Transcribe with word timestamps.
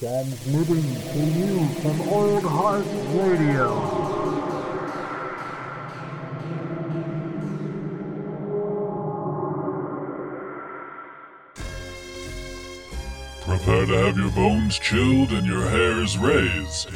Transmitting 0.00 0.94
to 0.94 1.18
you 1.18 1.68
from 1.82 2.00
Old 2.08 2.42
Heart 2.42 2.86
Radio. 3.12 3.68
Prepare 13.42 13.84
to 13.84 13.98
have 13.98 14.16
your 14.16 14.30
bones 14.30 14.78
chilled 14.78 15.32
and 15.32 15.46
your 15.46 15.68
hairs 15.68 16.16
raised. 16.16 16.88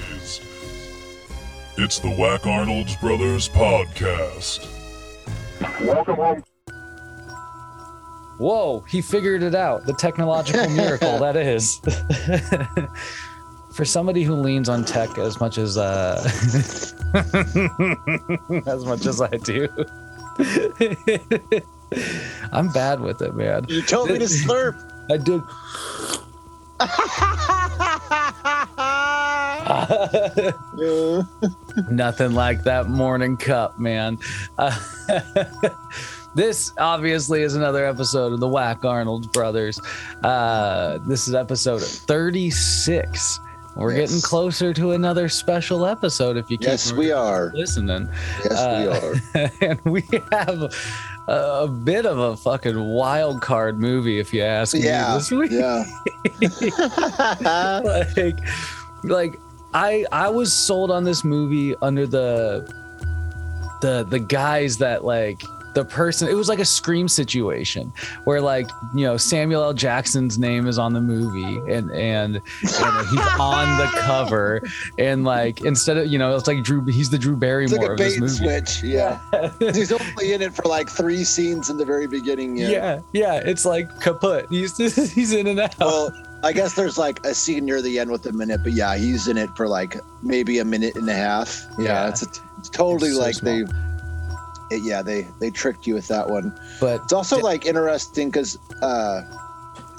It's 1.77 1.98
the 1.98 2.09
Whack 2.09 2.46
Arnold's 2.46 2.96
Brothers 2.96 3.50
podcast. 3.50 4.66
Welcome 5.82 6.16
home. 6.16 6.45
Whoa, 8.39 8.80
he 8.89 9.01
figured 9.01 9.43
it 9.43 9.55
out. 9.55 9.87
The 9.87 9.93
technological 9.95 10.69
miracle 10.77 11.19
that 11.21 11.37
is. 11.37 11.80
For 13.73 13.85
somebody 13.85 14.22
who 14.22 14.35
leans 14.35 14.68
on 14.68 14.85
tech 14.85 15.18
as 15.18 15.41
much 15.41 15.58
as 15.58 15.77
uh 15.77 16.22
as 18.67 18.85
much 18.85 19.05
as 19.07 19.21
I 19.21 19.29
do. 19.29 19.68
I'm 22.53 22.68
bad 22.72 23.00
with 23.00 23.21
it, 23.21 23.35
man. 23.35 23.67
You 23.68 23.82
told 23.82 24.11
me 24.11 24.18
to 24.18 24.25
slurp. 24.27 24.77
I 25.11 25.16
did. 25.16 25.43
Nothing 31.91 32.33
like 32.33 32.64
that 32.64 32.89
morning 32.89 33.36
cup, 33.36 33.78
man. 33.78 34.19
This 36.34 36.72
obviously 36.78 37.42
is 37.42 37.55
another 37.55 37.84
episode 37.86 38.33
of 38.33 38.41
the 38.41 38.48
Whack 38.48 38.84
Arnold 38.84 39.33
Brothers. 39.33 39.80
Uh, 40.22 40.98
this 41.06 41.28
is 41.28 41.34
episode 41.34 41.80
36. 41.80 43.41
We're 43.77 43.92
Yes. 43.92 44.10
getting 44.10 44.22
closer 44.22 44.72
to 44.74 44.92
another 44.92 45.28
special 45.28 45.84
episode 45.86 46.36
if 46.36 46.50
you 46.50 46.58
keep 46.58 46.68
Yes, 46.68 46.92
we 46.92 47.10
are. 47.12 47.52
listening. 47.54 48.08
Yes, 48.44 48.50
we 48.52 48.88
Uh, 48.88 49.00
are. 49.00 49.50
and 49.68 49.80
we 49.84 50.02
have 50.32 50.62
a, 50.62 50.70
a 51.62 51.68
bit 51.68 52.04
of 52.06 52.18
a 52.18 52.36
fucking 52.36 52.78
wild 52.84 53.41
card 53.41 53.78
movie, 53.80 54.19
if 54.20 54.32
you 54.34 54.42
ask 54.42 54.74
me. 54.74 54.82
Yeah. 54.84 55.14
This 55.14 55.30
week. 55.30 55.50
Yeah. 55.52 55.84
like, 58.16 58.38
like 59.04 59.41
I 59.72 60.04
I 60.12 60.28
was 60.28 60.52
sold 60.52 60.91
on 60.92 61.02
this 61.04 61.24
movie 61.24 61.74
under 61.82 62.06
the 62.06 62.72
the 63.82 64.04
the 64.08 64.20
guys 64.20 64.76
that 64.78 65.04
like 65.04 65.42
the 65.75 65.84
person 65.84 66.28
it 66.28 66.34
was 66.34 66.48
like 66.48 66.58
a 66.61 66.64
scream 66.64 67.08
situation 67.08 67.92
where 68.25 68.41
like 68.41 68.69
you 68.94 69.05
know 69.05 69.17
Samuel 69.17 69.62
L. 69.62 69.72
Jackson's 69.72 70.39
name 70.39 70.66
is 70.66 70.78
on 70.78 70.92
the 70.92 71.00
movie 71.00 71.56
and 71.72 71.91
and, 71.91 72.36
and 72.36 72.42
he's 72.62 72.81
on 72.81 73.78
the 73.78 73.91
cover 74.00 74.62
and 74.98 75.25
like 75.25 75.62
instead 75.62 75.97
of 75.97 76.06
you 76.06 76.19
know 76.19 76.34
it's 76.36 76.47
like 76.47 76.62
Drew 76.62 76.84
he's 76.86 77.11
the 77.11 77.19
Drew 77.19 77.33
It's 77.34 77.41
Barrymore 77.41 77.78
like 77.81 77.89
a 77.89 77.92
of 77.92 77.98
this 77.98 78.12
bait 78.12 78.14
and 78.14 78.20
movie. 78.22 78.34
switch. 78.66 78.83
Yeah. 78.84 79.19
He's 79.75 79.92
only 79.92 80.33
in 80.33 80.42
it 80.42 80.55
for 80.55 80.62
like 80.69 80.89
three 80.89 81.25
scenes 81.25 81.70
in 81.70 81.77
the 81.77 81.84
very 81.84 82.06
beginning. 82.06 82.56
Yeah. 82.56 82.69
Yeah, 82.69 83.00
yeah, 83.12 83.41
it's 83.44 83.64
like 83.64 83.88
kaput. 84.00 84.47
He's 84.50 84.77
he's 85.14 85.33
in 85.33 85.47
and 85.47 85.61
out. 85.61 85.78
Well, 85.78 86.12
I 86.42 86.53
guess 86.53 86.75
there's 86.75 86.98
like 86.98 87.25
a 87.25 87.34
scene 87.34 87.64
near 87.64 87.81
the 87.83 87.98
end 87.98 88.11
with 88.11 88.27
a 88.27 88.33
minute, 88.33 88.61
but 88.62 88.72
yeah, 88.72 88.97
he's 88.97 89.28
in 89.28 89.36
it 89.38 89.50
for 89.56 89.66
like 89.69 89.97
maybe 90.22 90.59
a 90.59 90.64
minute 90.64 90.94
and 90.97 91.09
a 91.09 91.14
half. 91.14 91.64
Yeah. 91.78 91.84
Yeah. 91.84 92.09
It's, 92.11 92.22
a, 92.22 92.27
it's 92.59 92.69
totally 92.70 93.09
It's 93.09 93.16
so 93.19 93.22
like 93.25 93.34
small. 93.34 93.64
they. 93.66 93.94
It, 94.70 94.82
yeah, 94.82 95.02
they 95.02 95.26
they 95.40 95.50
tricked 95.50 95.86
you 95.86 95.94
with 95.94 96.08
that 96.08 96.28
one. 96.28 96.58
but 96.80 97.02
It's 97.02 97.12
also 97.12 97.38
like 97.38 97.66
interesting 97.66 98.28
because 98.30 98.58
uh, 98.82 99.22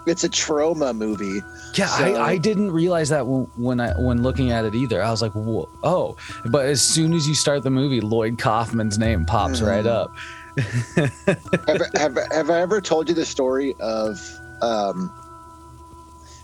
it's 0.07 0.23
a 0.23 0.29
Troma 0.29 0.95
movie. 0.95 1.41
Yeah, 1.75 1.87
So- 1.87 2.15
I, 2.15 2.31
I 2.31 2.37
didn't 2.37 2.71
realize 2.71 3.09
that 3.09 3.25
when, 3.25 3.79
I 3.79 3.91
when 3.99 4.23
looking 4.23 4.51
at 4.51 4.63
it 4.65 4.73
either. 4.75 5.03
I 5.03 5.11
was 5.11 5.21
like, 5.21 5.33
Whoa, 5.33 5.69
oh! 5.83 6.15
But 6.45 6.65
as 6.67 6.81
soon 6.81 7.13
as 7.13 7.27
you 7.27 7.35
start 7.35 7.63
the 7.63 7.69
movie, 7.69 8.01
Lloyd 8.01 8.37
Kaufman's 8.39 8.97
name 8.97 9.25
pops 9.25 9.59
Mhm. 9.61 9.67
right 9.67 9.85
up. 9.85 10.15
have, 11.67 11.81
have, 11.95 12.31
have 12.31 12.49
I 12.49 12.61
ever 12.61 12.79
told 12.79 13.09
you 13.09 13.15
the 13.15 13.25
story 13.25 13.75
of 13.81 14.17
um, 14.61 15.11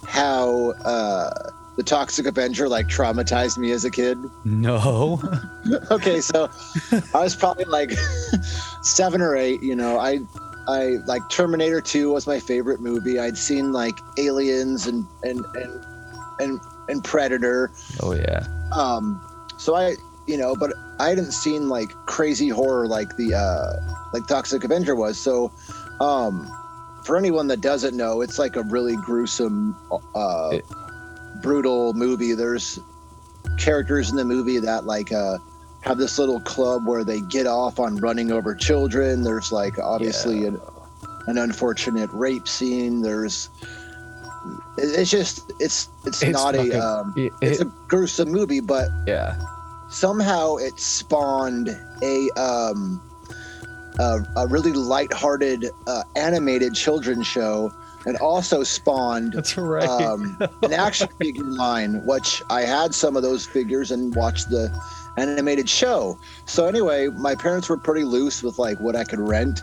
how 0.06 0.72
uh, 0.84 1.52
the 1.82 1.90
Toxic 1.90 2.28
Avenger 2.28 2.70
like 2.70 2.88
traumatized 2.88 3.58
me 3.58 3.72
as 3.72 3.86
a 3.86 3.90
kid? 3.90 4.18
No, 4.46 5.20
okay, 5.92 6.22
so 6.22 6.48
I 7.14 7.24
was 7.24 7.36
probably 7.36 7.66
like 7.66 7.92
seven 8.84 9.20
or 9.20 9.36
eight. 9.36 9.64
You 9.64 9.76
know, 9.76 9.98
I 10.00 10.20
I 10.68 10.98
like 11.08 11.28
Terminator 11.30 11.82
Two 11.82 12.12
was 12.14 12.28
my 12.28 12.40
favorite 12.40 12.82
movie. 12.82 13.18
I'd 13.20 13.36
seen 13.38 13.72
like 13.74 13.96
Aliens 14.20 14.86
and 14.86 15.08
and 15.24 15.44
and 15.56 15.86
and, 16.40 16.60
and 16.88 17.04
Predator. 17.04 17.72
oh 18.04 18.14
yeah, 18.14 18.46
Um, 18.74 19.20
so 19.58 19.76
I 19.76 19.96
you 20.28 20.38
know, 20.38 20.56
but 20.56 20.72
I 21.00 21.10
hadn't 21.10 21.32
seen 21.32 21.68
like 21.68 21.90
crazy 22.06 22.48
horror 22.50 22.88
like 22.88 23.18
the 23.18 23.34
uh 23.34 23.74
like 24.14 24.28
Toxic 24.28 24.64
Avenger 24.64 24.96
was. 24.96 25.18
So 25.20 25.52
um 26.00 26.48
for 27.06 27.18
anyone 27.18 27.48
that 27.48 27.62
doesn't 27.62 27.98
know, 27.98 28.22
it's 28.22 28.38
like 28.38 28.56
a 28.56 28.62
really 28.62 28.96
gruesome 28.98 29.76
uh 30.14 30.50
It- 30.54 30.66
brutal 31.42 31.94
movie. 31.94 32.34
There's 32.34 32.80
characters 33.58 34.10
in 34.10 34.16
the 34.16 34.26
movie 34.26 34.60
that 34.60 34.86
like 34.86 35.12
uh 35.12 35.38
have 35.82 35.98
this 35.98 36.20
little 36.20 36.40
club 36.42 36.86
where 36.86 37.04
they 37.04 37.22
get 37.22 37.48
off 37.48 37.80
on 37.80 37.98
running 37.98 38.32
over 38.32 38.54
children. 38.56 39.24
There's 39.24 39.52
like 39.52 39.80
obviously 39.80 40.46
an, 40.46 40.60
an 41.28 41.38
unfortunate 41.40 42.10
rape 42.14 42.48
scene. 42.48 43.02
There's 43.02 43.50
it's 44.78 45.10
just 45.12 45.52
it's 45.60 45.90
it's, 46.06 46.22
It's 46.22 46.32
not 46.34 46.56
fucking- 46.56 46.74
a 46.74 46.80
um 46.80 47.14
It- 47.18 47.34
it's 47.42 47.62
a 47.62 47.66
gruesome 47.88 48.32
movie, 48.32 48.60
but 48.60 48.90
yeah, 49.08 49.40
somehow 49.90 50.56
it 50.58 50.80
spawned 50.80 51.70
a 52.02 52.30
um 52.40 53.02
a, 54.00 54.20
a 54.38 54.48
really 54.48 54.72
lighthearted 54.72 55.70
uh, 55.86 56.04
animated 56.16 56.74
children's 56.74 57.28
show 57.28 57.72
and 58.06 58.18
also 58.18 58.64
spawned 58.64 59.34
that's 59.34 59.58
right. 59.58 59.84
um, 59.84 60.38
an 60.64 60.74
action 60.74 61.08
figure 61.20 61.44
line 61.44 62.04
which 62.06 62.42
i 62.50 62.62
had 62.62 62.94
some 62.94 63.16
of 63.16 63.24
those 63.24 63.46
figures 63.46 63.92
and 63.92 64.16
watched 64.16 64.50
the 64.50 64.70
animated 65.18 65.70
show. 65.70 66.20
So 66.46 66.68
anyway 66.68 67.08
my 67.08 67.36
parents 67.36 67.70
were 67.70 67.78
pretty 67.78 68.04
loose 68.04 68.44
with 68.44 68.58
like 68.60 68.80
what 68.80 68.96
i 68.96 69.04
could 69.04 69.20
rent. 69.20 69.62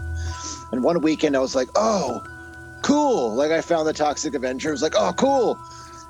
And 0.72 0.82
one 0.82 1.00
weekend 1.00 1.36
i 1.36 1.40
was 1.40 1.54
like 1.54 1.68
oh 1.74 2.22
cool. 2.82 3.34
Like 3.34 3.50
i 3.50 3.60
found 3.60 3.88
the 3.88 3.92
toxic 3.92 4.34
avenger. 4.34 4.68
I 4.68 4.72
was 4.72 4.82
like 4.82 4.94
oh 4.96 5.12
cool. 5.14 5.58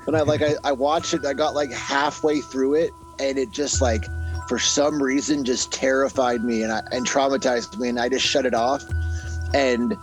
And 0.07 0.17
i 0.17 0.23
like 0.23 0.43
I, 0.43 0.55
I 0.65 0.73
watched 0.73 1.15
it. 1.15 1.25
I 1.25 1.35
got 1.35 1.55
like 1.55 1.71
halfway 1.73 2.41
through 2.41 2.75
it 2.75 2.91
and 3.19 3.39
it 3.39 3.51
just 3.51 3.81
like 3.81 4.07
for 4.49 4.59
some 4.59 5.03
reason 5.03 5.45
just 5.45 5.73
terrified 5.73 6.43
me 6.43 6.63
and 6.63 6.73
I, 6.73 6.83
and 6.91 7.07
traumatized 7.07 7.79
me 7.79 7.91
and 7.91 8.01
i 8.01 8.09
just 8.09 8.25
shut 8.25 8.47
it 8.47 8.55
off. 8.55 8.85
And 9.55 9.97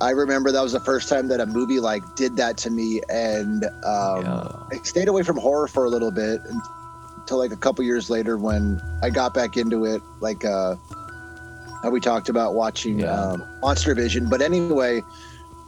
i 0.00 0.10
remember 0.10 0.50
that 0.52 0.62
was 0.62 0.72
the 0.72 0.80
first 0.80 1.08
time 1.08 1.28
that 1.28 1.40
a 1.40 1.46
movie 1.46 1.80
like 1.80 2.02
did 2.16 2.36
that 2.36 2.56
to 2.56 2.70
me 2.70 3.00
and 3.10 3.64
um 3.84 4.22
Yeah. 4.24 4.48
I 4.72 4.76
stayed 4.82 5.08
away 5.08 5.22
from 5.22 5.36
horror 5.36 5.66
for 5.68 5.84
a 5.84 5.88
little 5.90 6.10
bit 6.12 6.40
until 7.18 7.38
like 7.38 7.52
a 7.52 7.56
couple 7.56 7.84
years 7.84 8.08
later 8.08 8.38
when 8.38 8.80
I 9.02 9.10
got 9.10 9.34
back 9.34 9.56
into 9.56 9.84
it. 9.84 10.00
Like 10.20 10.44
uh, 10.44 10.76
how 11.82 11.90
we 11.90 11.98
talked 12.00 12.28
about 12.28 12.54
watching 12.54 13.00
Yeah. 13.00 13.12
um, 13.12 13.42
Monster 13.62 13.94
Vision. 13.96 14.28
But 14.28 14.42
anyway, 14.42 15.02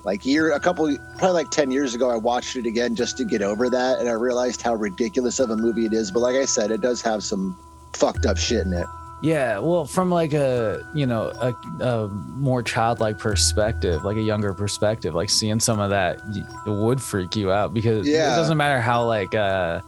like 0.04 0.24
year, 0.24 0.52
a 0.52 0.60
couple, 0.60 0.96
probably 1.18 1.32
like 1.34 1.50
ten 1.50 1.70
years 1.72 1.94
ago, 1.96 2.10
I 2.10 2.16
watched 2.16 2.54
it 2.56 2.64
again 2.66 2.94
just 2.94 3.16
to 3.18 3.24
get 3.24 3.42
over 3.42 3.68
that, 3.70 3.98
and 3.98 4.08
I 4.08 4.12
realized 4.12 4.62
how 4.62 4.74
ridiculous 4.76 5.40
of 5.40 5.50
a 5.50 5.56
movie 5.56 5.84
it 5.86 5.92
is. 5.92 6.10
But 6.12 6.20
like 6.20 6.36
I 6.36 6.44
said, 6.44 6.70
it 6.70 6.80
does 6.80 7.02
have 7.02 7.22
some 7.24 7.56
fucked 7.92 8.24
up 8.26 8.36
shit 8.36 8.64
in 8.66 8.72
it. 8.72 8.86
Yeah, 9.22 9.58
well, 9.60 9.84
from 9.84 10.10
like 10.10 10.32
a 10.32 10.82
you 10.94 11.06
know 11.06 11.28
a, 11.40 11.54
a 11.84 12.08
more 12.08 12.62
childlike 12.62 13.18
perspective, 13.18 14.04
like 14.04 14.16
a 14.16 14.20
younger 14.22 14.52
perspective, 14.52 15.14
like 15.14 15.30
seeing 15.30 15.60
some 15.60 15.78
of 15.78 15.90
that 15.90 16.20
would 16.66 17.00
freak 17.00 17.36
you 17.36 17.52
out 17.52 17.72
because 17.72 18.06
Yeah. 18.06 18.32
it 18.32 18.36
doesn't 18.36 18.56
matter 18.56 18.80
how 18.80 19.06
like 19.06 19.32
uh, 19.34 19.80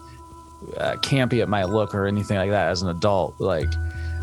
uh, 0.76 0.94
campy 0.96 1.42
it 1.42 1.48
might 1.48 1.64
look 1.68 1.94
or 1.94 2.06
anything 2.06 2.36
like 2.36 2.50
that 2.50 2.68
as 2.68 2.82
an 2.82 2.88
adult, 2.90 3.34
like 3.40 3.68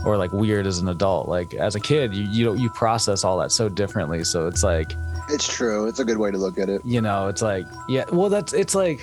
or 0.06 0.18
like 0.18 0.31
weird 0.31 0.65
as 0.65 0.80
an 0.80 0.88
adult. 0.88 1.27
Like 1.27 1.53
as 1.56 1.75
a 1.75 1.80
kid, 1.81 2.13
you 2.13 2.25
you 2.31 2.45
don't 2.45 2.57
you 2.57 2.69
process 2.69 3.24
all 3.25 3.38
that 3.39 3.51
so 3.51 3.68
differently. 3.68 4.24
So 4.24 4.47
it's 4.47 4.63
like 4.63 4.94
It's 5.30 5.45
true. 5.47 5.88
It's 5.88 6.00
a 6.00 6.06
good 6.06 6.18
way 6.19 6.31
to 6.31 6.38
look 6.38 6.57
at 6.57 6.69
it. 6.69 6.81
you 6.86 7.01
know, 7.01 7.27
it's 7.27 7.41
like 7.41 7.65
yeah, 7.89 8.06
well, 8.13 8.30
that's 8.30 8.53
it's 8.53 8.75
like 8.75 9.01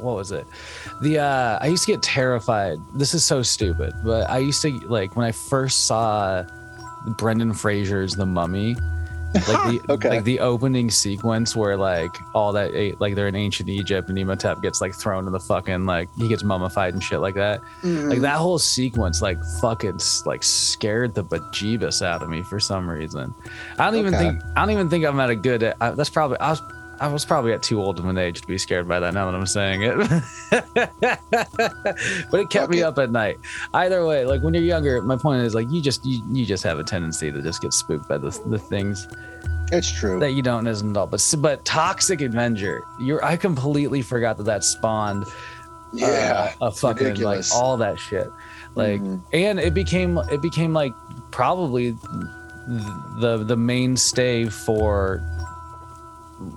what 0.00 0.16
was 0.16 0.32
it? 0.32 0.46
The 1.02 1.18
uh 1.18 1.58
I 1.60 1.66
used 1.66 1.84
to 1.86 1.92
get 1.92 2.02
terrified. 2.02 2.78
This 2.94 3.14
is 3.14 3.24
so 3.24 3.42
stupid, 3.42 3.92
but 4.04 4.28
I 4.30 4.38
used 4.38 4.62
to 4.62 4.70
like 4.88 5.16
when 5.16 5.26
I 5.26 5.32
first 5.32 5.86
saw 5.86 6.44
Brendan 7.18 7.52
Fraser's 7.54 8.14
The 8.14 8.26
Mummy, 8.26 8.74
like 9.34 9.44
the 9.44 9.80
Okay. 9.88 10.08
like 10.10 10.24
the 10.24 10.40
opening 10.40 10.90
sequence 10.90 11.54
where 11.56 11.76
like 11.76 12.10
all 12.34 12.52
that 12.52 12.74
eh, 12.74 12.92
like 12.98 13.14
they're 13.14 13.28
in 13.28 13.36
ancient 13.36 13.68
Egypt 13.68 14.08
and 14.08 14.18
Imhotep 14.18 14.60
gets 14.60 14.80
like 14.80 14.92
thrown 14.94 15.26
in 15.26 15.32
the 15.32 15.40
fucking 15.40 15.86
like 15.86 16.08
he 16.16 16.28
gets 16.28 16.42
mummified 16.42 16.92
and 16.94 17.02
shit 17.02 17.20
like 17.20 17.34
that. 17.36 17.60
Like 17.82 18.20
that 18.20 18.36
whole 18.36 18.58
sequence 18.58 19.22
like 19.22 19.38
fucking 19.60 20.00
like 20.26 20.42
scared 20.42 21.14
the 21.14 21.24
bejeebus 21.24 22.02
out 22.04 22.22
of 22.22 22.28
me 22.28 22.42
for 22.42 22.58
some 22.60 22.88
reason. 22.90 23.32
I 23.78 23.84
don't 23.90 23.96
even 24.00 24.12
think 24.14 24.42
I 24.56 24.60
don't 24.62 24.70
even 24.72 24.90
think 24.90 25.04
I'm 25.06 25.20
at 25.20 25.30
a 25.30 25.36
good. 25.36 25.62
I, 25.80 25.90
that's 25.92 26.10
probably 26.10 26.38
I 26.40 26.50
was 26.50 26.60
I 27.00 27.08
was 27.08 27.24
probably 27.24 27.52
at 27.52 27.62
too 27.62 27.80
old 27.82 27.98
of 27.98 28.04
an 28.04 28.18
age 28.18 28.42
to 28.42 28.46
be 28.46 28.58
scared 28.58 28.86
by 28.86 29.00
that. 29.00 29.14
Now 29.14 29.30
that 29.30 29.34
I'm 29.36 29.46
saying 29.46 29.82
it, 29.82 29.96
but 32.30 32.40
it 32.40 32.50
kept 32.50 32.64
Fuck 32.64 32.70
me 32.70 32.80
it. 32.80 32.84
up 32.84 32.98
at 32.98 33.10
night. 33.10 33.38
Either 33.74 34.04
way, 34.06 34.24
like 34.24 34.42
when 34.42 34.54
you're 34.54 34.62
younger, 34.62 35.00
my 35.02 35.16
point 35.16 35.42
is 35.42 35.54
like 35.54 35.70
you 35.70 35.80
just 35.80 36.04
you, 36.04 36.22
you 36.30 36.44
just 36.46 36.62
have 36.64 36.78
a 36.78 36.84
tendency 36.84 37.32
to 37.32 37.40
just 37.42 37.62
get 37.62 37.72
spooked 37.72 38.08
by 38.08 38.18
the 38.18 38.30
the 38.46 38.58
things 38.58 39.08
It's 39.72 39.90
true. 39.90 40.18
that 40.20 40.32
you 40.32 40.42
don't 40.42 40.66
as 40.66 40.82
an 40.82 40.90
adult. 40.90 41.10
But 41.10 41.34
but 41.38 41.64
Toxic 41.64 42.20
Avenger, 42.20 42.82
you're 43.00 43.24
I 43.24 43.36
completely 43.36 44.02
forgot 44.02 44.36
that 44.38 44.44
that 44.44 44.64
spawned 44.64 45.24
yeah. 45.92 46.52
uh, 46.60 46.66
a 46.66 46.70
fucking 46.70 47.06
ridiculous. 47.08 47.50
like 47.52 47.60
all 47.62 47.76
that 47.78 47.98
shit 47.98 48.28
like 48.76 49.00
Mhm. 49.00 49.20
and 49.32 49.58
it 49.58 49.74
became 49.74 50.18
it 50.30 50.40
became 50.40 50.72
like 50.72 50.92
probably 51.32 51.90
the 53.18 53.42
the 53.44 53.56
mainstay 53.56 54.44
for 54.48 55.20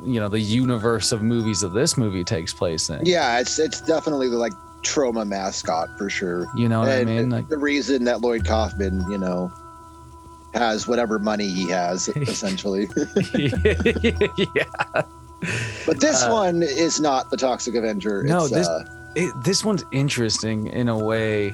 you 0.04 0.20
know 0.20 0.30
the 0.30 0.40
universe 0.40 1.12
of 1.12 1.22
movies 1.22 1.60
that 1.62 1.70
this 1.74 1.98
movie 1.98 2.24
takes 2.24 2.54
place 2.54 2.90
in 2.90 3.06
yeah, 3.06 3.40
it's 3.40 3.60
it's 3.60 3.82
definitely 3.82 4.30
the 4.30 4.38
like 4.38 4.54
Troma 4.82 5.26
mascot 5.28 5.90
for 5.98 6.10
sure. 6.10 6.46
you 6.56 6.68
know 6.70 6.82
what 6.82 6.90
and 6.90 7.10
i 7.10 7.14
mean 7.14 7.30
like 7.30 7.48
the 7.50 7.58
reason 7.58 8.04
that 8.06 8.22
Lloyd 8.22 8.46
Kaufman, 8.46 9.04
you 9.12 9.18
know, 9.18 9.52
has 10.54 10.88
whatever 10.88 11.20
money 11.20 11.48
he 11.48 11.70
has, 11.70 12.08
essentially. 12.16 12.88
yeah 14.56 14.64
but 15.86 16.00
this 16.00 16.24
Uh, 16.24 16.32
one 16.32 16.64
is 16.64 17.02
not 17.02 17.30
the 17.30 17.36
Toxic 17.38 17.76
Avenger. 17.76 18.24
No, 18.24 18.46
it's 18.46 18.54
this- 18.54 18.68
uh, 18.68 18.84
it, 19.16 19.32
this 19.44 19.64
one's 19.64 19.84
interesting 19.92 20.68
in 20.68 20.88
a 20.90 20.98
way 20.98 21.54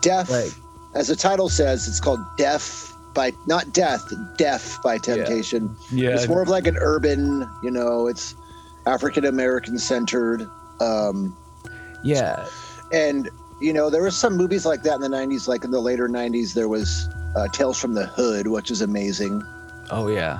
Death, 0.00 0.30
like 0.30 0.52
as 0.94 1.08
the 1.08 1.16
title 1.16 1.48
says, 1.48 1.86
it's 1.88 2.00
called 2.00 2.20
Death 2.36 2.87
by 3.18 3.32
not 3.46 3.72
Death, 3.72 4.12
Def 4.36 4.78
by 4.84 4.96
Temptation. 4.96 5.76
yeah 5.90 6.10
It's 6.10 6.28
more 6.28 6.40
of 6.40 6.48
like 6.48 6.68
an 6.68 6.76
urban, 6.80 7.48
you 7.64 7.70
know, 7.70 8.06
it's 8.06 8.36
African 8.86 9.24
American 9.24 9.76
centered. 9.78 10.48
Um, 10.80 11.36
yeah 12.04 12.46
and 12.92 13.28
you 13.60 13.72
know, 13.72 13.90
there 13.90 14.04
was 14.04 14.16
some 14.16 14.36
movies 14.36 14.64
like 14.64 14.84
that 14.84 14.94
in 14.94 15.00
the 15.00 15.08
'90s. 15.08 15.48
Like 15.48 15.64
in 15.64 15.72
the 15.72 15.80
later 15.80 16.08
'90s, 16.08 16.54
there 16.54 16.68
was 16.68 17.08
uh, 17.34 17.48
Tales 17.48 17.76
from 17.76 17.94
the 17.94 18.06
Hood, 18.06 18.46
which 18.46 18.70
is 18.70 18.82
amazing. 18.82 19.42
oh 19.90 20.06
yeah 20.06 20.38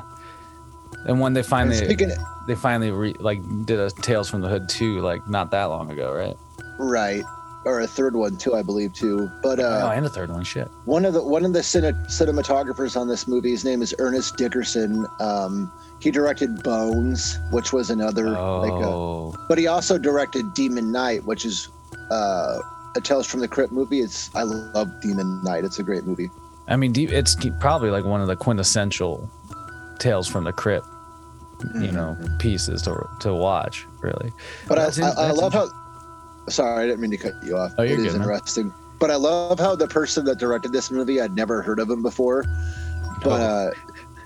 and 1.07 1.21
when 1.21 1.33
they 1.33 1.43
finally 1.43 1.77
speaking, 1.77 2.11
they 2.47 2.55
finally 2.55 2.91
re, 2.91 3.15
like 3.19 3.41
did 3.67 3.79
a 3.81 3.91
tales 3.91 4.29
from 4.31 4.41
the 4.41 4.49
hood 4.49 4.69
too, 4.69 5.01
like 5.01 5.27
not 5.29 5.51
that 5.51 5.65
long 5.65 5.91
ago 5.91 6.13
right 6.13 6.37
right, 6.79 7.25
or 7.65 7.81
a 7.81 7.87
third 7.87 8.15
one 8.17 8.37
too, 8.37 8.55
I 8.55 8.63
believe 8.63 8.93
too. 8.93 9.31
But 9.43 9.59
uh, 9.61 9.81
oh 9.83 9.89
uh, 9.89 9.93
and 9.93 10.07
a 10.07 10.09
third 10.09 10.31
one 10.31 10.45
shit 10.45 10.69
one 10.85 11.05
of 11.05 11.15
the 11.15 11.23
one 11.23 11.45
of 11.45 11.53
the 11.53 11.61
cine- 11.61 12.07
cinematographers 12.07 12.99
on 12.99 13.09
this 13.09 13.27
movie, 13.29 13.51
his 13.51 13.65
name 13.65 13.83
is 13.83 13.95
Ernest 13.99 14.37
Dickerson. 14.37 15.07
Um, 15.21 15.73
he 16.01 16.11
directed 16.11 16.63
Bones, 16.63 17.39
which 17.51 17.73
was 17.73 17.91
another 17.91 18.31
like 18.31 18.71
a 18.71 18.87
oh 18.87 19.35
but 19.49 19.59
he 19.59 19.67
also 19.67 19.99
directed 19.99 20.55
Demon 20.55 20.93
Knight, 20.93 21.25
which 21.25 21.45
is 21.45 21.69
uh, 22.11 22.61
a 22.97 23.01
Tales 23.01 23.27
from 23.27 23.41
the 23.41 23.49
Crypt 23.49 23.73
movie. 23.73 24.01
It's 24.01 24.35
I 24.35 24.43
love 24.43 24.89
Demon 25.03 25.43
Knight. 25.43 25.65
It's 25.65 25.79
a 25.79 25.83
great 25.83 26.05
movie. 26.05 26.31
I 26.69 26.77
mean, 26.77 26.93
it's 26.95 27.35
probably 27.61 27.91
like 27.91 28.05
one 28.05 28.21
of 28.21 28.27
the 28.27 28.37
quintessential 28.37 29.29
tales 29.99 30.29
from 30.29 30.45
the 30.45 30.53
crypt, 30.53 30.87
you 31.81 31.91
know, 31.91 32.17
pieces 32.39 32.83
to 32.83 33.09
to 33.21 33.35
watch. 33.35 33.87
Really, 34.01 34.33
But 34.69 34.79
I, 34.79 34.85
I, 35.03 35.29
I 35.29 35.31
love 35.31 35.53
how. 35.55 35.69
Sorry, 36.51 36.85
I 36.85 36.87
didn't 36.87 37.01
mean 37.01 37.11
to 37.13 37.17
cut 37.17 37.35
you 37.45 37.57
off. 37.57 37.75
Oh, 37.79 37.83
you're 37.83 37.95
It 37.95 38.07
is 38.07 38.13
good, 38.13 38.19
man. 38.21 38.29
interesting. 38.29 38.73
But 38.99 39.11
I 39.11 39.17
love 39.17 39.59
how 39.61 39.77
the 39.77 39.87
person 39.87 40.25
that 40.25 40.39
directed 40.39 40.73
this 40.73 40.91
movie, 40.91 41.21
I'd 41.21 41.35
never 41.35 41.63
heard 41.63 41.79
of 41.81 41.89
him 41.91 42.03
before. 42.03 42.45
But 43.23 43.41
Oh. 43.41 43.45
uh, 43.45 43.71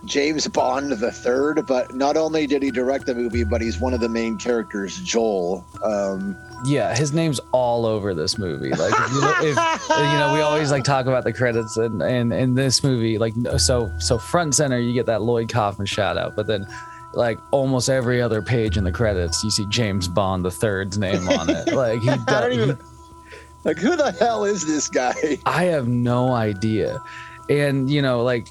James 0.04 0.48
Bond 0.48 0.90
the 0.92 1.12
third. 1.12 1.64
But 1.66 1.94
not 1.94 2.16
only 2.16 2.46
did 2.46 2.62
he 2.62 2.70
direct 2.70 3.06
the 3.06 3.14
movie, 3.14 3.44
but 3.44 3.60
he's 3.60 3.78
one 3.78 3.94
of 3.94 4.00
the 4.00 4.08
main 4.08 4.36
characters, 4.36 4.98
Joel. 4.98 5.64
Um, 5.84 6.36
yeah, 6.64 6.94
his 6.96 7.12
name's 7.12 7.38
all 7.52 7.86
over 7.86 8.12
this 8.14 8.36
movie. 8.38 8.70
Like, 8.70 8.92
if 8.92 9.12
you, 9.12 9.50
if, 9.50 9.88
you 9.90 10.18
know, 10.18 10.32
we 10.34 10.40
always 10.40 10.70
like 10.72 10.82
talk 10.84 11.06
about 11.06 11.22
the 11.24 11.32
credits, 11.32 11.76
and 11.76 12.02
and 12.02 12.32
in 12.32 12.54
this 12.54 12.82
movie, 12.82 13.16
like, 13.18 13.34
so 13.58 13.92
so 13.98 14.18
front 14.18 14.54
center, 14.56 14.78
you 14.80 14.92
get 14.92 15.06
that 15.06 15.22
Lloyd 15.22 15.48
Kaufman 15.52 15.86
shout 15.86 16.16
out, 16.18 16.34
but 16.34 16.46
then. 16.46 16.66
Like 17.14 17.38
almost 17.50 17.88
every 17.90 18.22
other 18.22 18.40
page 18.42 18.76
in 18.76 18.84
the 18.84 18.92
credits, 18.92 19.42
you 19.44 19.50
see 19.50 19.66
James 19.68 20.08
Bond 20.08 20.44
the 20.44 20.50
third's 20.50 20.96
name 20.98 21.28
on 21.28 21.50
it. 21.50 21.72
Like 21.74 22.00
he, 22.00 22.08
I 22.10 22.16
does, 22.16 22.24
don't 22.26 22.52
even. 22.52 22.78
Like, 23.64 23.78
who 23.78 23.94
the 23.96 24.12
hell 24.12 24.44
is 24.44 24.66
this 24.66 24.88
guy? 24.88 25.38
I 25.46 25.64
have 25.64 25.86
no 25.88 26.32
idea. 26.32 27.00
And 27.48 27.90
you 27.90 28.02
know, 28.02 28.22
like 28.22 28.48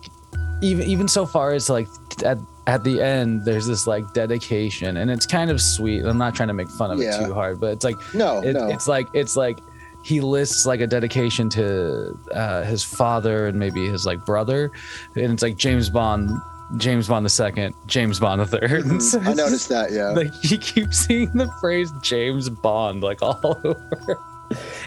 even 0.62 0.86
even 0.88 1.08
so 1.08 1.26
far 1.26 1.54
as 1.54 1.70
like 1.70 1.88
at 2.24 2.38
at 2.68 2.84
the 2.84 3.02
end, 3.02 3.44
there's 3.44 3.66
this 3.66 3.88
like 3.88 4.14
dedication, 4.14 4.98
and 4.98 5.10
it's 5.10 5.26
kind 5.26 5.50
of 5.50 5.60
sweet. 5.60 6.04
I'm 6.06 6.18
not 6.20 6.36
trying 6.36 6.50
to 6.50 6.54
make 6.54 6.70
fun 6.70 6.92
of 6.92 7.00
Yeah. 7.00 7.20
it 7.20 7.26
too 7.26 7.34
hard, 7.34 7.60
but 7.60 7.72
it's 7.74 7.84
like 7.84 7.96
No, 8.14 8.40
it, 8.42 8.54
no. 8.54 8.68
it's 8.70 8.88
like 8.88 9.08
it's 9.14 9.36
like 9.36 9.58
he 10.04 10.22
lists 10.22 10.66
like 10.66 10.80
a 10.82 10.88
dedication 10.88 11.50
to 11.50 12.18
uh, 12.34 12.64
his 12.64 12.84
father 12.84 13.48
and 13.48 13.58
maybe 13.60 13.88
his 13.88 14.06
like 14.06 14.24
brother, 14.26 14.72
and 15.16 15.34
it's 15.34 15.42
like 15.44 15.58
James 15.58 15.90
Bond, 15.90 16.30
James 16.78 17.08
Bond 17.08 17.26
the 17.26 17.30
second, 17.30 17.76
James 17.88 18.20
Bond 18.20 18.42
the 18.42 18.46
third. 18.46 18.62
Mhm. 18.86 19.28
I 19.28 19.34
noticed 19.34 19.70
that. 19.70 19.92
Yeah. 19.92 20.10
like 20.12 20.32
you 20.50 20.58
keep 20.58 20.94
seeing 20.94 21.32
the 21.34 21.52
phrase 21.60 21.92
James 22.02 22.50
Bond 22.50 23.02
like 23.04 23.22
all 23.22 23.40
over. 23.64 24.20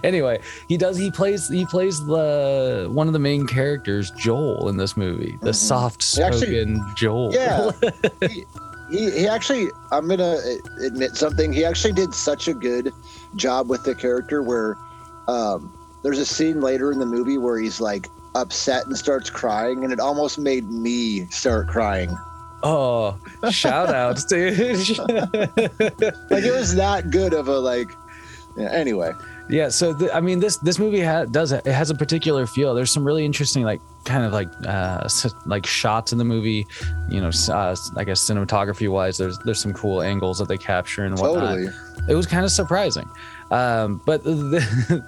anyway, 0.03 0.41
he 0.69 0.77
does 0.77 0.97
he 0.97 1.11
plays 1.11 1.49
he 1.49 1.65
plays 1.67 2.05
the 2.05 2.89
one 2.91 3.07
of 3.07 3.13
the 3.13 3.19
main 3.19 3.47
characters, 3.47 4.11
Joel, 4.13 4.69
in 4.69 4.77
this 4.77 4.97
movie. 4.97 5.37
The 5.43 5.51
Mhm. 5.51 5.55
soft 5.55 6.03
spoken 6.03 6.85
Joel. 6.97 7.33
Yeah. 7.35 7.71
he, 8.29 8.45
he, 8.91 9.11
he 9.11 9.27
actually, 9.27 9.69
I'm 9.91 10.07
going 10.07 10.19
to 10.19 10.61
admit 10.85 11.17
something. 11.17 11.53
He 11.55 11.65
actually 11.65 11.95
did 11.95 12.13
such 12.13 12.49
a 12.49 12.55
good 12.55 12.93
job 13.35 13.71
with 13.71 13.83
the 13.83 13.95
character 13.95 14.43
where 14.43 14.77
um, 15.27 15.73
there's 16.03 16.19
a 16.19 16.27
scene 16.27 16.61
later 16.61 16.93
in 16.93 16.99
the 16.99 17.07
movie 17.07 17.39
where 17.39 17.59
he's 17.59 17.81
like 17.81 18.09
upset 18.35 18.87
and 18.87 18.97
starts 18.97 19.31
crying, 19.31 19.85
and 19.85 19.93
it 19.93 20.01
almost 20.01 20.39
made 20.39 20.71
me 20.71 21.27
start 21.27 21.69
crying. 21.69 22.17
oh, 22.63 23.19
shout 23.51 23.95
outs, 23.95 24.25
dude. 24.29 24.59
Like 24.59 26.45
it 26.45 26.53
was 26.55 26.75
that 26.77 27.11
good 27.11 27.35
of 27.35 27.49
a 27.49 27.59
like. 27.59 27.91
Yeah, 28.57 28.71
anyway, 28.71 29.11
yeah, 29.51 29.69
so 29.69 29.93
the, 29.93 30.15
I 30.15 30.21
mean 30.21 30.39
this 30.39 30.59
this 30.59 30.79
movie 30.79 31.01
ha- 31.01 31.25
does 31.25 31.51
it 31.51 31.67
has 31.67 31.91
a 31.91 31.95
particular 31.95 32.47
feel. 32.47 32.73
There's 32.73 32.93
some 32.93 33.05
really 33.05 33.25
interesting 33.25 33.65
like 33.65 33.81
kind 34.05 34.25
of 34.25 34.33
like 34.33 34.49
uh 34.67 35.09
like 35.45 35.67
shots 35.67 36.13
in 36.13 36.19
the 36.19 36.25
movie, 36.25 36.65
you 37.11 37.21
know, 37.21 37.31
uh, 37.49 37.75
I 37.97 38.05
guess 38.05 38.21
cinematography 38.23 38.89
wise 38.89 39.19
there's 39.19 39.39
there's 39.41 39.61
some 39.61 39.73
cool 39.73 40.03
angles 40.03 40.39
that 40.39 40.47
they 40.47 40.57
capture 40.57 41.05
and 41.05 41.19
whatnot. 41.19 41.57
totally. 41.57 41.69
it 42.09 42.15
was 42.15 42.27
kind 42.27 42.45
of 42.45 42.53
surprising 42.53 43.09
um, 43.51 44.01
but 44.07 44.23
the, 44.25 45.05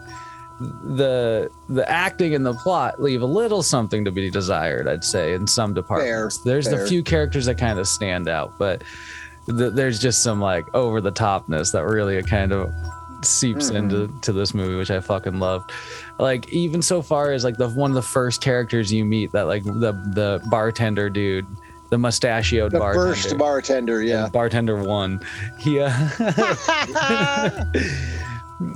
the 0.61 1.51
the 1.69 1.89
acting 1.91 2.35
and 2.35 2.45
the 2.47 2.55
plot 2.55 3.01
leave 3.03 3.21
a 3.21 3.27
little 3.27 3.63
something 3.63 4.05
to 4.07 4.11
be 4.11 4.31
desired 4.31 4.89
i'd 4.89 5.05
say 5.05 5.35
in 5.35 5.47
some 5.47 5.75
departments 5.75 6.39
there's 6.39 6.67
fair. 6.69 6.79
the 6.83 6.87
few 6.89 7.03
characters 7.03 7.45
that 7.45 7.57
kind 7.59 7.79
of 7.79 7.87
stand 7.87 8.27
out 8.27 8.57
but 8.59 8.83
th- 9.47 9.75
there's 9.75 9.99
just 9.99 10.23
some 10.23 10.41
like 10.41 10.65
over 10.75 11.01
the 11.03 11.13
topness 11.13 11.73
that 11.73 11.85
really 11.85 12.23
kind 12.23 12.53
of 12.53 12.71
seeps 13.23 13.71
Mhm. 13.71 13.75
into 13.77 14.11
to 14.23 14.33
this 14.33 14.55
movie 14.55 14.77
which 14.77 14.91
i 14.91 14.99
fucking 15.01 15.39
loved 15.39 15.73
like 16.19 16.49
even 16.51 16.81
so 16.81 17.03
far 17.03 17.33
as 17.33 17.45
like 17.45 17.57
the 17.59 17.69
one 17.69 17.91
of 17.91 17.95
the 17.95 18.01
first 18.03 18.41
characters 18.41 18.91
you 18.93 19.05
meet 19.05 19.33
that 19.33 19.47
like 19.47 19.63
the 19.65 19.93
the 20.15 20.41
bartender 20.51 21.11
dude 21.11 21.47
the 21.91 21.99
mustachioed 21.99 22.73
The 22.73 22.79
bartender 22.79 23.15
first 23.15 23.39
bartender, 23.39 24.03
yeah. 24.03 24.29
bartender 24.33 24.83
one 24.83 25.21
he 25.59 25.81
uh 25.81 25.91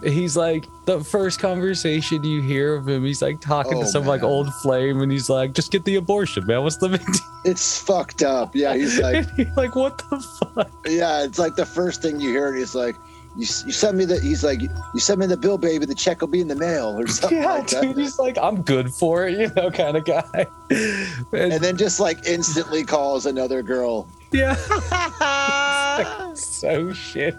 he's 0.03 0.37
like 0.37 0.67
the 0.85 1.03
first 1.03 1.41
conversation 1.41 2.23
you 2.23 2.43
hear 2.43 2.75
of 2.75 2.87
him 2.87 3.03
he's 3.05 3.23
like 3.23 3.41
talking 3.41 3.79
Oh, 3.79 3.81
to 3.83 3.87
some 3.87 4.05
like 4.05 4.23
old 4.23 4.53
flame 4.57 5.01
and 5.01 5.11
he's 5.11 5.31
like 5.31 5.55
just 5.55 5.71
get 5.73 5.85
the 5.87 5.97
abortion 5.97 6.47
man 6.47 6.63
what's 6.63 6.77
the 6.77 6.89
big 6.91 7.05
deal 7.05 7.15
it's 7.47 7.81
fucked 7.81 8.23
up. 8.23 8.55
Yeah, 8.55 8.75
he's 8.75 8.99
like, 9.01 9.27
you're 9.39 9.55
like 9.57 9.75
what 9.75 9.97
the 10.11 10.21
fuck 10.55 10.71
yeah, 10.87 11.25
it's 11.25 11.39
like 11.39 11.57
the 11.57 11.65
first 11.65 12.03
thing 12.03 12.21
you 12.21 12.29
hear. 12.29 12.49
And 12.49 12.59
he's 12.59 12.75
like, 12.75 12.97
you, 13.37 13.47
you 13.65 13.73
send 13.73 13.97
me 13.97 14.05
the. 14.05 14.21
He's 14.21 14.45
like, 14.45 14.61
you 14.61 15.01
send 15.01 15.21
me 15.21 15.27
the 15.27 15.37
bill, 15.39 15.57
baby. 15.57 15.87
The 15.87 15.95
check 15.95 16.21
will 16.21 16.29
be 16.29 16.41
in 16.43 16.49
the 16.49 16.55
mail 16.57 16.99
or 17.01 17.07
something 17.09 17.39
yeah 17.39 17.53
like 17.55 17.69
that. 17.69 17.81
dude 17.83 17.97
he's 17.97 18.19
like 18.19 18.37
i'm 18.37 18.61
good 18.63 18.93
for 18.93 19.27
it 19.27 19.39
you 19.39 19.51
know 19.57 19.71
kind 19.71 19.97
of 19.97 20.05
guy 20.05 20.47
and, 20.71 21.53
and 21.53 21.65
then 21.65 21.79
just 21.79 21.99
like 22.01 22.19
instantly 22.27 22.85
calls 22.85 23.25
another 23.25 23.63
girl. 23.63 24.07
Yeah 24.33 24.55
so 26.35 26.93
shit 26.93 27.35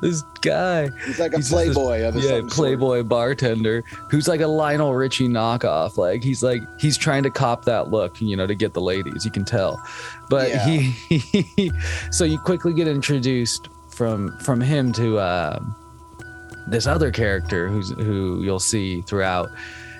this 0.00 0.22
guy 0.40 0.88
He's 1.06 1.18
like 1.18 1.32
a 1.32 1.36
He's 1.36 1.50
just 1.50 1.64
this- 1.66 1.74
playboy 1.74 2.02
of 2.04 2.16
a 2.16 2.20
yeah, 2.20 2.28
some 2.30 2.40
sort. 2.48 2.50
playboy 2.52 3.02
bartender 3.02 3.82
who's 4.10 4.28
like 4.28 4.40
a 4.40 4.46
Lionel 4.46 4.94
Richie 4.94 5.28
knockoff. 5.28 5.96
Like 5.96 6.22
he's 6.22 6.42
like 6.42 6.62
he's 6.78 6.96
trying 6.96 7.22
to 7.24 7.30
cop 7.30 7.64
that 7.66 7.90
look, 7.90 8.20
you 8.20 8.36
know, 8.36 8.46
to 8.46 8.54
get 8.54 8.72
the 8.74 8.80
ladies. 8.80 9.24
You 9.24 9.30
can 9.30 9.44
tell, 9.44 9.82
but 10.30 10.48
Yeah. 10.50 10.64
he, 10.66 11.70
so 12.10 12.24
you 12.24 12.38
quickly 12.38 12.72
get 12.72 12.88
introduced 12.88 13.68
from 13.90 14.36
from 14.38 14.60
him 14.60 14.92
to 14.94 15.18
uh, 15.18 15.60
this 16.66 16.86
other 16.86 17.10
character 17.10 17.68
who's 17.68 17.90
who 17.90 18.42
you'll 18.42 18.58
see 18.60 19.02
throughout. 19.02 19.50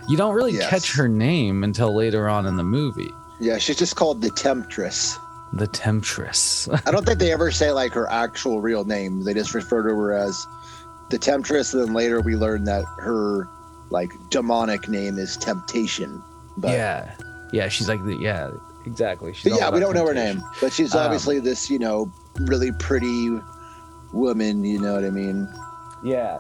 You 0.09 0.17
don't 0.17 0.35
really 0.35 0.53
Yes. 0.55 0.69
catch 0.71 0.93
her 0.95 1.09
name 1.09 1.63
until 1.65 1.95
later 1.95 2.29
on 2.29 2.47
in 2.47 2.57
the 2.57 2.65
movie. 2.65 3.11
Yeah, 3.41 3.59
she's 3.59 3.77
just 3.77 3.97
called 3.97 4.21
the 4.23 4.31
Temptress. 4.31 5.19
The 5.53 5.67
Temptress. 5.67 6.69
I 6.87 6.91
don't 6.91 7.05
think 7.05 7.19
they 7.19 7.33
ever 7.33 7.51
say 7.51 7.73
like 7.73 7.93
her 7.93 8.11
actual 8.11 8.61
real 8.61 8.85
name. 8.85 9.25
They 9.25 9.35
just 9.35 9.55
refer 9.55 9.83
to 9.89 9.95
her 9.95 10.13
as 10.15 10.47
the 11.11 11.19
Temptress, 11.19 11.75
and 11.75 11.87
then 11.87 11.95
later 11.95 12.21
we 12.21 12.37
learn 12.37 12.65
that 12.65 12.85
her 12.99 13.49
like 13.91 14.13
demonic 14.31 14.89
name 14.89 15.19
is 15.19 15.37
Temptation. 15.37 16.23
But, 16.57 16.73
yeah, 16.73 17.15
yeah, 17.53 17.69
she's 17.69 17.89
like 17.89 18.03
the 18.05 18.17
yeah, 18.17 18.51
exactly. 18.87 19.35
She's 19.35 19.57
yeah, 19.57 19.71
we 19.71 19.81
don't 19.81 19.95
know 19.95 20.07
her 20.07 20.15
name, 20.15 20.43
but 20.61 20.73
she's 20.73 20.95
Um, 20.95 21.03
obviously 21.03 21.39
this 21.39 21.71
you 21.71 21.79
know 21.79 22.11
really 22.41 22.73
pretty 22.73 23.39
woman. 24.13 24.65
You 24.65 24.81
know 24.81 24.95
what 24.95 25.05
I 25.05 25.11
mean? 25.11 25.49
Yeah, 26.03 26.39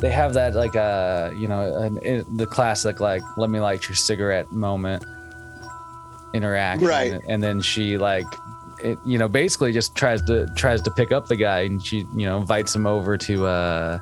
they 0.00 0.10
have 0.10 0.32
that 0.34 0.54
like 0.54 0.74
uh 0.74 1.30
you 1.36 1.46
know 1.46 1.76
an, 1.76 2.24
the 2.36 2.46
classic 2.46 3.00
like 3.00 3.22
let 3.36 3.50
me 3.50 3.60
light 3.60 3.88
your 3.88 3.96
cigarette 3.96 4.50
moment 4.50 5.04
interaction, 6.34 6.86
Right. 6.86 7.20
And 7.28 7.42
then 7.42 7.60
she 7.60 7.98
like 7.98 8.26
it 8.82 8.98
you 9.04 9.18
know 9.18 9.28
basically 9.28 9.72
just 9.72 9.94
tries 9.94 10.22
to 10.22 10.46
tries 10.56 10.80
to 10.82 10.90
pick 10.90 11.12
up 11.12 11.26
the 11.26 11.36
guy 11.36 11.60
and 11.60 11.84
she 11.84 11.98
you 12.16 12.26
know 12.26 12.38
invites 12.38 12.74
him 12.74 12.86
over 12.86 13.16
to 13.18 13.46
uh 13.46 13.98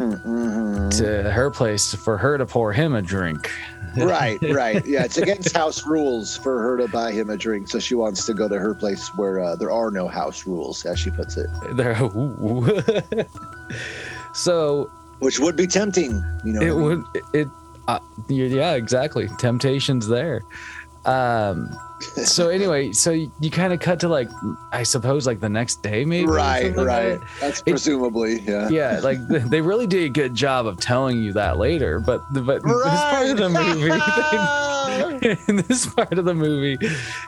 Mhm. 0.00 0.96
to 0.98 1.30
her 1.30 1.50
place 1.50 1.94
for 1.94 2.16
her 2.18 2.36
to 2.36 2.44
pour 2.46 2.72
him 2.72 2.92
a 2.94 3.02
drink. 3.02 3.48
right, 3.96 4.38
right. 4.50 4.84
Yeah, 4.86 5.04
it's 5.04 5.18
against 5.18 5.54
house 5.54 5.86
rules 5.86 6.36
for 6.38 6.60
her 6.62 6.76
to 6.78 6.88
buy 6.88 7.12
him 7.12 7.30
a 7.30 7.36
drink, 7.36 7.68
so 7.68 7.78
she 7.78 7.94
wants 7.94 8.24
to 8.26 8.34
go 8.34 8.48
to 8.48 8.58
her 8.58 8.74
place 8.74 9.08
where 9.16 9.38
uh, 9.38 9.54
there 9.54 9.70
are 9.70 9.90
no 9.92 10.08
house 10.08 10.44
rules, 10.46 10.84
as 10.86 10.98
she 10.98 11.10
puts 11.10 11.36
it, 11.36 11.46
They're 11.76 11.94
so 14.32 14.90
which 15.20 15.38
would 15.38 15.56
be 15.56 15.66
tempting. 15.66 16.12
You 16.44 16.52
know, 16.54 16.62
it 16.62 16.70
what 16.74 16.82
I 16.82 16.94
mean? 16.94 17.04
would 17.14 17.22
it 17.34 17.48
uh, 17.88 17.98
yeah 18.28 18.74
exactly 18.74 19.28
temptations 19.38 20.08
there 20.08 20.42
um 21.04 21.70
so 22.00 22.48
anyway 22.58 22.92
so 22.92 23.10
you, 23.10 23.30
you 23.40 23.50
kind 23.50 23.72
of 23.72 23.80
cut 23.80 24.00
to 24.00 24.08
like 24.08 24.28
i 24.72 24.82
suppose 24.82 25.26
like 25.26 25.40
the 25.40 25.48
next 25.48 25.82
day 25.82 26.04
maybe 26.04 26.26
right, 26.26 26.76
like 26.76 26.86
right. 26.86 27.20
that. 27.20 27.28
That's 27.40 27.60
It- 27.60 27.70
presumably, 27.70 28.40
yeah. 28.40 28.68
yeah 28.68 29.00
like 29.02 29.18
they 29.28 29.60
really 29.60 29.86
did 29.86 30.04
a 30.04 30.08
good 30.08 30.34
job 30.34 30.66
of 30.66 30.78
telling 30.78 31.22
you 31.22 31.32
that 31.34 31.58
later 31.58 32.00
but 32.00 32.22
but 32.32 32.62
this 32.62 33.00
part 33.00 33.26
of 33.28 33.36
the 33.36 33.48
movie 33.48 33.88
they- 33.90 34.71
in 35.48 35.56
this 35.56 35.86
part 35.86 36.18
of 36.18 36.24
the 36.24 36.34
movie 36.34 36.76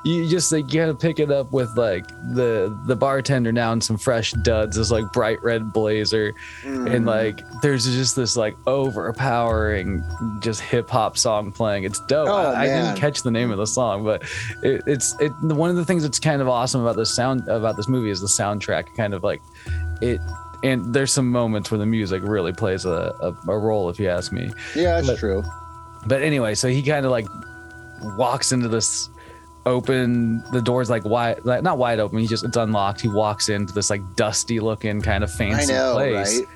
you 0.05 0.29
just 0.29 0.51
like 0.53 0.73
you 0.73 0.81
gotta 0.81 0.95
pick 0.95 1.19
it 1.19 1.31
up 1.31 1.53
with 1.53 1.77
like 1.77 2.07
the 2.35 2.77
the 2.87 2.97
bartender 2.97 3.53
now 3.53 3.73
in 3.73 3.81
some 3.81 3.97
fresh 3.97 4.33
duds 4.43 4.77
this 4.77 4.91
like 4.91 5.05
bright 5.13 5.43
red 5.43 5.73
blazer 5.73 6.33
Mm. 6.63 6.95
and 6.95 7.07
like 7.07 7.41
there's 7.63 7.85
just 7.85 8.17
this 8.17 8.37
like 8.37 8.57
overpowering 8.67 10.03
just 10.41 10.61
hip 10.61 10.89
hop 10.91 11.17
song 11.17 11.53
playing. 11.53 11.85
It's 11.85 12.01
dope. 12.07 12.29
Oh, 12.29 12.33
I, 12.35 12.63
I 12.63 12.67
didn't 12.67 12.97
catch 12.97 13.23
the 13.23 13.31
name 13.31 13.51
of 13.51 13.59
the 13.59 13.67
song, 13.67 14.05
but 14.05 14.23
it, 14.63 14.83
it's 14.87 15.15
it. 15.21 15.31
One 15.43 15.71
of 15.71 15.77
the 15.77 15.85
things 15.85 16.03
that's 16.03 16.19
kind 16.19 16.41
of 16.41 16.49
awesome 16.49 16.81
about 16.83 16.97
this 16.97 17.15
sound 17.15 17.49
about 17.49 17.77
this 17.77 17.89
movie 17.89 18.11
is 18.11 18.21
the 18.21 18.27
soundtrack. 18.27 18.95
Kind 18.97 19.15
of 19.15 19.23
like 19.23 19.43
it. 20.01 20.21
And 20.63 20.95
there's 20.95 21.13
some 21.13 21.31
moments 21.31 21.71
where 21.71 21.77
the 21.79 21.85
music 21.87 22.23
really 22.25 22.53
plays 22.55 22.87
a, 22.87 23.15
a, 23.21 23.51
a 23.51 23.59
role, 23.59 23.91
if 23.91 24.01
you 24.01 24.09
ask 24.09 24.33
me. 24.33 24.51
yeah, 24.75 24.95
that's 24.95 25.09
but- 25.09 25.19
true. 25.19 25.43
But 26.07 26.23
anyway, 26.23 26.55
so 26.55 26.69
he 26.69 26.83
kind 26.83 27.05
of 27.05 27.11
like 27.11 27.27
walks 28.19 28.53
into 28.53 28.69
this 28.69 29.09
open 29.67 30.43
the 30.53 30.61
door's 30.61 30.91
like 30.91 31.05
wide 31.07 31.43
like 31.45 31.63
not 31.63 31.79
wide 31.79 31.99
open 31.99 32.19
he 32.19 32.27
just 32.27 32.45
it's 32.45 32.57
unlocked 32.59 33.01
he 33.01 33.09
walks 33.09 33.49
into 33.49 33.73
this 33.73 33.89
like 33.89 34.03
dusty 34.15 34.61
looking 34.61 35.01
kind 35.01 35.25
of 35.25 35.31
I 35.31 35.33
fancy 35.33 35.73
know, 35.73 35.95
place 35.95 36.39
right? 36.41 36.49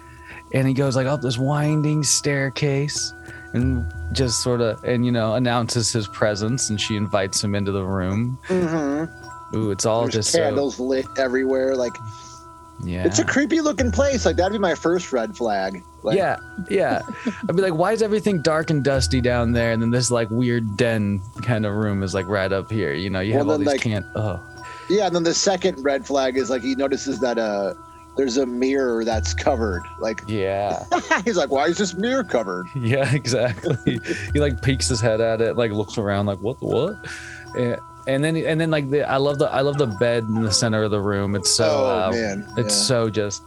and 0.52 0.68
he 0.68 0.74
goes 0.74 0.94
like 0.94 1.06
up 1.06 1.22
this 1.22 1.38
winding 1.38 2.02
staircase 2.02 3.14
and 3.54 3.90
just 4.12 4.42
sort 4.42 4.60
of 4.60 4.84
and 4.84 5.06
you 5.06 5.12
know 5.12 5.36
announces 5.36 5.90
his 5.90 6.06
presence 6.08 6.68
and 6.68 6.78
she 6.78 6.96
invites 6.96 7.42
him 7.42 7.54
into 7.54 7.72
the 7.72 7.82
room 7.82 8.38
Mm-hmm. 8.48 9.56
ooh 9.56 9.70
it's 9.70 9.86
all 9.86 10.02
There's 10.02 10.14
just 10.14 10.32
so, 10.32 10.40
candles 10.40 10.78
lit 10.78 11.06
everywhere. 11.16 11.76
Like 11.76 11.94
yeah 12.84 13.04
it's 13.04 13.18
a 13.18 13.24
creepy 13.24 13.60
looking 13.60 13.90
place. 13.90 14.24
Like 14.26 14.36
that'd 14.36 14.52
be 14.52 14.58
my 14.58 14.74
first 14.74 15.12
red 15.12 15.36
flag. 15.36 15.82
Like, 16.04 16.16
yeah 16.16 16.36
yeah 16.70 17.00
i'd 17.48 17.56
be 17.56 17.60
like 17.60 17.74
why 17.74 17.90
is 17.92 18.02
everything 18.02 18.40
dark 18.40 18.70
and 18.70 18.84
dusty 18.84 19.20
down 19.20 19.50
there 19.52 19.72
and 19.72 19.82
then 19.82 19.90
this 19.90 20.12
like 20.12 20.30
weird 20.30 20.76
den 20.76 21.20
kind 21.42 21.66
of 21.66 21.74
room 21.74 22.04
is 22.04 22.14
like 22.14 22.26
right 22.28 22.52
up 22.52 22.70
here 22.70 22.92
you 22.94 23.10
know 23.10 23.18
you 23.18 23.32
Well, 23.34 23.40
have 23.40 23.48
all 23.50 23.58
these 23.58 23.66
like- 23.66 23.80
can't 23.80 24.06
oh 24.14 24.40
Yeah, 24.88 25.06
and 25.08 25.16
then 25.16 25.24
the 25.24 25.34
second 25.34 25.82
red 25.82 26.06
flag 26.06 26.36
is 26.36 26.50
like 26.50 26.62
he 26.62 26.76
notices 26.76 27.18
that 27.18 27.36
uh 27.36 27.74
there's 28.16 28.36
a 28.36 28.46
mirror 28.46 29.04
that's 29.04 29.32
covered. 29.34 29.82
Like 30.00 30.20
yeah 30.28 30.84
he's 31.24 31.36
like, 31.36 31.50
why 31.50 31.66
is 31.66 31.78
this 31.78 31.94
mirror 31.94 32.24
covered? 32.24 32.66
Yeah, 32.76 33.12
exactly. 33.12 33.98
he 34.32 34.38
like 34.40 34.62
peeks 34.62 34.88
his 34.88 35.00
head 35.00 35.20
at 35.20 35.40
it, 35.40 35.56
like 35.56 35.72
looks 35.72 35.98
around, 35.98 36.26
like 36.26 36.38
what 36.40 36.58
the 36.60 36.66
what? 36.66 36.94
And, 37.56 37.76
and 38.08 38.24
then 38.24 38.36
and 38.36 38.60
then 38.60 38.70
like 38.70 38.88
the 38.90 39.08
I 39.08 39.18
love 39.18 39.38
the 39.38 39.52
I 39.52 39.60
love 39.60 39.76
the 39.76 39.86
bed 39.86 40.24
in 40.24 40.42
the 40.42 40.50
center 40.50 40.82
of 40.82 40.90
the 40.90 41.00
room. 41.00 41.34
It's 41.34 41.54
so 41.54 41.68
oh 41.68 42.08
uh, 42.08 42.10
man, 42.10 42.46
it's 42.56 42.74
yeah. 42.74 42.84
so 42.84 43.10
just 43.10 43.42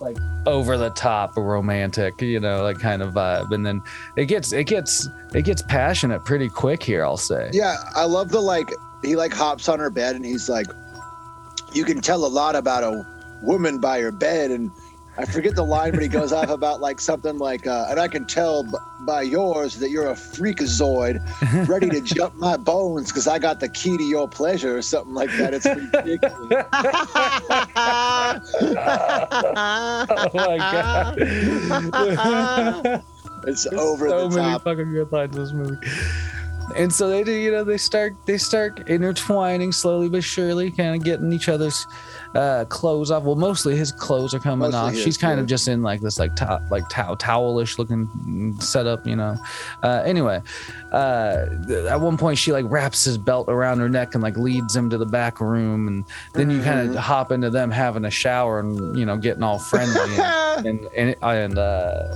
like 0.00 0.16
over 0.46 0.76
the 0.76 0.90
top 0.90 1.36
romantic, 1.36 2.20
you 2.20 2.40
know, 2.40 2.62
like 2.62 2.80
kind 2.80 3.02
of 3.02 3.14
vibe. 3.14 3.52
And 3.52 3.64
then 3.64 3.80
it 4.16 4.26
gets 4.26 4.52
it 4.52 4.64
gets 4.64 5.08
it 5.32 5.42
gets 5.42 5.62
passionate 5.62 6.24
pretty 6.24 6.48
quick 6.48 6.82
here. 6.82 7.04
I'll 7.04 7.16
say. 7.16 7.50
Yeah, 7.52 7.76
I 7.94 8.04
love 8.04 8.30
the 8.30 8.40
like 8.40 8.68
he 9.02 9.14
like 9.14 9.32
hops 9.32 9.68
on 9.68 9.78
her 9.78 9.90
bed 9.90 10.16
and 10.16 10.24
he's 10.24 10.48
like, 10.48 10.66
"You 11.72 11.84
can 11.84 12.00
tell 12.00 12.26
a 12.26 12.28
lot 12.28 12.56
about 12.56 12.82
a 12.82 13.06
woman 13.42 13.80
by 13.80 14.00
her 14.00 14.12
bed." 14.12 14.50
And 14.50 14.72
I 15.18 15.24
forget 15.24 15.56
the 15.56 15.64
line, 15.64 15.90
but 15.90 16.00
he 16.00 16.06
goes 16.08 16.32
off 16.32 16.48
about 16.48 16.80
like 16.80 17.00
something 17.00 17.38
like, 17.38 17.66
uh, 17.66 17.86
"And 17.90 17.98
I 17.98 18.06
can 18.06 18.24
tell 18.24 18.62
b- 18.62 18.70
by 19.00 19.22
yours 19.22 19.74
that 19.80 19.90
you're 19.90 20.10
a 20.10 20.14
freakazoid, 20.14 21.18
ready 21.68 21.88
to 21.90 22.00
jump 22.00 22.36
my 22.36 22.56
bones 22.56 23.08
because 23.08 23.26
I 23.26 23.40
got 23.40 23.58
the 23.58 23.68
key 23.68 23.96
to 23.96 24.04
your 24.04 24.28
pleasure," 24.28 24.76
or 24.76 24.82
something 24.82 25.14
like 25.14 25.30
that. 25.38 25.54
It's 25.54 25.66
ridiculous. 25.66 26.38
oh 30.10 30.30
my 30.34 30.56
god. 30.58 31.18
It's 33.46 33.66
over 33.68 34.08
so 34.08 34.28
the 34.28 34.36
many 34.36 34.50
top. 34.52 34.64
fucking 34.64 34.92
good 34.92 35.12
lines 35.12 35.36
in 35.36 35.42
this 35.42 35.52
movie. 35.52 35.76
And 36.76 36.92
so 36.92 37.08
they 37.08 37.22
do, 37.24 37.30
you 37.32 37.50
know, 37.52 37.62
they 37.64 37.78
start 37.78 38.14
they 38.26 38.36
start 38.36 38.88
intertwining 38.90 39.70
slowly 39.72 40.08
but 40.08 40.24
surely, 40.24 40.70
kind 40.72 40.96
of 40.96 41.04
getting 41.04 41.32
each 41.32 41.48
other's 41.48 41.86
uh, 42.34 42.64
clothes 42.66 43.10
off. 43.10 43.22
Well, 43.22 43.36
mostly 43.36 43.76
his 43.76 43.90
clothes 43.92 44.34
are 44.34 44.38
coming 44.38 44.70
Mostly 44.70 44.78
off. 44.78 44.94
She's 45.04 45.16
kind 45.16 45.40
of 45.40 45.46
just 45.46 45.68
in 45.68 45.82
like 45.82 46.00
this 46.00 46.18
like 46.18 46.34
to- 46.36 46.62
like 46.70 46.88
tow- 46.88 47.16
towelish 47.16 47.78
looking 47.78 48.54
setup, 48.60 49.06
you 49.06 49.16
know. 49.16 49.36
Uh, 49.82 50.02
anyway, 50.04 50.40
uh, 50.92 51.46
th- 51.66 51.86
at 51.86 52.00
one 52.00 52.16
point 52.16 52.38
she 52.38 52.52
like 52.52 52.64
wraps 52.68 53.04
his 53.04 53.18
belt 53.18 53.48
around 53.48 53.78
her 53.78 53.88
neck 53.88 54.14
and 54.14 54.22
like 54.22 54.36
leads 54.36 54.74
him 54.76 54.90
to 54.90 54.98
the 54.98 55.06
back 55.06 55.40
room, 55.40 55.88
and 55.88 56.04
then 56.34 56.50
you 56.50 56.62
kind 56.62 56.88
of 56.90 56.96
hop 56.96 57.32
into 57.32 57.50
them 57.50 57.70
having 57.70 58.04
a 58.04 58.10
shower 58.10 58.60
and 58.60 58.96
you 58.98 59.04
know 59.06 59.16
getting 59.16 59.42
all 59.42 59.58
friendly 59.58 60.00
and 60.18 60.66
and 60.66 60.88
and, 60.96 61.16
and 61.22 61.58
uh, 61.58 62.14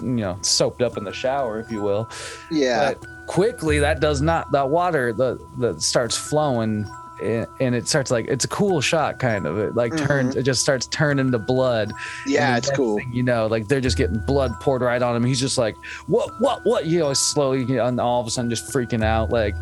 you 0.00 0.08
know 0.08 0.38
soaped 0.42 0.82
up 0.82 0.96
in 0.96 1.04
the 1.04 1.12
shower, 1.12 1.60
if 1.60 1.70
you 1.70 1.82
will. 1.82 2.08
yeah. 2.50 2.92
But 2.94 3.06
quickly, 3.26 3.78
that 3.80 4.00
does 4.00 4.22
not 4.22 4.50
that 4.52 4.70
water 4.70 5.12
the 5.12 5.38
that 5.58 5.82
starts 5.82 6.16
flowing. 6.16 6.86
And 7.20 7.74
it 7.74 7.88
starts 7.88 8.10
like 8.10 8.26
it's 8.28 8.44
a 8.44 8.48
cool 8.48 8.80
shot, 8.80 9.18
kind 9.18 9.46
of. 9.46 9.58
It 9.58 9.74
like 9.74 9.96
turns, 9.96 10.36
it 10.36 10.42
just 10.44 10.60
starts 10.60 10.86
turning 10.86 11.30
to 11.32 11.38
blood. 11.38 11.88
Mm-hmm. 11.90 12.30
Yeah, 12.30 12.56
it's 12.56 12.70
cool. 12.70 12.98
thing 12.98 13.10
you 13.12 13.22
know, 13.22 13.46
like 13.46 13.68
they're 13.68 13.80
just 13.80 13.96
getting 13.96 14.18
blood 14.26 14.52
poured 14.60 14.82
right 14.82 15.00
on 15.02 15.16
him. 15.16 15.24
He's 15.24 15.40
just 15.40 15.58
like, 15.58 15.76
what, 16.06 16.30
what, 16.40 16.64
what? 16.64 16.86
You 16.86 17.00
know, 17.00 17.12
slowly, 17.14 17.60
you 17.64 17.76
know, 17.76 17.86
and 17.86 18.00
all 18.00 18.20
of 18.20 18.26
a 18.26 18.30
sudden, 18.30 18.50
just 18.50 18.72
freaking 18.72 19.02
out. 19.04 19.30
Like, 19.30 19.54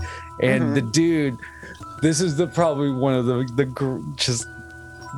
and 0.43 0.65
Mhm. 0.65 0.75
the 0.75 0.83
dude, 0.83 1.39
this 2.03 2.21
is 2.21 2.37
the 2.37 2.47
probably 2.47 2.91
one 2.91 3.15
of 3.15 3.25
the 3.27 3.49
the 3.55 3.65
gr- 3.65 4.01
just 4.17 4.47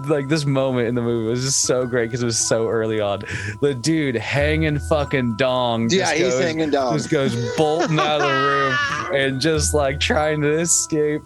like 0.07 0.29
this 0.29 0.45
moment 0.45 0.89
in 0.89 0.95
the 0.95 1.03
movie 1.03 1.29
was 1.29 1.43
just 1.45 1.63
so 1.63 1.87
great 1.87 2.07
because 2.07 2.23
it 2.23 2.27
was 2.27 2.39
so 2.39 2.69
early 2.69 3.01
on. 3.01 3.23
The 3.61 3.75
dude 3.75 4.15
hanging 4.17 4.79
fucking 4.79 5.37
dong. 5.37 5.89
Yeah, 5.91 6.13
he's 6.13 6.35
goes- 6.35 6.41
hanging 6.41 6.71
dong. 6.71 6.97
just 6.97 7.11
goes 7.11 7.35
bolting 7.57 7.99
out 7.99 8.21
of 8.21 8.29
the 8.29 8.35
room 9.09 9.15
and 9.15 9.41
just 9.41 9.75
like 9.75 10.01
trying 10.01 10.41
to 10.43 10.59
escape 10.59 11.23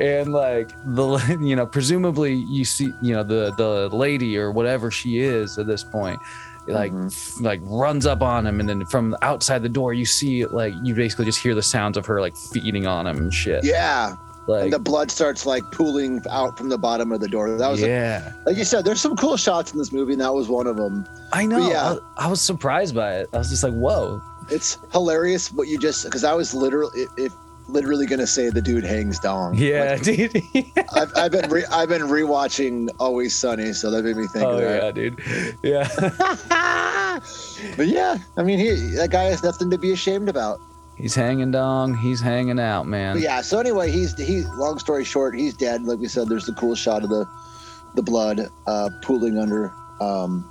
and 0.00 0.32
like 0.32 0.68
the 0.94 1.38
you 1.40 1.54
know 1.56 1.66
presumably 1.66 2.34
you 2.34 2.64
see 2.64 2.90
you 3.02 3.12
know 3.14 3.22
the 3.22 3.52
the 3.56 3.88
lady 3.94 4.36
or 4.38 4.50
whatever 4.50 4.90
she 4.90 5.18
is 5.18 5.58
at 5.58 5.66
this 5.66 5.84
point 5.84 6.18
like 6.68 6.90
Mhm. 6.92 7.06
f- 7.12 7.40
like 7.40 7.60
runs 7.62 8.06
up 8.06 8.22
on 8.22 8.46
him 8.46 8.58
and 8.58 8.68
then 8.68 8.84
from 8.86 9.14
outside 9.22 9.62
the 9.62 9.68
door 9.68 9.92
you 9.94 10.04
see 10.06 10.46
like 10.46 10.72
you 10.82 10.94
basically 10.94 11.24
just 11.24 11.38
hear 11.40 11.54
the 11.54 11.62
sounds 11.62 11.96
of 11.96 12.06
her 12.06 12.20
like 12.20 12.34
feeding 12.36 12.86
on 12.86 13.06
him 13.06 13.18
and 13.18 13.32
shit 13.34 13.62
Yeah, 13.64 14.16
like 14.48 14.64
and 14.64 14.72
the 14.72 14.78
blood 14.78 15.10
starts 15.10 15.46
like 15.46 15.62
pooling 15.72 16.22
out 16.30 16.56
from 16.56 16.68
the 16.68 16.78
bottom 16.78 17.12
of 17.12 17.20
the 17.20 17.28
door. 17.28 17.56
That 17.56 17.68
was 17.68 17.82
a 17.82 18.34
like 18.46 18.56
you 18.56 18.64
said, 18.64 18.84
there's 18.84 19.00
some 19.00 19.16
cool 19.16 19.36
shots 19.36 19.72
in 19.72 19.78
this 19.78 19.92
movie, 19.92 20.12
and 20.12 20.20
that 20.20 20.34
was 20.34 20.48
one 20.48 20.66
of 20.66 20.76
them. 20.76 21.06
i 21.32 21.44
know 21.44 21.68
yeah. 21.68 21.96
I, 22.16 22.26
I 22.26 22.28
was 22.28 22.40
surprised 22.40 22.94
by 22.94 23.16
it 23.16 23.28
i 23.32 23.38
was 23.38 23.50
just 23.50 23.62
like 23.62 23.72
whoa 23.74 24.22
It's 24.50 24.78
hilarious 24.92 25.52
what 25.52 25.68
you 25.68 25.78
just 25.78 26.04
because 26.04 26.22
I 26.22 26.32
was 26.34 26.54
literally 26.54 27.02
if, 27.02 27.10
if 27.16 27.32
literally 27.68 28.06
gonna 28.06 28.28
say 28.28 28.48
the 28.48 28.62
dude 28.62 28.84
hangs 28.84 29.18
dong. 29.18 29.56
yeah 29.56 29.94
Like, 29.94 30.02
dude 30.04 30.36
I've, 30.94 31.10
I've 31.16 31.32
been 31.32 31.50
re, 31.50 31.64
I've 31.72 31.88
been 31.88 32.02
rewatching 32.02 32.88
Always 33.00 33.34
Sunny, 33.34 33.72
so 33.72 33.90
that 33.90 34.04
made 34.04 34.16
me 34.16 34.28
think 34.28 34.44
oh 34.46 34.58
yeah 34.60 34.92
dude 34.92 35.18
yeah 35.64 35.88
but 37.76 37.86
yeah, 37.88 38.18
I 38.36 38.42
mean, 38.42 38.58
he 38.58 38.70
that 38.96 39.10
guy 39.10 39.24
has 39.24 39.42
nothing 39.42 39.70
to 39.70 39.78
be 39.78 39.92
ashamed 39.92 40.28
about. 40.28 40.60
He's 40.96 41.14
hanging 41.14 41.50
dong. 41.50 41.94
He's 41.94 42.20
hanging 42.20 42.58
out, 42.58 42.86
man. 42.86 43.18
Yeah. 43.18 43.42
So 43.42 43.58
anyway, 43.58 43.90
he's 43.90 44.16
he. 44.16 44.42
Long 44.42 44.78
story 44.78 45.04
short, 45.04 45.38
he's 45.38 45.54
dead. 45.54 45.82
Like 45.82 45.98
we 45.98 46.08
said, 46.08 46.28
there's 46.28 46.46
the 46.46 46.54
cool 46.54 46.74
shot 46.74 47.02
of 47.02 47.10
the 47.10 47.28
the 47.94 48.02
blood 48.02 48.48
uh, 48.66 48.90
pooling 49.02 49.38
under 49.38 49.72
um, 50.00 50.48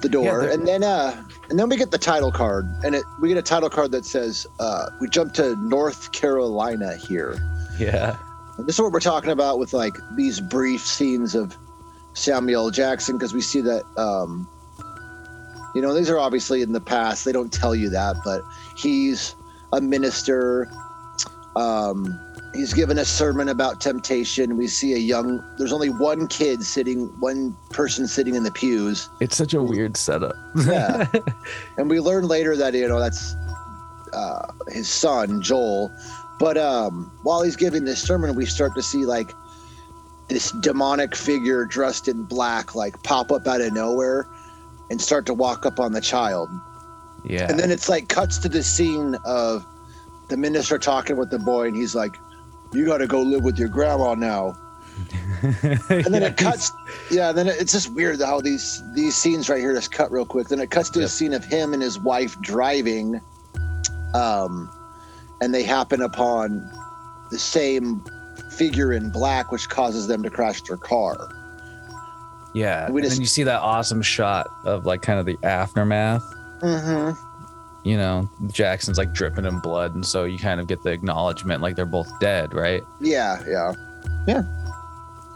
the 0.00 0.08
door, 0.08 0.44
Yeah, 0.44 0.52
and 0.52 0.66
then 0.66 0.82
uh, 0.82 1.24
and 1.48 1.58
then 1.58 1.68
we 1.68 1.76
get 1.76 1.90
the 1.90 1.98
title 1.98 2.32
card, 2.32 2.66
and 2.84 2.94
it 2.94 3.04
we 3.20 3.28
get 3.28 3.38
a 3.38 3.42
title 3.42 3.70
card 3.70 3.92
that 3.92 4.04
says 4.04 4.46
uh, 4.58 4.86
we 5.00 5.08
jump 5.08 5.32
to 5.34 5.54
North 5.56 6.12
Carolina 6.12 6.96
here. 6.96 7.38
Yeah. 7.78 8.16
And 8.56 8.66
this 8.66 8.76
is 8.76 8.80
what 8.80 8.92
we're 8.92 9.00
talking 9.00 9.30
about 9.30 9.58
with 9.58 9.72
like 9.72 9.96
these 10.16 10.40
brief 10.40 10.80
scenes 10.80 11.34
of 11.34 11.56
Samuel 12.14 12.70
Jackson 12.70 13.18
because 13.18 13.34
we 13.34 13.40
see 13.40 13.60
that 13.60 13.84
um, 13.96 14.48
you 15.74 15.82
know 15.82 15.94
these 15.94 16.10
are 16.10 16.18
obviously 16.18 16.62
in 16.62 16.72
the 16.72 16.80
past. 16.80 17.24
They 17.24 17.32
don't 17.32 17.52
tell 17.52 17.74
you 17.74 17.90
that, 17.90 18.16
but 18.24 18.42
he's 18.76 19.34
a 19.72 19.80
minister. 19.80 20.70
Um, 21.56 22.18
he's 22.54 22.72
given 22.72 22.98
a 22.98 23.04
sermon 23.04 23.48
about 23.48 23.80
temptation. 23.80 24.56
We 24.56 24.66
see 24.68 24.94
a 24.94 24.98
young. 24.98 25.42
There's 25.58 25.72
only 25.72 25.90
one 25.90 26.26
kid 26.28 26.62
sitting, 26.62 27.06
one 27.20 27.56
person 27.70 28.06
sitting 28.06 28.34
in 28.34 28.42
the 28.42 28.52
pews, 28.52 29.08
It's 29.20 29.36
such 29.36 29.54
a 29.54 29.62
weird 29.62 29.96
setup. 29.96 30.34
Yeah. 30.66 31.06
and 31.78 31.90
we 31.90 32.00
learn 32.00 32.26
later 32.26 32.56
that 32.56 32.74
you 32.74 32.88
know 32.88 33.00
that's 33.00 33.34
uh, 34.12 34.46
his 34.68 34.88
son 34.88 35.42
Joel. 35.42 35.90
But 36.38 36.58
um, 36.58 37.12
while 37.22 37.42
he's 37.42 37.56
giving 37.56 37.84
this 37.84 38.02
sermon, 38.02 38.34
we 38.34 38.46
start 38.46 38.74
to 38.74 38.82
see 38.82 39.06
like 39.06 39.32
this 40.28 40.50
demonic 40.52 41.14
figure 41.14 41.64
dressed 41.64 42.08
in 42.08 42.24
black, 42.24 42.74
like 42.74 43.00
pop 43.02 43.30
up 43.30 43.46
out 43.46 43.60
of 43.60 43.72
nowhere 43.72 44.26
and 44.90 45.00
start 45.00 45.26
to 45.26 45.34
walk 45.34 45.66
up 45.66 45.78
on 45.78 45.92
the 45.92 46.00
child. 46.00 46.48
Yeah. 47.24 47.48
And 47.48 47.58
then 47.58 47.70
it's 47.70 47.88
like 47.88 48.08
cuts 48.08 48.38
to 48.38 48.48
the 48.48 48.62
scene 48.62 49.16
of 49.24 49.66
the 50.28 50.36
minister 50.36 50.78
talking 50.78 51.16
with 51.16 51.30
the 51.30 51.38
boy, 51.38 51.68
and 51.68 51.76
he's 51.76 51.94
like, 51.94 52.16
"You 52.72 52.86
got 52.86 52.98
to 52.98 53.06
go 53.06 53.20
live 53.22 53.44
with 53.44 53.58
your 53.58 53.68
grandma 53.68 54.14
now." 54.14 54.56
And 55.42 56.04
then 56.06 56.22
it 56.22 56.36
cuts, 56.36 56.70
yeah. 57.10 57.32
Then 57.32 57.48
it's 57.48 57.72
just 57.72 57.92
weird 57.92 58.20
how 58.20 58.40
these 58.40 58.82
these 58.94 59.14
scenes 59.16 59.48
right 59.48 59.58
here 59.60 59.74
just 59.74 59.92
cut 59.92 60.10
real 60.10 60.24
quick. 60.24 60.48
Then 60.48 60.60
it 60.60 60.70
cuts 60.70 60.88
to 60.90 61.00
a 61.00 61.08
scene 61.08 61.34
of 61.34 61.44
him 61.44 61.74
and 61.74 61.82
his 61.82 61.98
wife 61.98 62.40
driving, 62.40 63.20
um, 64.14 64.70
and 65.40 65.52
they 65.52 65.62
happen 65.64 66.00
upon 66.00 66.70
the 67.30 67.38
same 67.38 68.04
figure 68.52 68.92
in 68.92 69.10
black, 69.10 69.50
which 69.52 69.68
causes 69.68 70.06
them 70.06 70.22
to 70.22 70.30
crash 70.30 70.62
their 70.62 70.76
car. 70.76 71.28
Yeah. 72.54 72.88
We 72.90 73.00
and 73.00 73.04
just- 73.04 73.16
then 73.16 73.20
you 73.20 73.26
see 73.26 73.42
that 73.42 73.60
awesome 73.60 74.00
shot 74.00 74.46
of 74.64 74.86
like 74.86 75.02
kind 75.02 75.18
of 75.18 75.26
the 75.26 75.36
aftermath. 75.42 76.22
Mm-hmm. 76.64 77.88
You 77.88 77.98
know, 77.98 78.30
Jackson's 78.50 78.96
like 78.96 79.12
dripping 79.12 79.44
in 79.44 79.58
blood, 79.60 79.94
and 79.94 80.04
so 80.06 80.24
you 80.24 80.38
kind 80.38 80.58
of 80.58 80.66
get 80.66 80.82
the 80.82 80.90
acknowledgement 80.90 81.60
like 81.60 81.76
they're 81.76 81.84
both 81.84 82.10
dead, 82.18 82.54
right? 82.54 82.82
Yeah, 83.00 83.42
yeah, 83.46 83.72
yeah. 84.26 84.42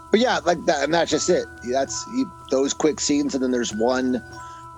But 0.09 0.19
yeah, 0.19 0.39
like 0.43 0.65
that, 0.65 0.83
and 0.83 0.91
that's 0.93 1.11
just 1.11 1.29
it. 1.29 1.45
That's 1.71 2.03
he, 2.11 2.25
those 2.49 2.73
quick 2.73 2.99
scenes, 2.99 3.35
and 3.35 3.43
then 3.43 3.51
there's 3.51 3.71
one 3.75 4.23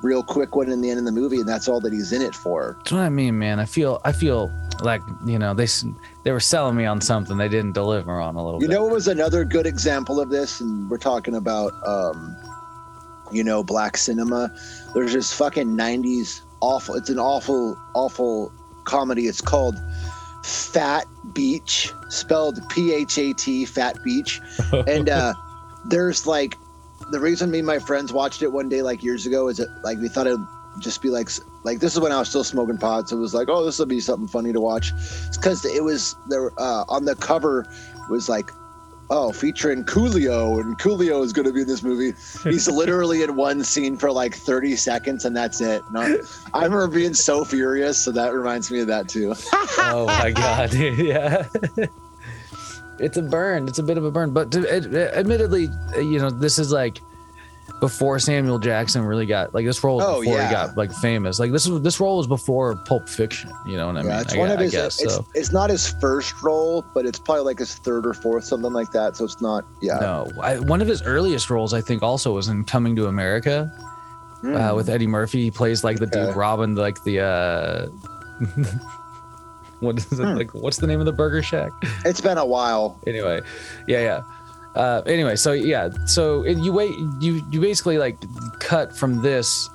real 0.03 0.21
quick 0.23 0.55
one 0.55 0.69
in 0.69 0.81
the 0.81 0.89
end 0.89 0.99
of 0.99 1.05
the 1.05 1.11
movie, 1.13 1.37
and 1.39 1.47
that's 1.47 1.69
all 1.69 1.79
that 1.79 1.93
he's 1.93 2.11
in 2.11 2.21
it 2.21 2.35
for. 2.35 2.75
That's 2.79 2.91
what 2.91 3.01
I 3.01 3.09
mean, 3.09 3.39
man. 3.39 3.59
I 3.61 3.65
feel, 3.65 4.01
I 4.03 4.11
feel 4.11 4.51
like 4.81 5.01
you 5.25 5.39
know 5.39 5.53
they 5.53 5.67
they 6.25 6.33
were 6.33 6.39
selling 6.41 6.75
me 6.75 6.83
on 6.85 6.99
something 6.99 7.37
they 7.37 7.47
didn't 7.47 7.71
deliver 7.73 8.19
on 8.19 8.35
a 8.35 8.43
little 8.43 8.61
You 8.61 8.67
bit. 8.67 8.73
know, 8.73 8.83
what 8.83 8.91
was 8.91 9.07
another 9.07 9.45
good 9.45 9.65
example 9.65 10.19
of 10.19 10.29
this, 10.29 10.59
and 10.59 10.89
we're 10.89 10.97
talking 10.97 11.35
about, 11.35 11.71
um, 11.87 12.35
you 13.31 13.43
know, 13.43 13.63
black 13.63 13.97
cinema. 13.97 14.53
There's 14.93 15.13
this 15.13 15.33
fucking 15.33 15.69
'90s 15.69 16.41
awful. 16.61 16.95
It's 16.95 17.09
an 17.09 17.19
awful, 17.19 17.77
awful 17.93 18.51
comedy. 18.85 19.27
It's 19.27 19.41
called 19.41 19.75
Phat 20.43 21.05
Beach, 21.33 21.91
spelled 22.09 22.59
P-H-A-T, 22.69 23.65
Phat 23.65 24.03
Beach, 24.03 24.39
and 24.87 25.09
uh, 25.09 25.33
there's 25.85 26.25
like 26.25 26.57
the 27.11 27.19
reason 27.19 27.51
me 27.51 27.59
and 27.59 27.67
my 27.67 27.79
friends 27.79 28.13
watched 28.13 28.41
it 28.41 28.51
one 28.51 28.69
day 28.69 28.81
like 28.81 29.03
years 29.03 29.25
ago 29.25 29.47
is 29.47 29.57
that 29.57 29.69
like 29.83 29.97
we 29.97 30.07
thought 30.07 30.27
it'd 30.27 30.39
just 30.79 31.01
be 31.01 31.09
like 31.09 31.29
like 31.63 31.79
this 31.79 31.93
is 31.93 31.99
when 31.99 32.11
I 32.11 32.19
was 32.19 32.29
still 32.29 32.43
smoking 32.43 32.77
pot, 32.77 33.09
so 33.09 33.17
it 33.17 33.19
was 33.19 33.33
like 33.33 33.49
oh 33.49 33.65
this 33.65 33.79
will 33.79 33.85
be 33.85 33.99
something 33.99 34.27
funny 34.27 34.53
to 34.53 34.61
watch. 34.61 34.91
It's 35.27 35.37
because 35.37 35.65
it 35.65 35.83
was 35.83 36.15
there 36.29 36.51
uh, 36.57 36.85
on 36.87 37.05
the 37.05 37.15
cover 37.15 37.65
was 38.09 38.29
like 38.29 38.51
oh 39.11 39.31
featuring 39.31 39.83
Coolio 39.83 40.59
and 40.61 40.79
Coolio 40.79 41.23
is 41.23 41.33
going 41.33 41.45
to 41.45 41.53
be 41.53 41.61
in 41.61 41.67
this 41.67 41.83
movie. 41.83 42.17
He's 42.43 42.67
literally 42.71 43.21
in 43.21 43.35
one 43.35 43.63
scene 43.63 43.97
for 43.97 44.11
like 44.11 44.33
30 44.33 44.75
seconds 44.77 45.25
and 45.25 45.35
that's 45.35 45.61
it. 45.61 45.83
No, 45.91 46.19
I 46.53 46.63
remember 46.63 46.87
being 46.87 47.13
so 47.13 47.45
furious, 47.45 47.99
so 47.99 48.11
that 48.11 48.33
reminds 48.33 48.71
me 48.71 48.79
of 48.79 48.87
that 48.87 49.07
too. 49.07 49.35
oh 49.53 50.05
my 50.07 50.31
god, 50.31 50.73
yeah. 50.73 51.45
it's 52.99 53.17
a 53.17 53.21
burn. 53.21 53.67
It's 53.67 53.79
a 53.79 53.83
bit 53.83 53.97
of 53.97 54.05
a 54.05 54.11
burn, 54.11 54.31
but 54.31 54.51
to, 54.53 54.61
it, 54.61 54.93
admittedly, 55.13 55.69
you 55.97 56.17
know, 56.17 56.31
this 56.31 56.57
is 56.57 56.71
like 56.71 57.01
before 57.81 58.17
Samuel 58.19 58.59
Jackson 58.59 59.03
really 59.03 59.25
got 59.25 59.53
like 59.53 59.65
this 59.65 59.83
role 59.83 59.97
was 59.97 60.05
Oh, 60.07 60.19
before 60.21 60.37
yeah. 60.37 60.47
he 60.47 60.53
got 60.53 60.77
like 60.77 60.91
famous. 60.93 61.39
Like 61.39 61.51
this 61.51 61.67
was 61.67 61.81
this 61.81 61.99
role 61.99 62.17
was 62.17 62.27
before 62.27 62.75
Pulp 62.85 63.09
Fiction. 63.09 63.51
You 63.65 63.75
know 63.75 63.87
what 63.87 63.97
I 63.97 64.03
mean? 64.03 64.11
it's 64.13 64.33
I, 64.33 64.37
one 64.37 64.49
of 64.51 64.59
his. 64.59 64.71
guess 64.71 65.01
it's, 65.01 65.15
so. 65.15 65.25
it's 65.33 65.51
not 65.51 65.69
his 65.69 65.89
first 65.99 66.41
role, 66.43 66.85
but 66.93 67.05
it's 67.05 67.19
probably 67.19 67.43
like 67.43 67.59
his 67.59 67.75
third 67.75 68.05
or 68.05 68.13
fourth, 68.13 68.45
something 68.45 68.71
like 68.71 68.91
that. 68.91 69.17
So 69.17 69.25
it's 69.25 69.41
not. 69.41 69.65
Yeah. 69.81 69.97
No, 69.99 70.31
I, 70.41 70.59
one 70.59 70.81
of 70.81 70.87
his 70.87 71.01
earliest 71.03 71.49
roles, 71.49 71.73
I 71.73 71.81
think, 71.81 72.03
also 72.03 72.33
was 72.33 72.47
in 72.47 72.63
Coming 72.63 72.95
to 72.95 73.07
America 73.07 73.69
uh, 74.45 74.73
with 74.75 74.87
Eddie 74.89 75.07
Murphy. 75.07 75.41
He 75.43 75.51
plays 75.51 75.83
like 75.83 75.97
the 75.99 76.07
dude 76.07 76.35
Robin, 76.35 76.75
like 76.75 77.03
the. 77.03 77.19
uh 77.19 77.87
What 79.79 79.97
is 79.97 80.11
it 80.11 80.23
Hmm. 80.23 80.35
like? 80.37 80.53
What's 80.53 80.77
the 80.77 80.85
name 80.85 80.99
of 80.99 81.07
the 81.07 81.11
Burger 81.11 81.41
Shack? 81.41 81.71
It's 82.05 82.21
been 82.21 82.37
a 82.37 82.45
while. 82.45 82.99
anyway 83.07 83.41
yeah 83.87 83.99
yeah 84.01 84.21
uh 84.75 85.01
anyway 85.05 85.35
so 85.35 85.51
yeah 85.51 85.89
so 86.05 86.43
it, 86.43 86.57
you 86.59 86.71
wait 86.71 86.91
you 87.19 87.45
you 87.51 87.59
basically 87.59 87.97
like 87.97 88.17
cut 88.59 88.95
from 88.95 89.21
this 89.21 89.69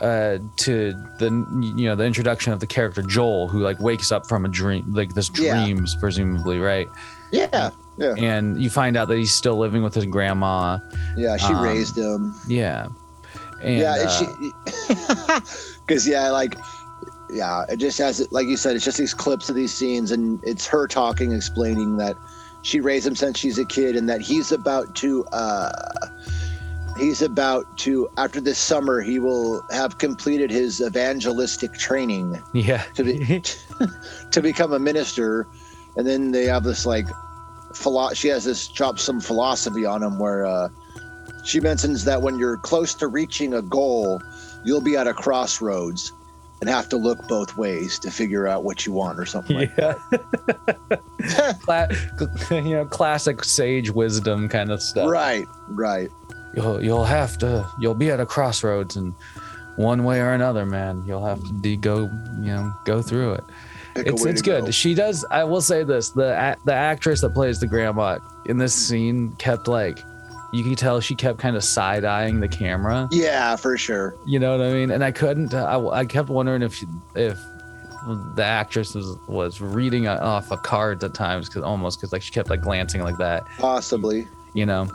uh 0.00 0.36
to 0.56 0.92
the 1.18 1.30
you 1.76 1.86
know 1.86 1.96
the 1.96 2.04
introduction 2.04 2.52
of 2.52 2.60
the 2.60 2.66
character 2.66 3.00
joel 3.02 3.48
who 3.48 3.60
like 3.60 3.80
wakes 3.80 4.12
up 4.12 4.26
from 4.26 4.44
a 4.44 4.48
dream 4.48 4.84
like 4.92 5.14
this 5.14 5.30
Yeah. 5.38 5.64
dreams 5.64 5.96
presumably 5.98 6.58
right 6.58 6.86
Yeah. 7.32 7.70
Yeah. 7.96 8.14
and 8.18 8.62
you 8.62 8.68
find 8.68 8.94
out 8.98 9.08
that 9.08 9.16
he's 9.16 9.32
still 9.32 9.56
living 9.56 9.82
with 9.82 9.94
his 9.94 10.04
grandma 10.04 10.78
Yeah. 11.16 11.38
She 11.38 11.54
Um, 11.54 11.62
raised 11.62 11.96
him. 11.96 12.34
yeah 12.46 12.88
and 13.62 13.78
yeah. 13.78 13.92
uh, 13.92 13.96
and 14.02 14.10
she. 14.10 14.96
Because 15.86 16.06
yeah, 16.06 16.30
like. 16.30 16.56
Yeah, 17.28 17.64
it 17.68 17.78
just 17.78 17.98
has 17.98 18.30
like 18.30 18.46
you 18.46 18.56
said, 18.56 18.76
it's 18.76 18.84
just 18.84 18.98
these 18.98 19.12
clips 19.14 19.48
of 19.48 19.56
these 19.56 19.72
scenes, 19.74 20.12
and 20.12 20.38
it's 20.44 20.64
her 20.66 20.86
talking, 20.86 21.32
explaining 21.32 21.96
that 21.96 22.14
she 22.66 22.80
raised 22.80 23.06
him 23.06 23.14
since 23.14 23.38
she's 23.38 23.58
a 23.58 23.64
kid, 23.64 23.94
and 23.94 24.08
that 24.08 24.20
he's 24.20 24.50
about 24.50 24.92
to, 24.96 25.24
uh, 25.26 25.70
he's 26.98 27.22
about 27.22 27.78
to 27.78 28.08
after 28.18 28.40
this 28.40 28.58
summer, 28.58 29.00
he 29.00 29.20
will 29.20 29.64
have 29.70 29.98
completed 29.98 30.50
his 30.50 30.80
evangelistic 30.80 31.72
training. 31.74 32.42
yeah. 32.52 32.82
To 32.94 33.04
be 33.04 33.42
to 34.32 34.42
become 34.42 34.72
a 34.72 34.80
minister. 34.80 35.46
And 35.96 36.04
then 36.06 36.32
they 36.32 36.46
have 36.46 36.64
this 36.64 36.84
like 36.84 37.06
philo- 37.72 38.14
she 38.14 38.26
has 38.28 38.44
this 38.44 38.66
drops 38.66 39.02
some 39.02 39.20
philosophy 39.20 39.86
on 39.86 40.02
him 40.02 40.18
where 40.18 40.44
uh 40.44 40.68
she 41.44 41.60
mentions 41.60 42.04
that 42.04 42.20
when 42.20 42.36
you're 42.36 42.56
close 42.56 42.94
to 42.94 43.06
reaching 43.06 43.54
a 43.54 43.62
goal 43.62 44.20
you'll 44.64 44.80
be 44.80 44.96
at 44.96 45.06
a 45.06 45.14
crossroads 45.14 46.12
and 46.60 46.70
have 46.70 46.88
to 46.88 46.96
look 46.96 47.26
both 47.28 47.56
ways 47.56 47.98
to 48.00 48.10
figure 48.10 48.46
out 48.46 48.64
what 48.64 48.86
you 48.86 48.92
want 48.92 49.18
or 49.18 49.26
something 49.26 49.56
like 49.56 49.76
that. 49.76 49.98
yeah 51.20 51.52
Cla- 51.62 51.88
you 52.50 52.74
know 52.74 52.86
classic 52.86 53.44
sage 53.44 53.90
wisdom 53.90 54.48
kind 54.48 54.70
of 54.70 54.80
stuff. 54.82 55.08
Right 55.08 55.46
right. 55.68 56.10
You'll 56.54 56.82
you'll 56.82 57.04
have 57.04 57.36
to 57.38 57.68
you'll 57.80 57.94
be 57.94 58.10
at 58.10 58.20
a 58.20 58.26
crossroads 58.26 58.96
and 58.96 59.12
one 59.76 60.04
way 60.04 60.20
or 60.20 60.32
another 60.32 60.64
man. 60.64 61.04
You'll 61.06 61.24
have 61.26 61.42
to 61.42 61.52
de- 61.60 61.76
go 61.76 62.02
you 62.40 62.46
know 62.52 62.72
go 62.84 63.02
through 63.02 63.34
it. 63.34 63.44
Pick 63.94 64.06
it's 64.08 64.24
it's 64.24 64.42
good. 64.42 64.66
go. 64.66 64.70
she 64.70 64.92
does 64.94 65.24
i 65.30 65.42
will 65.42 65.62
say 65.62 65.82
this 65.82 66.10
the 66.10 66.54
the 66.66 66.74
actress 66.74 67.22
that 67.22 67.32
plays 67.32 67.60
the 67.60 67.66
grandma 67.66 68.18
in 68.44 68.58
this 68.58 68.74
scene 68.74 69.32
kept 69.36 69.68
like 69.68 69.98
you 70.56 70.64
can 70.64 70.74
tell 70.74 71.00
she 71.00 71.14
kept 71.14 71.38
kind 71.38 71.54
of 71.54 71.62
side-eyeing 71.62 72.40
the 72.40 72.48
camera. 72.48 73.08
Yeah 73.12 73.56
for 73.56 73.76
sure. 73.76 74.16
You 74.24 74.38
know 74.38 74.56
what 74.56 74.66
i 74.66 74.72
mean? 74.72 74.90
And 74.90 75.04
i 75.04 75.10
couldn't 75.10 75.54
i, 75.54 75.78
I 75.78 76.04
kept 76.06 76.28
wondering 76.28 76.62
if 76.62 76.74
she, 76.74 76.86
if 77.14 77.38
the 78.34 78.44
actress 78.44 78.94
was, 78.94 79.16
was 79.26 79.60
reading 79.60 80.08
off 80.08 80.50
of 80.50 80.62
cards 80.62 81.02
at 81.04 81.12
times 81.12 81.48
because 81.48 81.62
almost 81.62 81.98
because 81.98 82.12
like 82.12 82.22
she 82.22 82.32
kept 82.32 82.48
like 82.48 82.62
glancing 82.62 83.02
like 83.02 83.18
that. 83.18 83.44
Possibly. 83.58 84.26
You 84.54 84.66
know? 84.66 84.88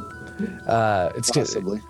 Uh 0.65 1.11
it's 1.15 1.29
just 1.29 1.53
possibly. 1.53 1.81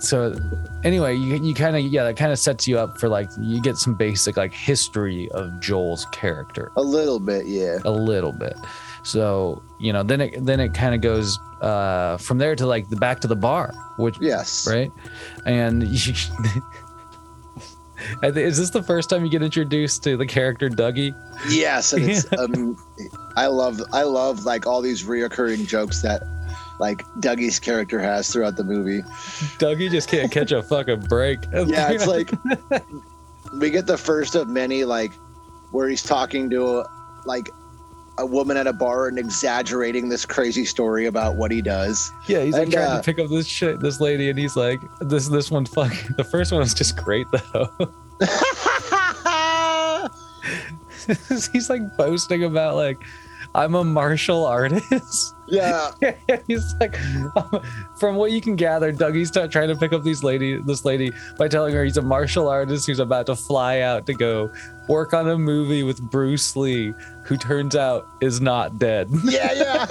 So 0.00 0.34
anyway 0.82 1.14
you, 1.14 1.36
you 1.36 1.54
kind 1.54 1.76
of 1.76 1.82
yeah 1.82 2.02
that 2.02 2.16
kind 2.16 2.32
of 2.32 2.38
sets 2.38 2.66
you 2.66 2.78
up 2.78 2.98
for 2.98 3.08
like 3.08 3.28
you 3.38 3.60
get 3.62 3.76
some 3.76 3.94
basic 3.94 4.36
like 4.36 4.52
history 4.52 5.30
of 5.30 5.60
joel's 5.60 6.06
character. 6.06 6.72
A 6.76 6.82
little 6.82 7.20
bit 7.20 7.46
yeah. 7.46 7.78
A 7.84 7.90
little 7.90 8.32
bit 8.32 8.56
so 9.02 9.62
you 9.78 9.92
know 9.92 10.02
then 10.02 10.20
it 10.20 10.44
then 10.44 10.60
it 10.60 10.74
kind 10.74 10.94
of 10.94 11.00
goes 11.00 11.38
uh 11.60 12.16
from 12.18 12.38
there 12.38 12.54
to 12.56 12.66
like 12.66 12.88
the 12.88 12.96
back 12.96 13.20
to 13.20 13.28
the 13.28 13.36
bar 13.36 13.72
which 13.96 14.16
yes 14.20 14.66
right 14.68 14.90
and 15.46 15.82
you, 15.96 16.14
is 18.22 18.58
this 18.58 18.70
the 18.70 18.82
first 18.82 19.10
time 19.10 19.24
you 19.24 19.30
get 19.30 19.42
introduced 19.42 20.02
to 20.04 20.16
the 20.16 20.26
character 20.26 20.68
Dougie? 20.68 21.14
Yes, 21.48 21.92
and 21.92 22.10
it's 22.10 22.26
um, 22.38 22.76
I 23.36 23.46
love 23.46 23.80
I 23.92 24.02
love 24.02 24.44
like 24.44 24.66
all 24.66 24.80
these 24.80 25.04
reoccurring 25.04 25.66
jokes 25.66 26.02
that 26.02 26.22
like 26.78 27.04
Dougie's 27.20 27.58
character 27.58 28.00
has 28.00 28.32
throughout 28.32 28.56
the 28.56 28.64
movie. 28.64 29.02
Dougie 29.58 29.90
just 29.90 30.08
can't 30.08 30.32
catch 30.32 30.52
a 30.52 30.62
fucking 30.70 31.00
break. 31.00 31.38
Yeah, 31.52 31.90
it's 31.90 32.06
like 32.06 32.30
we 33.58 33.70
get 33.70 33.86
the 33.86 33.98
first 33.98 34.34
of 34.34 34.48
many 34.48 34.84
like 34.84 35.12
where 35.70 35.88
he's 35.88 36.02
talking 36.02 36.50
to 36.50 36.84
like 37.26 37.50
a 38.18 38.26
woman 38.26 38.56
at 38.56 38.66
a 38.66 38.72
bar 38.72 39.08
and 39.08 39.18
exaggerating 39.18 40.08
this 40.08 40.26
crazy 40.26 40.64
story 40.64 41.06
about 41.06 41.36
what 41.36 41.50
he 41.50 41.62
does. 41.62 42.12
yeah, 42.26 42.42
he's 42.42 42.54
like 42.54 42.64
and, 42.64 42.72
trying 42.72 42.90
uh, 42.90 42.96
to 42.98 43.02
pick 43.02 43.18
up 43.18 43.30
this 43.30 43.46
shit, 43.46 43.80
this 43.80 44.00
lady, 44.00 44.30
and 44.30 44.38
he's 44.38 44.56
like, 44.56 44.80
this 45.00 45.28
this 45.28 45.50
one 45.50 45.66
fuck. 45.66 45.92
The 46.16 46.24
first 46.24 46.52
one 46.52 46.60
was 46.60 46.74
just 46.74 46.96
great 46.96 47.26
though. 47.32 47.68
he's 51.52 51.70
like 51.70 51.82
boasting 51.96 52.44
about 52.44 52.76
like, 52.76 52.98
I'm 53.54 53.74
a 53.74 53.82
martial 53.82 54.46
artist. 54.46 55.34
yeah, 55.48 55.90
he's 56.46 56.74
like, 56.80 56.96
from 57.98 58.16
what 58.16 58.30
you 58.30 58.40
can 58.40 58.54
gather, 58.54 58.92
Dougie's 58.92 59.30
t- 59.30 59.48
trying 59.48 59.68
to 59.68 59.76
pick 59.76 59.92
up 59.92 60.04
these 60.04 60.22
lady, 60.22 60.56
this 60.62 60.84
lady, 60.84 61.10
by 61.36 61.48
telling 61.48 61.74
her 61.74 61.84
he's 61.84 61.96
a 61.96 62.02
martial 62.02 62.48
artist 62.48 62.86
who's 62.86 63.00
about 63.00 63.26
to 63.26 63.34
fly 63.34 63.80
out 63.80 64.06
to 64.06 64.14
go 64.14 64.52
work 64.88 65.12
on 65.12 65.28
a 65.28 65.36
movie 65.36 65.82
with 65.82 66.00
Bruce 66.00 66.54
Lee, 66.54 66.94
who 67.24 67.36
turns 67.36 67.74
out 67.74 68.06
is 68.20 68.40
not 68.40 68.78
dead. 68.78 69.08
yeah, 69.24 69.52
yeah. 69.52 69.86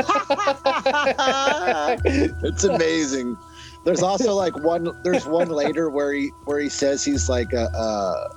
it's 2.06 2.64
amazing. 2.64 3.38
There's 3.84 4.04
also 4.04 4.34
like 4.36 4.58
one. 4.58 4.90
There's 5.04 5.26
one 5.26 5.50
later 5.50 5.90
where 5.90 6.14
he 6.14 6.32
where 6.46 6.60
he 6.60 6.70
says 6.70 7.04
he's 7.04 7.28
like 7.28 7.52
a, 7.54 7.70
uh, 7.76 8.30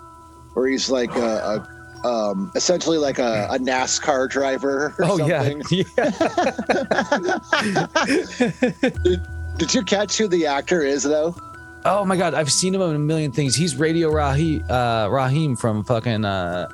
where 0.54 0.66
he's 0.66 0.90
like 0.90 1.14
a, 1.14 1.37
a 1.37 1.82
um, 2.05 2.53
essentially 2.55 2.99
like 2.99 3.19
a, 3.19 3.49
a 3.51 3.59
NASCAR 3.59 4.29
driver. 4.29 4.95
Or 4.99 5.05
oh 5.05 5.19
something. 5.19 5.62
yeah, 5.71 5.85
yeah. 5.97 6.11
Did 9.59 9.75
you 9.75 9.83
catch 9.83 10.19
who 10.19 10.29
the 10.29 10.47
actor 10.47 10.83
is 10.83 11.03
though? 11.03 11.35
oh 11.85 12.05
my 12.05 12.17
god, 12.17 12.35
I've 12.35 12.53
seen 12.53 12.75
him 12.75 12.83
in 12.83 12.97
a 12.97 12.99
million 12.99 13.33
things. 13.33 13.55
He's 13.55 13.77
Radio 13.77 14.11
Raheem, 14.11 14.65
uh, 14.71 15.09
Raheem 15.11 15.57
from 15.57 15.85
fucking 15.85 16.25
uh, 16.25 16.69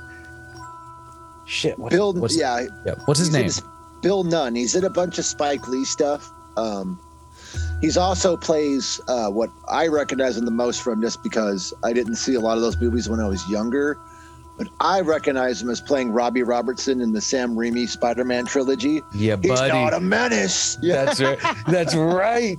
shit. 1.44 1.78
What, 1.78 1.92
Bill. 1.92 2.12
what's, 2.12 2.36
yeah, 2.36 2.66
yeah, 2.84 2.94
What's 3.06 3.20
his 3.20 3.32
name? 3.32 3.50
Bill 4.02 4.24
Nunn. 4.24 4.54
He's 4.54 4.74
in 4.74 4.84
a 4.84 4.90
bunch 4.90 5.18
of 5.18 5.24
Spike 5.24 5.66
Lee 5.68 5.84
stuff. 5.84 6.30
Um, 6.56 7.00
he's 7.80 7.96
also 7.96 8.36
plays 8.36 9.00
uh, 9.08 9.30
what 9.30 9.50
I 9.68 9.88
recognize 9.88 10.36
him 10.36 10.44
the 10.44 10.50
most 10.50 10.82
from, 10.82 11.00
just 11.00 11.22
because 11.22 11.72
I 11.82 11.92
didn't 11.92 12.16
see 12.16 12.34
a 12.34 12.40
lot 12.40 12.56
of 12.56 12.62
those 12.62 12.80
movies 12.80 13.08
when 13.08 13.20
I 13.20 13.28
was 13.28 13.48
younger. 13.48 13.98
But 14.58 14.68
I 14.80 15.00
recognize 15.00 15.62
him 15.62 15.70
as 15.70 15.80
playing 15.80 16.10
Robbie 16.10 16.42
Robertson 16.42 17.00
in 17.00 17.12
the 17.12 17.20
Sam 17.20 17.54
Raimi 17.54 17.88
Spider-Man 17.88 18.44
trilogy. 18.44 19.02
Yeah, 19.14 19.36
He's 19.40 19.48
buddy. 19.52 19.72
not 19.72 19.94
a 19.94 20.00
menace. 20.00 20.76
Yeah, 20.82 21.04
That's 21.14 21.20
right. 21.20 21.38
That's 21.68 21.94
right. 21.94 22.58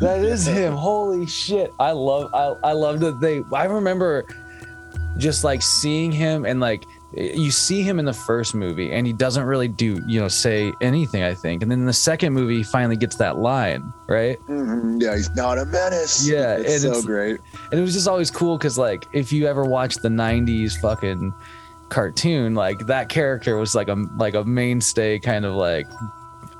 That 0.00 0.20
is 0.24 0.46
him. 0.46 0.74
Holy 0.74 1.26
shit. 1.26 1.72
I 1.80 1.90
love 1.92 2.32
I 2.34 2.68
I 2.68 2.72
love 2.72 3.00
that 3.00 3.18
they 3.20 3.42
I 3.52 3.64
remember 3.64 4.24
just 5.16 5.42
like 5.42 5.62
seeing 5.62 6.12
him 6.12 6.44
and 6.44 6.60
like 6.60 6.84
you 7.14 7.50
see 7.50 7.82
him 7.82 7.98
in 7.98 8.04
the 8.04 8.12
first 8.12 8.54
movie 8.54 8.92
and 8.92 9.06
he 9.06 9.12
doesn't 9.14 9.44
really 9.44 9.68
do, 9.68 9.98
you 10.06 10.20
know, 10.20 10.28
say 10.28 10.72
anything, 10.82 11.22
I 11.22 11.32
think. 11.34 11.62
And 11.62 11.70
then 11.70 11.78
in 11.80 11.86
the 11.86 11.92
second 11.92 12.34
movie 12.34 12.58
he 12.58 12.62
finally 12.62 12.96
gets 12.96 13.16
that 13.16 13.38
line, 13.38 13.92
right? 14.08 14.38
Mhm. 14.46 15.00
yeah, 15.00 15.16
he's 15.16 15.30
not 15.34 15.56
a 15.58 15.64
menace. 15.64 16.28
Yeah, 16.28 16.56
it's 16.56 16.70
and 16.70 16.80
so 16.82 16.88
it's- 16.90 17.04
great. 17.06 17.40
And 17.70 17.80
it 17.80 17.82
was 17.82 17.94
just 17.94 18.08
always 18.08 18.30
cool 18.30 18.58
cuz 18.58 18.76
like 18.76 19.06
if 19.14 19.32
you 19.32 19.46
ever 19.46 19.64
watched 19.64 20.02
the 20.02 20.10
90s 20.10 20.76
fucking 20.80 21.32
cartoon, 21.88 22.54
like 22.54 22.86
that 22.86 23.08
character 23.08 23.56
was 23.56 23.74
like 23.74 23.88
a 23.88 23.96
like 24.18 24.34
a 24.34 24.44
mainstay 24.44 25.18
kind 25.18 25.44
of 25.46 25.54
like 25.54 25.86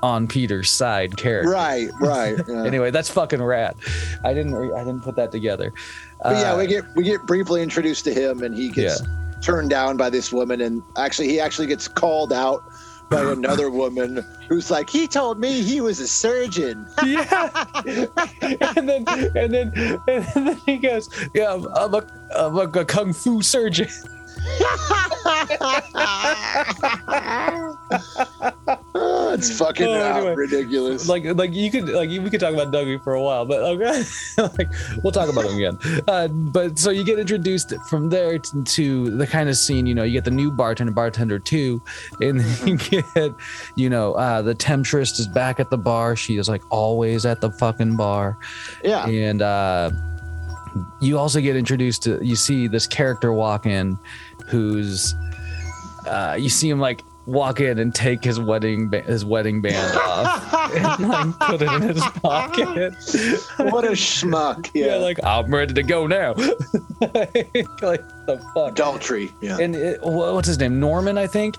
on 0.01 0.27
Peter's 0.27 0.71
side 0.71 1.15
character. 1.17 1.51
Right, 1.51 1.89
right. 1.99 2.37
Yeah. 2.47 2.63
anyway 2.63 2.89
that's 2.89 3.09
fucking 3.09 3.43
rad 3.43 3.75
i 4.23 4.33
didn't 4.33 4.55
re- 4.55 4.71
i 4.73 4.79
didn't 4.79 5.03
put 5.03 5.15
that 5.17 5.29
together 5.29 5.73
But 6.23 6.37
yeah, 6.37 6.53
Uh, 6.53 6.57
we 6.57 6.67
get 6.67 6.85
we 6.95 7.03
get 7.03 7.21
briefly 7.27 7.61
introduced 7.61 8.05
to 8.05 8.13
him, 8.13 8.41
and 8.43 8.55
he 8.55 8.69
gets 8.69 9.01
turned 9.41 9.69
down 9.69 9.97
by 9.97 10.09
this 10.09 10.31
woman, 10.31 10.61
and 10.61 10.83
actually 10.97 11.27
he 11.27 11.39
actually 11.39 11.67
gets 11.67 11.87
called 11.87 12.33
out 12.33 12.63
by 13.09 13.21
another 13.31 13.69
woman 13.69 14.25
who's 14.47 14.71
like, 14.71 14.89
he 14.89 15.07
told 15.07 15.39
me 15.39 15.61
he 15.61 15.81
was 15.81 15.99
a 15.99 16.07
surgeon. 16.07 16.87
yeah 17.05 17.49
and 18.75 18.89
then 18.89 19.05
and 19.35 19.53
then 19.53 19.71
and 20.07 20.47
then 20.47 20.57
he 20.65 20.77
goes 20.77 21.09
yeah 21.33 21.53
i'm, 21.53 21.65
I'm 21.75 21.93
a, 21.93 22.07
I'm 22.35 22.57
a 22.57 22.85
kung 22.85 23.13
fu 23.13 23.41
surgeon 23.41 23.89
It's 29.39 29.57
fucking 29.57 29.87
Oh, 29.87 29.93
anyway. 29.93 30.35
ridiculous. 30.35 31.07
like 31.07 31.23
like 31.23 31.53
you 31.53 31.71
could 31.71 31.89
like 31.89 32.09
we 32.09 32.29
could 32.29 32.39
talk 32.39 32.53
about 32.53 32.71
dougie 32.73 33.01
for 33.03 33.13
a 33.13 33.21
while 33.21 33.45
but 33.45 33.61
okay. 33.61 34.03
Like 34.37 34.69
we'll 35.03 35.11
talk 35.11 35.29
about 35.29 35.45
him 35.45 35.55
again. 35.55 35.77
Uh, 36.07 36.27
but 36.27 36.77
so 36.77 36.89
you 36.91 37.03
get 37.03 37.17
introduced 37.19 37.73
from 37.89 38.09
there 38.09 38.37
to, 38.39 38.63
to 38.63 39.09
the 39.17 39.25
kind 39.27 39.49
of 39.49 39.55
scene 39.57 39.85
you 39.85 39.95
know 39.95 40.03
you 40.03 40.13
get 40.13 40.25
the 40.25 40.31
new 40.31 40.51
bartender 40.51 40.91
bartender 40.91 41.39
two 41.39 41.81
and 42.21 42.39
then 42.41 42.67
you 42.67 42.77
get 42.77 43.31
you 43.75 43.89
know 43.89 44.13
uh 44.13 44.41
the 44.41 44.53
temptress 44.53 45.19
is 45.19 45.27
back 45.27 45.59
at 45.59 45.69
the 45.69 45.77
bar. 45.77 46.15
She 46.15 46.37
is 46.37 46.49
like 46.49 46.61
always 46.69 47.25
at 47.25 47.41
the 47.41 47.51
fucking 47.51 47.95
bar. 47.97 48.37
Yeah, 48.83 49.05
and 49.07 49.41
uh, 49.41 49.91
you 51.01 51.17
also 51.17 51.39
get 51.41 51.55
introduced 51.55 52.03
to 52.03 52.19
you 52.23 52.35
see 52.35 52.67
this 52.67 52.85
character 52.87 53.31
walk 53.33 53.65
in 53.65 53.97
who's 54.47 55.15
uh, 56.07 56.35
you 56.39 56.49
see 56.49 56.69
him 56.69 56.79
like 56.79 57.01
walk 57.29 57.59
in 57.59 57.79
and 57.79 57.93
take 57.93 58.23
his 58.23 58.39
wedding 58.39 58.89
ba- 58.89 59.01
his 59.03 59.23
wedding 59.23 59.61
band 59.61 59.95
off 59.97 60.73
and 60.75 61.07
like 61.07 61.39
put 61.39 61.61
it 61.61 61.71
in 61.71 61.81
his 61.81 62.01
pocket 62.23 62.93
what 63.71 63.85
a 63.85 63.91
schmuck. 63.91 64.69
yeah. 64.73 64.85
Yeah, 64.87 64.95
like 64.95 65.23
i'm 65.23 65.53
ready 65.53 65.73
to 65.73 65.83
go 65.83 66.07
now 66.07 66.33
like 67.01 68.03
the 68.25 68.41
fuck 68.53 68.71
adultery. 68.71 69.31
Yeah. 69.41 69.57
and 69.59 69.75
it, 69.75 69.99
what's 70.01 70.47
his 70.47 70.59
name 70.59 70.79
norman 70.79 71.17
i 71.17 71.27
think 71.27 71.55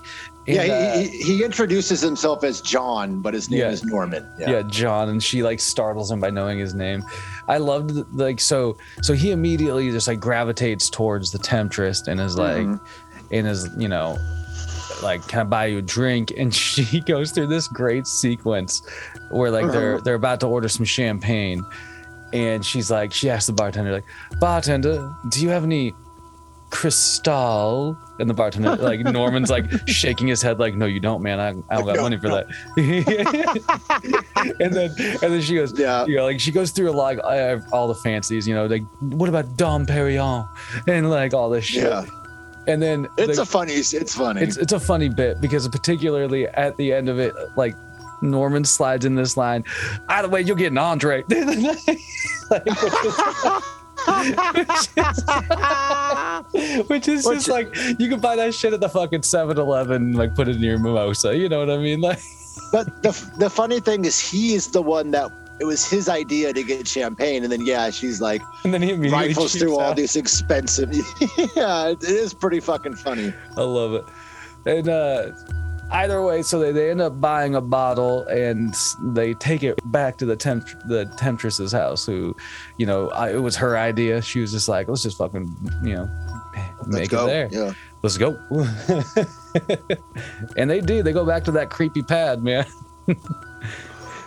And, 0.47 0.55
yeah, 0.55 0.61
uh, 0.73 0.97
he, 0.97 1.07
he, 1.07 1.23
he 1.37 1.43
introduces 1.43 2.01
himself 2.01 2.43
as 2.43 2.61
John, 2.61 3.21
but 3.21 3.33
his 3.35 3.49
name 3.51 3.59
Yeah. 3.59 3.69
is 3.69 3.83
Norman. 3.83 4.25
yeah. 4.39 4.63
John, 4.63 5.09
and 5.09 5.21
she 5.23 5.43
like 5.43 5.59
startles 5.59 6.09
him 6.09 6.19
by 6.19 6.31
knowing 6.31 6.57
his 6.57 6.73
name. 6.73 7.03
I 7.47 7.57
loved 7.59 7.91
th- 7.93 8.05
like 8.11 8.39
so 8.41 8.75
so 9.03 9.13
he 9.13 9.29
immediately 9.31 9.91
just 9.91 10.07
like 10.07 10.19
gravitates 10.19 10.89
towards 10.89 11.31
the 11.31 11.37
temptress 11.37 12.07
and 12.07 12.19
is 12.19 12.37
like 12.39 12.65
Mhm. 12.65 12.79
and 13.31 13.47
is 13.47 13.69
you 13.77 13.87
know 13.87 14.17
like 15.01 15.27
can 15.27 15.39
I 15.39 15.43
buy 15.43 15.65
you 15.67 15.77
a 15.79 15.81
drink? 15.81 16.31
And 16.37 16.53
she 16.53 16.99
goes 17.01 17.31
through 17.31 17.47
this 17.47 17.67
great 17.67 18.05
sequence 18.07 18.81
where 19.31 19.51
like 19.51 19.71
they're 19.71 19.95
Uh-huh. 19.95 20.03
they're 20.03 20.15
about 20.15 20.39
to 20.41 20.47
order 20.47 20.67
some 20.69 20.85
champagne, 20.85 21.63
and 22.33 22.65
she's 22.65 22.89
like 22.91 23.11
she 23.13 23.29
asks 23.29 23.47
the 23.47 23.53
bartender 23.53 23.91
like 23.91 24.05
bartender, 24.39 25.13
do 25.29 25.41
you 25.41 25.49
have 25.49 25.63
any 25.63 25.93
Cristal 26.71 27.97
and 28.19 28.29
the 28.29 28.33
bartender 28.33 28.77
like 28.77 29.01
norman's 29.19 29.49
like 29.49 29.65
shaking 29.89 30.27
his 30.27 30.41
head 30.41 30.57
like 30.57 30.73
no 30.73 30.85
you 30.85 31.01
don't 31.01 31.21
man 31.21 31.37
i, 31.37 31.49
I 31.49 31.51
don't 31.75 31.85
got 31.85 31.97
No, 31.97 32.03
money 32.03 32.17
for 32.17 32.29
no. 32.29 32.35
that 32.35 32.47
and 34.61 34.73
then 34.73 34.89
and 35.21 35.33
then 35.33 35.41
she 35.41 35.55
goes 35.55 35.77
Yeah. 35.77 36.05
you 36.05 36.15
know 36.15 36.23
like 36.23 36.39
she 36.39 36.49
goes 36.51 36.71
through 36.71 36.91
like 36.91 37.19
uh, 37.23 37.57
all 37.73 37.89
the 37.89 37.95
fancies 37.95 38.47
you 38.47 38.55
know 38.55 38.67
like 38.67 38.83
what 39.01 39.27
about 39.27 39.57
dom 39.57 39.85
perignon 39.85 40.47
and 40.87 41.09
like 41.09 41.33
all 41.33 41.49
this 41.49 41.65
shit 41.65 41.83
Yeah. 41.83 42.05
And 42.67 42.81
then 42.81 43.07
It's 43.17 43.37
the- 43.37 43.43
a 43.43 43.45
funny. 43.45 43.73
It's 43.73 44.15
funny. 44.15 44.41
it's 44.41 44.57
it's 44.57 44.73
a 44.73 44.79
funny 44.79 45.09
bit 45.09 45.41
because 45.41 45.67
particularly 45.67 46.47
at 46.47 46.77
the 46.77 46.93
end 46.93 47.09
of 47.09 47.19
it 47.19 47.33
like 47.57 47.75
norman 48.21 48.63
slides 48.63 49.03
in 49.03 49.15
this 49.15 49.35
line 49.35 49.63
either 50.09 50.29
way 50.29 50.41
you'll 50.41 50.55
get 50.55 50.71
an 50.71 50.77
andre 50.77 51.23
like, 51.29 52.65
which 54.61 54.67
is, 56.77 56.87
which 56.89 57.07
is 57.07 57.25
Which- 57.25 57.37
just 57.37 57.49
like 57.49 57.75
you 57.99 58.09
can 58.09 58.19
buy 58.19 58.35
that 58.35 58.53
shit 58.53 58.73
at 58.73 58.79
the 58.79 58.89
fucking 58.89 59.21
7-eleven 59.21 60.13
like 60.13 60.35
put 60.35 60.47
it 60.47 60.55
in 60.57 60.61
your 60.61 60.77
mimosa 60.77 61.35
you 61.35 61.49
know 61.49 61.59
what 61.59 61.69
i 61.69 61.77
mean 61.77 62.01
like 62.09 62.19
But 62.71 63.01
the 63.01 63.11
the 63.37 63.49
funny 63.49 63.79
thing 63.79 64.03
is, 64.05 64.19
he 64.19 64.53
is 64.53 64.67
the 64.71 64.81
one 64.81 65.11
that 65.11 65.31
it 65.61 65.65
was 65.65 65.87
his 65.87 66.09
idea 66.09 66.51
to 66.51 66.63
get 66.63 66.87
champagne, 66.87 67.43
and 67.43 67.51
then 67.51 67.63
yeah, 67.63 67.91
she's 67.91 68.19
like 68.19 68.41
and 68.63 68.73
then 68.73 68.81
he 68.81 68.93
rifles 68.93 69.53
through 69.53 69.77
all 69.77 69.93
these 69.93 70.15
expensive. 70.15 70.91
yeah, 71.55 71.89
it 71.89 72.03
is 72.03 72.33
pretty 72.33 72.59
fucking 72.59 72.95
funny. 72.95 73.31
I 73.55 73.61
love 73.61 73.93
it. 73.93 74.05
And 74.65 74.89
uh, 74.89 75.31
either 75.91 76.23
way, 76.23 76.41
so 76.41 76.57
they, 76.59 76.71
they 76.71 76.89
end 76.89 76.99
up 76.99 77.21
buying 77.21 77.53
a 77.53 77.61
bottle 77.61 78.23
and 78.23 78.75
they 79.03 79.35
take 79.35 79.61
it 79.61 79.79
back 79.91 80.17
to 80.17 80.25
the 80.25 80.35
temp 80.35 80.67
the 80.85 81.05
temptress's 81.15 81.71
house. 81.71 82.07
Who, 82.07 82.35
you 82.77 82.87
know, 82.87 83.09
I, 83.11 83.31
it 83.31 83.41
was 83.41 83.55
her 83.57 83.77
idea. 83.77 84.19
She 84.23 84.39
was 84.39 84.51
just 84.51 84.67
like, 84.67 84.87
let's 84.87 85.03
just 85.03 85.19
fucking, 85.19 85.55
you 85.83 85.93
know, 85.93 86.09
make 86.87 86.87
Let's 86.87 87.09
go. 87.09 87.25
it 87.25 87.27
there. 87.27 87.49
Yeah. 87.51 87.73
Let's 88.01 88.17
go. 88.17 88.35
and 90.57 90.67
they 90.71 90.81
do. 90.81 91.03
They 91.03 91.13
go 91.13 91.23
back 91.23 91.43
to 91.43 91.51
that 91.51 91.69
creepy 91.69 92.01
pad, 92.01 92.41
man. 92.41 92.65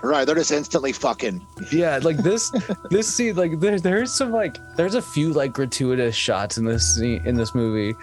Right. 0.09 0.25
They're 0.27 0.35
just 0.35 0.53
instantly 0.53 0.93
fucking. 0.93 1.47
yeah 1.73 1.99
like 2.03 2.17
this 2.19 2.51
this 2.91 3.13
scene 3.13 3.37
like 3.37 3.61
there, 3.61 3.79
there's 3.79 4.13
some 4.13 4.31
like 4.33 4.57
there's 4.77 4.95
a 4.95 5.03
few 5.03 5.33
like 5.33 5.53
gratuitous 5.53 6.15
shots 6.15 6.59
in 6.59 6.65
this 6.65 6.95
scene 6.97 7.23
in 7.27 7.35
this 7.35 7.55
movie 7.55 7.95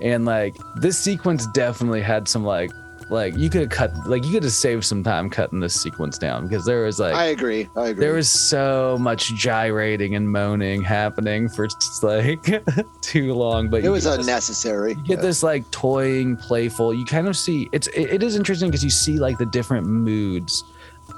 and 0.00 0.24
like 0.24 0.56
this 0.76 0.98
sequence 0.98 1.46
definitely 1.48 2.00
had 2.02 2.28
some 2.28 2.44
like 2.44 2.70
like 3.10 3.34
you 3.38 3.48
could 3.48 3.62
have 3.62 3.70
cut 3.70 4.06
like 4.06 4.22
you 4.24 4.32
could 4.32 4.42
have 4.42 4.52
saved 4.52 4.84
some 4.84 5.02
time 5.02 5.30
cutting 5.30 5.60
this 5.60 5.80
sequence 5.80 6.18
down 6.18 6.46
because 6.46 6.66
there 6.66 6.82
was 6.82 7.00
like 7.00 7.14
I 7.14 7.26
agree. 7.26 7.66
I 7.74 7.88
agree. 7.88 8.04
there 8.04 8.12
was 8.12 8.28
so 8.28 8.98
much 9.00 9.34
gyrating 9.34 10.14
and 10.14 10.30
moaning 10.30 10.82
happening 10.82 11.48
for 11.48 11.66
just 11.66 12.02
like 12.02 12.62
too 13.00 13.32
long 13.32 13.70
but 13.70 13.82
it 13.82 13.88
was 13.88 14.04
get 14.04 14.18
this- 14.18 14.26
unnecessary. 14.26 14.90
you 14.92 15.02
get 15.04 15.22
this 15.22 15.42
like 15.42 15.68
toying 15.70 16.36
playful 16.36 16.92
you 16.92 17.06
kind 17.06 17.28
of 17.28 17.36
see 17.36 17.66
it's 17.72 17.86
it, 17.88 18.10
it 18.12 18.22
is 18.22 18.36
interesting 18.36 18.68
because 18.68 18.84
you 18.84 18.90
see 18.90 19.18
like 19.18 19.38
the 19.38 19.46
different 19.46 19.86
moods 19.86 20.64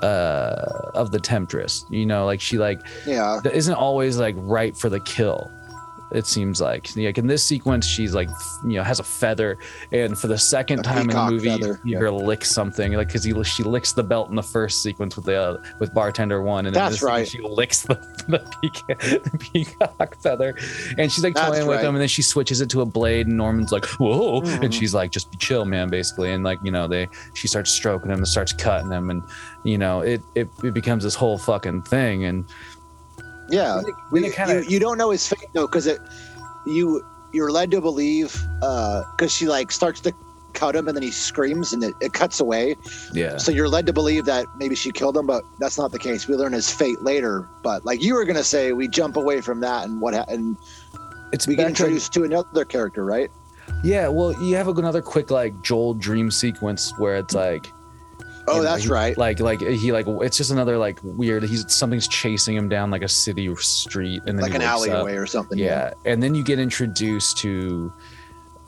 uh 0.02 0.90
of 0.94 1.10
the 1.10 1.20
temptress 1.20 1.84
you 1.90 2.06
know 2.06 2.24
like 2.24 2.40
she 2.40 2.58
like 2.58 2.80
yeah. 3.06 3.40
isn't 3.52 3.74
always 3.74 4.18
like 4.18 4.34
right 4.38 4.76
for 4.76 4.88
the 4.88 5.00
kill 5.00 5.50
it 6.12 6.26
seems 6.26 6.60
like 6.60 6.88
like 6.96 7.18
in 7.18 7.26
this 7.26 7.44
sequence 7.44 7.86
she's 7.86 8.14
like 8.14 8.28
you 8.64 8.74
know 8.74 8.82
has 8.82 8.98
a 9.00 9.02
feather 9.04 9.58
and 9.92 10.18
for 10.18 10.26
the 10.26 10.36
second 10.38 10.80
A 10.80 10.82
time 10.82 11.10
in 11.10 11.16
the 11.16 11.30
movie 11.30 11.48
feather, 11.48 11.80
you 11.84 11.92
yeah. 11.92 11.98
hear 11.98 12.06
her 12.06 12.10
lick 12.10 12.44
something 12.44 12.92
like 12.94 13.08
because 13.12 13.24
she 13.48 13.62
licks 13.62 13.92
the 13.92 14.02
belt 14.02 14.28
in 14.30 14.34
the 14.36 14.42
first 14.42 14.82
sequence 14.82 15.16
with 15.16 15.24
the 15.26 15.40
uh, 15.40 15.62
with 15.78 15.92
bartender 15.94 16.42
one 16.42 16.66
and 16.66 16.74
That's 16.74 17.02
right. 17.02 17.26
she 17.28 17.40
licks 17.40 17.82
the, 17.82 17.94
the, 18.28 18.38
peacock, 18.60 18.98
the 18.98 19.38
peacock 19.38 20.16
feather 20.20 20.56
and 20.98 21.10
she's 21.12 21.22
like 21.24 21.34
That's 21.34 21.50
toying 21.50 21.66
with 21.66 21.76
right. 21.76 21.84
him 21.84 21.94
and 21.94 22.00
then 22.00 22.08
she 22.08 22.22
switches 22.22 22.60
it 22.60 22.68
to 22.70 22.80
a 22.80 22.86
blade 22.86 23.26
and 23.28 23.36
norman's 23.36 23.72
like 23.72 23.84
whoa 23.98 24.40
and 24.40 24.64
Mhm. 24.64 24.72
she's 24.72 24.94
like 24.94 25.10
just 25.10 25.38
chill 25.38 25.64
man 25.64 25.88
basically 25.88 26.32
and 26.32 26.42
like 26.44 26.58
you 26.64 26.70
know 26.70 26.86
they 26.88 27.08
she 27.34 27.46
starts 27.48 27.70
stroking 27.70 28.10
him 28.10 28.18
and 28.18 28.28
starts 28.28 28.52
cutting 28.52 28.90
him 28.90 29.10
and 29.10 29.22
you 29.64 29.78
know 29.78 30.00
it 30.00 30.20
it, 30.34 30.48
it 30.64 30.74
becomes 30.74 31.04
this 31.04 31.14
whole 31.14 31.38
fucking 31.38 31.82
thing 31.82 32.24
and 32.24 32.44
Yeah. 33.50 33.80
it- 33.80 33.94
We, 34.10 34.30
kinda- 34.30 34.64
you, 34.64 34.70
you 34.70 34.80
don't 34.80 34.98
know 34.98 35.10
his 35.10 35.26
fate 35.26 35.48
though, 35.52 35.66
because 35.66 35.86
it 35.86 36.00
you 36.66 37.04
you're 37.32 37.50
led 37.52 37.70
to 37.70 37.80
believe 37.80 38.36
uh, 38.62 39.02
because 39.16 39.32
she 39.32 39.46
like 39.46 39.70
starts 39.72 40.00
to 40.00 40.12
cut 40.52 40.74
him 40.74 40.88
and 40.88 40.96
then 40.96 41.02
he 41.02 41.12
screams 41.12 41.72
and 41.72 41.84
it, 41.84 41.94
it 42.00 42.12
cuts 42.12 42.40
away. 42.40 42.74
yeah 43.12 43.36
So 43.38 43.52
you're 43.52 43.68
led 43.68 43.86
to 43.86 43.92
believe 43.92 44.24
that 44.24 44.46
maybe 44.58 44.74
she 44.74 44.90
killed 44.90 45.16
him, 45.16 45.26
but 45.26 45.44
that's 45.60 45.78
not 45.78 45.92
the 45.92 45.98
case. 45.98 46.26
We 46.26 46.34
learn 46.34 46.52
his 46.52 46.68
fate 46.70 47.00
later. 47.02 47.48
But 47.62 47.84
like 47.86 48.02
you 48.02 48.14
were 48.14 48.24
gonna 48.24 48.42
say, 48.42 48.72
we 48.72 48.88
jump 48.88 49.16
away 49.16 49.40
from 49.42 49.60
that 49.60 49.84
and 49.86 50.00
what 50.00 50.12
ha- 50.14 50.24
and 50.28 50.56
it's 51.32 51.46
we 51.46 51.54
get 51.54 51.66
back 51.68 51.74
to- 51.76 51.82
introduced 51.84 52.12
to 52.14 52.24
another 52.24 52.64
character, 52.64 53.04
right? 53.04 53.30
Yeah, 53.84 54.08
well, 54.08 54.32
you 54.42 54.56
have 54.56 54.66
another 54.66 55.00
quick 55.00 55.30
like 55.30 55.62
Joel 55.62 55.94
dream 55.94 56.30
sequence 56.32 56.92
where 56.98 57.14
it's 57.16 57.34
like, 57.34 57.72
Oh, 58.50 58.56
you 58.56 58.62
know, 58.62 58.70
that's 58.70 58.84
he- 58.84 58.88
right. 58.90 59.16
Like, 59.16 59.40
like 59.40 59.60
he 59.60 59.92
like 59.92 60.06
it's 60.08 60.36
just 60.36 60.50
another 60.50 60.76
like 60.78 60.98
weird. 61.02 61.42
He's 61.44 61.64
something's 61.72 62.08
chasing 62.08 62.56
him 62.56 62.68
down 62.68 62.90
like 62.90 63.02
a 63.02 63.08
city 63.08 63.54
street, 63.56 64.22
and 64.26 64.38
then 64.38 64.42
Like 64.42 64.54
an 64.54 64.60
wakes 64.60 64.84
up. 64.88 64.90
alleyway 64.90 65.16
or 65.16 65.26
something. 65.26 65.58
Yeah, 65.58 65.92
and 66.04 66.22
then 66.22 66.34
you 66.34 66.42
get 66.44 66.58
introduced 66.58 67.38
to 67.38 67.92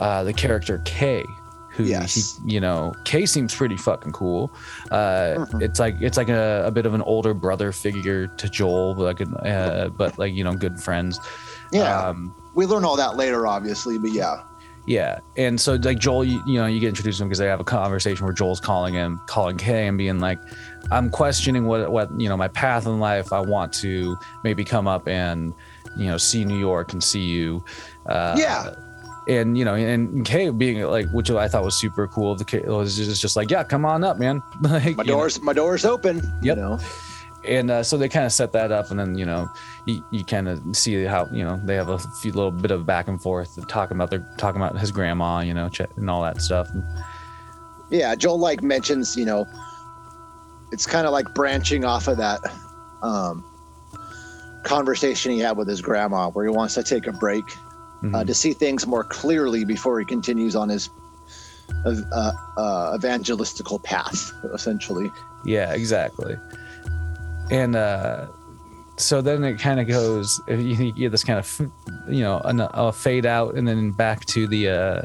uh, 0.01 0.25
the 0.25 0.33
character 0.33 0.83
K, 0.85 1.25
who 1.71 1.85
Yes. 1.85 2.39
he, 2.45 2.55
you 2.55 2.61
know, 2.61 2.93
K 3.05 3.25
seems 3.27 3.55
pretty 3.55 3.77
fucking 3.77 4.13
cool. 4.13 4.51
Uh, 4.91 5.37
Mhm. 5.47 5.63
It's 5.63 5.79
like 5.79 5.97
it's 6.01 6.17
like 6.17 6.29
a, 6.29 6.65
a 6.67 6.71
bit 6.71 6.87
of 6.87 6.95
an 6.95 7.03
older 7.03 7.35
brother 7.35 7.73
figure 7.73 8.27
to 8.27 8.49
Joel, 8.49 8.95
but 8.95 9.05
like, 9.21 9.29
uh, 9.47 9.89
but 9.89 10.19
like 10.19 10.35
you 10.35 10.45
know, 10.45 10.55
good 10.55 10.81
friends. 10.81 11.19
Yeah. 11.73 12.09
Um, 12.09 12.35
we 12.55 12.67
learn 12.67 12.85
all 12.85 12.97
that 12.97 13.17
later, 13.17 13.47
obviously, 13.47 13.97
but 13.99 14.13
yeah. 14.13 14.43
Yeah, 14.87 15.21
and 15.37 15.61
so 15.61 15.75
like 15.75 15.99
Joel, 16.01 16.25
you, 16.25 16.43
you 16.45 16.55
know, 16.55 16.67
you 16.67 16.81
get 16.81 16.89
introduced 16.89 17.19
to 17.19 17.23
him 17.25 17.29
because 17.29 17.39
they 17.39 17.47
have 17.47 17.61
a 17.61 17.65
conversation 17.65 18.25
where 18.27 18.35
Joel's 18.35 18.59
calling 18.59 18.95
him, 18.95 19.21
calling 19.27 19.57
Kay, 19.57 19.87
and 19.87 19.97
being 19.97 20.19
like, 20.19 20.41
"I'm 20.91 21.09
questioning 21.09 21.67
what 21.67 21.93
what 21.93 22.09
you 22.21 22.29
know 22.29 22.37
my 22.37 22.49
path 22.49 22.87
in 22.87 22.99
life. 22.99 23.33
I 23.33 23.41
want 23.41 23.73
to 23.75 24.17
maybe 24.43 24.65
come 24.65 24.89
up 24.89 25.07
and 25.07 25.55
you 25.97 26.07
know 26.07 26.17
see 26.19 26.45
New 26.45 26.59
York 26.59 26.93
and 26.93 27.03
see 27.03 27.21
you." 27.23 27.65
Uh, 28.07 28.35
Yeah. 28.37 28.75
and 29.29 29.57
you 29.57 29.65
know, 29.65 29.75
and 29.75 30.25
Kay 30.25 30.51
being 30.51 30.83
like, 30.83 31.07
which 31.13 31.31
I 31.31 31.47
thought 31.47 31.63
was 31.65 31.77
super 31.79 32.09
cool. 32.09 32.35
The 32.35 32.45
Kay 32.45 32.63
was 32.67 32.97
just, 32.97 33.21
just 33.21 33.37
like, 33.37 33.53
"Yeah, 33.53 33.63
come 33.63 33.85
on 33.85 34.03
up, 34.03 34.19
man." 34.19 34.43
like, 34.63 34.73
My 34.73 34.89
you 34.89 34.95
know, 34.97 35.05
door's 35.05 35.41
my 35.43 35.53
door's 35.53 35.85
open. 35.85 36.17
Yep. 36.43 36.57
You 36.57 36.63
know? 36.63 36.79
And 37.47 37.71
uh, 37.71 37.83
so 37.83 37.97
they 37.97 38.09
kind 38.09 38.27
of 38.27 38.33
set 38.33 38.53
that 38.53 38.71
up 38.71 38.91
and 38.91 39.01
then 39.01 39.17
you 39.17 39.27
know 39.27 39.49
you, 39.87 40.05
you 40.11 40.25
kind 40.25 40.49
of 40.49 40.61
see 40.75 41.05
how 41.05 41.29
you 41.33 41.45
know 41.45 41.61
they 41.65 41.75
have 41.75 41.89
a 41.89 41.99
few 41.99 42.33
little 42.33 42.51
bit 42.51 42.71
of 42.71 42.87
back 42.87 43.09
and 43.09 43.21
forth 43.21 43.59
talking 43.69 43.97
about 43.97 44.11
their 44.11 44.27
talking 44.39 44.61
about 44.61 44.79
his 44.79 44.91
grandma 44.91 45.41
you 45.41 45.55
know 45.55 45.69
and 45.97 46.11
all 46.11 46.23
that 46.23 46.41
stuff 46.41 46.69
Yeah, 47.93 48.15
Joel 48.15 48.39
like 48.39 48.63
mentions, 48.63 49.17
you 49.17 49.27
know, 49.27 49.47
it's 50.73 50.87
kind 50.87 51.07
of 51.07 51.13
like 51.13 51.35
branching 51.35 51.85
off 51.85 52.09
of 52.09 52.17
that 52.17 52.41
um, 53.03 53.45
conversation 54.63 55.31
he 55.31 55.39
had 55.39 55.59
with 55.59 55.69
his 55.69 55.83
grandma, 55.83 56.31
where 56.31 56.47
he 56.47 56.51
wants 56.51 56.73
to 56.75 56.83
take 56.83 57.07
a 57.07 57.13
break 57.13 57.45
uh, 57.45 58.07
mhm. 58.07 58.27
to 58.27 58.33
see 58.33 58.55
things 58.55 58.87
more 58.87 59.05
clearly 59.05 59.67
before 59.67 59.99
he 59.99 60.07
continues 60.07 60.57
on 60.57 60.71
his 60.71 60.89
uh, 61.85 62.33
uh, 62.57 62.97
evangelistical 62.97 63.83
path, 63.83 64.33
essentially. 64.55 65.11
yeah 65.45 65.75
exactly 65.75 66.37
and 67.51 67.77
uh 67.77 68.27
so 68.97 69.21
then 69.21 69.43
it 69.43 69.59
kind 69.59 69.81
of 69.81 69.89
goes 69.89 70.41
you, 70.49 70.57
you 70.57 70.93
get 70.93 71.11
this 71.11 71.25
kind 71.25 71.39
of 71.39 71.61
you 72.09 72.21
know 72.23 72.39
an, 72.45 72.61
a 72.61 72.93
fade 72.93 73.27
out 73.27 73.55
and 73.55 73.67
then 73.67 73.91
back 73.91 74.25
to 74.27 74.47
the 74.47 74.69
uh, 74.69 75.03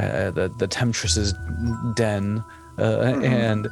uh 0.00 0.30
the 0.30 0.52
the 0.56 0.66
temptress's 0.66 1.34
den 1.94 2.42
uh, 2.78 2.82
Mhm. 2.82 3.24
and 3.24 3.68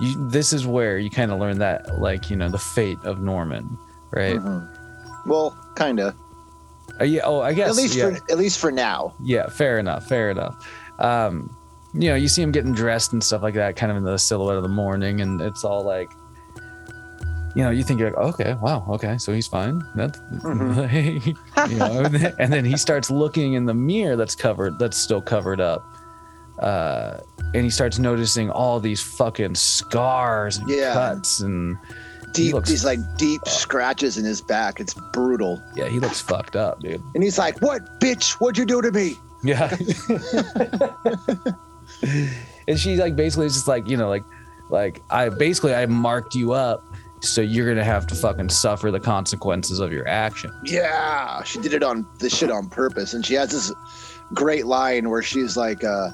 you, 0.00 0.28
this 0.30 0.52
is 0.52 0.66
where 0.66 0.98
you 0.98 1.10
kind 1.10 1.30
of 1.30 1.38
learn 1.38 1.58
that 1.58 1.98
like 2.00 2.30
you 2.30 2.36
know 2.36 2.48
the 2.48 2.58
fate 2.58 2.98
of 3.04 3.20
norman 3.20 3.76
right 4.12 4.36
Mhm. 4.38 4.76
Well, 5.26 5.54
kind 5.74 6.00
of. 6.00 6.14
Uh, 6.98 7.04
yeah. 7.04 7.20
Oh, 7.24 7.40
I 7.42 7.52
guess. 7.52 7.68
At 7.68 7.76
least 7.76 7.94
yeah. 7.94 8.08
for 8.16 8.32
at 8.32 8.38
least 8.38 8.58
for 8.58 8.72
now. 8.72 9.12
yeah. 9.22 9.50
Fair 9.50 9.78
enough. 9.78 10.06
Fair 10.06 10.30
enough. 10.30 10.66
Um, 10.98 11.54
you 11.92 12.08
know, 12.08 12.14
you 12.14 12.26
see 12.26 12.40
him 12.40 12.52
getting 12.52 12.72
dressed 12.72 13.12
and 13.12 13.22
stuff 13.22 13.42
like 13.42 13.52
that, 13.54 13.76
kind 13.76 13.92
of 13.92 13.98
in 13.98 14.04
the 14.04 14.16
silhouette 14.16 14.56
of 14.56 14.62
the 14.62 14.70
morning, 14.70 15.20
and 15.20 15.42
it's 15.42 15.62
all 15.62 15.84
like, 15.84 16.10
you 17.56 17.62
know, 17.64 17.70
you 17.70 17.82
think 17.82 17.98
you're 18.00 18.10
like, 18.10 18.18
okay, 18.34 18.54
wow, 18.54 18.84
okay, 18.90 19.18
so 19.18 19.32
he's 19.32 19.46
fine. 19.46 19.82
That, 19.96 20.16
you 21.70 21.76
know, 21.76 22.34
and 22.38 22.52
then, 22.52 22.64
he 22.64 22.76
starts 22.76 23.10
looking 23.10 23.54
in 23.54 23.64
the 23.66 23.74
mirror 23.74 24.16
that's 24.16 24.34
covered, 24.34 24.78
that's 24.78 24.96
still 24.96 25.20
covered 25.20 25.60
up, 25.60 25.84
uh, 26.60 27.18
and 27.54 27.64
he 27.64 27.70
starts 27.70 27.98
noticing 27.98 28.50
all 28.50 28.78
these 28.80 29.00
fucking 29.02 29.54
scars 29.56 30.58
and 30.58 30.68
Yeah. 30.70 30.92
cuts, 30.92 31.40
and 31.40 31.76
Deep, 32.32 32.54
looks 32.54 32.68
these 32.70 32.84
like 32.84 33.00
deep 33.18 33.40
scratches 33.46 34.16
in 34.16 34.24
his 34.24 34.40
back. 34.40 34.78
It's 34.78 34.94
brutal. 35.12 35.60
yeah, 35.74 35.88
he 35.88 35.98
looks 35.98 36.20
fucked 36.20 36.54
up, 36.54 36.78
dude. 36.80 37.02
And 37.14 37.24
he's 37.24 37.38
like, 37.38 37.60
"What, 37.60 37.98
bitch? 38.00 38.34
What'd 38.34 38.56
you 38.56 38.64
do 38.66 38.80
to 38.80 38.92
me?" 38.92 39.16
Yeah. 39.42 39.76
and 42.68 42.78
she 42.78 42.96
like 42.96 43.16
basically 43.16 43.46
is 43.46 43.54
just 43.54 43.68
like, 43.68 43.88
you 43.88 43.96
know, 43.96 44.08
like 44.08 44.22
like 44.68 45.02
I 45.10 45.28
basically 45.28 45.74
I 45.74 45.86
marked 45.86 46.34
you 46.34 46.52
up 46.52 46.84
so 47.22 47.40
you're 47.40 47.68
gonna 47.68 47.84
have 47.84 48.06
to 48.08 48.14
fucking 48.14 48.48
suffer 48.48 48.90
the 48.90 49.00
consequences 49.00 49.78
of 49.80 49.92
your 49.92 50.06
action. 50.08 50.50
Yeah, 50.64 51.42
she 51.44 51.60
did 51.60 51.74
it 51.74 51.82
on 51.82 52.06
this 52.18 52.36
shit 52.36 52.50
on 52.50 52.68
purpose, 52.68 53.14
and 53.14 53.24
she 53.24 53.34
has 53.34 53.50
this 53.50 53.72
great 54.34 54.66
line 54.66 55.10
where 55.10 55.22
she's 55.22 55.56
like, 55.56 55.84
uh, 55.84 56.10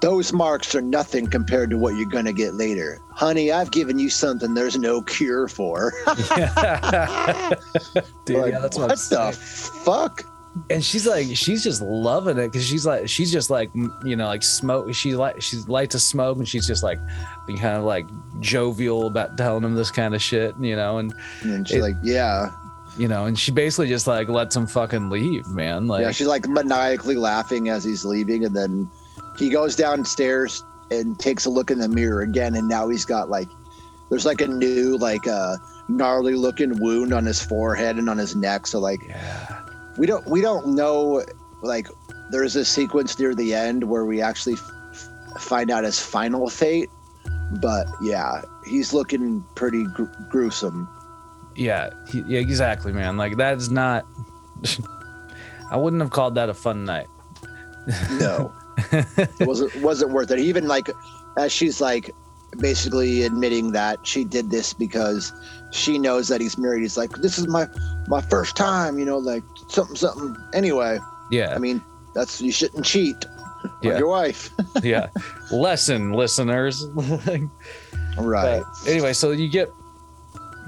"Those 0.00 0.32
marks 0.32 0.74
are 0.74 0.80
nothing 0.82 1.26
compared 1.26 1.70
to 1.70 1.78
what 1.78 1.96
you're 1.96 2.08
gonna 2.10 2.32
get 2.32 2.54
later, 2.54 3.00
honey. 3.10 3.50
I've 3.52 3.70
given 3.70 3.98
you 3.98 4.10
something 4.10 4.54
there's 4.54 4.78
no 4.78 5.02
cure 5.02 5.48
for." 5.48 5.92
Dude, 8.24 8.36
Like, 8.38 8.52
yeah, 8.52 8.58
that's 8.60 8.76
what 8.76 8.82
what, 8.88 8.90
I'm 8.92 8.96
the 8.96 9.32
saying. 9.32 9.32
fuck? 9.84 10.22
And 10.70 10.84
she's 10.84 11.06
like, 11.06 11.26
she's 11.36 11.62
just 11.62 11.80
loving 11.82 12.36
it 12.38 12.48
because 12.48 12.66
she's 12.66 12.84
like, 12.84 13.08
she's 13.08 13.30
just 13.30 13.48
like, 13.48 13.70
you 14.04 14.16
know, 14.16 14.26
like 14.26 14.42
smoke. 14.42 14.92
She 14.92 15.14
like, 15.14 15.40
she 15.40 15.58
lights 15.68 15.94
a 15.94 16.00
smoke 16.00 16.38
and 16.38 16.48
she's 16.48 16.66
just 16.66 16.82
like, 16.82 16.98
being 17.48 17.58
kind 17.58 17.76
of 17.76 17.82
like 17.84 18.06
jovial 18.40 19.08
about 19.08 19.36
telling 19.36 19.64
him 19.64 19.74
this 19.74 19.90
kind 19.90 20.14
of 20.14 20.22
shit, 20.22 20.54
you 20.60 20.76
know, 20.76 20.98
and 20.98 21.12
And 21.42 21.66
she's 21.66 21.78
It- 21.78 21.82
like, 21.82 21.96
"Yeah, 22.04 22.50
you 22.96 23.08
know, 23.08 23.24
and 23.24 23.36
she 23.36 23.50
basically 23.50 23.88
just 23.88 24.06
like 24.06 24.28
lets 24.28 24.54
him 24.54 24.66
fucking 24.68 25.10
leave, 25.10 25.48
man. 25.48 25.88
Like, 25.88 26.02
yeah." 26.02 26.12
She's 26.12 26.28
like 26.28 26.46
maniacally 26.48 27.16
laughing 27.16 27.68
as 27.68 27.82
he's 27.82 28.04
leaving, 28.04 28.44
and 28.44 28.54
then 28.54 28.88
he 29.36 29.48
goes 29.50 29.74
downstairs 29.74 30.62
and 30.92 31.18
takes 31.18 31.44
a 31.46 31.50
look 31.50 31.70
in 31.72 31.78
the 31.78 31.88
mirror 31.88 32.20
again, 32.22 32.54
and 32.54 32.68
now 32.68 32.88
he's 32.88 33.04
got 33.04 33.28
like, 33.28 33.48
there's 34.10 34.24
like 34.26 34.40
a 34.40 34.46
new 34.48 34.96
like 34.98 35.26
uh, 35.26 35.56
gnarly 35.88 36.34
looking 36.34 36.78
wound 36.80 37.12
on 37.12 37.24
his 37.26 37.42
forehead 37.42 37.96
and 37.96 38.08
on 38.08 38.18
his 38.18 38.36
neck. 38.36 38.66
So 38.66 38.78
like. 38.78 39.00
yeah. 39.08 39.62
we 39.98 40.06
don't 40.06 40.24
we 40.28 40.40
don't 40.40 40.68
know 40.68 41.24
like 41.62 41.88
there's 42.30 42.54
a 42.56 42.64
sequence 42.64 43.18
near 43.18 43.34
the 43.34 43.52
end 43.52 43.82
where 43.82 44.04
we 44.04 44.20
actually 44.22 44.52
f- 44.52 45.08
find 45.40 45.70
out 45.72 45.82
his 45.82 45.98
final 45.98 46.48
fate 46.48 46.88
but 47.60 47.86
yeah 48.02 48.42
he's 48.66 48.92
looking 48.92 49.44
pretty 49.54 49.84
gr- 49.94 50.04
gruesome 50.30 50.88
yeah, 51.56 51.90
he, 52.06 52.22
yeah, 52.28 52.38
exactly, 52.38 52.92
man. 52.92 53.16
Like 53.16 53.36
that's 53.36 53.68
not. 53.68 54.06
I 55.72 55.76
wouldn't 55.76 56.00
have 56.00 56.10
called 56.12 56.36
that 56.36 56.48
a 56.48 56.54
fun 56.54 56.84
night. 56.84 57.08
no 58.12 58.52
it 58.92 59.30
wasn't 59.40 59.74
wasn't 59.82 60.12
worth 60.12 60.30
it 60.30 60.38
even 60.38 60.68
like 60.68 60.88
as 61.36 61.50
she's 61.50 61.80
like 61.80 62.12
basically 62.58 63.24
admitting 63.24 63.72
that 63.72 64.06
she 64.06 64.22
did 64.22 64.50
this 64.52 64.72
because 64.72 65.32
she 65.72 65.98
knows 65.98 66.28
that 66.28 66.40
he's 66.40 66.56
married. 66.58 66.82
He's 66.82 66.96
like, 66.96 67.10
"This 67.16 67.38
is 67.38 67.48
my 67.48 67.66
my 68.06 68.20
first 68.20 68.56
time," 68.56 68.98
you 68.98 69.04
know, 69.04 69.18
like 69.18 69.42
something 69.68 69.96
something. 69.96 70.36
Anyway, 70.54 71.00
Yeah. 71.32 71.54
I 71.54 71.58
mean, 71.58 71.82
that's 72.14 72.40
you 72.40 72.52
shouldn't 72.52 72.84
cheat 72.84 73.16
Yeah. 73.82 73.98
your 73.98 74.08
wife, 74.08 74.50
yeah. 74.82 75.08
Lesson, 75.50 76.12
listeners. 76.12 76.86
right? 78.18 78.62
But 78.62 78.88
anyway, 78.88 79.12
so 79.12 79.30
you 79.30 79.48
get, 79.48 79.72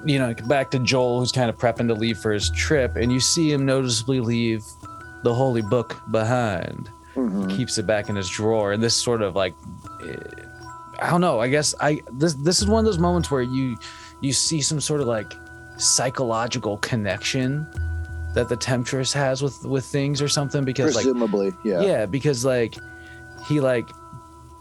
you 0.05 0.19
know, 0.19 0.35
back 0.47 0.71
to 0.73 0.79
Joel, 0.79 1.21
who's 1.21 1.33
kind 1.33 1.51
of 1.51 1.57
prepping 1.59 1.89
to 1.89 1.95
leave 1.95 2.19
for 2.19 2.33
his 2.33 2.51
trip, 2.51 2.97
and 2.97 3.13
you 3.13 3.21
see 3.21 3.53
him 3.53 3.65
noticeably 3.67 4.21
leave 4.21 4.65
the 5.23 5.35
holy 5.35 5.63
book 5.63 6.01
behind. 6.11 6.89
Mhm. 7.17 7.55
Keeps 7.57 7.77
it 7.79 7.87
back 7.87 8.09
in 8.09 8.17
his 8.17 8.29
drawer, 8.29 8.73
and 8.73 8.83
this 8.83 8.95
sort 8.95 9.21
of 9.23 9.35
like, 9.35 9.55
eh, 10.09 10.17
I 11.01 11.11
don't 11.11 11.21
know. 11.21 11.41
I 11.41 11.49
guess 11.49 11.75
I 11.81 12.01
this 12.13 12.35
this 12.35 12.61
is 12.63 12.69
one 12.69 12.79
of 12.81 12.85
those 12.85 12.99
moments 12.99 13.31
where 13.31 13.43
you 13.43 13.77
you 14.21 14.33
see 14.33 14.61
some 14.61 14.81
sort 14.81 15.01
of 15.01 15.07
like 15.09 15.33
psychological 15.77 16.77
connection 16.79 17.67
that 18.35 18.49
the 18.49 18.57
temptress 18.57 19.13
has 19.13 19.43
with 19.43 19.65
with 19.65 19.85
things 19.85 20.23
or 20.23 20.29
something 20.29 20.65
because 20.65 20.95
like 20.95 21.05
Presumably, 21.05 21.53
yeah. 21.65 21.81
yeah 21.81 22.07
because 22.07 22.45
like 22.45 22.77
he 23.47 23.61
like 23.61 23.89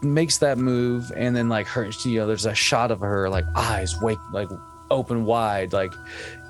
makes 0.02 0.38
that 0.38 0.56
move 0.58 1.12
and 1.14 1.36
then 1.36 1.48
like 1.48 1.66
her 1.66 1.90
you 2.04 2.18
know 2.20 2.26
there's 2.26 2.46
a 2.46 2.54
shot 2.54 2.90
of 2.90 3.00
her 3.00 3.28
like 3.28 3.44
eyes 3.54 4.00
wake 4.00 4.18
like 4.32 4.48
open 4.90 5.24
wide 5.24 5.72
like 5.72 5.92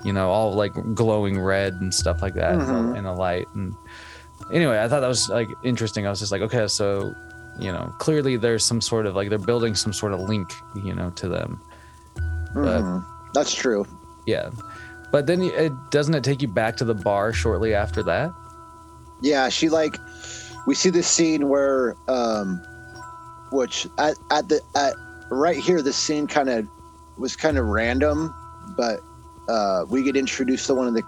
you 0.04 0.12
know 0.12 0.30
all 0.30 0.54
like 0.54 0.72
glowing 0.94 1.38
red 1.38 1.74
and 1.74 1.92
stuff 1.92 2.22
like 2.22 2.34
that 2.34 2.52
in, 2.54 2.58
the, 2.60 2.64
Mhm. 2.66 2.96
in 2.98 3.04
the 3.04 3.12
light 3.12 3.46
and 3.54 3.74
anyway 4.52 4.78
i 4.80 4.88
thought 4.88 5.00
that 5.00 5.08
was 5.08 5.28
like 5.28 5.48
interesting 5.64 6.06
i 6.06 6.10
was 6.10 6.20
just 6.20 6.30
like 6.32 6.40
okay 6.42 6.66
so 6.68 7.12
you 7.58 7.70
know 7.72 7.92
clearly 7.98 8.36
there's 8.36 8.64
some 8.64 8.80
sort 8.80 9.04
of 9.04 9.14
like 9.16 9.28
they're 9.28 9.36
building 9.38 9.74
some 9.74 9.92
sort 9.92 10.12
of 10.12 10.20
link 10.20 10.50
you 10.84 10.94
know 10.94 11.10
to 11.10 11.28
them 11.28 11.60
but- 12.54 12.82
Mhm. 12.82 13.04
That's 13.34 13.52
true. 13.54 13.84
yeah 14.26 14.50
but 15.12 15.26
then 15.26 15.42
it 15.42 15.72
doesn't 15.90 16.14
it 16.14 16.24
take 16.24 16.42
you 16.42 16.48
back 16.48 16.76
to 16.78 16.84
the 16.84 16.94
bar 16.94 17.32
shortly 17.32 17.74
after 17.74 18.02
that? 18.04 18.32
Yeah, 19.22 19.48
she 19.48 19.68
like 19.68 19.96
we 20.66 20.74
see 20.74 20.90
this 20.90 21.08
scene 21.08 21.48
where 21.48 21.96
um 22.08 22.60
which 23.52 23.86
at, 23.98 24.16
at 24.30 24.48
the 24.48 24.60
at 24.76 24.94
right 25.30 25.56
here 25.56 25.82
this 25.82 25.96
scene 25.96 26.26
kind 26.26 26.48
of 26.48 26.66
was 27.18 27.36
kind 27.36 27.58
of 27.58 27.66
random, 27.66 28.34
but 28.76 29.00
uh 29.48 29.84
we 29.88 30.02
get 30.02 30.16
introduced 30.16 30.66
to 30.66 30.74
one 30.74 30.86
of 30.86 30.94
the 30.94 31.02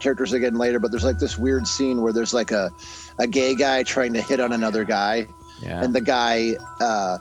characters 0.00 0.32
again 0.32 0.54
later, 0.54 0.78
but 0.78 0.90
there's 0.90 1.04
like 1.04 1.18
this 1.18 1.38
weird 1.38 1.66
scene 1.66 2.02
where 2.02 2.12
there's 2.12 2.34
like 2.34 2.50
a 2.50 2.70
a 3.18 3.26
gay 3.26 3.54
guy 3.54 3.82
trying 3.82 4.12
to 4.14 4.22
hit 4.22 4.40
on 4.40 4.52
another 4.52 4.84
guy. 4.84 5.26
Yeah. 5.62 5.82
And 5.82 5.94
the 5.94 6.00
guy 6.00 6.56
uh 6.80 7.18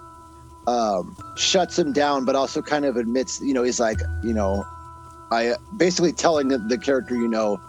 um 0.67 1.15
shuts 1.36 1.79
him 1.79 1.93
down 1.93 2.25
but 2.25 2.36
also 2.36 2.62
kind 2.62 2.86
of 2.86 2.97
admits, 2.97 3.41
you 3.41 3.53
know, 3.53 3.63
he's 3.63 3.79
like, 3.79 3.99
you 4.23 4.34
know, 4.34 4.65
I 5.32 5.56
basically 5.78 6.12
telling 6.12 6.48
the, 6.48 6.78
character, 6.78 7.15
you 7.15 7.28
know, 7.28 7.62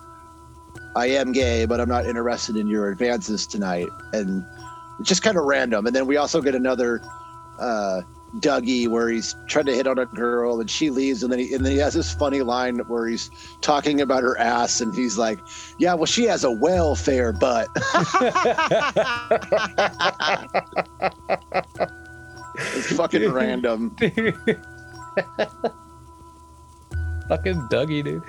I 0.97 1.07
am 1.07 1.33
gay, 1.33 1.67
but 1.67 1.81
I'm 1.81 1.89
not 1.89 2.07
interested 2.07 2.57
in 2.57 2.67
your 2.67 2.91
advances 2.91 3.47
tonight. 3.47 3.89
And 4.13 4.45
it's 4.99 5.09
just 5.09 5.23
kind 5.23 5.37
of 5.37 5.45
random. 5.45 5.87
And 5.87 5.95
then 5.95 6.07
we 6.07 6.17
also 6.17 6.41
get 6.41 6.55
another 6.55 7.01
uh, 7.59 8.03
Dougie 8.37 8.89
where 8.89 9.09
he's 9.09 9.37
trying 9.47 9.67
to 9.67 9.75
hit 9.75 9.87
on 9.87 9.99
a 9.99 10.07
girl 10.07 10.61
and 10.61 10.71
she 10.71 10.91
leaves. 10.91 11.23
And 11.23 11.31
then 11.33 11.39
he, 11.39 11.55
and 11.55 11.65
then 11.65 11.73
he 11.73 11.79
has 11.79 11.95
this 11.95 12.13
funny 12.15 12.43
line 12.43 12.79
where 12.81 13.07
he's 13.07 13.31
talking 13.61 14.01
about 14.01 14.23
her 14.23 14.39
ass 14.39 14.81
and 14.81 14.95
he's 14.95 15.19
like, 15.19 15.39
yeah, 15.79 15.95
well, 15.95 16.07
she 16.07 16.25
has 16.25 16.45
a 16.45 16.51
welfare 16.51 17.33
butt. 17.33 17.69
it's 22.77 22.97
fucking 22.97 23.31
random. 23.31 23.95
fucking 27.31 27.69
Dougie, 27.71 28.05
dude. 28.05 28.23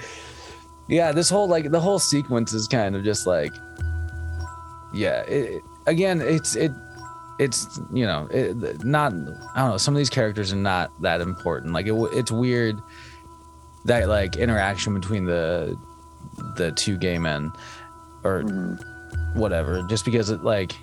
Yeah, 0.87 1.11
this 1.11 1.29
whole 1.29 1.47
like 1.47 1.71
the 1.71 1.79
whole 1.79 1.99
sequence 1.99 2.53
is 2.53 2.67
kind 2.67 2.95
of 2.95 3.03
just 3.03 3.25
like, 3.27 3.53
yeah. 4.93 5.21
It, 5.21 5.61
again, 5.87 6.21
it's 6.21 6.55
it, 6.55 6.71
it's 7.39 7.79
you 7.93 8.05
know, 8.05 8.27
it, 8.31 8.83
not. 8.83 9.13
I 9.55 9.59
don't 9.61 9.69
know. 9.71 9.77
Some 9.77 9.93
of 9.93 9.97
these 9.97 10.09
characters 10.09 10.51
are 10.53 10.57
not 10.57 10.91
that 11.01 11.21
important. 11.21 11.73
Like 11.73 11.87
it, 11.87 11.93
it's 12.13 12.31
weird 12.31 12.79
that 13.85 14.07
like 14.07 14.35
interaction 14.37 14.93
between 14.93 15.25
the 15.25 15.77
the 16.55 16.71
two 16.73 16.97
gay 16.97 17.17
men, 17.17 17.51
or 18.23 18.43
Mhm. 18.43 18.79
whatever. 19.35 19.83
Just 19.83 20.03
because 20.05 20.29
it 20.29 20.43
like, 20.43 20.73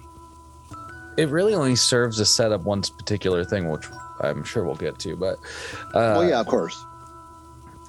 it 1.18 1.28
really 1.28 1.54
only 1.54 1.76
serves 1.76 2.16
to 2.16 2.24
set 2.24 2.50
up 2.50 2.62
one 2.62 2.82
particular 2.98 3.44
thing, 3.44 3.68
which 3.68 3.86
I'm 4.20 4.42
sure 4.42 4.64
we'll 4.64 4.74
get 4.74 4.98
to. 5.00 5.16
But 5.16 5.34
uh, 5.94 6.16
well, 6.16 6.28
yeah, 6.28 6.40
of 6.40 6.46
course. 6.46 6.82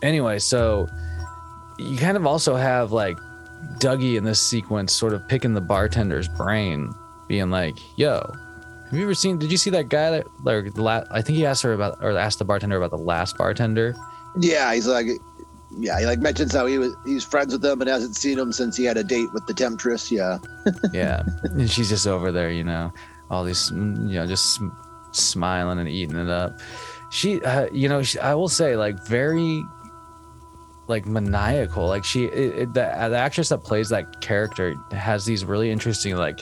Anyway, 0.01 0.39
so 0.39 0.87
you 1.77 1.97
kind 1.97 2.17
of 2.17 2.25
also 2.25 2.55
have 2.55 2.91
like 2.91 3.17
Dougie 3.79 4.17
in 4.17 4.23
this 4.23 4.41
sequence 4.41 4.93
sort 4.93 5.13
of 5.13 5.27
picking 5.27 5.53
the 5.53 5.61
bartender's 5.61 6.27
brain, 6.27 6.91
being 7.27 7.49
like, 7.49 7.75
yo, 7.97 8.19
have 8.85 8.93
you 8.97 9.03
ever 9.03 9.13
seen, 9.13 9.37
did 9.37 9.51
you 9.51 9.57
see 9.57 9.69
that 9.69 9.89
guy 9.89 10.09
that, 10.11 10.25
like, 10.43 10.73
the 10.73 11.07
I 11.11 11.21
think 11.21 11.37
he 11.37 11.45
asked 11.45 11.61
her 11.63 11.73
about, 11.73 11.97
or 12.01 12.17
asked 12.17 12.39
the 12.39 12.45
bartender 12.45 12.77
about 12.77 12.89
the 12.91 12.97
last 12.97 13.37
bartender? 13.37 13.95
Yeah, 14.39 14.73
he's 14.73 14.87
like, 14.87 15.07
yeah, 15.77 15.99
he 15.99 16.05
like 16.05 16.19
mentions 16.19 16.53
how 16.53 16.65
he 16.65 16.79
was 16.79 16.95
he's 17.05 17.23
friends 17.23 17.53
with 17.53 17.61
them 17.61 17.79
and 17.81 17.89
hasn't 17.89 18.15
seen 18.15 18.39
him 18.39 18.51
since 18.51 18.75
he 18.75 18.85
had 18.85 18.97
a 18.97 19.03
date 19.03 19.31
with 19.33 19.45
the 19.45 19.53
temptress. 19.53 20.11
Yeah, 20.11 20.39
Yeah. 20.93 21.21
and 21.43 21.69
she's 21.69 21.89
just 21.89 22.07
over 22.07 22.31
there, 22.31 22.49
you 22.51 22.63
know, 22.63 22.91
all 23.29 23.43
these, 23.43 23.69
mm, 23.71 24.09
you 24.09 24.15
know, 24.15 24.25
just 24.25 24.59
smiling 25.11 25.77
and 25.79 25.87
eating 25.87 26.17
it 26.17 26.29
up. 26.29 26.59
She, 27.11 27.41
uh, 27.43 27.67
you 27.71 27.89
know, 27.89 28.01
she, 28.01 28.17
I 28.19 28.33
will 28.35 28.49
say, 28.49 28.75
like, 28.75 28.99
very, 29.05 29.63
like, 30.89 31.05
maniacal. 31.05 31.87
Like, 31.87 32.03
she, 32.03 32.25
it, 32.25 32.57
it, 32.59 32.73
the, 32.73 32.81
the 33.09 33.17
actress 33.17 33.49
that 33.49 33.59
plays 33.63 33.89
that 33.89 34.19
character 34.21 34.75
has 34.91 35.25
these 35.25 35.45
really 35.45 35.69
interesting, 35.71 36.15
like, 36.17 36.41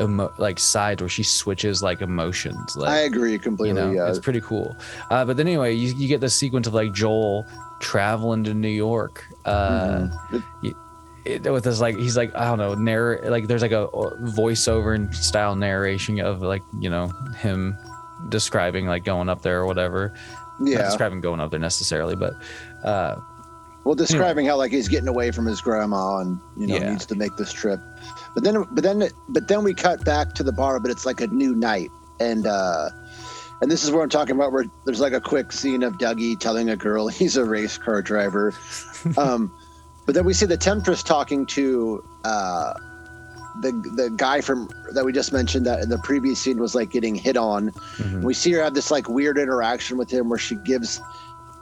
emo- 0.00 0.32
like 0.38 0.58
sides 0.58 1.02
where 1.02 1.08
she 1.08 1.22
switches 1.24 1.82
like 1.82 2.00
emotions. 2.00 2.76
Like, 2.76 2.90
I 2.90 2.98
agree 3.00 3.32
you 3.32 3.38
completely. 3.38 3.80
know, 3.80 3.90
yeah, 3.90 4.08
it's 4.08 4.18
pretty 4.20 4.40
cool. 4.40 4.76
Uh, 5.10 5.24
but 5.24 5.36
then 5.36 5.48
anyway, 5.48 5.74
you, 5.74 5.92
you 5.94 6.06
get 6.06 6.20
this 6.20 6.34
sequence 6.34 6.66
of 6.66 6.74
like 6.74 6.92
Joel 6.92 7.44
traveling 7.80 8.44
to 8.44 8.54
New 8.54 8.68
York. 8.68 9.26
Uh, 9.44 10.08
Mhm. 10.30 10.74
it, 11.24 11.50
with 11.52 11.64
this 11.64 11.80
like 11.80 11.96
he's 11.96 12.16
like 12.16 12.34
I 12.34 12.44
don't 12.46 12.56
know 12.58 12.74
narr 12.74 13.20
like 13.24 13.46
there's 13.46 13.60
like 13.62 13.72
a 13.72 13.88
voiceover 13.88 14.94
and 14.94 15.14
style 15.14 15.54
narration 15.54 16.18
of 16.20 16.40
like 16.40 16.62
you 16.80 16.88
know 16.88 17.08
him 17.38 17.76
describing 18.30 18.86
like 18.86 19.04
going 19.04 19.28
up 19.28 19.42
there 19.42 19.60
or 19.60 19.66
whatever. 19.66 20.14
Not 20.60 20.70
yeah. 20.70 20.82
describing 20.84 21.20
going 21.20 21.40
up 21.40 21.50
there 21.50 21.60
necessarily, 21.60 22.16
but 22.16 22.34
uh, 22.84 23.16
Well, 23.84 23.94
describing 23.94 24.46
how 24.46 24.56
like 24.56 24.72
he's 24.72 24.88
getting 24.88 25.08
away 25.08 25.30
from 25.30 25.46
his 25.46 25.60
grandma 25.60 26.18
and 26.18 26.38
you 26.56 26.66
know 26.66 26.76
Yeah. 26.76 26.90
needs 26.90 27.06
to 27.06 27.14
make 27.14 27.36
this 27.36 27.52
trip, 27.52 27.80
but 28.34 28.44
then 28.44 28.64
but 28.72 28.84
then 28.84 29.08
but 29.28 29.48
then 29.48 29.64
we 29.64 29.74
cut 29.74 30.04
back 30.04 30.34
to 30.34 30.42
the 30.42 30.52
bar, 30.52 30.78
but 30.80 30.90
it's 30.90 31.06
like 31.06 31.20
a 31.20 31.26
new 31.28 31.54
night, 31.54 31.90
and 32.20 32.46
uh 32.46 32.90
and 33.62 33.70
this 33.70 33.82
is 33.84 33.90
where 33.90 34.02
I'm 34.02 34.08
talking 34.08 34.36
about 34.36 34.52
where 34.52 34.64
there's 34.86 35.00
like 35.00 35.12
a 35.14 35.20
quick 35.20 35.50
scene 35.52 35.82
of 35.82 35.94
Dougie 35.98 36.38
telling 36.38 36.68
a 36.70 36.76
girl 36.76 37.08
he's 37.20 37.36
a 37.36 37.44
race 37.44 37.78
car 37.78 38.02
driver, 38.02 38.52
um, 39.16 39.50
but 40.06 40.14
then 40.14 40.24
we 40.24 40.34
see 40.34 40.46
the 40.46 40.56
temptress 40.58 41.02
talking 41.02 41.46
to 41.46 42.02
uh 42.24 42.72
the 43.62 43.72
the 43.96 44.10
guy 44.16 44.40
from 44.40 44.68
that 44.92 45.04
we 45.04 45.12
just 45.12 45.32
mentioned 45.32 45.66
that 45.66 45.82
in 45.82 45.88
the 45.88 45.98
previous 45.98 46.38
scene 46.40 46.58
was 46.58 46.74
like 46.74 46.90
getting 46.90 47.14
hit 47.14 47.36
on. 47.36 47.70
mhm. 47.96 48.22
We 48.22 48.34
see 48.34 48.52
her 48.52 48.62
have 48.62 48.74
this 48.74 48.90
like 48.90 49.08
weird 49.08 49.38
interaction 49.38 49.96
with 49.98 50.10
him 50.10 50.28
where 50.28 50.38
she 50.38 50.54
gives 50.56 51.00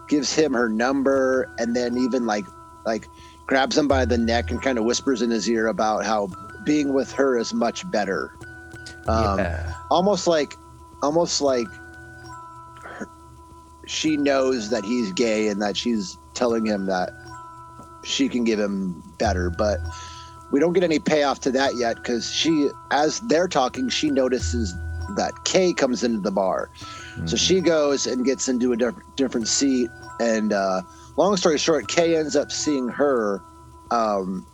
gives 0.08 0.34
him 0.34 0.52
her 0.52 0.68
number 0.68 1.52
and 1.58 1.74
then 1.74 1.96
even 1.96 2.26
like 2.26 2.44
like 2.84 3.08
grabs 3.46 3.76
him 3.76 3.88
by 3.88 4.04
the 4.04 4.18
neck 4.18 4.50
and 4.50 4.62
kind 4.62 4.78
of 4.78 4.84
whispers 4.84 5.22
in 5.22 5.30
his 5.30 5.48
ear 5.48 5.66
about 5.66 6.04
how 6.04 6.28
being 6.64 6.92
with 6.92 7.12
her 7.12 7.38
is 7.38 7.54
much 7.54 7.88
better. 7.90 8.32
Um, 9.06 9.38
yeah, 9.38 9.72
Almost 9.90 10.26
like 10.26 10.54
almost 11.02 11.40
like 11.40 11.68
her, 12.84 13.08
she 13.86 14.16
knows 14.16 14.70
that 14.70 14.84
he's 14.84 15.12
gay 15.12 15.48
and 15.48 15.62
that 15.62 15.76
she's 15.76 16.18
telling 16.34 16.66
him 16.66 16.86
that 16.86 17.10
she 18.04 18.28
can 18.28 18.44
give 18.44 18.58
him 18.58 19.02
better, 19.18 19.50
but 19.50 19.78
we 20.50 20.60
don't 20.60 20.72
get 20.72 20.82
any 20.82 20.98
payoff 20.98 21.40
to 21.40 21.50
that 21.52 21.76
yet 21.76 21.96
because 21.96 22.30
she, 22.30 22.70
as 22.90 23.20
they're 23.20 23.48
talking, 23.48 23.88
she 23.88 24.10
notices 24.10 24.74
that 25.16 25.32
Kay 25.44 25.72
comes 25.72 26.04
into 26.04 26.20
the 26.20 26.30
bar. 26.30 26.70
So 27.26 27.36
she 27.36 27.60
goes 27.60 28.06
and 28.06 28.24
gets 28.24 28.48
into 28.48 28.72
a 28.72 28.76
diff- 28.76 28.94
different 29.16 29.48
seat. 29.48 29.90
And 30.20 30.52
uh, 30.52 30.82
long 31.16 31.36
story 31.36 31.58
short, 31.58 31.88
Kay 31.88 32.16
ends 32.16 32.36
up 32.36 32.50
seeing 32.52 32.88
her, 32.88 33.42
um, 33.90 34.46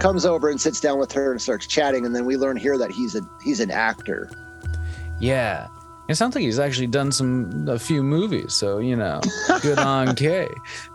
comes 0.00 0.24
over 0.26 0.48
and 0.48 0.60
sits 0.60 0.80
down 0.80 0.98
with 0.98 1.12
her 1.12 1.32
and 1.32 1.40
starts 1.40 1.66
chatting. 1.66 2.06
And 2.06 2.14
then 2.14 2.24
we 2.24 2.36
learn 2.36 2.56
here 2.56 2.76
that 2.78 2.90
he's 2.90 3.14
a 3.14 3.20
he's 3.42 3.60
an 3.60 3.70
actor. 3.70 4.30
yeah. 5.20 5.68
It 6.08 6.14
sounds 6.16 6.34
like 6.34 6.40
he's 6.42 6.58
actually 6.58 6.86
done 6.86 7.12
some 7.12 7.68
a 7.68 7.78
few 7.78 8.02
movies, 8.02 8.54
so 8.54 8.78
you 8.78 8.96
know, 8.96 9.20
good 9.60 9.78
on 9.78 10.14
Kay. 10.16 10.48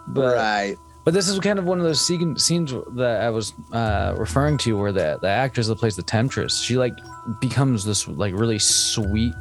But 0.07 0.35
right. 0.35 0.75
But 1.05 1.13
this 1.13 1.27
is 1.27 1.37
kind 1.39 1.59
of 1.59 1.65
one 1.65 1.77
of 1.79 1.83
those 1.85 2.01
scene- 2.01 2.35
scenes 2.37 2.73
that 2.95 3.21
I 3.21 3.29
was 3.29 3.53
uh, 3.71 4.15
referring 4.17 4.57
to, 4.59 4.75
where 4.75 4.91
the 4.91 5.19
the 5.21 5.27
actress 5.27 5.67
that 5.67 5.75
plays 5.77 5.95
the 5.95 6.01
temptress, 6.01 6.59
she 6.59 6.77
like 6.77 6.93
becomes 7.39 7.85
this 7.85 8.07
like 8.07 8.33
really 8.33 8.57
sweet, 8.57 9.35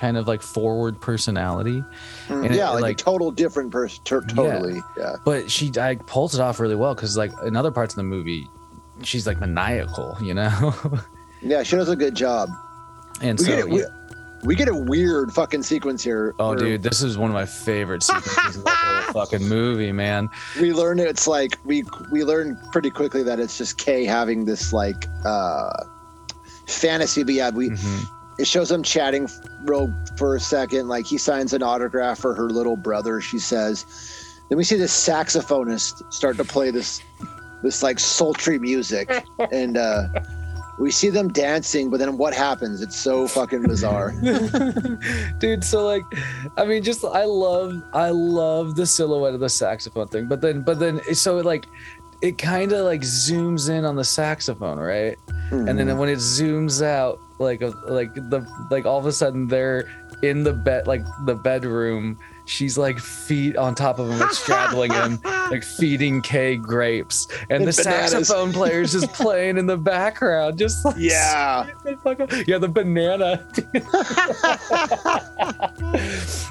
kind 0.00 0.16
of 0.16 0.26
like 0.26 0.40
forward 0.42 1.00
personality. 1.00 1.84
And 2.28 2.46
it- 2.46 2.52
yeah, 2.54 2.70
like, 2.70 2.82
like- 2.82 3.00
a 3.00 3.04
total 3.04 3.30
different 3.30 3.70
person. 3.70 4.02
totally. 4.04 4.80
Yeah. 4.96 5.16
but 5.24 5.50
she 5.50 5.70
I 5.78 5.96
pulls 5.96 6.34
it 6.34 6.40
off 6.40 6.58
really 6.58 6.74
well 6.76 6.94
because 6.94 7.16
like 7.16 7.32
in 7.44 7.54
other 7.54 7.70
parts 7.70 7.92
of 7.92 7.96
the 7.96 8.02
movie, 8.04 8.48
she's 9.02 9.26
like 9.26 9.38
maniacal, 9.40 10.16
you 10.22 10.34
know. 10.34 10.74
Yeah, 11.42 11.62
she 11.62 11.74
does 11.76 11.88
a 11.88 11.96
good 11.96 12.14
job. 12.14 12.50
and 13.22 13.38
We 13.38 13.44
so 13.46 13.50
get 13.50 13.58
it. 13.60 13.68
We, 13.70 13.82
we 14.44 14.54
get 14.54 14.68
a 14.68 14.74
weird 14.74 15.32
fucking 15.32 15.62
sequence 15.62 16.04
here. 16.04 16.34
oh 16.38 16.54
dude, 16.54 16.82
this 16.82 17.00
is 17.02 17.16
one 17.16 17.30
of 17.30 17.34
my 17.34 17.46
favorite 17.46 18.02
sequences 18.02 18.56
of 18.56 18.64
the 18.64 18.70
whole 18.70 19.12
fucking 19.24 19.48
movie, 19.48 19.90
man. 19.90 20.28
We 20.60 20.74
learn 20.74 20.98
it's 20.98 21.26
like 21.26 21.56
we 21.64 21.84
we 22.12 22.24
learn 22.24 22.58
pretty 22.72 22.90
quickly 22.90 23.22
that 23.22 23.40
it's 23.40 23.56
just 23.56 23.78
Kay 23.78 24.04
having 24.04 24.44
this 24.44 24.74
like 24.74 25.06
uh 25.24 25.70
fantasy. 26.66 27.22
But 27.22 27.34
yeah, 27.34 27.50
we 27.50 27.70
Mhm. 27.70 28.04
It 28.40 28.46
shows 28.46 28.68
them 28.68 28.82
chatting 28.82 29.28
real 29.64 29.92
for 30.16 30.34
a 30.36 30.40
second. 30.40 30.88
Like 30.88 31.06
he 31.06 31.18
signs 31.18 31.52
an 31.52 31.62
autograph 31.62 32.18
for 32.18 32.34
her 32.34 32.48
little 32.50 32.76
brother. 32.76 33.20
She 33.20 33.38
says. 33.38 33.84
Then 34.48 34.58
we 34.58 34.64
see 34.64 34.76
this 34.76 34.92
saxophonist 35.08 36.12
start 36.12 36.36
to 36.38 36.44
play 36.44 36.72
this 36.72 37.00
this 37.62 37.82
like 37.84 38.00
sultry 38.00 38.58
music, 38.58 39.08
and 39.52 39.76
uh 39.76 40.08
we 40.80 40.90
see 40.90 41.08
them 41.08 41.28
dancing. 41.32 41.88
But 41.88 41.98
then 42.00 42.18
what 42.18 42.34
happens? 42.34 42.82
It's 42.82 42.96
so 42.96 43.28
fucking 43.28 43.62
bizarre. 43.62 44.12
dude 45.38 45.62
so 45.64 45.84
like 45.86 46.02
i 46.56 46.64
mean 46.64 46.82
just 46.82 47.04
i 47.04 47.24
love 47.24 47.80
i 47.92 48.10
love 48.10 48.74
the 48.74 48.84
silhouette 48.86 49.34
of 49.34 49.40
the 49.40 49.48
saxophone 49.48 50.08
thing 50.08 50.26
but 50.26 50.40
then 50.40 50.62
but 50.62 50.78
then 50.78 51.00
so 51.14 51.38
it 51.38 51.44
like 51.44 51.66
it 52.22 52.36
kind 52.38 52.72
of 52.72 52.84
like 52.84 53.00
zooms 53.02 53.70
in 53.70 53.84
on 53.84 53.96
the 53.96 54.04
saxophone 54.04 54.78
right 54.78 55.16
and 55.28 55.66
Mm-hmm. 55.66 55.76
then 55.88 55.98
when 55.98 56.08
it 56.08 56.18
zooms 56.18 56.84
out 56.84 57.20
like 57.40 57.62
like 57.88 58.14
the 58.14 58.46
like 58.70 58.84
all 58.84 58.98
of 58.98 59.06
a 59.06 59.12
sudden 59.12 59.48
they're 59.48 59.88
in 60.22 60.44
the 60.44 60.52
bed 60.52 60.86
like 60.86 61.02
the 61.24 61.34
bedroom 61.34 62.18
she's 62.44 62.76
like 62.76 62.98
feet 62.98 63.56
on 63.56 63.74
top 63.74 63.98
of 63.98 64.10
him 64.10 64.18
like 64.18 64.32
straddling 64.32 64.92
him 64.92 65.18
like 65.24 65.64
feeding 65.64 66.20
kay 66.20 66.56
grapes 66.56 67.26
and, 67.48 67.62
And 67.62 67.68
the 67.68 67.82
bananas. 67.82 68.12
saxophone 68.12 68.52
player's 68.52 68.92
just 68.92 69.10
playing 69.14 69.56
in 69.56 69.64
the 69.66 69.78
background 69.78 70.58
just 70.58 70.84
like 70.84 70.96
Yeah. 70.98 71.70
yeah, 72.46 72.58
the 72.58 72.68
banana. 72.68 73.46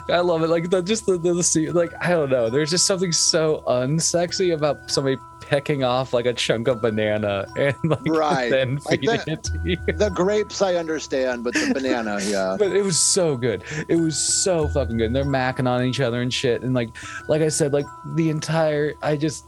I 0.09 0.19
love 0.21 0.41
it. 0.43 0.49
Like 0.49 0.69
the 0.69 0.81
just 0.81 1.05
the, 1.05 1.17
the, 1.17 1.33
the 1.35 1.43
scene, 1.43 1.73
like 1.73 1.91
I 2.03 2.09
don't 2.09 2.29
know. 2.29 2.49
There's 2.49 2.71
just 2.71 2.87
something 2.87 3.11
so 3.11 3.63
unsexy 3.67 4.53
about 4.53 4.89
somebody 4.89 5.17
pecking 5.50 5.84
off 5.84 6.14
like 6.14 6.28
a 6.28 6.34
chunk 6.34 6.68
of 6.68 6.80
banana 6.80 7.47
and 7.58 7.76
like 7.84 8.00
Right. 8.06 8.52
then 8.52 8.76
Like 8.86 9.00
feeding 9.00 9.20
it 9.26 9.43
to 9.45 9.60
you. 9.66 9.78
The 9.88 10.12
grapes 10.14 10.62
I 10.62 10.76
understand, 10.76 11.43
but 11.43 11.56
the 11.56 11.72
banana, 11.74 12.20
yeah. 12.24 12.56
But 12.58 12.76
it 12.76 12.84
was 12.84 13.00
so 13.00 13.36
good. 13.36 13.64
It 13.88 13.95
was 13.95 14.16
so 14.16 14.68
fucking 14.68 14.97
good. 14.97 15.08
And 15.08 15.16
they're 15.16 15.24
macking 15.26 15.68
on 15.68 15.84
each 15.84 16.02
other 16.02 16.22
and 16.22 16.32
shit. 16.32 16.62
And 16.62 16.76
like, 16.76 16.89
like 17.28 17.41
I 17.41 17.50
said, 17.50 17.74
like 17.74 17.88
the 18.14 18.30
entire, 18.30 18.93
I 19.02 19.18
just 19.18 19.45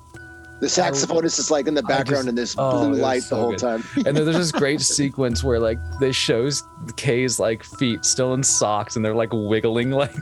The 0.60 0.66
saxophonist 0.66 1.38
is 1.38 1.52
like 1.52 1.68
in 1.68 1.76
the 1.76 1.84
background 1.84 2.26
just- 2.26 2.30
in 2.30 2.36
this 2.36 2.56
oh, 2.58 2.90
blue 2.90 3.00
light 3.00 3.22
so 3.22 3.36
the 3.36 3.42
whole 3.42 3.52
good. 3.52 3.60
time. 3.60 3.84
and 3.98 4.18
then 4.18 4.26
there's 4.26 4.38
this 4.38 4.52
great 4.52 4.82
sequence 4.82 5.44
where 5.44 5.60
like 5.60 5.78
this 6.00 6.16
shows 6.16 6.64
Kay's 6.96 7.40
like 7.40 7.64
feet 7.64 8.06
still 8.06 8.34
in 8.34 8.42
socks 8.42 8.96
and 8.96 9.06
they're 9.06 9.14
like 9.14 9.30
wiggling 9.34 9.92
like 9.92 10.16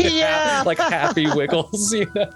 yeah. 0.00 0.64
like 0.66 0.78
happy 0.78 1.28
wiggles, 1.30 1.92
you 1.94 2.10
know. 2.16 2.28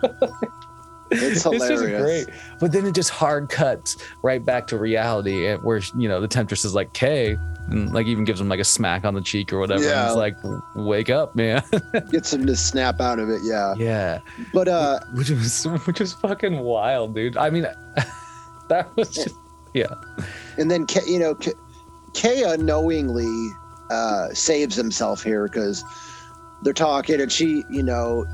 It's 1.13 1.43
hilarious. 1.43 1.81
It's 1.81 1.91
just 1.91 2.03
great. 2.03 2.27
But 2.61 2.73
then 2.73 2.87
it 2.87 2.95
just 2.95 3.11
hard 3.11 3.49
cuts 3.49 3.97
right 4.23 4.45
back 4.45 4.67
to 4.69 4.79
reality 4.79 5.47
eh, 5.47 5.57
where 5.57 5.81
you 5.97 6.09
know 6.09 6.21
the 6.21 6.29
temptress 6.29 6.65
is 6.65 6.75
like 6.75 6.93
Kay 6.93 7.37
and 7.69 7.93
like 7.93 8.07
even 8.07 8.25
gives 8.25 8.41
him 8.41 8.49
like 8.49 8.61
a 8.61 8.65
smack 8.65 9.05
on 9.05 9.15
the 9.15 9.21
cheek 9.21 9.53
or 9.53 9.59
whatever. 9.59 9.83
Yeah. 9.83 10.01
And 10.01 10.09
it's 10.09 10.17
like 10.17 10.37
wake 10.75 11.11
up, 11.11 11.37
man. 11.37 11.63
Gets 12.11 12.33
him 12.33 12.47
to 12.47 12.57
snap 12.57 13.01
out 13.01 13.19
of 13.19 13.29
it, 13.31 13.41
yeah. 13.45 13.75
yeah. 13.77 14.21
But 14.53 14.69
uh 14.69 15.01
Which 15.15 15.31
was 15.31 15.65
which 15.85 16.01
was 16.01 16.13
fucking 16.13 16.59
wild, 16.59 17.15
dude. 17.15 17.37
I 17.37 17.51
mean 17.51 17.63
that 18.69 18.95
was 18.97 19.11
just 19.11 19.37
yeah. 19.75 19.95
and 20.59 20.71
then 20.71 20.87
K, 20.87 21.01
you 21.07 21.19
know 21.19 21.35
K, 21.35 21.53
Kay 22.15 22.43
unknowingly 22.45 23.51
uh 23.91 24.29
saves 24.35 24.75
himself 24.77 25.23
here 25.23 25.45
because 25.47 25.85
they're 26.63 26.73
talking 26.73 27.21
and 27.21 27.31
she, 27.31 27.65
you 27.69 27.83
know, 27.83 28.25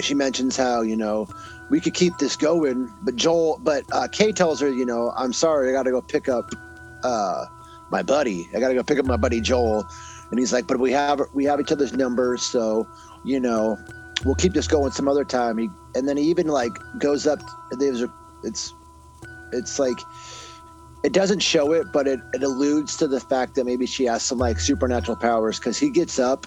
she 0.00 0.14
mentions 0.14 0.56
how, 0.56 0.82
you 0.82 0.96
know, 0.96 1.28
we 1.70 1.80
could 1.80 1.94
keep 1.94 2.18
this 2.18 2.36
going, 2.36 2.92
but 3.02 3.16
Joel 3.16 3.60
but 3.62 3.84
uh 3.92 4.08
Kay 4.08 4.32
tells 4.32 4.60
her, 4.60 4.70
you 4.70 4.86
know, 4.86 5.12
I'm 5.16 5.32
sorry, 5.32 5.70
I 5.70 5.72
gotta 5.72 5.90
go 5.90 6.02
pick 6.02 6.28
up 6.28 6.50
uh 7.02 7.46
my 7.90 8.02
buddy. 8.02 8.48
I 8.54 8.60
gotta 8.60 8.74
go 8.74 8.82
pick 8.82 8.98
up 8.98 9.06
my 9.06 9.16
buddy 9.16 9.40
Joel. 9.40 9.86
And 10.30 10.38
he's 10.38 10.52
like, 10.52 10.66
but 10.66 10.78
we 10.78 10.90
have 10.92 11.20
we 11.32 11.44
have 11.44 11.60
each 11.60 11.72
other's 11.72 11.92
numbers, 11.92 12.42
so 12.42 12.86
you 13.24 13.40
know, 13.40 13.78
we'll 14.24 14.34
keep 14.34 14.52
this 14.52 14.68
going 14.68 14.92
some 14.92 15.08
other 15.08 15.24
time. 15.24 15.58
He, 15.58 15.68
and 15.94 16.08
then 16.08 16.16
he 16.16 16.24
even 16.24 16.46
like 16.46 16.72
goes 16.98 17.26
up. 17.26 17.40
There's 17.72 18.02
a, 18.02 18.12
it's, 18.42 18.72
it's 19.52 19.78
like, 19.78 19.98
it 21.02 21.12
doesn't 21.12 21.40
show 21.40 21.72
it, 21.72 21.86
but 21.92 22.06
it, 22.06 22.20
it 22.32 22.42
alludes 22.42 22.96
to 22.98 23.08
the 23.08 23.20
fact 23.20 23.54
that 23.56 23.64
maybe 23.64 23.86
she 23.86 24.04
has 24.04 24.22
some 24.22 24.38
like 24.38 24.60
supernatural 24.60 25.16
powers 25.16 25.58
because 25.58 25.78
he 25.78 25.90
gets 25.90 26.18
up, 26.18 26.46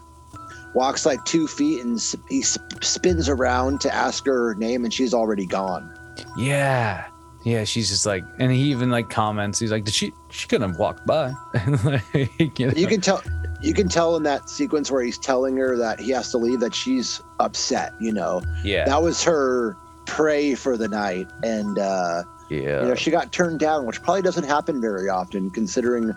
walks 0.73 1.05
like 1.05 1.23
two 1.25 1.47
feet, 1.47 1.83
and 1.83 1.99
he 2.29 2.41
sp- 2.43 2.83
spins 2.83 3.29
around 3.29 3.81
to 3.81 3.93
ask 3.93 4.25
her 4.25 4.49
her 4.49 4.55
name, 4.55 4.83
and 4.83 4.93
she's 4.93 5.13
already 5.13 5.45
gone. 5.45 5.91
Yeah. 6.37 7.05
Yeah, 7.43 7.63
she's 7.63 7.87
just 7.87 8.05
like, 8.05 8.25
and 8.39 8.51
he 8.51 8.63
even 8.71 8.89
like 8.89 9.09
comments. 9.09 9.57
He's 9.57 9.71
like, 9.71 9.85
"Did 9.85 9.93
she? 9.93 10.11
She 10.29 10.49
couldn't 10.49 10.69
have 10.69 10.79
walked 10.79 11.05
by." 11.05 11.31
like, 11.85 12.59
you 12.59 12.67
know? 12.67 12.73
You 12.75 12.87
can 12.87 12.99
tell. 12.99 13.21
You 13.61 13.73
can 13.73 13.87
tell 13.87 14.17
in 14.17 14.23
that 14.23 14.49
sequence 14.49 14.91
where 14.91 15.01
he's 15.01 15.17
telling 15.17 15.55
her 15.55 15.77
that 15.77 15.99
he 16.01 16.11
has 16.11 16.29
to 16.31 16.37
leave 16.37 16.59
that 16.59 16.75
she's 16.75 17.21
upset. 17.39 17.93
You 18.01 18.11
know, 18.11 18.41
yeah, 18.65 18.83
that 18.83 19.01
was 19.01 19.23
her 19.23 19.77
prey 20.05 20.55
for 20.55 20.75
the 20.75 20.89
night, 20.89 21.29
and 21.41 21.79
uh, 21.79 22.23
yeah, 22.49 22.81
you 22.81 22.89
know 22.89 22.95
she 22.95 23.11
got 23.11 23.31
turned 23.31 23.59
down, 23.59 23.85
which 23.85 24.01
probably 24.01 24.23
doesn't 24.23 24.45
happen 24.45 24.81
very 24.81 25.07
often, 25.07 25.49
considering 25.49 26.13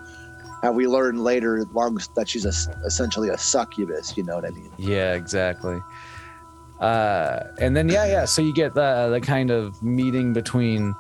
how 0.63 0.73
we 0.73 0.87
learn 0.87 1.19
later 1.23 1.65
long 1.73 1.99
that 2.17 2.29
she's 2.29 2.45
a, 2.45 2.53
essentially 2.85 3.29
a 3.31 3.39
succubus. 3.39 4.17
You 4.17 4.25
know 4.25 4.35
what 4.37 4.45
I 4.45 4.51
mean? 4.51 4.71
yeah, 4.79 5.15
exactly. 5.15 5.81
Uh, 6.81 7.41
and 7.61 7.77
then 7.77 7.89
yeah, 7.89 8.07
yeah. 8.07 8.25
So 8.25 8.41
you 8.43 8.55
get 8.55 8.75
the 8.75 9.09
the 9.11 9.21
kind 9.21 9.51
of 9.51 9.83
meeting 9.83 10.33
between 10.33 10.95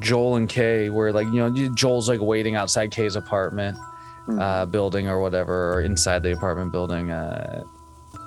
Joel 0.00 0.36
and 0.36 0.48
Kay, 0.48 0.90
where 0.90 1.12
like 1.12 1.26
you 1.28 1.34
know 1.50 1.50
Joel's 1.74 2.08
like 2.08 2.20
waiting 2.20 2.56
outside 2.56 2.90
Kay's 2.90 3.16
apartment 3.16 3.78
Hmm. 4.26 4.40
uh, 4.40 4.66
building 4.66 5.06
or 5.06 5.20
whatever, 5.20 5.72
or 5.72 5.82
inside 5.82 6.24
the 6.24 6.32
apartment 6.32 6.72
building. 6.72 7.12
Uh, 7.12 7.62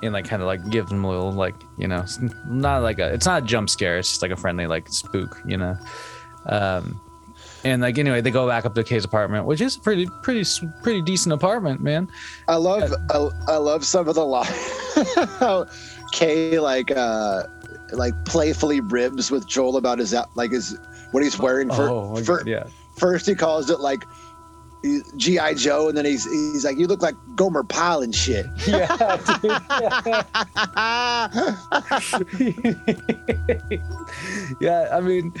and 0.02 0.14
like 0.14 0.24
kind 0.24 0.40
of 0.40 0.46
like 0.46 0.66
give 0.70 0.88
them 0.88 1.04
a 1.04 1.08
little 1.10 1.30
like 1.30 1.54
you 1.76 1.86
know 1.86 2.02
not 2.48 2.78
like 2.82 2.98
a 2.98 3.12
it's 3.12 3.26
not 3.26 3.42
a 3.42 3.46
jump 3.46 3.68
scare 3.68 3.98
it's 3.98 4.08
just 4.08 4.22
like 4.22 4.30
a 4.30 4.36
friendly 4.36 4.66
like 4.66 4.88
spook 4.88 5.38
you 5.46 5.58
know 5.58 5.76
um 6.46 6.98
and 7.64 7.82
like 7.82 7.98
anyway 7.98 8.20
they 8.20 8.30
go 8.30 8.46
back 8.46 8.64
up 8.64 8.74
to 8.74 8.82
kay's 8.82 9.04
apartment 9.04 9.44
which 9.44 9.60
is 9.60 9.76
a 9.76 9.80
pretty 9.80 10.06
pretty 10.22 10.44
pretty 10.82 11.02
decent 11.02 11.32
apartment 11.32 11.80
man 11.80 12.08
I 12.48 12.56
love 12.56 12.92
I, 13.10 13.28
I 13.52 13.56
love 13.56 13.84
some 13.84 14.08
of 14.08 14.14
the 14.14 14.24
lines. 14.24 14.48
how 15.38 15.66
Kay 16.12 16.58
like 16.58 16.90
uh 16.90 17.44
like 17.92 18.14
playfully 18.24 18.80
ribs 18.80 19.30
with 19.30 19.46
Joel 19.46 19.76
about 19.76 19.98
his 19.98 20.14
like 20.34 20.52
his 20.52 20.78
what 21.12 21.22
he's 21.22 21.38
wearing 21.38 21.68
for, 21.68 21.88
oh 21.88 22.16
for 22.16 22.46
yeah 22.46 22.64
first 22.96 23.26
he 23.26 23.34
calls 23.34 23.70
it 23.70 23.80
like 23.80 24.04
GI 25.16 25.54
Joe 25.56 25.88
and 25.88 25.96
then 25.98 26.04
he's 26.04 26.24
he's 26.24 26.64
like 26.64 26.78
you 26.78 26.86
look 26.86 27.02
like 27.02 27.14
Gomer 27.36 27.62
Pyle 27.62 28.02
and 28.02 28.14
shit. 28.14 28.46
yeah 28.66 28.88
yeah 34.60 34.88
i 34.92 35.00
mean 35.00 35.32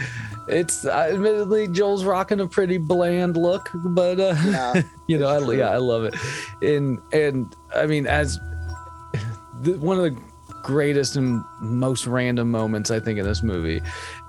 it's 0.48 0.84
uh, 0.84 1.08
admittedly 1.12 1.68
joel's 1.68 2.04
rocking 2.04 2.40
a 2.40 2.46
pretty 2.46 2.78
bland 2.78 3.36
look 3.36 3.70
but 3.74 4.18
uh 4.20 4.34
Yeah. 4.44 4.82
you 5.06 5.18
know, 5.18 5.28
I, 5.28 5.54
yeah, 5.54 5.70
I 5.70 5.78
love 5.78 6.04
it. 6.04 6.14
And 6.62 7.00
and 7.12 7.54
I 7.74 7.86
mean, 7.86 8.06
as 8.06 8.38
the, 9.60 9.76
one 9.78 9.98
of 9.98 10.04
the 10.04 10.16
greatest 10.62 11.16
and 11.16 11.42
most 11.60 12.06
random 12.06 12.50
moments 12.50 12.90
I 12.90 13.00
think 13.00 13.18
in 13.18 13.24
this 13.24 13.42
movie 13.42 13.80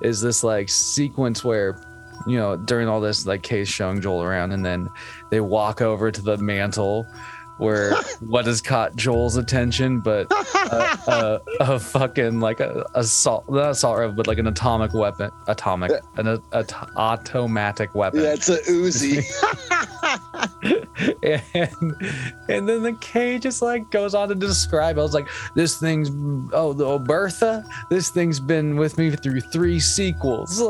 is 0.02 0.22
this 0.22 0.44
like 0.44 0.70
sequence 0.70 1.44
where 1.44 1.82
you 2.28 2.38
know 2.38 2.56
during 2.56 2.88
all 2.88 3.02
this 3.02 3.26
like 3.26 3.44
Kay's 3.44 3.70
showing 3.70 4.02
Joel 4.02 4.24
around, 4.24 4.52
and 4.52 4.66
then 4.66 4.90
they 5.30 5.40
walk 5.40 5.82
over 5.82 6.12
to 6.12 6.22
the 6.22 6.38
mantle. 6.38 7.06
Where 7.58 7.94
what 8.22 8.48
has 8.48 8.60
caught 8.60 8.96
Joel's 8.96 9.38
attention, 9.38 10.00
but 10.00 10.26
uh, 10.32 10.98
a, 11.08 11.12
a, 11.12 11.14
uh, 11.14 11.40
a 11.60 11.80
fucking 11.80 12.40
like 12.40 12.60
a 12.60 12.86
assault, 12.96 13.48
not 13.50 13.72
assault 13.72 14.00
rifle, 14.00 14.16
but 14.16 14.26
like 14.26 14.40
an 14.40 14.48
atomic 14.48 14.94
weapon, 14.94 15.30
atomic, 15.48 15.92
an 16.16 16.28
a, 16.28 16.42
a, 16.54 16.66
automatic 16.96 17.94
weapon. 17.94 18.22
Yeah, 18.22 18.34
it's 18.34 18.50
a 18.50 18.58
Uzi. 18.64 19.24
and 21.24 21.96
and 22.50 22.70
then 22.70 22.84
the 22.84 22.98
K 23.00 23.40
just 23.40 23.62
like 23.62 23.90
goes 23.92 24.14
on 24.14 24.30
to 24.30 24.36
describe. 24.36 24.98
I 24.98 25.02
was 25.02 25.14
like, 25.14 25.28
this 25.56 25.78
thing's 25.80 26.10
oh 26.54 26.74
the 26.74 26.86
oh, 26.86 27.00
Bertha, 27.00 27.64
this 27.90 28.10
thing's 28.10 28.40
been 28.40 28.76
with 28.76 28.98
me 28.98 29.12
through 29.12 29.42
three 29.42 29.80
sequels, 29.80 30.62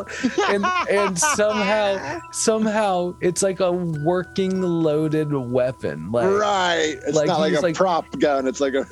and 0.49 0.65
and 0.89 1.17
somehow 1.17 2.19
somehow 2.31 3.13
it's 3.21 3.41
like 3.41 3.59
a 3.59 3.71
working 3.71 4.61
loaded 4.61 5.33
weapon. 5.33 6.11
Like 6.11 6.27
right. 6.27 6.95
It's 7.05 7.15
like 7.15 7.27
not 7.27 7.39
like 7.39 7.53
a 7.53 7.61
like- 7.61 7.75
prop 7.75 8.05
gun. 8.19 8.47
It's 8.47 8.61
like 8.61 8.73
a 8.73 8.85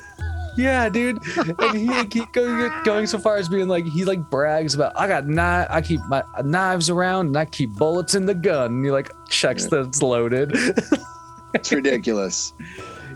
yeah, 0.56 0.88
dude. 0.88 1.18
And 1.36 1.78
he 1.78 2.04
keep 2.06 2.32
going, 2.32 2.70
going 2.84 3.06
so 3.06 3.18
far 3.18 3.36
as 3.36 3.48
being 3.48 3.68
like 3.68 3.84
he 3.86 4.04
like 4.04 4.28
brags 4.30 4.74
about 4.74 4.98
I 4.98 5.06
got 5.06 5.26
knife, 5.26 5.66
I 5.70 5.80
keep 5.80 6.00
my 6.08 6.22
knives 6.42 6.90
around 6.90 7.28
and 7.28 7.36
I 7.36 7.44
keep 7.44 7.70
bullets 7.70 8.14
in 8.14 8.26
the 8.26 8.34
gun. 8.34 8.72
And 8.72 8.84
he 8.84 8.90
like 8.90 9.10
checks 9.28 9.66
that 9.66 9.86
it's 9.86 10.02
loaded. 10.02 10.52
it's 11.54 11.72
ridiculous. 11.72 12.52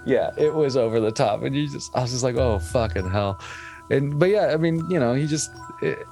yeah, 0.04 0.30
it 0.36 0.52
was 0.54 0.76
over 0.76 1.00
the 1.00 1.12
top, 1.12 1.42
and 1.42 1.54
you 1.54 1.68
just 1.68 1.94
I 1.96 2.02
was 2.02 2.12
just 2.12 2.24
like, 2.24 2.36
oh 2.36 2.58
fucking 2.58 3.10
hell. 3.10 3.40
And 3.90 4.18
but 4.18 4.30
yeah, 4.30 4.48
I 4.52 4.56
mean, 4.56 4.88
you 4.90 4.98
know, 4.98 5.14
he 5.14 5.26
just 5.26 5.50
it, 5.82 6.06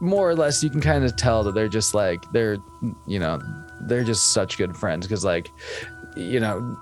more 0.00 0.28
or 0.28 0.34
less 0.34 0.62
you 0.64 0.70
can 0.70 0.80
kind 0.80 1.04
of 1.04 1.16
tell 1.16 1.44
that 1.44 1.54
they're 1.54 1.68
just 1.68 1.94
like 1.94 2.30
they're 2.32 2.58
you 3.06 3.18
know 3.18 3.40
they're 3.82 4.04
just 4.04 4.32
such 4.32 4.58
good 4.58 4.76
friends 4.76 5.06
because 5.06 5.24
like 5.24 5.50
you 6.16 6.40
know 6.40 6.76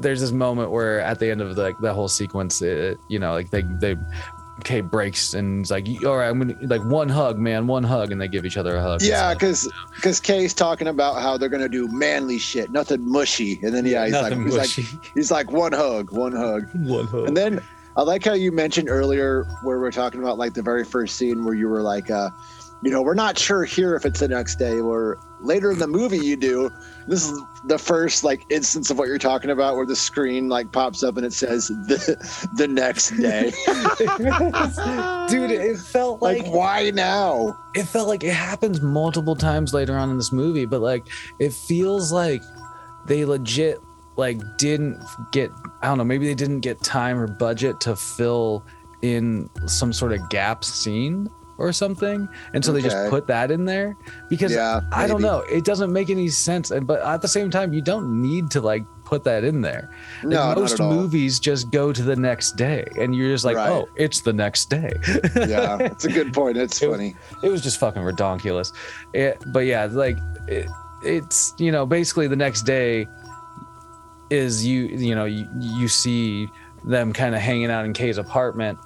there's 0.00 0.20
this 0.20 0.32
moment 0.32 0.70
where 0.70 1.00
at 1.00 1.18
the 1.18 1.30
end 1.30 1.40
of 1.40 1.56
like 1.56 1.78
the 1.78 1.92
whole 1.92 2.08
sequence 2.08 2.62
it, 2.62 2.98
you 3.08 3.18
know 3.18 3.32
like 3.32 3.50
they 3.50 3.62
they 3.80 3.96
Kay 4.64 4.80
breaks 4.80 5.34
and 5.34 5.60
it's 5.60 5.70
like 5.70 5.86
all 6.04 6.16
right 6.16 6.28
I'm 6.28 6.38
gonna 6.38 6.56
like 6.62 6.84
one 6.84 7.08
hug 7.08 7.38
man 7.38 7.66
one 7.68 7.84
hug 7.84 8.10
and 8.10 8.20
they 8.20 8.26
give 8.26 8.44
each 8.44 8.56
other 8.56 8.76
a 8.76 8.82
hug. 8.82 9.02
Yeah, 9.02 9.32
because 9.32 9.72
because 9.94 10.18
Kay's 10.18 10.52
talking 10.52 10.88
about 10.88 11.22
how 11.22 11.36
they're 11.38 11.48
gonna 11.48 11.68
do 11.68 11.86
manly 11.88 12.38
shit, 12.38 12.70
nothing 12.70 13.08
mushy, 13.08 13.60
and 13.62 13.72
then 13.72 13.86
yeah, 13.86 14.04
he's 14.06 14.14
like 14.14 14.22
Nothing 14.30 14.44
he's 14.44 14.56
like 14.56 14.70
he's 15.14 15.30
like 15.30 15.52
one 15.52 15.72
hug, 15.72 16.10
one 16.10 16.32
hug, 16.32 16.68
one 16.74 17.06
hug. 17.06 17.28
And 17.28 17.36
then 17.36 17.62
I 17.96 18.02
like 18.02 18.24
how 18.24 18.34
you 18.34 18.50
mentioned 18.50 18.88
earlier 18.88 19.44
where 19.62 19.78
we're 19.78 19.92
talking 19.92 20.20
about 20.20 20.38
like 20.38 20.54
the 20.54 20.62
very 20.62 20.84
first 20.84 21.16
scene 21.16 21.44
where 21.44 21.54
you 21.54 21.68
were 21.68 21.82
like, 21.82 22.10
uh, 22.10 22.30
you 22.82 22.90
know, 22.90 23.00
we're 23.00 23.14
not 23.14 23.38
sure 23.38 23.64
here 23.64 23.94
if 23.94 24.04
it's 24.04 24.20
the 24.20 24.28
next 24.28 24.56
day 24.56 24.80
or 24.80 25.20
later 25.40 25.70
in 25.72 25.78
the 25.78 25.86
movie 25.86 26.18
you 26.18 26.36
do. 26.36 26.70
This 27.06 27.28
is 27.28 27.40
the 27.64 27.78
first 27.78 28.24
like 28.24 28.44
instance 28.50 28.90
of 28.90 28.98
what 28.98 29.08
you're 29.08 29.18
talking 29.18 29.50
about 29.50 29.76
where 29.76 29.86
the 29.86 29.96
screen 29.96 30.48
like 30.48 30.72
pops 30.72 31.02
up 31.02 31.16
and 31.16 31.24
it 31.24 31.32
says 31.32 31.68
the 31.68 32.48
the 32.56 32.68
next 32.68 33.10
day. 33.10 33.52
dude 35.28 35.50
it 35.50 35.78
felt 35.78 36.22
like 36.22 36.42
like 36.42 36.52
why 36.52 36.90
now? 36.90 37.56
it 37.74 37.84
felt 37.84 38.08
like 38.08 38.24
it 38.24 38.34
happens 38.34 38.80
multiple 38.80 39.36
times 39.36 39.72
later 39.72 39.96
on 39.96 40.10
in 40.10 40.16
this 40.16 40.32
movie, 40.32 40.66
but 40.66 40.80
like 40.80 41.06
it 41.38 41.52
feels 41.52 42.12
like 42.12 42.42
they 43.06 43.24
legit 43.24 43.78
like 44.16 44.40
didn't 44.58 45.02
get 45.32 45.50
I 45.82 45.86
don't 45.86 45.98
know, 45.98 46.04
maybe 46.04 46.26
they 46.26 46.34
didn't 46.34 46.60
get 46.60 46.82
time 46.82 47.18
or 47.18 47.26
budget 47.26 47.80
to 47.80 47.96
fill 47.96 48.64
in 49.02 49.48
some 49.66 49.92
sort 49.92 50.12
of 50.12 50.28
gap 50.28 50.64
scene 50.64 51.28
or 51.58 51.72
something. 51.72 52.28
And 52.54 52.64
so 52.64 52.72
they 52.72 52.80
just 52.80 53.10
put 53.10 53.26
that 53.26 53.50
in 53.50 53.64
there 53.64 53.96
because 54.28 54.52
Yeah, 54.52 54.80
I 54.92 55.06
don't 55.06 55.20
know, 55.22 55.40
it 55.50 55.64
doesn't 55.64 55.92
make 55.92 56.08
any 56.08 56.28
sense. 56.28 56.70
And 56.70 56.86
but 56.86 57.02
at 57.02 57.20
the 57.20 57.28
same 57.28 57.50
time, 57.50 57.72
you 57.72 57.82
don't 57.82 58.22
need 58.22 58.50
to 58.52 58.60
like 58.60 58.84
put 59.04 59.24
that 59.24 59.42
in 59.42 59.60
there. 59.60 59.90
Like, 60.22 60.30
No, 60.34 60.54
most 60.54 60.78
movies 60.78 61.40
just 61.40 61.70
go 61.70 61.92
to 61.92 62.02
the 62.02 62.14
next 62.16 62.52
day 62.56 62.86
and 62.98 63.14
you're 63.14 63.30
just 63.32 63.44
like, 63.44 63.56
Right. 63.56 63.70
"Oh, 63.70 63.88
it's 63.96 64.20
the 64.20 64.32
next 64.32 64.70
day." 64.70 64.92
Yeah, 65.34 65.78
it's 65.80 66.04
a 66.04 66.12
good 66.12 66.32
point. 66.32 66.56
It's 66.56 66.80
It 66.80 66.90
funny. 66.90 67.16
it 67.42 67.48
was 67.48 67.60
just 67.62 67.78
fucking 67.80 68.02
redonkulous. 68.02 68.72
It, 69.14 69.42
but 69.52 69.60
yeah, 69.66 69.86
like 69.90 70.16
it, 70.46 70.68
it's 71.02 71.54
you 71.58 71.72
know 71.72 71.84
basically 71.86 72.28
the 72.28 72.36
next 72.36 72.62
day 72.62 73.06
is 74.30 74.64
you 74.66 74.84
you 74.86 75.14
know 75.14 75.24
you, 75.24 75.48
you 75.58 75.88
see 75.88 76.48
them 76.84 77.12
kind 77.12 77.34
of 77.34 77.40
hanging 77.40 77.70
out 77.70 77.84
in 77.84 77.92
Kay's 77.92 78.18
apartment 78.18 78.78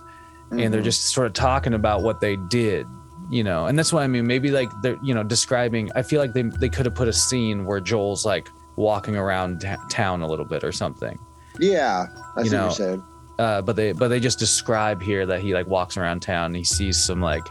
and 0.61 0.73
they're 0.73 0.81
Mhm. 0.81 0.85
just 0.85 1.07
sort 1.07 1.27
of 1.27 1.33
talking 1.33 1.75
about 1.75 2.03
what 2.03 2.21
they 2.21 2.37
did 2.37 2.87
you 3.31 3.43
know 3.43 3.67
and 3.67 3.79
that's 3.79 3.93
what 3.93 4.03
i 4.03 4.07
mean 4.07 4.27
maybe 4.27 4.51
like 4.51 4.69
they're 4.83 4.99
you 5.03 5.15
know 5.15 5.23
describing 5.23 5.91
i 5.95 6.03
feel 6.03 6.21
like 6.21 6.33
they, 6.35 6.43
they 6.43 6.69
could 6.69 6.85
have 6.85 6.95
put 6.95 7.09
a 7.09 7.13
scene 7.13 7.65
where 7.65 7.81
joel's 7.81 8.27
like 8.27 8.51
walking 8.77 9.17
around 9.17 9.61
t- 9.61 9.69
town 9.89 10.21
a 10.23 10.27
little 10.27 10.45
bit 10.45 10.63
or 10.65 10.73
something 10.73 11.19
Yeah, 11.59 12.07
I 12.37 12.43
You 12.43 12.51
know, 12.51 12.67
what 12.69 12.79
you're 12.79 12.89
saying. 12.89 13.03
uh, 13.39 13.63
but 13.63 13.77
they 13.77 13.93
but 13.93 14.09
they 14.09 14.21
just 14.21 14.39
describe 14.39 15.01
here 15.03 15.25
that 15.27 15.41
he 15.41 15.55
like 15.55 15.67
walks 15.67 15.97
around 15.97 16.21
town 16.21 16.47
and 16.47 16.57
he 16.57 16.65
sees 16.65 16.97
some 17.03 17.21
like 17.21 17.47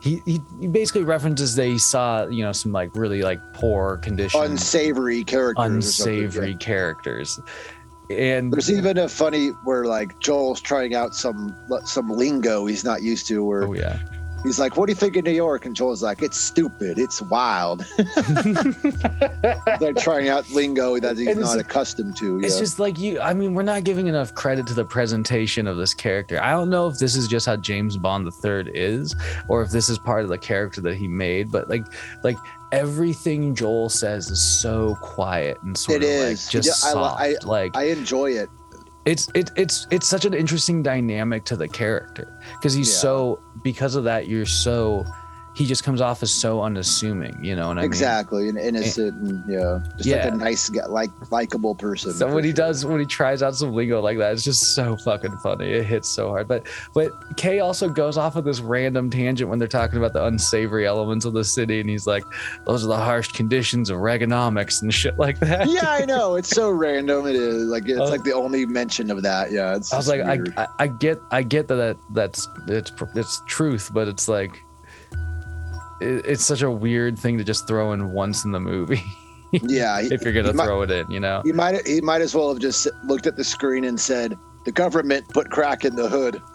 he, 0.00 0.20
he 0.26 0.40
he 0.60 0.66
basically 0.68 1.02
references 1.02 1.54
that 1.56 1.64
he 1.66 1.78
saw 1.78 2.26
you 2.26 2.44
know 2.44 2.52
some 2.52 2.72
like 2.72 2.90
really 2.94 3.22
like 3.22 3.40
poor 3.54 3.96
condition 3.98 4.42
Unsavory 4.42 5.24
characters. 5.24 5.56
or 5.58 5.80
something, 5.92 6.12
yeah. 6.14 6.20
unsavory 6.24 6.54
characters 6.56 7.40
and 8.10 8.52
There's 8.52 8.70
even 8.70 8.98
a 8.98 9.08
funny 9.08 9.48
where 9.64 9.84
like 9.84 10.20
Joel's 10.20 10.60
trying 10.60 10.94
out 10.94 11.14
some 11.14 11.56
some 11.84 12.10
lingo 12.10 12.66
he's 12.66 12.84
not 12.84 13.02
used 13.02 13.26
to. 13.28 13.44
Where 13.44 13.64
oh 13.64 13.72
yeah 13.72 13.98
he's 14.44 14.60
like, 14.60 14.76
"What 14.76 14.86
do 14.86 14.92
you 14.92 14.96
think 14.96 15.16
of 15.16 15.24
New 15.24 15.32
York?" 15.32 15.66
And 15.66 15.74
Joel's 15.74 16.02
like, 16.02 16.22
"It's 16.22 16.38
stupid. 16.40 16.98
It's 16.98 17.20
wild." 17.22 17.84
They're 19.80 19.92
trying 19.94 20.28
out 20.28 20.48
lingo 20.50 20.98
that 21.00 21.16
he's 21.18 21.36
not 21.36 21.58
accustomed 21.58 22.16
to. 22.18 22.38
It's 22.40 22.54
yeah. 22.54 22.60
just 22.60 22.78
like 22.78 22.98
you. 22.98 23.20
I 23.20 23.34
mean, 23.34 23.54
we're 23.54 23.62
not 23.62 23.84
giving 23.84 24.06
enough 24.06 24.34
credit 24.34 24.66
to 24.68 24.74
the 24.74 24.84
presentation 24.84 25.66
of 25.66 25.76
this 25.76 25.94
character. 25.94 26.40
I 26.42 26.50
don't 26.52 26.70
know 26.70 26.86
if 26.86 26.98
this 26.98 27.16
is 27.16 27.26
just 27.26 27.46
how 27.46 27.56
James 27.56 27.96
Bond 27.96 28.26
the 28.26 28.30
Third 28.30 28.70
is, 28.74 29.14
or 29.48 29.62
if 29.62 29.70
this 29.70 29.88
is 29.88 29.98
part 29.98 30.22
of 30.22 30.28
the 30.28 30.38
character 30.38 30.80
that 30.82 30.96
he 30.96 31.08
made. 31.08 31.50
But 31.50 31.68
like, 31.68 31.84
like 32.22 32.36
everything 32.72 33.54
Joel 33.54 33.88
says 33.88 34.30
is 34.30 34.40
so 34.42 34.96
quiet 35.00 35.56
and 35.62 35.76
sort 35.76 36.02
It 36.02 36.04
of 36.04 36.10
is. 36.10 36.44
like 36.44 36.50
just 36.52 36.66
Yeah, 36.84 36.88
I 36.90 36.92
soft. 36.92 37.20
I- 37.20 37.34
like 37.44 37.76
I 37.76 37.84
enjoy 37.84 38.32
it. 38.32 38.48
It's 39.06 39.28
it, 39.34 39.50
it's 39.56 39.86
it's 39.90 40.06
such 40.06 40.24
an 40.24 40.34
interesting 40.34 40.82
dynamic 40.82 41.44
to 41.44 41.56
the 41.56 41.68
character 41.68 42.38
because 42.54 42.72
he's 42.74 42.88
Yeah. 42.90 43.00
so 43.00 43.42
because 43.62 43.94
of 43.96 44.04
that 44.04 44.28
you're 44.28 44.46
so 44.46 45.04
he 45.54 45.66
just 45.66 45.84
comes 45.84 46.00
off 46.00 46.22
as 46.22 46.32
so 46.32 46.62
unassuming. 46.62 47.38
You 47.44 47.54
know 47.56 47.68
what 47.68 47.78
I 47.78 47.82
mean? 47.82 47.84
exactly, 47.86 48.48
and 48.48 48.58
innocent, 48.58 49.14
and 49.22 49.44
yeah, 49.48 49.80
just 49.96 50.06
Yeah. 50.08 50.24
like 50.24 50.32
a 50.32 50.36
nice, 50.36 50.68
guy, 50.68 50.86
like 50.86 51.10
likable 51.30 51.74
person. 51.74 52.12
So 52.12 52.32
when 52.34 52.42
he 52.44 52.52
does 52.52 52.84
when 52.84 52.98
he 53.00 53.06
tries 53.06 53.42
out 53.42 53.54
some 53.54 53.72
lingo 53.72 54.00
like 54.00 54.18
that, 54.18 54.32
it's 54.32 54.42
just 54.44 54.74
so 54.74 54.96
fucking 54.96 55.36
funny. 55.38 55.72
It 55.72 55.84
hits 55.84 56.08
so 56.08 56.28
hard. 56.28 56.48
But 56.48 56.66
but 56.94 57.12
Kay 57.36 57.60
also 57.60 57.88
goes 57.88 58.18
off 58.18 58.36
of 58.36 58.44
this 58.44 58.60
random 58.60 59.10
tangent 59.10 59.48
when 59.48 59.58
they're 59.58 59.68
talking 59.68 59.98
about 59.98 60.12
the 60.12 60.24
unsavory 60.24 60.86
elements 60.86 61.24
of 61.24 61.32
the 61.34 61.44
city, 61.44 61.80
and 61.80 61.88
he's 61.88 62.06
like, 62.06 62.24
"Those 62.66 62.84
are 62.84 62.88
the 62.88 62.96
harsh 62.96 63.28
conditions 63.32 63.90
of 63.90 63.98
Reaganomics 63.98 64.82
and 64.82 64.92
shit 64.92 65.18
like 65.18 65.38
that." 65.40 65.68
yeah, 65.68 65.88
I 65.90 66.04
know. 66.04 66.34
It's 66.34 66.50
so 66.50 66.70
random. 66.70 67.26
It 67.26 67.36
is 67.36 67.64
like 67.68 67.88
it's 67.88 67.98
Uh, 68.00 68.08
like 68.08 68.24
the 68.24 68.32
only 68.34 68.66
mention 68.66 69.10
of 69.10 69.22
that. 69.22 69.52
Yeah, 69.52 69.76
it's. 69.76 69.92
I 69.92 69.96
was 69.96 70.08
like, 70.08 70.20
I. 70.22 70.38
I 70.56 70.66
I 70.80 70.86
get 70.88 71.18
I 71.30 71.42
get 71.42 71.68
that, 71.68 71.76
that 71.76 71.96
that's 72.12 72.48
it's 72.68 72.92
it's 73.14 73.42
truth, 73.46 73.90
but 73.94 74.08
it's 74.08 74.28
like 74.28 74.62
it, 76.00 76.24
it's 76.26 76.44
such 76.44 76.62
a 76.62 76.70
weird 76.70 77.18
thing 77.18 77.38
to 77.38 77.44
just 77.44 77.66
throw 77.68 77.92
in 77.92 78.12
once 78.12 78.44
in 78.44 78.52
the 78.52 78.60
movie 78.60 79.02
yeah. 79.62 80.00
he- 80.02 80.12
if 80.14 80.22
you're 80.22 80.32
gonna 80.32 80.48
he 80.48 80.54
might- 80.54 80.64
throw 80.66 80.82
it 80.82 80.90
in, 80.90 81.10
you 81.10 81.20
know. 81.20 81.42
He 81.44 81.52
might 81.52 81.86
he 81.86 82.00
might 82.00 82.20
as 82.20 82.34
well 82.34 82.48
have 82.48 82.58
just 82.58 82.88
looked 83.04 83.26
at 83.26 83.36
the 83.36 83.44
screen 83.44 83.84
and 83.84 83.98
said, 84.00 84.36
"The 84.64 84.72
government 84.72 85.28
put 85.28 85.50
crack 85.50 85.84
in 85.84 85.94
the 85.94 86.08
hood." 86.08 86.42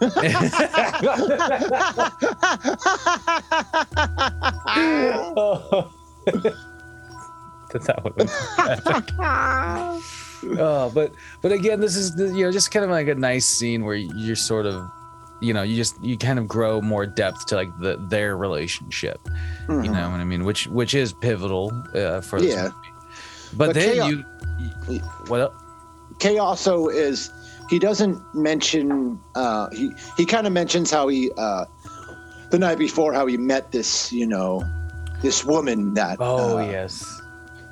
that 7.72 8.00
would 8.04 8.14
have 8.20 8.40
oh, 10.58 10.90
but 10.94 11.12
but 11.42 11.52
again, 11.52 11.80
this 11.80 11.96
is 11.96 12.14
the, 12.14 12.26
you 12.28 12.44
know 12.44 12.52
just 12.52 12.70
kind 12.70 12.84
of 12.84 12.90
like 12.90 13.08
a 13.08 13.14
nice 13.14 13.46
scene 13.46 13.84
where 13.84 13.94
you're 13.94 14.36
sort 14.36 14.66
of 14.66 14.90
you 15.40 15.52
know 15.54 15.62
you 15.62 15.76
just 15.76 16.02
you 16.02 16.16
kind 16.18 16.38
of 16.38 16.46
grow 16.48 16.80
more 16.80 17.06
depth 17.06 17.46
to 17.46 17.54
like 17.56 17.70
the 17.80 17.96
their 18.08 18.36
relationship. 18.36 19.20
You 19.68 19.74
know 19.82 20.10
what 20.10 20.20
I 20.20 20.24
mean? 20.24 20.44
Which 20.44 20.66
which 20.66 20.94
is 20.94 21.12
pivotal 21.12 21.72
uh, 21.94 22.20
for 22.20 22.40
this 22.40 22.54
Yeah. 22.54 22.62
movie. 22.64 22.74
But, 23.56 23.66
But 23.66 23.74
then 23.74 23.94
chaos- 23.94 24.10
you 24.88 25.00
what? 25.28 25.52
Kay 26.18 26.38
also 26.38 26.88
is 26.88 27.30
he 27.68 27.78
doesn't 27.78 28.20
mention 28.34 29.18
uh 29.34 29.68
he 29.72 29.90
he 30.16 30.26
kind 30.26 30.46
of 30.46 30.52
mentions 30.52 30.90
how 30.90 31.08
he 31.08 31.30
uh 31.38 31.64
the 32.50 32.58
night 32.58 32.78
before 32.78 33.12
how 33.14 33.26
he 33.26 33.36
met 33.36 33.70
this 33.72 34.12
you 34.12 34.26
know 34.26 34.62
this 35.22 35.44
woman 35.44 35.94
that 35.94 36.16
Oh 36.20 36.58
uh, 36.58 36.64
yes. 36.70 37.22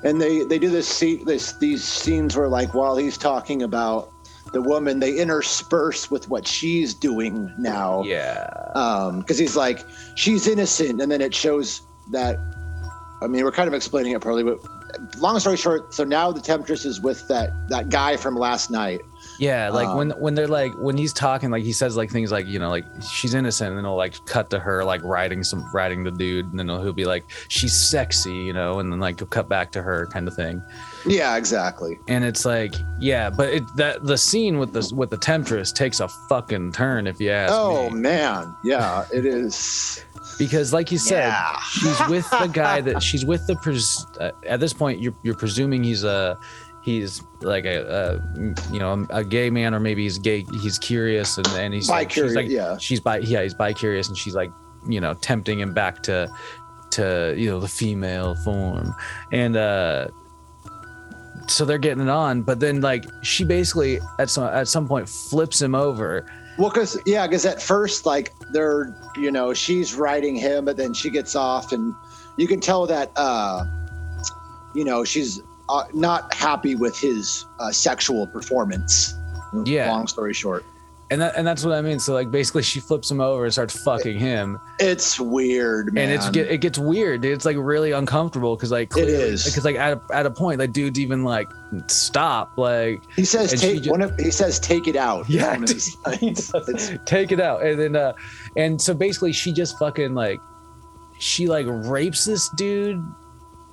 and 0.03 0.19
they 0.21 0.43
they 0.45 0.57
do 0.57 0.69
this 0.69 0.87
scene 0.87 1.25
this 1.25 1.53
these 1.53 1.83
scenes 1.83 2.35
where 2.37 2.47
like 2.47 2.73
while 2.73 2.95
he's 2.95 3.17
talking 3.17 3.61
about 3.63 4.09
the 4.51 4.61
woman 4.61 4.99
they 4.99 5.15
intersperse 5.17 6.09
with 6.09 6.29
what 6.29 6.47
she's 6.47 6.93
doing 6.93 7.53
now. 7.57 8.03
Yeah. 8.03 8.47
um 8.75 9.19
because 9.19 9.37
he's 9.37 9.55
like 9.55 9.85
she's 10.15 10.47
innocent. 10.47 11.01
And 11.01 11.11
then 11.11 11.21
it 11.21 11.33
shows 11.33 11.81
that 12.11 12.37
i 13.21 13.27
mean 13.27 13.43
we're 13.43 13.51
kind 13.51 13.67
of 13.67 13.73
explaining 13.73 14.13
it 14.13 14.21
probably 14.21 14.43
but 14.43 14.57
long 15.17 15.39
story 15.39 15.57
short 15.57 15.93
so 15.93 16.03
now 16.03 16.31
the 16.31 16.41
temptress 16.41 16.85
is 16.85 16.99
with 16.99 17.27
that 17.27 17.51
that 17.69 17.89
guy 17.89 18.17
from 18.17 18.35
last 18.35 18.71
night 18.71 19.01
Yeah, 19.39 19.69
like 19.69 19.95
when 19.95 20.11
Um, 20.11 20.19
when 20.19 20.35
they're 20.35 20.47
like 20.47 20.73
when 20.77 20.97
he's 20.97 21.13
talking, 21.13 21.49
like 21.49 21.63
he 21.63 21.71
says 21.73 21.95
like 21.97 22.11
things 22.11 22.31
like 22.31 22.45
you 22.45 22.59
know 22.59 22.69
like 22.69 22.85
she's 23.01 23.33
innocent, 23.33 23.69
and 23.69 23.77
then 23.77 23.85
he'll 23.85 23.95
like 23.95 24.13
cut 24.25 24.49
to 24.51 24.59
her 24.59 24.83
like 24.83 25.01
riding 25.03 25.43
some 25.43 25.65
riding 25.73 26.03
the 26.03 26.11
dude, 26.11 26.45
and 26.51 26.59
then 26.59 26.67
he'll, 26.67 26.81
he'll 26.83 26.93
be 26.93 27.05
like 27.05 27.23
she's 27.47 27.73
sexy, 27.73 28.33
you 28.35 28.53
know, 28.53 28.79
and 28.79 28.91
then 28.91 28.99
like 28.99 29.19
he'll 29.19 29.27
cut 29.27 29.47
back 29.49 29.71
to 29.71 29.81
her 29.81 30.05
kind 30.07 30.27
of 30.27 30.35
thing, 30.35 30.61
Yeah, 31.05 31.37
exactly. 31.37 31.97
and 32.09 32.23
it's 32.23 32.45
like 32.45 32.73
yeah, 32.99 33.29
but 33.29 33.49
it 33.53 33.63
that 33.77 34.03
the 34.05 34.17
scene 34.17 34.59
with 34.59 34.73
the 34.73 34.91
with 34.93 35.09
the 35.09 35.17
temptress 35.17 35.71
takes 35.71 36.01
a 36.01 36.07
fucking 36.27 36.73
turn 36.73 37.07
if 37.07 37.19
you 37.21 37.31
ask 37.31 37.53
Oh 37.55 37.89
me, 37.89 38.01
man, 38.01 38.53
yeah, 38.63 39.05
it 39.13 39.25
is. 39.25 40.03
because 40.37 40.73
like 40.73 40.91
you 40.91 40.97
said, 40.97 41.27
Yeah. 41.29 41.57
she's 41.71 42.07
with 42.09 42.29
the 42.29 42.47
guy 42.47 42.81
that 42.81 43.01
she's 43.07 43.25
with 43.25 43.47
the 43.47 43.55
pres- 43.55 44.05
uh, 44.19 44.31
at 44.45 44.59
this 44.59 44.73
point 44.73 44.99
you're 45.01 45.15
you're 45.23 45.35
presuming 45.35 45.81
he's 45.83 46.03
a 46.03 46.37
he's 46.83 47.21
like 47.41 47.65
a, 47.65 48.19
a 48.37 48.73
you 48.73 48.79
know 48.79 49.05
a 49.09 49.23
gay 49.23 49.49
man 49.49 49.73
or 49.73 49.79
maybe 49.79 50.03
he's 50.03 50.17
gay 50.17 50.45
he's 50.61 50.79
curious 50.79 51.37
and 51.37 51.47
and 51.47 51.73
he's 51.73 51.89
like, 51.89 52.09
she's 52.09 52.21
Bi-curious, 52.23 52.35
like 52.35 52.49
yeah. 52.49 52.77
she's 52.77 52.99
bi 52.99 53.17
yeah 53.17 53.43
he's 53.43 53.53
bi 53.53 53.73
curious 53.73 54.07
and 54.07 54.17
she's 54.17 54.35
like 54.35 54.51
you 54.87 55.01
know 55.01 55.13
tempting 55.15 55.59
him 55.59 55.73
back 55.73 56.01
to 56.03 56.29
to 56.91 57.33
you 57.37 57.49
know 57.49 57.59
the 57.59 57.67
female 57.67 58.35
form 58.35 58.95
and 59.31 59.55
uh 59.57 60.07
so 61.47 61.65
they're 61.65 61.77
getting 61.77 62.03
it 62.03 62.09
on 62.09 62.41
but 62.41 62.59
then 62.59 62.79
like 62.79 63.05
she 63.23 63.43
basically 63.43 63.99
at 64.19 64.29
some 64.29 64.45
at 64.45 64.67
some 64.67 64.87
point 64.87 65.07
flips 65.09 65.61
him 65.61 65.75
over 65.75 66.25
Well, 66.57 66.69
because 66.69 66.97
yeah, 67.05 67.25
because 67.25 67.45
at 67.45 67.61
first, 67.61 68.05
like 68.05 68.33
they're, 68.51 68.93
you 69.15 69.31
know, 69.31 69.53
she's 69.53 69.95
riding 69.95 70.35
him, 70.35 70.65
but 70.65 70.75
then 70.75 70.93
she 70.93 71.09
gets 71.09 71.33
off, 71.33 71.71
and 71.71 71.95
you 72.35 72.47
can 72.47 72.59
tell 72.59 72.85
that, 72.85 73.11
uh, 73.15 73.63
you 74.75 74.83
know, 74.83 75.05
she's 75.05 75.41
uh, 75.69 75.83
not 75.93 76.33
happy 76.33 76.75
with 76.75 76.97
his 76.99 77.45
uh, 77.59 77.71
sexual 77.71 78.27
performance. 78.27 79.13
Yeah. 79.65 79.89
Long 79.91 80.07
story 80.07 80.33
short, 80.33 80.63
and 81.09 81.21
that 81.21 81.35
and 81.35 81.47
that's 81.47 81.65
what 81.65 81.73
i 81.73 81.81
mean 81.81 81.99
so 81.99 82.13
like 82.13 82.29
basically 82.29 82.61
she 82.61 82.79
flips 82.79 83.09
him 83.09 83.19
over 83.19 83.43
and 83.45 83.51
starts 83.51 83.81
fucking 83.83 84.19
him 84.19 84.59
it's 84.79 85.19
weird, 85.19 85.91
man. 85.91 86.03
and 86.03 86.13
it's 86.13 86.29
get, 86.29 86.51
it 86.51 86.59
gets 86.61 86.77
weird 86.77 87.21
dude. 87.21 87.33
it's 87.33 87.45
like 87.45 87.57
really 87.57 87.91
uncomfortable 87.93 88.55
because 88.55 88.69
like 88.71 88.89
clearly 88.91 89.13
is. 89.13 89.43
because 89.43 89.65
like 89.65 89.75
at 89.75 89.93
a, 89.97 90.01
at 90.15 90.27
a 90.27 90.29
point 90.31 90.59
like 90.59 90.71
dude's 90.71 90.99
even 90.99 91.23
like 91.23 91.49
stop 91.87 92.55
like 92.59 93.01
he 93.15 93.25
says, 93.25 93.59
take 93.59 93.81
ju- 93.81 93.89
one 93.89 94.01
of, 94.03 94.15
he 94.19 94.29
says, 94.29 94.59
take 94.59 94.87
it 94.87 94.95
out. 94.95 95.27
Yeah, 95.27 95.53
On 95.53 95.63
his- 95.63 95.97
he 96.19 96.29
does. 96.29 96.53
it's- 96.69 96.91
take 97.07 97.31
it 97.31 97.39
out 97.39 97.63
and 97.63 97.79
then 97.79 97.95
uh 97.95 98.13
and 98.55 98.79
so 98.79 98.93
basically 98.93 99.33
she 99.33 99.51
just 99.51 99.79
fucking 99.79 100.13
like 100.13 100.39
she 101.17 101.47
like 101.47 101.65
rapes 101.67 102.23
this 102.25 102.49
dude 102.49 103.03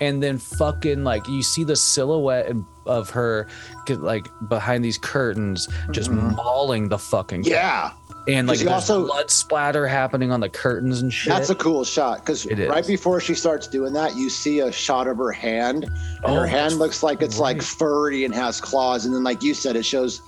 and 0.00 0.22
then 0.22 0.38
fucking 0.38 1.04
like 1.04 1.26
you 1.28 1.42
see 1.42 1.64
the 1.64 1.76
silhouette 1.76 2.52
of 2.86 3.10
her 3.10 3.46
like 3.88 4.28
behind 4.48 4.84
these 4.84 4.98
curtains 4.98 5.68
just 5.90 6.10
Mhm. 6.10 6.36
mauling 6.36 6.88
the 6.88 6.98
fucking 6.98 7.42
guy. 7.42 7.50
yeah, 7.50 7.90
and 8.28 8.46
like 8.46 8.58
there's 8.58 8.70
also- 8.70 9.06
blood 9.06 9.30
splatter 9.30 9.86
happening 9.86 10.30
on 10.30 10.40
the 10.40 10.48
curtains 10.48 11.00
and 11.00 11.12
shit 11.12 11.32
that's 11.32 11.50
a 11.50 11.54
cool 11.54 11.82
shot 11.84 12.20
because 12.24 12.46
is. 12.46 12.68
right 12.68 12.86
before 12.86 13.20
she 13.20 13.34
starts 13.34 13.66
doing 13.66 13.92
that, 13.94 14.16
you 14.16 14.28
see 14.30 14.60
a 14.60 14.70
shot 14.70 15.08
of 15.08 15.16
her 15.16 15.32
hand, 15.32 15.84
and 15.84 15.92
Oh, 16.24 16.34
her 16.34 16.46
hand 16.46 16.78
looks 16.78 17.02
like 17.02 17.22
it's 17.22 17.38
like 17.38 17.62
furry 17.62 18.24
and 18.24 18.34
has 18.34 18.60
claws, 18.60 19.04
and 19.06 19.14
then 19.14 19.24
like 19.24 19.42
you 19.42 19.54
said, 19.54 19.74
it 19.76 19.84
shows 19.84 20.20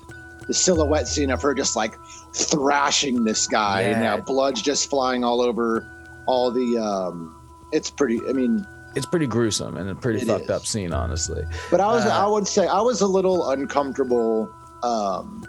the 0.47 0.55
silhouette 0.55 1.07
scene 1.07 1.31
of 1.31 1.43
her 1.43 1.53
just 1.55 1.77
like 1.77 1.95
thrashing 2.35 3.23
this 3.25 3.47
guy, 3.47 3.83
and 3.83 4.03
Yeah. 4.03 4.17
now 4.17 4.23
blood's 4.23 4.63
just 4.63 4.89
flying 4.91 5.23
all 5.25 5.41
over 5.41 5.85
all 6.27 6.51
the. 6.51 6.79
um 6.79 7.35
It's 7.71 7.91
pretty. 7.91 8.19
I 8.27 8.33
mean, 8.33 8.67
it's 8.99 9.07
pretty 9.07 9.27
gruesome 9.27 9.77
and 9.77 9.89
a 9.89 9.95
pretty 9.95 10.21
It 10.21 10.27
fucked 10.27 10.45
is. 10.45 10.51
up 10.51 10.67
scene 10.67 10.93
honestly 10.93 11.43
but 11.71 11.81
I 11.81 11.87
was 11.87 12.05
Uh, 12.05 12.09
I 12.11 12.27
would 12.27 12.47
say 12.47 12.67
I 12.67 12.81
was 12.81 13.01
a 13.01 13.07
little 13.07 13.49
uncomfortable 13.51 14.53
um 14.83 15.43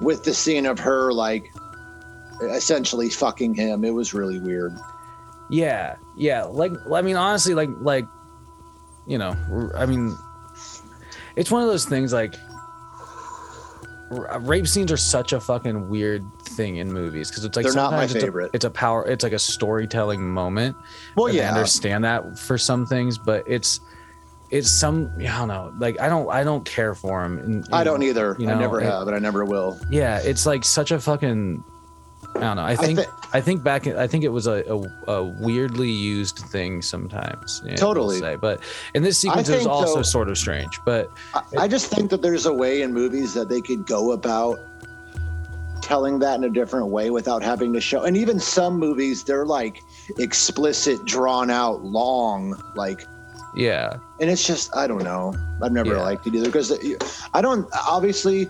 with 0.00 0.22
the 0.24 0.34
scene 0.34 0.66
of 0.66 0.78
her 0.78 1.12
like 1.12 1.50
essentially 2.42 3.08
fucking 3.10 3.54
him. 3.54 3.84
It 3.84 3.94
was 3.94 4.12
really 4.12 4.38
weird. 4.40 4.76
Yeah, 5.50 5.96
yeah. 6.16 6.42
Like, 6.44 6.72
I 6.92 7.00
mean, 7.00 7.14
honestly, 7.16 7.54
like, 7.54 7.70
like, 7.80 8.06
you 9.06 9.18
know, 9.18 9.36
I 9.76 9.86
mean, 9.86 10.16
it's 11.36 11.50
one 11.50 11.62
of 11.62 11.68
those 11.68 11.84
things. 11.84 12.12
Like, 12.12 12.34
rape 14.40 14.66
scenes 14.66 14.90
are 14.90 14.96
such 14.96 15.32
a 15.32 15.40
fucking 15.40 15.88
weird 15.88 16.24
thing 16.54 16.76
in 16.76 16.92
movies 16.92 17.30
because 17.30 17.44
it's 17.44 17.56
like 17.56 17.64
They're 17.64 17.74
not 17.74 17.92
my 17.92 17.98
sometimes 18.06 18.14
it's 18.14 18.22
a- 18.22 18.26
favorite. 18.26 18.50
It's 18.54 18.64
a, 18.64 18.70
power. 18.70 19.06
It's 19.06 19.22
like 19.24 19.32
a 19.32 19.38
storytelling 19.38 20.22
moment. 20.28 20.76
Well, 21.16 21.26
and 21.26 21.38
I 21.40 21.48
understand 21.48 22.04
that 22.04 22.38
for 22.38 22.56
some 22.58 22.86
things, 22.86 23.18
but 23.18 23.44
it's 23.46 23.80
it's 24.50 24.70
some. 24.70 25.10
I 25.18 25.22
don't 25.24 25.48
know. 25.48 25.72
Like, 25.78 26.00
I 26.00 26.08
don't. 26.08 26.28
I 26.30 26.44
don't 26.44 26.64
care 26.64 26.94
for 26.94 27.22
them. 27.28 27.64
I 27.72 27.82
don't 27.82 28.02
either. 28.02 28.36
you 28.38 28.48
I 28.48 28.52
know, 28.54 28.60
never 28.60 28.80
it- 28.80 28.84
have, 28.84 29.06
and 29.08 29.16
I 29.16 29.18
never 29.18 29.44
will. 29.44 29.78
Yeah, 29.90 30.18
it's 30.18 30.46
like 30.46 30.64
such 30.64 30.90
a 30.92 31.00
fucking. 31.00 31.64
I 32.36 32.40
don't 32.40 32.56
know. 32.56 32.64
I 32.64 32.74
think 32.74 32.98
thi- 32.98 33.04
I, 33.32 33.40
think 33.40 33.62
back. 33.62 33.86
I 33.86 34.08
think 34.08 34.24
it 34.24 34.28
was 34.28 34.48
a, 34.48 34.64
a, 35.06 35.12
a 35.12 35.22
weirdly 35.22 35.90
used 35.90 36.38
thing 36.38 36.82
sometimes. 36.82 37.62
yeah, 37.64 37.70
we'll 37.70 37.76
Totally. 37.78 38.18
say. 38.18 38.34
But 38.34 38.60
in 38.94 39.04
this 39.04 39.18
sequence, 39.18 39.48
it 39.48 39.58
was 39.58 39.66
also 39.68 39.96
though- 39.96 40.02
sort 40.02 40.28
of 40.28 40.36
strange. 40.36 40.80
But 40.84 41.10
I, 41.32 41.42
I 41.60 41.68
just 41.68 41.86
think 41.92 42.10
that 42.10 42.22
there's 42.22 42.46
a 42.46 42.52
way 42.52 42.82
in 42.82 42.92
movies 42.92 43.34
that 43.34 43.48
they 43.48 43.60
could 43.60 43.86
go 43.86 44.12
about 44.12 44.58
telling 45.84 46.18
that 46.20 46.36
in 46.36 46.44
a 46.44 46.50
different 46.50 46.88
way 46.88 47.10
without 47.10 47.42
having 47.42 47.72
to 47.74 47.80
show. 47.80 48.02
And 48.04 48.16
even 48.16 48.40
some 48.40 48.78
movies, 48.78 49.22
they're 49.24 49.46
like 49.46 49.82
explicit, 50.18 51.04
drawn 51.04 51.50
out, 51.50 51.84
long, 51.84 52.60
like. 52.74 53.06
yeah, 53.54 53.96
And 54.20 54.28
it's 54.30 54.44
just, 54.46 54.74
I 54.74 54.86
don't 54.88 55.04
know. 55.04 55.32
I've 55.62 55.72
never 55.72 55.94
Yeah. 55.94 56.02
liked 56.02 56.26
it 56.26 56.34
either 56.34 56.46
because 56.46 56.72
I 57.34 57.40
don't. 57.40 57.68
Obviously, 57.86 58.48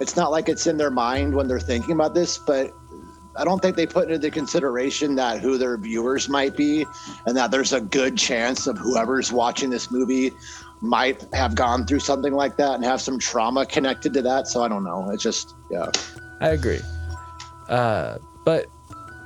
it's 0.00 0.16
not 0.16 0.30
like 0.30 0.48
it's 0.48 0.66
in 0.66 0.76
their 0.76 0.90
mind 0.90 1.34
when 1.34 1.48
they're 1.48 1.60
thinking 1.60 1.92
about 1.92 2.14
this, 2.14 2.36
but. 2.38 2.72
I 3.36 3.44
don't 3.44 3.62
think 3.62 3.76
they 3.76 3.86
put 3.86 4.10
into 4.10 4.28
consideration 4.28 5.14
that 5.14 5.40
who 5.40 5.56
their 5.56 5.78
viewers 5.78 6.28
might 6.28 6.56
be, 6.56 6.84
and 7.26 7.36
that 7.36 7.52
there's 7.52 7.72
a 7.72 7.80
good 7.80 8.18
chance 8.18 8.66
of 8.66 8.76
whoever's 8.76 9.30
watching 9.32 9.70
this 9.70 9.88
movie 9.88 10.32
might 10.80 11.24
have 11.32 11.54
gone 11.54 11.86
through 11.86 12.00
something 12.00 12.34
like 12.34 12.56
that 12.56 12.74
and 12.74 12.84
have 12.84 13.00
some 13.00 13.20
trauma 13.20 13.64
connected 13.64 14.12
to 14.14 14.22
that. 14.22 14.48
So 14.48 14.64
I 14.64 14.68
don't 14.68 14.82
know. 14.82 15.08
It's 15.12 15.22
just 15.22 15.54
yeah. 15.70 15.86
I 16.40 16.50
agree. 16.50 16.80
Uh, 17.68 18.18
but 18.44 18.66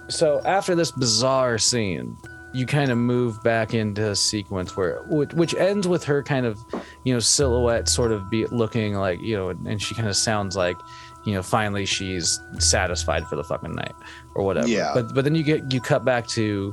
so 0.09 0.41
after 0.45 0.75
this 0.75 0.91
bizarre 0.91 1.59
scene, 1.59 2.17
you 2.53 2.67
kind 2.67 2.91
of 2.91 2.99
move 2.99 3.43
back 3.43 3.75
into 3.75 4.11
a 4.11 4.15
sequence 4.17 4.77
where 4.77 5.03
which, 5.09 5.33
which 5.35 5.55
ends 5.55 5.89
with 5.89 6.05
her 6.05 6.23
kind 6.23 6.47
of 6.47 6.59
you 7.05 7.13
know 7.13 7.19
silhouette 7.19 7.89
sort 7.89 8.13
of 8.13 8.31
be 8.31 8.47
looking 8.47 8.95
like 8.95 9.21
you 9.21 9.37
know 9.37 9.49
and 9.49 9.83
she 9.83 9.93
kind 9.97 10.07
of 10.09 10.15
sounds 10.15 10.57
like 10.57 10.77
you 11.27 11.35
know 11.35 11.43
finally 11.43 11.85
she's 11.85 12.39
satisfied 12.61 13.27
for 13.27 13.35
the 13.35 13.43
fucking 13.43 13.73
night 13.73 13.95
or 14.37 14.45
whatever 14.45 14.69
Yeah. 14.69 14.93
but 14.95 15.13
but 15.15 15.25
then 15.25 15.35
you 15.35 15.43
get 15.43 15.73
you 15.73 15.81
cut 15.81 16.05
back 16.05 16.29
to 16.29 16.73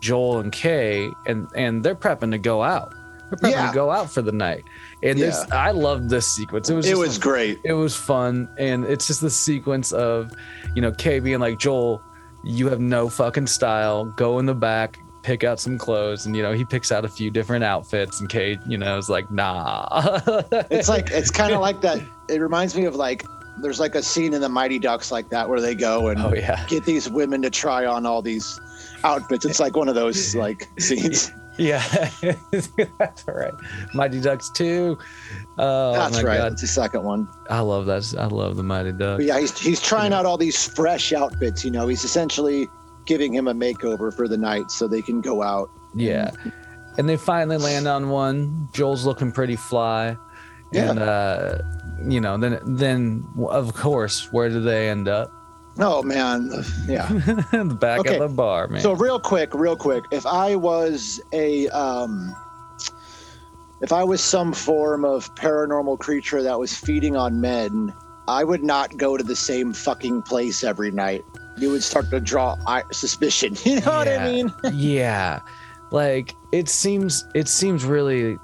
joel 0.00 0.38
and 0.38 0.50
kay 0.50 1.10
and 1.26 1.46
and 1.54 1.84
they're 1.84 1.94
prepping 1.94 2.30
to 2.30 2.38
go 2.38 2.62
out 2.62 2.94
they're 3.30 3.38
prepping 3.38 3.52
Yeah. 3.52 3.72
go 3.74 3.90
out 3.90 4.10
for 4.10 4.22
the 4.22 4.32
night 4.32 4.64
and 5.02 5.18
this 5.18 5.44
i 5.52 5.70
loved 5.70 6.08
this 6.10 6.26
sequence 6.26 6.70
it 6.70 6.74
was 6.74 6.86
It 6.86 6.96
was 6.96 7.18
great. 7.18 7.58
it 7.64 7.72
was 7.74 7.94
fun 7.96 8.48
and 8.58 8.84
it's 8.84 9.06
just 9.06 9.20
the 9.20 9.30
sequence 9.30 9.92
of 9.92 10.30
you 10.74 10.82
know 10.82 10.92
kay 10.92 11.18
being 11.20 11.40
like 11.40 11.58
joel 11.58 12.02
you 12.44 12.68
have 12.68 12.80
no 12.80 13.08
fucking 13.08 13.46
style 13.46 14.04
go 14.16 14.38
in 14.38 14.46
the 14.46 14.54
back 14.54 14.98
pick 15.22 15.42
out 15.44 15.58
some 15.60 15.76
clothes 15.76 16.24
and 16.26 16.36
you 16.36 16.42
know 16.42 16.52
he 16.52 16.64
picks 16.64 16.90
out 16.92 17.04
a 17.04 17.08
few 17.08 17.30
different 17.30 17.64
outfits 17.64 18.20
and 18.20 18.28
kay 18.28 18.56
you 18.66 18.78
know 18.78 18.96
is 18.96 19.08
like 19.10 19.30
nah 19.30 19.86
It's 20.70 20.88
like 20.88 21.10
it's 21.10 21.30
kind 21.30 21.52
of 21.52 21.60
like 21.60 21.80
that. 21.82 22.00
It 22.28 22.40
reminds 22.40 22.74
me 22.76 22.84
of 22.84 22.94
like 22.94 23.24
there's 23.60 23.80
like 23.80 23.96
a 23.96 24.02
scene 24.02 24.32
in 24.32 24.40
the 24.40 24.48
Mighty 24.48 24.78
Ducks 24.78 25.10
like 25.10 25.28
that 25.30 25.48
where 25.48 25.60
they 25.60 25.74
go 25.74 26.08
and 26.08 26.20
oh 26.22 26.32
yeah 26.32 26.64
get 26.68 26.84
these 26.84 27.10
women 27.10 27.42
to 27.42 27.50
try 27.50 27.84
on 27.84 28.06
all 28.06 28.22
these 28.22 28.60
outfits. 29.02 29.44
It's 29.44 29.58
like 29.60 29.76
one 29.76 29.88
of 29.88 29.96
those 29.96 30.34
like 30.36 30.68
scenes. 30.78 31.32
Yeah 31.58 31.82
that's 32.98 33.24
all 33.28 33.34
right 33.34 33.52
mighty 33.94 34.20
ducks 34.20 34.48
2 34.50 34.96
oh 35.58 35.92
That's 35.92 36.16
my 36.16 36.22
right. 36.22 36.36
god 36.38 36.52
That's 36.52 36.62
the 36.62 36.68
second 36.68 37.02
one. 37.02 37.28
i 37.50 37.60
love 37.60 37.86
that 37.86 38.14
i 38.18 38.26
love 38.26 38.56
the 38.56 38.62
mighty 38.62 38.92
ducks 38.92 39.18
But 39.18 39.26
yeah, 39.26 39.38
he's 39.40 39.58
he's 39.58 39.80
trying 39.82 40.12
out 40.12 40.24
all 40.24 40.36
these 40.38 40.66
fresh 40.68 41.12
outfits. 41.12 41.64
You 41.64 41.70
know, 41.70 41.88
he's 41.88 42.04
essentially 42.04 42.68
giving 43.06 43.32
him 43.34 43.48
a 43.48 43.54
makeover 43.54 44.14
for 44.14 44.28
the 44.28 44.36
night 44.36 44.70
so 44.70 44.86
they 44.86 45.02
can 45.02 45.20
go 45.20 45.42
out. 45.42 45.70
Yeah. 45.94 46.30
And 46.98 47.08
they 47.08 47.16
finally 47.16 47.56
land 47.56 47.86
on 47.88 48.10
one. 48.10 48.68
Joel's 48.72 49.04
looking 49.06 49.32
pretty 49.32 49.56
fly. 49.56 50.16
Yeah. 50.72 50.90
And 50.90 50.98
uh 50.98 51.58
you 52.08 52.20
know, 52.20 52.36
then 52.38 52.60
then 52.64 53.26
of 53.48 53.74
course, 53.74 54.32
where 54.32 54.48
do 54.48 54.60
they 54.60 54.88
end 54.90 55.08
up? 55.08 55.32
Oh 55.80 56.02
man, 56.02 56.50
yeah. 56.86 57.06
the 57.52 57.76
back 57.78 58.00
Okay. 58.00 58.14
of 58.16 58.20
the 58.28 58.34
bar, 58.34 58.66
man. 58.68 58.80
So 58.80 58.92
real 58.94 59.20
quick, 59.20 59.54
real 59.54 59.76
quick, 59.76 60.04
if 60.10 60.26
I 60.26 60.56
was 60.56 61.20
a 61.32 61.68
um 61.68 62.34
if 63.80 63.92
I 63.92 64.02
was 64.02 64.20
some 64.20 64.52
form 64.52 65.04
of 65.04 65.32
paranormal 65.36 66.00
creature 66.00 66.42
that 66.42 66.58
was 66.58 66.76
feeding 66.76 67.16
on 67.16 67.40
men, 67.40 67.94
I 68.26 68.42
would 68.42 68.64
not 68.64 68.96
go 68.96 69.16
to 69.16 69.22
the 69.22 69.36
same 69.36 69.72
fucking 69.72 70.22
place 70.22 70.64
every 70.64 70.90
night. 70.90 71.24
You 71.56 71.70
would 71.70 71.82
start 71.84 72.10
to 72.10 72.20
draw 72.20 72.56
suspicion. 72.90 73.56
You 73.64 73.80
know 73.80 73.92
what 73.92 74.08
I 74.08 74.28
mean? 74.28 74.52
yeah. 74.72 75.40
Like 75.92 76.34
it 76.52 76.68
seems 76.68 77.24
it 77.34 77.46
seems 77.48 77.84
really 77.84 78.36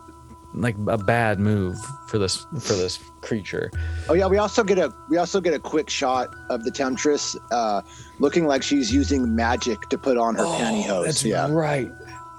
like 0.54 0.76
a 0.86 0.98
bad 0.98 1.40
move 1.40 1.76
for 2.06 2.18
this 2.18 2.46
for 2.60 2.74
this 2.74 2.98
creature. 3.24 3.70
Oh 4.08 4.14
yeah, 4.14 4.26
we 4.26 4.38
also 4.38 4.62
get 4.62 4.78
a 4.78 4.92
we 5.08 5.16
also 5.16 5.40
get 5.40 5.54
a 5.54 5.58
quick 5.58 5.90
shot 5.90 6.34
of 6.50 6.64
the 6.64 6.70
temptress 6.70 7.36
uh, 7.50 7.82
looking 8.18 8.46
like 8.46 8.62
she's 8.62 8.92
using 8.92 9.34
magic 9.34 9.88
to 9.88 9.98
put 9.98 10.16
on 10.16 10.36
her 10.36 10.44
pantyhose. 10.44 10.88
Oh, 10.90 11.04
That's 11.04 11.24
yeah, 11.24 11.50
right. 11.50 11.90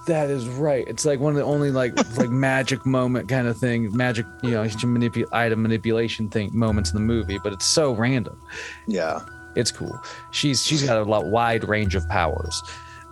That 0.08 0.30
is 0.30 0.48
right. 0.48 0.88
It's 0.88 1.04
like 1.04 1.20
one 1.20 1.34
of 1.34 1.38
the 1.38 1.44
only 1.44 1.72
like 1.72 1.96
like 2.18 2.30
magic 2.30 2.86
moment 2.86 3.28
kind 3.28 3.48
of 3.48 3.58
thing, 3.58 3.96
magic 3.96 4.26
you 4.44 4.52
know 4.52 4.64
manipu- 4.64 5.28
item 5.34 5.62
manipulation 5.64 6.30
thing 6.30 6.52
moments 6.54 6.92
in 6.92 6.96
the 6.96 7.02
movie, 7.06 7.40
but 7.44 7.52
it's 7.54 7.66
so 7.66 7.94
random. 7.94 8.40
yeah. 8.88 9.20
It's 9.56 9.72
cool. 9.72 9.98
She's 10.32 10.66
she's 10.66 10.84
got 10.84 10.98
a 10.98 11.04
lot 11.04 11.28
wide 11.28 11.68
range 11.68 11.96
of 11.96 12.08
powers. 12.10 12.62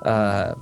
Uh, 0.02 0.56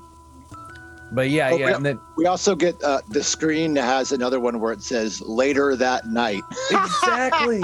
but 1.11 1.29
yeah, 1.29 1.49
Oh, 1.51 1.57
yeah, 1.57 1.69
yeah. 1.69 1.75
and 1.75 1.85
then 1.85 1.99
We 2.15 2.25
also 2.25 2.55
get 2.55 2.81
uh, 2.83 3.01
the 3.09 3.23
screen 3.23 3.75
has 3.75 4.11
another 4.11 4.39
one 4.39 4.59
where 4.59 4.71
it 4.73 4.81
says 4.81 5.21
later 5.21 5.75
that 5.75 6.07
night. 6.07 6.43
exactly 6.71 7.61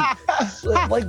like 0.63 0.89
like 0.89 1.05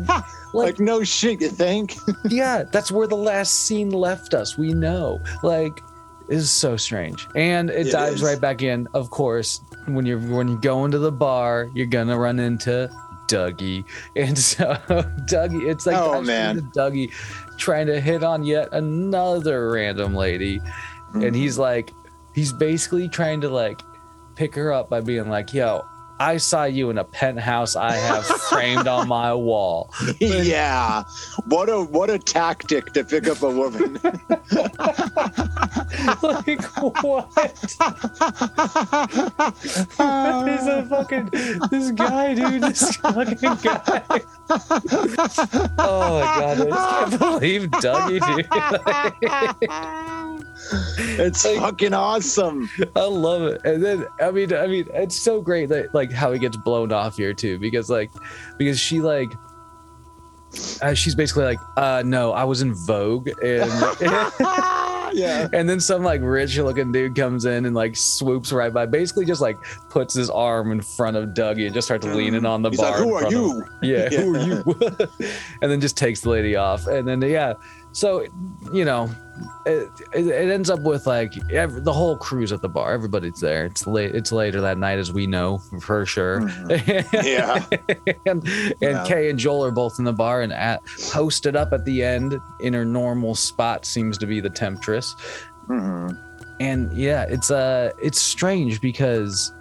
like 0.54 0.80
no 0.80 1.02
shit, 1.04 1.40
you 1.40 1.48
think? 1.50 1.96
yeah, 2.28 2.64
that's 2.72 2.90
where 2.92 3.06
the 3.06 3.16
last 3.16 3.66
scene 3.66 3.90
left 3.90 4.34
us. 4.34 4.56
We 4.56 4.72
know. 4.72 5.20
Like, 5.42 5.80
is 6.28 6.50
so 6.50 6.76
strange. 6.76 7.26
And 7.34 7.70
it, 7.70 7.86
It 7.88 7.92
dives 7.92 8.16
is. 8.16 8.22
right 8.22 8.40
back 8.40 8.62
in. 8.62 8.86
Of 8.94 9.10
course, 9.10 9.60
when 9.86 10.04
you're 10.06 10.18
when 10.20 10.48
you 10.48 10.58
go 10.60 10.84
into 10.84 10.98
the 10.98 11.12
bar, 11.12 11.70
you're 11.74 11.86
gonna 11.86 12.16
run 12.18 12.38
into 12.38 12.90
Dougie. 13.28 13.84
And 14.16 14.38
so 14.38 14.64
Dougie, 15.26 15.68
it's 15.70 15.86
like 15.86 15.96
Oh, 15.96 16.20
man. 16.22 16.70
Dougie 16.76 17.12
trying 17.58 17.86
to 17.88 18.00
hit 18.00 18.22
on 18.22 18.44
yet 18.44 18.68
another 18.72 19.70
random 19.70 20.14
lady. 20.14 20.60
And 21.14 21.34
he's 21.34 21.56
like, 21.58 21.92
he's 22.38 22.52
basically 22.52 23.08
trying 23.08 23.40
to 23.40 23.48
like 23.48 23.82
pick 24.36 24.54
her 24.54 24.72
up 24.72 24.88
by 24.88 25.00
being 25.00 25.28
like, 25.28 25.52
yo, 25.52 25.84
I 26.20 26.36
saw 26.36 26.64
you 26.64 26.90
in 26.90 26.98
a 26.98 27.04
penthouse 27.04 27.74
I 27.74 27.96
have 27.96 28.24
framed 28.48 28.86
on 28.86 29.08
my 29.08 29.34
wall. 29.34 29.92
yeah. 30.20 31.02
What 31.46 31.68
a 31.68 31.82
what 31.82 32.10
a 32.10 32.18
tactic 32.18 32.92
to 32.92 33.02
pick 33.02 33.26
up 33.26 33.42
a 33.42 33.50
woman. 33.50 33.94
like 36.22 36.62
what? 37.02 37.28
He's 40.46 40.66
a 40.68 40.86
fucking 40.88 41.30
this 41.70 41.90
guy, 41.90 42.34
dude. 42.34 42.62
This 42.62 42.96
fucking 42.96 43.56
guy. 43.64 44.22
oh 45.78 46.20
my 46.20 46.38
god, 46.38 46.60
I 46.60 46.64
just 46.64 47.10
can't 47.10 47.18
believe 47.18 47.62
Dougie, 47.70 48.20
dude. 48.36 50.08
it's 50.98 51.44
fucking 51.44 51.94
awesome. 51.94 52.68
I 52.96 53.04
love 53.04 53.42
it. 53.42 53.60
And 53.64 53.84
then 53.84 54.06
I 54.20 54.30
mean, 54.30 54.52
I 54.54 54.66
mean, 54.66 54.86
it's 54.92 55.16
so 55.16 55.40
great 55.40 55.68
that 55.70 55.94
like 55.94 56.12
how 56.12 56.32
he 56.32 56.38
gets 56.38 56.56
blown 56.56 56.92
off 56.92 57.16
here 57.16 57.34
too, 57.34 57.58
because 57.58 57.90
like 57.90 58.10
because 58.58 58.78
she 58.78 59.00
like 59.00 59.32
uh, 60.80 60.94
she's 60.94 61.14
basically 61.14 61.44
like, 61.44 61.58
uh 61.76 62.02
no, 62.04 62.32
I 62.32 62.44
was 62.44 62.62
in 62.62 62.74
Vogue 62.74 63.28
and 63.42 63.70
yeah. 65.12 65.48
and 65.52 65.68
then 65.68 65.80
some 65.80 66.02
like 66.02 66.20
rich 66.22 66.56
looking 66.58 66.92
dude 66.92 67.14
comes 67.14 67.44
in 67.44 67.66
and 67.66 67.74
like 67.74 67.96
swoops 67.96 68.52
right 68.52 68.72
by, 68.72 68.86
basically 68.86 69.24
just 69.24 69.40
like 69.40 69.56
puts 69.90 70.14
his 70.14 70.30
arm 70.30 70.72
in 70.72 70.80
front 70.80 71.16
of 71.16 71.30
Dougie 71.30 71.66
and 71.66 71.74
just 71.74 71.86
starts 71.86 72.06
leaning 72.06 72.46
on 72.46 72.62
the 72.62 72.70
He's 72.70 72.80
bar. 72.80 72.90
like, 72.90 72.98
who 73.00 73.14
are 73.14 73.30
you? 73.30 73.60
him. 73.60 73.78
Yeah, 73.82 74.08
who 74.08 74.34
are 74.34 74.38
you? 74.38 75.08
and 75.62 75.70
then 75.70 75.80
just 75.80 75.96
takes 75.96 76.20
the 76.20 76.30
lady 76.30 76.56
off. 76.56 76.86
And 76.86 77.06
then 77.06 77.20
yeah, 77.22 77.54
so 77.98 78.24
you 78.72 78.84
know, 78.84 79.10
it, 79.66 79.90
it, 80.14 80.50
ends 80.50 80.70
up 80.70 80.80
with 80.82 81.04
like 81.08 81.32
ev 81.50 81.82
the 81.82 81.92
whole 81.92 82.16
crew's 82.16 82.52
at 82.52 82.62
the 82.62 82.68
bar. 82.68 82.92
Everybody's 82.92 83.40
there. 83.40 83.66
It's 83.66 83.88
late. 83.88 84.14
It's 84.14 84.30
later 84.30 84.60
that 84.60 84.78
night, 84.78 85.00
as 85.00 85.12
we 85.12 85.26
know 85.26 85.58
for 85.80 86.06
sure. 86.06 86.48
Yeah. 87.24 87.64
and 88.24 88.46
and 88.46 88.76
Yeah. 88.80 89.04
Kay 89.04 89.30
and 89.30 89.38
Joel 89.38 89.64
are 89.64 89.72
both 89.72 89.98
in 89.98 90.04
the 90.04 90.12
bar 90.12 90.42
and 90.42 90.52
at 90.52 90.80
posted 91.10 91.56
up 91.56 91.72
at 91.72 91.84
the 91.84 92.04
end 92.04 92.38
in 92.60 92.72
her 92.72 92.84
normal 92.84 93.34
spot 93.34 93.84
seems 93.84 94.16
to 94.18 94.26
be 94.26 94.38
the 94.38 94.50
temptress. 94.50 95.16
Mm-hmm. 95.68 96.16
And 96.60 96.96
yeah, 96.96 97.24
it's 97.24 97.50
uh 97.50 97.90
it's 98.00 98.20
strange 98.20 98.80
because 98.80 99.52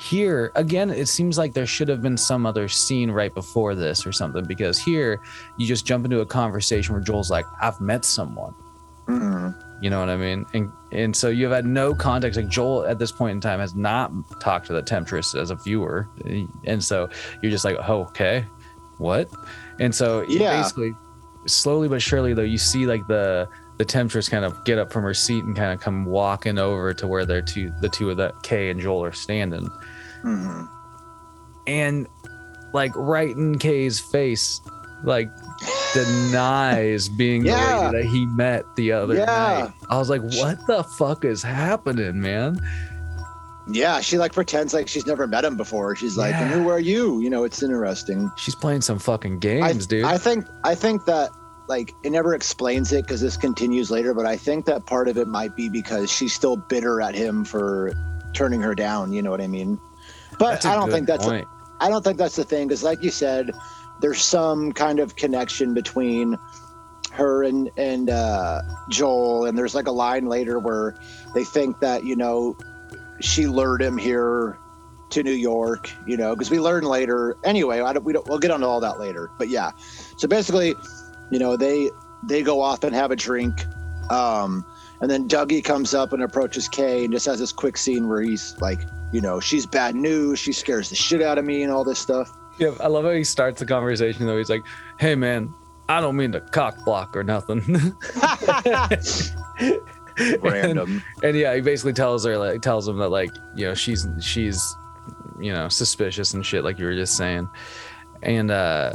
here 0.00 0.50
again 0.54 0.88
it 0.90 1.08
seems 1.08 1.36
like 1.36 1.52
there 1.52 1.66
should 1.66 1.86
have 1.88 2.00
been 2.00 2.16
some 2.16 2.46
other 2.46 2.68
scene 2.68 3.10
right 3.10 3.34
before 3.34 3.74
this 3.74 4.06
or 4.06 4.12
something 4.12 4.44
because 4.46 4.78
here 4.78 5.20
you 5.58 5.66
just 5.66 5.84
jump 5.84 6.06
into 6.06 6.20
a 6.20 6.26
conversation 6.26 6.94
where 6.94 7.02
Joel's 7.02 7.30
like, 7.30 7.44
I've 7.60 7.78
met 7.82 8.04
someone. 8.06 8.54
Mhm. 9.06 9.54
You 9.82 9.90
know 9.90 10.00
what 10.00 10.08
I 10.08 10.16
mean? 10.16 10.46
And 10.54 10.72
and 10.92 11.14
so 11.14 11.28
you've 11.28 11.52
had 11.52 11.66
no 11.66 11.94
context. 11.94 12.38
Like 12.38 12.48
Joel 12.48 12.86
at 12.86 12.98
this 12.98 13.12
point 13.12 13.32
in 13.32 13.40
time 13.40 13.60
has 13.60 13.74
not 13.74 14.10
talked 14.40 14.66
to 14.68 14.72
the 14.72 14.82
temptress 14.82 15.34
as 15.34 15.50
a 15.50 15.54
viewer, 15.56 16.08
and 16.64 16.82
so 16.82 17.08
you're 17.42 17.50
just 17.52 17.64
like, 17.64 17.76
oh, 17.88 18.02
okay, 18.02 18.44
what? 18.98 19.28
And 19.80 19.94
so 19.94 20.24
Yeah. 20.28 20.60
basically, 20.62 20.94
slowly 21.46 21.88
but 21.88 22.02
surely, 22.02 22.34
though, 22.34 22.42
you 22.42 22.58
see 22.58 22.86
like 22.86 23.06
the 23.06 23.48
the 23.78 23.84
temptress 23.86 24.28
kind 24.28 24.44
of 24.44 24.62
get 24.66 24.78
up 24.78 24.92
from 24.92 25.02
her 25.02 25.14
seat 25.14 25.42
and 25.44 25.56
kind 25.56 25.72
of 25.72 25.80
come 25.80 26.04
walking 26.04 26.58
over 26.58 26.92
to 26.92 27.06
where 27.06 27.24
they're 27.24 27.40
two, 27.40 27.72
the 27.80 27.88
two 27.88 28.10
of 28.10 28.18
the 28.18 28.30
Kay 28.42 28.68
and 28.68 28.78
Joel 28.78 29.02
are 29.04 29.12
standing, 29.12 29.66
Mhm. 30.24 30.68
and 31.66 32.06
like 32.72 32.92
right 32.94 33.34
in 33.34 33.58
Kay's 33.58 33.98
face, 34.00 34.60
like 35.04 35.28
denies 35.94 37.08
being 37.18 37.44
Yeah. 37.44 37.76
the 37.76 37.84
lady 37.92 37.96
that 38.08 38.12
he 38.12 38.26
met 38.26 38.64
the 38.76 38.92
other 38.92 39.14
Yeah. 39.14 39.24
night. 39.26 39.72
I 39.88 39.98
was 39.98 40.08
like, 40.10 40.22
what 40.22 40.58
the 40.66 40.84
fuck 40.84 41.24
is 41.24 41.42
happening, 41.42 42.20
man? 42.20 42.60
Yeah, 43.72 44.00
she 44.00 44.18
like 44.18 44.32
pretends 44.32 44.74
like 44.74 44.88
she's 44.88 45.06
never 45.06 45.26
met 45.26 45.44
him 45.44 45.56
before. 45.56 45.94
She's 45.94 46.16
like, 46.16 46.32
Yeah. 46.32 46.42
"And 46.42 46.50
who 46.50 46.68
are 46.70 46.80
you?" 46.80 47.20
You 47.20 47.30
know, 47.30 47.44
it's 47.44 47.62
interesting. 47.62 48.30
She's 48.36 48.54
playing 48.54 48.80
some 48.80 48.98
fucking 48.98 49.34
I, 49.34 49.38
games, 49.38 49.86
dude. 49.86 50.04
I 50.04 50.18
think 50.18 50.44
I 50.64 50.74
think 50.74 51.04
that 51.04 51.30
like 51.68 51.92
it 52.02 52.10
never 52.10 52.34
explains 52.34 52.90
it 52.92 53.06
because 53.06 53.20
this 53.20 53.36
continues 53.36 53.88
later, 53.90 54.12
but 54.12 54.26
I 54.26 54.36
think 54.36 54.64
that 54.64 54.86
part 54.86 55.06
of 55.06 55.16
it 55.16 55.28
might 55.28 55.54
be 55.54 55.68
because 55.68 56.10
she's 56.10 56.34
still 56.34 56.56
bitter 56.56 57.00
at 57.00 57.14
him 57.14 57.44
for 57.44 57.92
turning 58.32 58.60
her 58.60 58.74
down. 58.74 59.12
You 59.12 59.22
know 59.22 59.30
what 59.30 59.40
I 59.40 59.46
mean? 59.46 59.78
But 60.40 60.64
I 60.64 60.74
don't 60.74 60.90
think 60.90 61.06
that's. 61.06 61.28
I 61.82 61.88
don't 61.88 62.02
think 62.02 62.18
that's 62.18 62.36
the 62.36 62.44
thing 62.44 62.66
because, 62.66 62.82
like 62.82 63.02
you 63.02 63.10
said, 63.10 63.52
there's 64.00 64.22
some 64.22 64.72
kind 64.72 64.98
of 64.98 65.16
connection 65.16 65.74
between 65.74 66.36
her 67.12 67.44
and 67.44 67.70
and 67.76 68.08
uh, 68.10 68.62
Joel, 68.88 69.44
and 69.44 69.56
there's 69.56 69.74
like 69.74 69.86
a 69.86 69.92
line 69.92 70.26
later 70.26 70.58
where 70.58 70.98
they 71.34 71.44
think 71.44 71.78
that 71.80 72.04
you 72.04 72.16
know 72.16 72.56
she 73.20 73.46
lured 73.46 73.82
him 73.82 73.98
here 73.98 74.58
to 75.10 75.22
New 75.22 75.32
York, 75.32 75.90
you 76.06 76.16
know, 76.16 76.34
because 76.34 76.50
we 76.50 76.58
learn 76.58 76.84
later. 76.84 77.36
Anyway, 77.44 77.80
I 77.80 77.92
don't, 77.92 78.04
we 78.04 78.12
don't. 78.12 78.26
We'll 78.28 78.38
get 78.38 78.50
onto 78.50 78.66
all 78.66 78.80
that 78.80 78.98
later. 78.98 79.30
But 79.38 79.48
yeah, 79.48 79.72
so 80.16 80.26
basically, 80.26 80.74
you 81.30 81.38
know, 81.38 81.56
they 81.56 81.90
they 82.24 82.42
go 82.42 82.62
off 82.62 82.82
and 82.84 82.94
have 82.94 83.10
a 83.10 83.16
drink. 83.16 83.66
Um, 84.10 84.64
and 85.00 85.10
then 85.10 85.28
Dougie 85.28 85.62
comes 85.64 85.94
up 85.94 86.12
and 86.12 86.22
approaches 86.22 86.68
Kay 86.68 87.04
and 87.04 87.12
just 87.12 87.26
has 87.26 87.38
this 87.38 87.52
quick 87.52 87.76
scene 87.76 88.08
where 88.08 88.20
he's 88.22 88.54
like, 88.60 88.80
you 89.12 89.20
know, 89.20 89.40
she's 89.40 89.66
bad 89.66 89.94
news. 89.94 90.38
She 90.38 90.52
scares 90.52 90.88
the 90.90 90.94
shit 90.96 91.22
out 91.22 91.38
of 91.38 91.44
me 91.44 91.62
and 91.62 91.72
all 91.72 91.84
this 91.84 91.98
stuff. 91.98 92.30
yeah, 92.58 92.72
I 92.80 92.86
love 92.88 93.04
how 93.04 93.10
he 93.10 93.24
starts 93.24 93.58
the 93.60 93.66
conversation 93.66 94.26
though. 94.26 94.38
He's 94.38 94.50
like, 94.50 94.62
"Hey, 94.98 95.14
man, 95.14 95.52
I 95.88 96.00
don't 96.00 96.16
mean 96.16 96.32
to 96.32 96.40
cock 96.40 96.84
block 96.84 97.16
or 97.16 97.24
nothing." 97.24 97.60
Random. 100.42 101.02
and 101.22 101.36
yeah, 101.36 101.54
he 101.54 101.60
basically 101.62 101.94
tells 101.94 102.24
her 102.26 102.36
like 102.36 102.60
tells 102.60 102.86
him 102.86 102.98
that 102.98 103.08
like 103.08 103.30
you 103.56 103.66
know 103.66 103.74
she's 103.74 104.06
she's 104.20 104.76
you 105.40 105.52
know 105.52 105.68
suspicious 105.68 106.34
and 106.34 106.44
shit 106.44 106.62
like 106.62 106.78
you 106.78 106.84
were 106.84 106.94
just 106.94 107.16
saying, 107.16 107.48
and 108.22 108.50
uh 108.50 108.92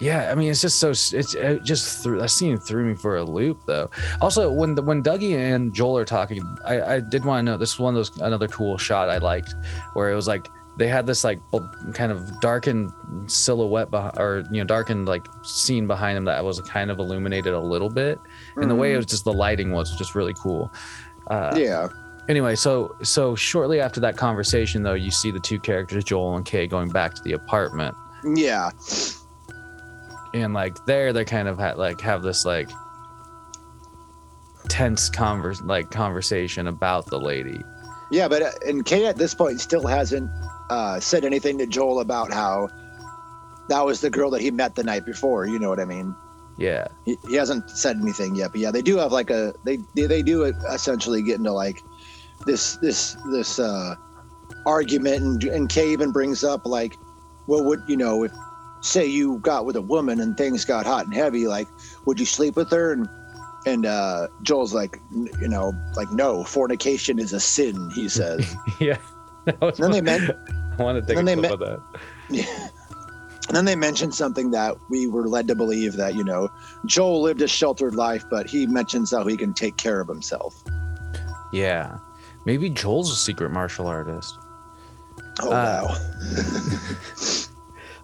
yeah, 0.00 0.30
I 0.30 0.34
mean 0.34 0.50
it's 0.50 0.60
just 0.60 0.78
so 0.78 0.90
it's 0.90 1.12
it 1.34 1.64
just 1.64 2.02
threw 2.02 2.18
that 2.18 2.30
scene 2.30 2.56
threw 2.58 2.84
me 2.84 2.94
for 2.94 3.16
a 3.16 3.24
loop 3.24 3.60
though. 3.66 3.90
Also, 4.20 4.50
when 4.50 4.74
the, 4.74 4.82
when 4.82 5.02
Dougie 5.02 5.36
and 5.36 5.74
Joel 5.74 5.98
are 5.98 6.04
talking, 6.04 6.42
I 6.64 6.80
I 6.96 7.00
did 7.00 7.24
want 7.24 7.44
to 7.46 7.52
know 7.52 7.58
this 7.58 7.74
is 7.74 7.78
one 7.78 7.94
of 7.94 7.98
those 7.98 8.16
another 8.20 8.48
cool 8.48 8.78
shot 8.78 9.08
I 9.10 9.18
liked 9.18 9.54
where 9.94 10.10
it 10.10 10.14
was 10.14 10.28
like 10.28 10.48
they 10.76 10.86
had 10.86 11.06
this 11.06 11.24
like 11.24 11.40
kind 11.92 12.12
of 12.12 12.40
darkened 12.40 12.92
silhouette 13.26 13.90
beh- 13.90 14.16
or 14.16 14.44
you 14.52 14.58
know 14.58 14.64
darkened 14.64 15.08
like 15.08 15.26
scene 15.42 15.88
behind 15.88 16.16
them 16.16 16.24
that 16.24 16.44
was 16.44 16.60
kind 16.60 16.90
of 16.92 17.00
illuminated 17.00 17.52
a 17.52 17.58
little 17.60 17.90
bit 17.90 18.20
and 18.56 18.70
the 18.70 18.74
way 18.76 18.94
it 18.94 18.96
was 18.96 19.06
just 19.06 19.24
the 19.24 19.32
lighting 19.32 19.72
was 19.72 19.96
just 19.96 20.14
really 20.14 20.34
cool 20.34 20.72
uh, 21.32 21.52
yeah. 21.56 21.88
anyway 22.28 22.54
so 22.54 22.94
so 23.02 23.34
shortly 23.34 23.80
after 23.80 23.98
that 23.98 24.16
conversation 24.16 24.84
though 24.84 24.94
you 24.94 25.10
see 25.10 25.32
the 25.32 25.40
two 25.40 25.58
characters 25.58 26.04
joel 26.04 26.36
and 26.36 26.46
kay 26.46 26.68
going 26.68 26.88
back 26.90 27.12
to 27.12 27.22
the 27.24 27.32
apartment 27.32 27.96
Yeah. 28.36 28.70
And 30.34 30.54
like 30.54 30.84
there 30.86 31.12
they 31.12 31.24
kind 31.24 31.48
of 31.48 31.58
ha- 31.58 31.74
like 31.76 32.00
have 32.00 32.22
this 32.22 32.44
like 32.44 32.70
tense 34.68 35.08
converse 35.08 35.60
like 35.62 35.90
conversation 35.90 36.66
about 36.66 37.06
the 37.06 37.18
lady 37.18 37.62
Yeah, 38.10 38.28
but 38.28 38.42
uh, 38.42 38.50
and 38.66 38.84
Kay 38.84 39.06
at 39.06 39.16
this 39.16 39.34
point 39.34 39.60
still 39.60 39.86
hasn't 39.86 40.30
uh, 40.70 41.00
said 41.00 41.24
anything 41.24 41.58
to 41.58 41.66
Joel 41.66 42.00
about 42.00 42.32
how 42.32 42.68
that 43.68 43.84
was 43.84 44.00
the 44.00 44.10
girl 44.10 44.30
that 44.30 44.40
he 44.40 44.50
met 44.50 44.74
the 44.74 44.84
night 44.84 45.04
before. 45.04 45.46
You 45.46 45.58
know 45.58 45.68
what 45.68 45.80
I 45.80 45.84
mean? 45.84 46.14
yeah 46.56 46.88
He, 47.04 47.16
he 47.28 47.36
hasn't 47.36 47.70
said 47.70 47.96
anything 47.96 48.34
yet, 48.34 48.50
but 48.50 48.60
yeah, 48.60 48.70
they 48.70 48.82
do 48.82 48.96
have 48.98 49.12
like 49.12 49.30
a 49.30 49.54
they 49.64 49.78
they, 49.94 50.06
they 50.06 50.22
do 50.22 50.44
essentially 50.44 51.22
get 51.22 51.36
into 51.36 51.52
like 51.52 51.82
this 52.46 52.76
this 52.76 53.16
this 53.30 53.58
uh 53.58 53.94
argument, 54.66 55.22
and 55.22 55.44
and 55.44 55.68
Kay 55.68 55.90
even 55.92 56.10
brings 56.12 56.44
up 56.44 56.66
like, 56.66 56.96
well, 57.46 57.64
would 57.64 57.82
you 57.88 57.96
know 57.96 58.24
if 58.24 58.32
say 58.80 59.06
you 59.06 59.38
got 59.38 59.64
with 59.66 59.76
a 59.76 59.82
woman 59.82 60.20
and 60.20 60.36
things 60.36 60.64
got 60.64 60.86
hot 60.86 61.04
and 61.06 61.14
heavy, 61.14 61.46
like, 61.46 61.68
would 62.06 62.18
you 62.20 62.26
sleep 62.26 62.56
with 62.56 62.70
her? 62.70 62.92
And 62.92 63.08
and 63.66 63.86
uh, 63.86 64.28
Joel's 64.42 64.72
like, 64.72 64.98
"N- 65.12 65.28
you 65.40 65.48
know, 65.48 65.72
like 65.96 66.10
no, 66.12 66.44
fornication 66.44 67.18
is 67.18 67.32
a 67.32 67.40
sin. 67.40 67.90
He 67.94 68.08
says. 68.18 68.54
yeah. 68.80 68.98
And 69.46 69.72
then 69.76 69.90
they 69.92 70.00
meant 70.00 70.30
I 70.78 70.82
want 70.82 70.96
to 71.00 71.06
take 71.06 71.20
a 71.20 71.24
then 71.24 71.24
they 71.24 71.34
clip 71.48 71.60
met- 71.60 71.68
of 71.68 71.80
that. 71.90 72.00
Yeah. 72.30 72.68
And 73.48 73.56
then 73.56 73.64
they 73.64 73.76
mentioned 73.76 74.14
something 74.14 74.50
that 74.50 74.76
we 74.90 75.06
were 75.06 75.26
led 75.26 75.48
to 75.48 75.54
believe 75.54 75.94
that, 75.94 76.14
you 76.14 76.22
know, 76.22 76.50
Joel 76.84 77.22
lived 77.22 77.40
a 77.40 77.48
sheltered 77.48 77.94
life, 77.94 78.22
but 78.30 78.46
he 78.46 78.66
mentions 78.66 79.10
how 79.10 79.24
he 79.26 79.38
can 79.38 79.54
take 79.54 79.78
care 79.78 80.02
of 80.02 80.06
himself. 80.08 80.62
Yeah. 81.50 81.96
Maybe 82.44 82.68
Joel's 82.68 83.10
a 83.10 83.16
secret 83.16 83.50
martial 83.50 83.86
artist. 83.86 84.36
Oh, 85.40 85.50
Uh, 85.50 85.82
wow. 85.88 85.96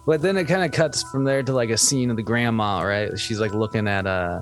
But 0.05 0.21
then 0.21 0.37
it 0.37 0.45
kind 0.45 0.63
of 0.63 0.71
cuts 0.71 1.01
from 1.03 1.23
there 1.23 1.41
to 1.43 1.51
like 1.53 1.69
a 1.71 1.77
scene 1.77 2.09
of 2.11 2.15
the 2.15 2.23
grandma, 2.23 2.81
right? 2.81 3.17
She's 3.19 3.39
like 3.39 3.53
looking 3.53 3.87
at 3.87 4.05
uh 4.05 4.41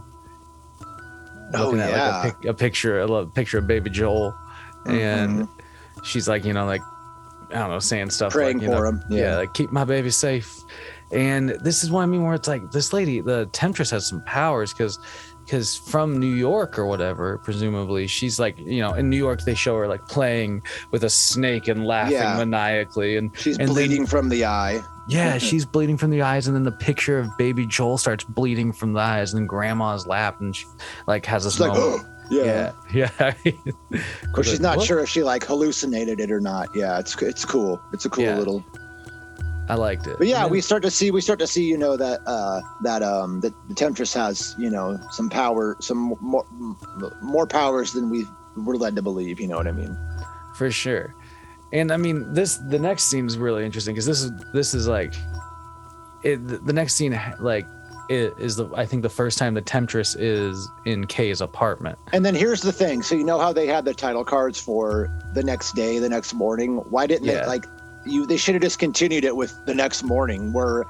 Oh, 1.56 1.66
looking 1.66 1.82
at 1.82 1.90
yeah. 1.92 2.18
like 2.20 2.34
a, 2.34 2.36
pic- 2.38 2.50
a 2.50 2.54
picture, 2.54 3.00
a 3.00 3.06
little 3.06 3.28
picture 3.28 3.60
of 3.60 3.68
baby 3.68 3.90
Joel, 3.90 4.34
and 4.88 5.48
she's 6.04 6.28
like, 6.28 6.44
you 6.46 6.54
know, 6.54 6.66
like 6.66 6.82
I 7.52 7.60
don't 7.60 7.70
know, 7.70 7.80
saying 7.80 8.10
stuff 8.10 8.30
Mm-hmm. 8.34 8.38
Praying 8.40 8.58
like, 8.58 8.64
you 8.68 8.74
for 8.76 8.82
know, 8.84 8.90
him. 8.90 9.04
yeah. 9.10 9.22
Yeah. 9.22 9.36
like 9.38 9.54
keep 9.54 9.72
my 9.72 9.84
baby 9.86 10.10
safe. 10.10 10.52
And 11.12 11.50
this 11.62 11.84
is 11.84 11.92
what 11.92 12.02
I 12.02 12.08
mean, 12.08 12.24
where 12.24 12.34
it's 12.34 12.48
like 12.48 12.72
this 12.72 12.92
lady, 12.92 13.22
the 13.22 13.46
temptress, 13.54 13.92
has 13.92 14.08
some 14.08 14.24
powers 14.24 14.74
because 14.74 14.98
because 15.46 15.76
from 15.76 16.20
New 16.20 16.34
York 16.34 16.78
or 16.80 16.86
whatever, 16.86 17.38
presumably 17.40 18.08
she's 18.08 18.40
like, 18.40 18.58
you 18.58 18.80
know, 18.82 18.94
in 18.94 19.10
New 19.10 19.18
York 19.18 19.42
they 19.46 19.56
show 19.56 19.78
her 19.78 19.88
like 19.88 20.08
playing 20.08 20.62
with 20.92 21.04
a 21.04 21.10
snake 21.10 21.68
and 21.68 21.86
laughing 21.86 22.14
Yeah. 22.14 22.38
maniacally, 22.38 23.18
and 23.18 23.32
She's 23.38 23.58
and 23.58 23.68
then- 23.68 23.74
bleeding 23.74 24.06
from 24.06 24.30
the 24.30 24.46
eye. 24.46 24.82
yeah, 25.08 25.38
she's 25.48 25.66
bleeding 25.66 25.98
from 25.98 26.10
the 26.12 26.22
eyes, 26.22 26.48
and 26.48 26.56
then 26.56 26.64
the 26.64 26.72
picture 26.72 27.20
of 27.20 27.30
baby 27.38 27.66
Joel 27.66 27.98
starts 27.98 28.24
bleeding 28.24 28.72
from 28.74 28.94
the 28.94 29.00
eyes, 29.02 29.34
and 29.34 29.42
then 29.42 29.48
grandma's 29.48 30.08
lap, 30.08 30.40
and 30.42 30.56
she 30.56 30.66
like 31.08 31.26
has 31.26 31.44
this 31.44 31.54
It's 31.56 31.60
like, 31.62 31.74
moment. 31.74 32.06
oh, 32.06 32.10
yeah. 32.32 32.72
yeah, 32.94 33.34
yeah. 33.44 34.02
But 34.34 34.46
she's 34.46 34.60
not 34.62 34.78
What? 34.78 34.86
sure 34.88 35.00
if 35.00 35.10
she 35.10 35.24
like 35.24 35.44
hallucinated 35.46 36.20
it 36.20 36.32
or 36.32 36.40
not. 36.40 36.70
Yeah, 36.74 36.98
it's 37.00 37.22
it's 37.22 37.44
cool. 37.46 37.82
It's 37.92 38.06
a 38.06 38.10
cool 38.10 38.24
Yeah. 38.24 38.38
little. 38.38 38.64
I 39.70 39.76
liked 39.76 40.08
it. 40.08 40.18
But 40.18 40.28
yeah, 40.28 40.42
then- 40.44 40.52
we 40.52 40.62
start 40.62 40.84
to 40.84 40.92
see 40.92 41.10
we 41.12 41.22
start 41.22 41.40
to 41.40 41.48
see 41.48 41.64
you 41.64 41.78
know 41.78 41.96
that 41.98 42.20
uh 42.26 42.62
that 42.84 43.02
um 43.04 43.40
that 43.42 43.54
the 43.70 43.74
temptress 43.76 44.14
has 44.14 44.56
you 44.60 44.70
know 44.70 44.98
some 45.12 45.30
power 45.30 45.78
some 45.80 46.16
more 46.22 46.46
more 47.22 47.48
powers 47.48 47.94
than 47.94 48.10
we 48.10 48.26
were 48.58 48.78
led 48.78 48.96
to 48.98 49.02
believe. 49.02 49.40
You 49.40 49.48
know 49.48 49.58
what 49.58 49.68
I 49.68 49.72
mean? 49.72 49.98
for 50.56 50.70
sure. 50.70 51.16
And 51.72 51.92
I 51.92 51.98
mean, 51.98 52.32
this 52.34 52.58
the 52.58 52.78
next 52.78 53.06
scene 53.06 53.26
is 53.26 53.38
really 53.38 53.66
interesting 53.66 53.96
because 53.96 54.06
this 54.06 54.22
is 54.22 54.32
this 54.54 54.74
is 54.76 54.88
like, 54.88 55.16
it. 56.24 56.46
The 56.48 56.58
the 56.60 56.74
next 56.74 56.94
scene 56.96 57.20
like 57.40 57.66
is 58.10 58.58
the 58.58 58.70
I 58.76 58.86
think 58.86 59.02
the 59.02 59.10
first 59.10 59.38
time 59.40 59.54
the 59.56 59.62
temptress 59.62 60.14
is 60.16 60.70
in 60.86 61.08
Kay's 61.08 61.42
apartment. 61.42 61.98
And 62.12 62.24
then 62.24 62.36
here's 62.36 62.62
the 62.62 62.72
thing. 62.72 63.02
So 63.02 63.16
you 63.16 63.24
know 63.24 63.40
how 63.40 63.52
they 63.54 63.66
had 63.66 63.86
the 63.86 63.94
title 63.94 64.24
cards 64.24 64.60
for 64.60 65.10
the 65.34 65.42
next 65.42 65.74
day, 65.74 65.98
the 66.00 66.10
next 66.10 66.34
morning. 66.36 66.78
Why 66.90 67.08
didn't 67.08 67.26
Yeah. 67.26 67.42
they 67.42 67.48
like 67.48 67.66
you? 68.06 68.26
They 68.26 68.38
should 68.38 68.56
have 68.56 68.62
discontinued 68.62 69.24
it 69.24 69.36
with 69.36 69.54
the 69.66 69.74
next 69.76 70.04
morning, 70.04 70.54
where 70.54 70.86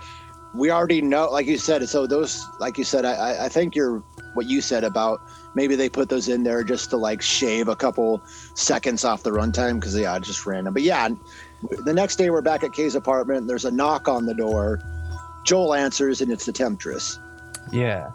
we 0.53 0.69
already 0.71 1.01
know, 1.01 1.29
like 1.31 1.47
you 1.47 1.57
said. 1.57 1.87
So 1.89 2.05
those, 2.07 2.45
like 2.59 2.77
you 2.77 2.83
said, 2.83 3.05
I, 3.05 3.45
I- 3.45 3.49
think 3.49 3.75
you're 3.75 4.03
what 4.33 4.47
you 4.47 4.61
said 4.61 4.83
about 4.83 5.21
maybe 5.55 5.75
they 5.75 5.87
put 5.87 6.09
those 6.09 6.27
in 6.27 6.41
there 6.43 6.63
just 6.63 6.89
to 6.89 6.97
like 6.97 7.21
shave 7.21 7.67
a 7.67 7.75
couple 7.75 8.23
seconds 8.55 9.05
off 9.05 9.21
the 9.21 9.29
runtime 9.29 9.75
because 9.75 9.95
yeah, 9.95 10.17
just 10.19 10.43
random. 10.45 10.73
But 10.73 10.81
yeah, 10.83 11.09
the 11.85 11.93
next 11.93 12.15
day 12.15 12.29
we're 12.31 12.41
back 12.41 12.63
at 12.63 12.73
Kay's 12.73 12.95
apartment. 12.95 13.47
There's 13.47 13.65
a 13.65 13.71
knock 13.71 14.07
on 14.07 14.25
the 14.25 14.33
door. 14.33 14.79
Joel 15.45 15.73
answers, 15.75 16.21
and 16.21 16.31
it's 16.31 16.45
the 16.45 16.51
temptress. 16.51 17.19
Yeah. 17.71 18.09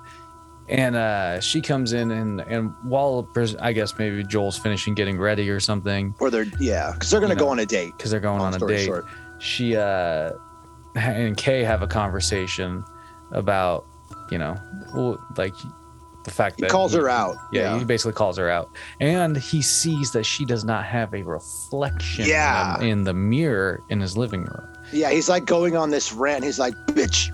And 0.71 0.97
uh, 0.97 1.41
she 1.41 1.61
comes 1.63 1.93
in 1.95 2.11
and 2.11 2.41
and 2.43 2.75
while 2.83 3.27
I 3.61 3.73
guess 3.73 3.97
maybe 3.99 4.23
Joel's 4.23 4.59
finishing 4.59 4.95
getting 4.95 5.19
ready 5.19 5.49
or 5.49 5.61
something 5.61 6.15
Or 6.21 6.31
they're 6.31 6.45
yeah, 6.61 6.93
because 6.93 7.11
they're 7.11 7.21
gonna 7.21 7.35
You 7.35 7.39
go 7.41 7.47
know, 7.47 7.53
on 7.53 7.59
a 7.61 7.67
date. 7.67 7.95
because 7.97 8.11
they're 8.11 8.21
going 8.21 8.41
Long 8.41 8.53
on 8.55 8.63
a 8.63 8.67
date. 8.67 8.85
short. 8.85 9.07
She 9.39 9.77
uh, 9.77 10.33
and 10.95 11.37
Kay 11.37 11.65
have 11.65 11.81
a 11.83 11.87
conversation 11.87 12.85
about 13.33 13.87
you 14.31 14.37
know 14.39 14.57
like 15.37 15.55
the 16.25 16.31
fact 16.31 16.57
that 16.59 16.65
He 16.65 16.69
that 16.69 16.71
calls 16.71 16.93
her 16.93 17.09
out. 17.09 17.37
Yeah, 17.53 17.79
he 17.79 17.85
basically 17.85 18.13
calls 18.13 18.37
her 18.37 18.51
out, 18.51 18.69
and 19.01 19.37
he 19.39 19.63
sees 19.63 20.11
that 20.13 20.25
she 20.25 20.45
does 20.45 20.65
not 20.65 20.85
have 20.85 21.15
a 21.15 21.23
reflection 21.23 22.27
Yeah. 22.27 22.79
in, 22.81 22.89
in 22.89 23.05
the 23.05 23.15
mirror 23.15 23.83
in 23.89 24.01
his 24.01 24.17
living 24.19 24.43
room. 24.45 24.69
Yeah, 24.93 25.11
he's 25.11 25.29
like 25.31 25.47
going 25.47 25.77
on 25.77 25.89
this 25.91 26.13
rant. 26.13 26.45
He's 26.45 26.59
like, 26.59 26.75
"Bitch, 26.89 27.31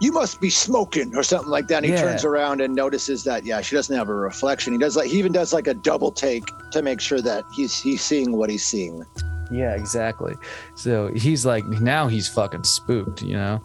you 0.00 0.12
must 0.12 0.40
be 0.40 0.50
smoking" 0.50 1.14
or 1.16 1.22
something 1.22 1.50
like 1.50 1.68
that. 1.68 1.78
And 1.78 1.86
he 1.86 1.92
Yeah. 1.92 2.00
turns 2.02 2.24
around 2.24 2.60
and 2.60 2.74
notices 2.74 3.24
that 3.24 3.44
yeah, 3.44 3.60
she 3.60 3.74
doesn't 3.76 3.96
have 3.96 4.08
a 4.08 4.14
reflection. 4.14 4.72
He 4.72 4.78
does 4.78 4.96
like 4.96 5.08
he 5.08 5.18
even 5.18 5.32
does 5.32 5.52
like 5.52 5.66
a 5.66 5.74
double 5.74 6.10
take 6.12 6.44
to 6.72 6.82
make 6.82 7.00
sure 7.00 7.20
that 7.20 7.44
he's 7.54 7.80
he's 7.80 8.02
seeing 8.02 8.36
what 8.36 8.50
he's 8.50 8.64
seeing. 8.64 9.04
Yeah, 9.50 9.74
exactly. 9.74 10.34
So 10.74 11.08
he's 11.14 11.44
like 11.44 11.64
now 11.66 12.08
he's 12.08 12.28
fucking 12.28 12.64
spooked, 12.64 13.22
you 13.22 13.34
know, 13.36 13.62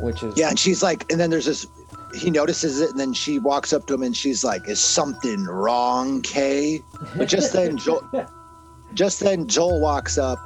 which 0.00 0.22
is 0.22 0.36
Yeah, 0.36 0.50
and 0.50 0.58
she's 0.58 0.82
like, 0.82 1.10
and 1.10 1.20
then 1.20 1.30
there's 1.30 1.46
this. 1.46 1.66
He 2.14 2.30
notices 2.30 2.80
it, 2.80 2.90
and 2.90 3.00
then 3.00 3.14
she 3.14 3.38
walks 3.38 3.72
up 3.72 3.86
to 3.86 3.94
him, 3.94 4.02
and 4.02 4.14
she's 4.14 4.44
like, 4.44 4.68
"Is 4.68 4.78
something 4.80 5.44
wrong, 5.44 6.20
Kay?" 6.20 6.82
But 7.16 7.26
just 7.26 7.54
then, 7.54 7.76
Joel, 7.84 8.02
just 8.92 9.20
then 9.20 9.46
Joel 9.48 9.80
walks 9.80 10.18
up, 10.18 10.38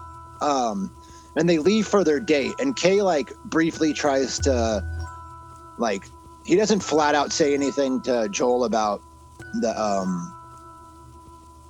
um, 0.43 0.96
and 1.37 1.49
they 1.49 1.59
leave 1.59 1.87
for 1.87 2.03
their 2.03 2.19
date. 2.19 2.53
And 2.59 2.75
Kay 2.75 3.03
like 3.03 3.33
briefly 3.45 3.93
tries 3.93 4.39
to, 4.41 4.83
like, 5.79 6.05
he 6.45 6.57
doesn't 6.57 6.81
flat 6.81 7.15
out 7.15 7.33
say 7.33 7.55
anything 7.55 8.01
to 8.03 8.29
Joel 8.31 8.65
about 8.65 9.03
the, 9.61 9.81
um, 9.81 10.33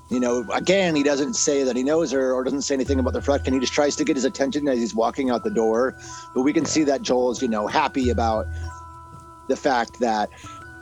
you 0.09 0.21
know, 0.21 0.47
again, 0.53 0.95
he 0.95 1.03
doesn't 1.03 1.35
say 1.35 1.65
that 1.65 1.75
he 1.75 1.83
knows 1.83 2.13
her 2.13 2.33
or 2.33 2.45
doesn't 2.45 2.63
say 2.63 2.75
anything 2.75 3.01
about 3.01 3.13
the 3.13 3.19
reflection. 3.19 3.55
He 3.55 3.59
just 3.59 3.73
tries 3.73 3.97
to 3.97 4.05
get 4.05 4.15
his 4.15 4.25
attention 4.25 4.69
as 4.69 4.79
he's 4.79 4.95
walking 4.95 5.31
out 5.31 5.43
the 5.43 5.51
door. 5.51 5.99
But 6.35 6.43
we 6.43 6.53
can 6.53 6.65
see 6.65 6.85
that 6.85 7.03
Joel 7.03 7.33
is, 7.33 7.43
you 7.43 7.49
know, 7.49 7.67
happy 7.67 8.11
about 8.11 8.47
the 9.49 9.57
fact 9.57 9.99
that, 10.01 10.31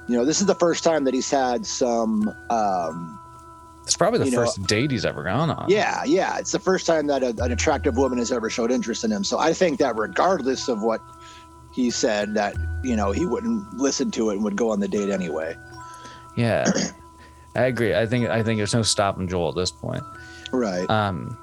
you 0.08 0.16
know, 0.16 0.26
this 0.26 0.40
is 0.40 0.46
the 0.46 0.54
first 0.54 0.84
time 0.84 1.04
that 1.04 1.14
he's 1.14 1.30
had 1.30 1.64
some, 1.64 2.28
um, 2.50 3.13
it's 3.84 3.96
probably 3.96 4.18
the 4.18 4.26
you 4.26 4.30
know- 4.32 4.38
first 4.38 4.62
date 4.64 4.90
he's 4.90 5.04
ever 5.04 5.22
gone 5.22 5.50
on. 5.50 5.66
yeah, 5.68 6.02
yeah. 6.04 6.38
It's 6.38 6.52
the 6.52 6.58
first 6.58 6.86
time 6.86 7.06
that 7.06 7.22
a, 7.22 7.28
an 7.42 7.52
attractive 7.52 7.96
woman 7.96 8.18
has 8.18 8.32
ever 8.32 8.50
showed 8.50 8.70
interest 8.72 9.04
in 9.04 9.12
him. 9.12 9.24
So 9.24 9.38
I 9.38 9.52
think 9.52 9.78
that 9.78 9.96
regardless 9.96 10.68
of 10.68 10.82
what 10.82 11.00
he 11.72 11.90
said, 11.90 12.34
that 12.34 12.54
you 12.82 12.96
know 12.96 13.12
he 13.12 13.26
wouldn't 13.26 13.74
listen 13.74 14.10
to 14.12 14.30
it 14.30 14.34
and 14.34 14.44
would 14.44 14.56
go 14.56 14.70
on 14.70 14.80
the 14.80 14.88
date 14.88 15.10
anyway. 15.10 15.56
yeah. 16.36 16.70
I 17.56 17.66
agree. 17.66 17.94
I 17.94 18.04
think 18.04 18.28
I 18.28 18.42
think 18.42 18.58
there's 18.58 18.74
no 18.74 18.82
stopping 18.82 19.28
Joel 19.28 19.50
at 19.50 19.54
this 19.54 19.70
point. 19.70 20.02
Right. 20.52 20.88
Um, 20.90 21.38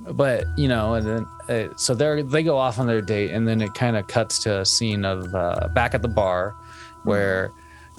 but 0.00 0.46
you 0.56 0.66
know, 0.66 0.94
and 0.94 1.06
then 1.06 1.26
uh, 1.48 1.72
so 1.76 1.94
they 1.94 2.22
they 2.22 2.42
go 2.42 2.58
off 2.58 2.78
on 2.80 2.86
their 2.88 3.00
date, 3.02 3.30
and 3.30 3.46
then 3.46 3.60
it 3.60 3.72
kind 3.74 3.96
of 3.96 4.08
cuts 4.08 4.40
to 4.40 4.60
a 4.60 4.66
scene 4.66 5.04
of 5.04 5.32
uh, 5.34 5.68
back 5.74 5.94
at 5.94 6.02
the 6.02 6.08
bar, 6.08 6.56
where 7.04 7.52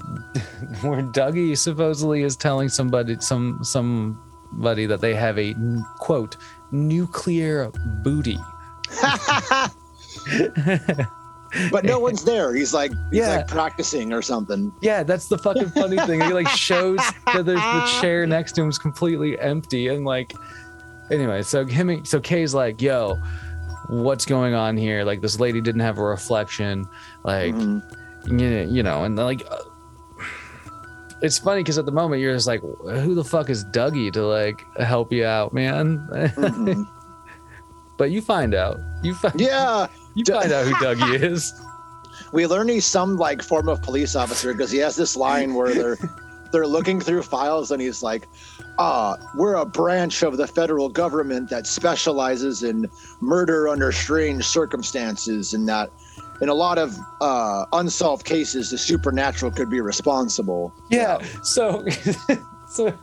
where 0.81 1.01
Dougie 1.01 1.57
supposedly 1.57 2.23
is 2.23 2.35
telling 2.35 2.69
somebody 2.69 3.17
some 3.19 3.59
somebody 3.63 4.85
that 4.85 5.01
they 5.01 5.13
have 5.15 5.37
a 5.39 5.55
quote 5.99 6.37
nuclear 6.71 7.71
booty. 8.03 8.37
but 11.71 11.83
no 11.83 11.99
one's 11.99 12.23
there. 12.23 12.53
He's 12.55 12.73
like 12.73 12.91
he's 13.11 13.19
Yeah. 13.19 13.37
like 13.37 13.47
practicing 13.47 14.11
or 14.13 14.21
something. 14.21 14.71
Yeah, 14.81 15.03
that's 15.03 15.27
the 15.27 15.37
fucking 15.37 15.69
funny 15.69 15.97
thing. 15.97 16.21
He 16.21 16.33
like 16.33 16.47
shows 16.49 16.97
that 17.33 17.45
there's 17.45 17.59
the 17.59 17.97
chair 18.01 18.25
next 18.25 18.53
to 18.53 18.61
him 18.63 18.69
is 18.69 18.77
completely 18.77 19.39
empty 19.39 19.87
and 19.89 20.05
like 20.05 20.33
anyway, 21.11 21.41
so 21.43 21.65
him 21.65 22.03
so 22.05 22.19
Kay's 22.19 22.53
like, 22.53 22.81
yo, 22.81 23.15
what's 23.89 24.25
going 24.25 24.53
on 24.53 24.77
here? 24.77 25.03
Like 25.03 25.21
this 25.21 25.39
lady 25.39 25.61
didn't 25.61 25.81
have 25.81 25.97
a 25.99 26.03
reflection. 26.03 26.85
Like 27.23 27.53
Mhm. 27.53 28.71
you, 28.71 28.83
know, 28.83 29.03
and 29.03 29.15
like 29.15 29.43
it's 31.23 31.39
funny 31.39 31.61
because 31.61 31.77
at 31.77 31.85
the 31.85 31.91
moment 31.91 32.21
you're 32.21 32.33
just 32.33 32.47
like, 32.47 32.59
who 32.61 33.15
the 33.15 33.23
fuck 33.23 33.49
is 33.49 33.63
Dougie 33.65 34.11
to 34.11 34.23
like 34.27 34.65
help 34.77 35.11
you 35.11 35.25
out, 35.25 35.53
man? 35.53 36.05
Mhm. 36.11 36.85
but 37.97 38.11
you 38.11 38.21
find 38.21 38.53
out. 38.53 38.77
You 39.01 39.15
find 39.15 39.39
yeah. 39.41 39.87
you 40.15 40.25
find 40.25 40.51
out 40.51 40.65
who 40.67 40.73
Dougie 40.75 41.23
is. 41.31 41.53
We 42.33 42.45
learn 42.45 42.67
he's 42.67 42.85
some 42.85 43.15
like 43.15 43.41
form 43.41 43.69
of 43.69 43.81
police 43.81 44.15
officer 44.15 44.51
because 44.53 44.69
he 44.69 44.79
has 44.79 44.97
this 44.97 45.15
line 45.15 45.53
where 45.53 45.73
they're 45.73 45.97
they're 46.51 46.67
looking 46.67 46.99
through 46.99 47.23
files 47.23 47.71
and 47.71 47.81
he's 47.81 48.03
like, 48.03 48.27
"Ah, 48.77 49.15
we're 49.35 49.55
a 49.55 49.65
branch 49.65 50.23
of 50.23 50.35
the 50.37 50.45
federal 50.45 50.89
government 50.89 51.49
that 51.51 51.65
specializes 51.65 52.63
in 52.63 52.87
murder 53.21 53.69
under 53.69 53.91
strange 53.91 54.45
circumstances, 54.45 55.53
and 55.53 55.67
that 55.69 55.89
in 56.41 56.49
a 56.49 56.53
lot 56.53 56.77
of 56.77 56.97
uh, 57.21 57.65
unsolved 57.73 58.25
cases, 58.25 58.71
the 58.71 58.77
supernatural 58.77 59.51
could 59.51 59.69
be 59.69 59.81
responsible." 59.81 60.73
Yeah. 60.89 61.19
So 61.43 61.85
so 62.69 62.93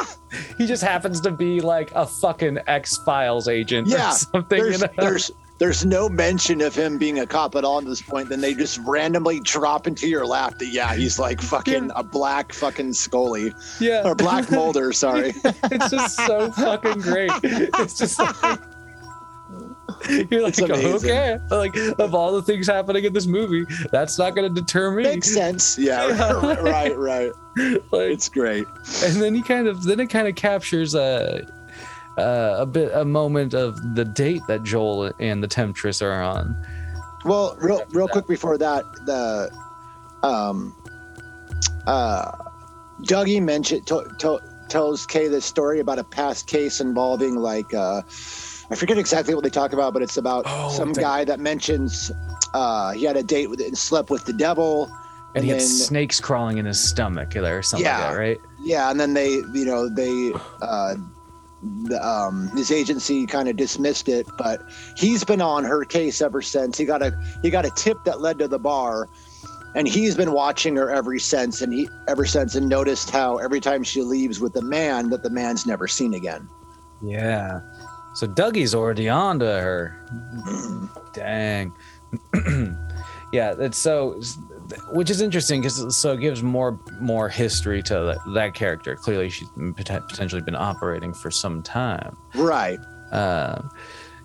he 0.58 0.66
just 0.66 0.82
happens 0.82 1.20
to 1.22 1.30
be 1.30 1.60
like 1.60 1.92
a 1.94 2.06
fucking 2.06 2.58
X 2.66 2.96
Files 2.98 3.48
agent 3.48 3.88
Yeah, 3.88 4.10
or 4.10 4.14
something. 4.14 4.58
You 4.58 4.64
There's, 4.64 4.80
know? 4.82 4.88
there's 4.98 5.30
there's 5.58 5.84
no 5.84 6.08
mention 6.08 6.62
of 6.62 6.74
him 6.74 6.96
being 6.96 7.20
a 7.20 7.26
cop 7.26 7.54
at 7.54 7.64
all 7.64 7.78
at 7.78 7.84
this 7.84 8.00
point. 8.00 8.30
Then 8.30 8.40
they 8.40 8.54
just 8.54 8.78
randomly 8.78 9.40
drop 9.40 9.86
into 9.86 10.08
your 10.08 10.24
lap 10.24 10.58
that 10.58 10.68
yeah, 10.68 10.94
he's 10.94 11.18
like 11.18 11.38
fucking 11.42 11.90
a 11.94 12.02
black 12.02 12.54
fucking 12.54 12.94
Scully 12.94 13.52
yeah, 13.78 14.00
or 14.06 14.14
black 14.14 14.50
Mulder. 14.52 14.90
Sorry. 14.94 15.34
it's 15.44 15.90
just 15.90 16.16
so 16.16 16.50
fucking 16.52 17.00
great. 17.00 17.30
It's 17.42 17.98
just 17.98 18.18
like 18.18 18.58
you're 20.30 20.42
like 20.42 20.60
okay, 20.60 21.38
like 21.50 21.76
of 21.98 22.14
all 22.14 22.32
the 22.32 22.42
things 22.42 22.66
happening 22.66 23.04
in 23.04 23.12
this 23.12 23.26
movie, 23.26 23.64
that's 23.92 24.18
not 24.18 24.34
going 24.34 24.52
to 24.52 24.60
deter 24.60 24.90
me. 24.90 25.02
Makes 25.02 25.32
sense. 25.32 25.78
Yeah. 25.78 26.06
Yeah. 26.10 26.54
right. 26.60 26.96
Right. 26.96 27.32
Like, 27.56 28.10
It's 28.10 28.28
great. 28.28 28.66
and 29.04 29.20
then 29.20 29.34
he 29.34 29.42
kind 29.42 29.66
of 29.66 29.82
then 29.82 30.00
it 30.00 30.06
kind 30.08 30.28
of 30.28 30.34
captures 30.36 30.94
a 30.94 31.46
uh, 32.18 32.56
a 32.58 32.66
bit 32.66 32.92
a 32.94 33.04
moment 33.04 33.54
of 33.54 33.94
the 33.94 34.04
date 34.04 34.42
that 34.48 34.62
Joel 34.62 35.12
and 35.20 35.42
the 35.42 35.48
Temptress 35.48 36.02
are 36.02 36.22
on. 36.22 36.56
Well, 37.24 37.56
real 37.60 37.82
real 37.90 38.08
quick 38.08 38.26
before 38.26 38.56
that, 38.58 38.84
the 39.06 39.50
um 40.22 40.74
uh 41.86 42.32
Dougie 43.02 43.42
mentioned 43.42 43.86
to, 43.86 44.04
to, 44.18 44.38
tells 44.68 45.06
Kay 45.06 45.28
this 45.28 45.44
story 45.44 45.80
about 45.80 45.98
a 45.98 46.04
past 46.04 46.46
case 46.46 46.80
involving 46.80 47.36
like 47.36 47.72
uh 47.74 48.02
I 48.70 48.76
forget 48.76 48.98
exactly 48.98 49.34
what 49.34 49.42
they 49.44 49.50
talk 49.50 49.72
about, 49.72 49.92
but 49.92 50.02
it's 50.02 50.16
about 50.16 50.44
Oh, 50.46 50.70
some 50.70 50.92
guy 50.92 51.24
that 51.24 51.40
mentions 51.40 52.12
uh 52.54 52.92
he 52.92 53.04
had 53.04 53.16
a 53.16 53.22
date 53.22 53.48
with 53.50 53.60
and 53.60 53.76
slept 53.76 54.10
with 54.10 54.24
the 54.24 54.32
devil. 54.32 54.84
And, 55.34 55.36
And 55.36 55.44
he 55.44 55.50
had 55.50 55.62
snakes 55.62 56.18
crawling 56.20 56.58
in 56.58 56.66
his 56.66 56.80
stomach 56.80 57.36
or 57.36 57.62
something 57.62 57.84
Yeah. 57.86 57.98
like 57.98 58.10
that, 58.12 58.18
right? 58.18 58.40
Yeah, 58.60 58.90
and 58.90 58.98
then 58.98 59.14
they, 59.14 59.30
you 59.30 59.64
know, 59.64 59.88
they, 59.88 60.32
uh, 60.60 60.96
the, 61.84 62.04
um, 62.04 62.48
his 62.56 62.72
agency 62.72 63.26
kind 63.26 63.48
of 63.48 63.56
dismissed 63.56 64.08
it, 64.08 64.26
but 64.38 64.62
he's 64.96 65.22
been 65.22 65.40
on 65.40 65.62
her 65.64 65.84
case 65.84 66.20
ever 66.20 66.42
since. 66.42 66.76
He 66.78 66.84
got 66.84 67.00
a 67.02 67.12
he 67.42 67.50
got 67.50 67.64
a 67.64 67.70
tip 67.70 67.98
that 68.06 68.20
led 68.20 68.38
to 68.40 68.48
the 68.48 68.58
bar, 68.58 69.08
and 69.76 69.86
he's 69.86 70.16
been 70.16 70.32
watching 70.32 70.74
her 70.76 70.90
ever 70.90 71.16
since, 71.18 71.60
and 71.60 71.72
he 71.72 71.88
ever 72.08 72.24
since, 72.24 72.54
and 72.56 72.68
noticed 72.68 73.10
how 73.10 73.36
every 73.36 73.60
time 73.60 73.84
she 73.84 74.02
leaves 74.02 74.40
with 74.40 74.54
the 74.54 74.62
man, 74.62 75.10
that 75.10 75.22
the 75.22 75.30
man's 75.30 75.64
never 75.66 75.86
seen 75.86 76.14
again. 76.14 76.48
Yeah. 77.02 77.60
So 78.20 78.26
Dougie's 78.26 78.74
already 78.74 79.08
on 79.08 79.38
to 79.38 79.46
her. 79.46 79.96
Dang. 81.14 81.72
yeah, 83.32 83.54
it's 83.58 83.78
so 83.78 84.20
which 84.92 85.08
is 85.08 85.22
interesting 85.22 85.62
because 85.62 85.96
so 85.96 86.12
it 86.12 86.20
gives 86.20 86.42
more 86.42 86.78
more 87.00 87.30
history 87.30 87.82
to 87.84 87.94
that, 87.94 88.18
that 88.34 88.52
character. 88.52 88.94
Clearly, 88.94 89.30
she's 89.30 89.48
pot- 89.48 90.06
potentially 90.06 90.42
been 90.42 90.54
operating 90.54 91.14
for 91.14 91.30
some 91.30 91.62
time. 91.62 92.14
Right. 92.34 92.78
Uh, 93.10 93.62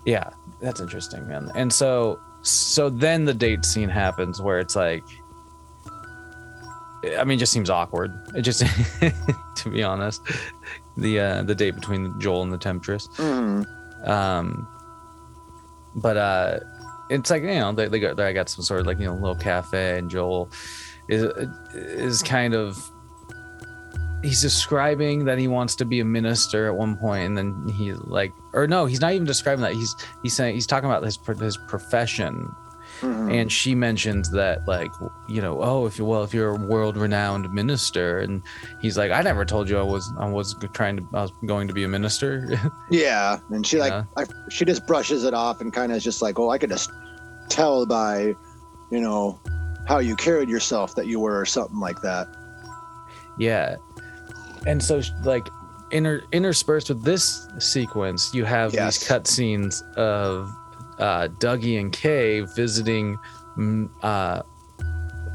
yeah, 0.05 0.29
that's 0.59 0.81
interesting, 0.81 1.25
man. 1.25 1.49
And 1.55 1.71
so 1.71 2.19
so 2.41 2.89
then 2.89 3.23
the 3.23 3.33
date 3.33 3.63
scene 3.63 3.87
happens 3.87 4.41
where 4.41 4.59
it's 4.59 4.75
like 4.75 5.05
I 7.17 7.23
mean, 7.23 7.37
it 7.37 7.39
just 7.39 7.53
seems 7.53 7.69
awkward. 7.69 8.11
It 8.35 8.41
just 8.41 8.59
to 9.55 9.69
be 9.69 9.83
honest. 9.83 10.21
The 10.97 11.17
uh 11.21 11.43
the 11.43 11.55
date 11.55 11.75
between 11.75 12.19
Joel 12.19 12.43
and 12.43 12.51
the 12.51 12.57
Temptress. 12.57 13.07
Mhm. 13.15 13.65
Um 14.05 14.67
but 15.95 16.17
uh 16.17 16.59
it's 17.09 17.29
like, 17.29 17.43
you 17.43 17.49
know, 17.49 17.71
they, 17.71 17.87
they 17.87 17.99
got 17.99 18.17
they 18.17 18.33
got 18.33 18.49
some 18.49 18.63
sort 18.63 18.81
of 18.81 18.87
like, 18.87 18.99
you 18.99 19.05
know, 19.05 19.13
little 19.13 19.35
cafe 19.35 19.97
and 19.97 20.09
Joel 20.09 20.49
is 21.07 21.23
is 21.73 22.23
kind 22.23 22.53
of 22.53 22.77
he's 24.23 24.41
describing 24.41 25.25
that 25.25 25.37
he 25.37 25.47
wants 25.47 25.75
to 25.75 25.85
be 25.85 25.99
a 25.99 26.05
minister 26.05 26.65
at 26.67 26.75
one 26.75 26.97
point 26.97 27.25
and 27.25 27.37
then 27.37 27.67
he 27.75 27.93
like 27.93 28.31
or 28.53 28.65
no 28.65 28.87
he's 28.87 29.01
not 29.01 29.13
even 29.13 29.25
describing 29.25 29.61
that. 29.61 29.73
He's 29.73 29.95
he's 30.23 30.35
saying 30.35 30.55
he's 30.55 30.67
talking 30.67 30.89
about 30.89 31.03
his 31.03 31.19
his 31.39 31.57
profession 31.57 32.49
Mhm. 33.01 33.33
and 33.41 33.51
she 33.51 33.75
mentions 33.75 34.29
that 34.31 34.67
like 34.67 34.91
you 35.27 35.41
know 35.41 35.61
oh 35.61 35.85
if 35.85 35.97
you 35.97 36.05
well 36.05 36.23
if 36.23 36.33
you're 36.33 36.49
a 36.55 36.55
world 36.55 36.95
renowned 36.97 37.51
minister 37.53 38.19
and 38.19 38.41
he's 38.81 38.97
like 38.97 39.11
i 39.11 39.21
never 39.21 39.43
told 39.45 39.67
you 39.69 39.77
i 39.77 39.81
was 39.83 40.09
i 40.19 40.27
was 40.29 40.55
trying 40.73 40.97
to 40.97 41.07
i 41.13 41.21
was 41.21 41.31
going 41.45 41.67
to 41.67 41.73
be 41.73 41.83
a 41.83 41.87
minister 41.87 42.47
Yeah, 42.89 43.39
and 43.49 43.65
she 43.67 43.79
like 43.79 43.91
Yeah. 43.91 44.03
I, 44.17 44.25
she 44.49 44.63
just 44.65 44.85
brushes 44.87 45.23
it 45.23 45.33
off 45.33 45.59
and 45.61 45.73
kind 45.73 45.91
of 45.91 46.01
just 46.01 46.21
like, 46.21 46.39
oh, 46.39 46.49
I 46.51 46.57
could 46.57 46.69
just 46.69 46.89
tell 47.49 47.85
by, 47.85 48.35
you 48.91 49.01
know, 49.01 49.39
how 49.87 49.99
you 49.99 50.15
carried 50.15 50.49
yourself 50.49 50.95
that 50.95 51.05
you 51.07 51.19
were 51.19 51.39
or 51.39 51.45
something 51.45 51.79
like 51.79 52.01
that. 52.01 52.27
yeah 53.37 53.75
and 54.65 54.81
so 54.81 55.01
like 55.23 55.47
inter, 55.91 56.21
interspersed 56.31 56.89
with 56.89 57.03
this 57.03 57.47
sequence 57.59 58.33
you 58.33 58.43
have 58.45 58.73
Yes. 58.73 58.97
these 58.99 59.07
cutscenes 59.09 59.83
of 59.95 60.49
uh 60.99 61.27
dougie 61.39 61.79
and 61.79 61.91
kay 61.91 62.41
visiting 62.55 63.17
uh 64.01 64.41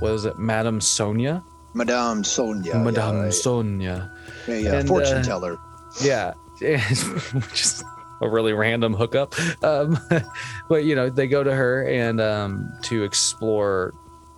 what 0.00 0.12
was 0.12 0.24
it 0.24 0.38
madame 0.38 0.80
sonia 0.80 1.42
Madame 1.72 2.24
Sonia. 2.24 2.74
madame 2.78 3.16
yeah, 3.16 3.22
right. 3.22 3.34
sonia 3.34 4.12
yeah, 4.48 4.54
yeah, 4.56 4.74
and, 4.74 4.88
fortune 4.88 5.18
uh, 5.18 5.22
teller. 5.22 5.58
Yeah, 6.02 6.34
is 6.61 7.84
a 8.20 8.28
really 8.28 8.52
random 8.52 8.94
hookup. 8.94 9.34
Um, 9.64 9.98
but 10.68 10.84
you 10.84 10.94
know, 10.94 11.11
they 11.11 11.26
go 11.26 11.42
to 11.42 11.54
her 11.54 11.86
and 11.86 12.20
um, 12.20 12.72
to 12.82 13.02
explore 13.02 13.92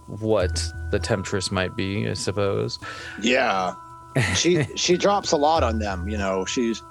what 0.07 0.63
the 0.91 0.99
temptress 0.99 1.51
might 1.51 1.77
be, 1.77 2.09
I 2.09 2.15
suppose. 2.15 2.79
Yeah, 3.21 3.75
she 4.35 4.65
she 4.77 4.97
drops 4.97 5.33
a 5.33 5.37
lot 5.37 5.63
on 5.63 5.79
them. 5.79 6.09
You 6.09 6.19
know, 6.19 6.45
she's 6.45 6.83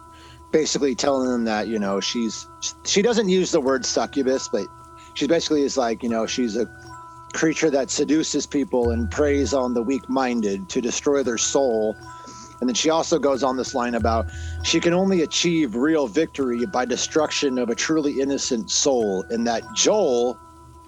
basically 0.52 0.96
telling 0.96 1.30
them 1.30 1.44
that 1.46 1.68
you 1.68 1.80
know 1.80 2.00
she's 2.00 2.48
she 2.86 3.02
doesn't 3.02 3.30
use 3.30 3.52
the 3.52 3.62
word 3.62 3.86
succubus, 3.86 4.50
but 4.52 4.68
she 5.14 5.28
basically 5.28 5.64
is 5.64 5.78
like 5.78 6.04
you 6.04 6.10
know 6.10 6.26
she's 6.26 6.56
a 6.56 6.68
creature 7.34 7.70
that 7.70 7.90
seduces 7.90 8.46
people 8.46 8.92
and 8.92 9.10
preys 9.10 9.54
on 9.54 9.74
the 9.74 9.82
weak-minded 9.82 10.68
to 10.70 10.82
destroy 10.82 11.24
their 11.24 11.38
soul. 11.38 11.96
And 12.60 12.70
then 12.70 12.76
she 12.76 12.90
also 12.90 13.18
goes 13.18 13.42
on 13.42 13.58
this 13.58 13.74
line 13.74 13.96
about 13.96 14.28
she 14.64 14.80
can 14.80 14.94
only 14.94 15.22
achieve 15.22 15.76
real 15.76 16.08
victory 16.08 16.66
by 16.68 16.86
destruction 16.86 17.58
of 17.58 17.70
a 17.70 17.76
truly 17.76 18.20
innocent 18.20 18.70
soul, 18.70 19.26
and 19.30 19.48
that 19.48 19.64
Joel 19.76 20.38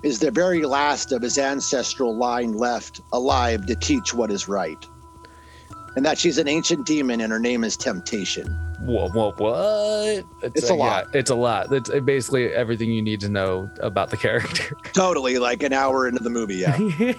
is 0.03 0.19
the 0.19 0.29
very 0.29 0.63
last 0.63 1.11
of 1.11 1.21
his 1.21 1.37
ancestral 1.37 2.15
line 2.15 2.53
left 2.53 3.01
alive 3.13 3.65
to 3.65 3.75
teach 3.75 4.13
what 4.13 4.29
is 4.29 4.47
right. 4.47 4.85
And 5.95 6.05
that 6.05 6.17
she's 6.17 6.37
an 6.37 6.47
ancient 6.47 6.85
demon 6.85 7.21
and 7.21 7.31
her 7.31 7.39
name 7.39 7.63
is 7.63 7.77
Temptation. 7.77 8.47
Whoa, 8.79 9.09
whoa, 9.09 9.31
what? 9.37 10.25
It's 10.55 10.69
a 10.69 10.73
lot. 10.73 11.07
Yeah, 11.13 11.19
it's 11.19 11.29
a 11.29 11.35
lot. 11.35 11.71
It's 11.71 11.89
uh, 11.89 11.99
basically 11.99 12.51
everything 12.53 12.91
you 12.91 13.01
need 13.01 13.19
to 13.21 13.29
know 13.29 13.69
about 13.79 14.09
the 14.09 14.17
character. 14.17 14.75
Totally, 14.93 15.37
like 15.37 15.63
an 15.63 15.71
hour 15.71 16.07
into 16.07 16.21
the 16.23 16.29
movie, 16.29 16.55
yeah. 16.55 16.77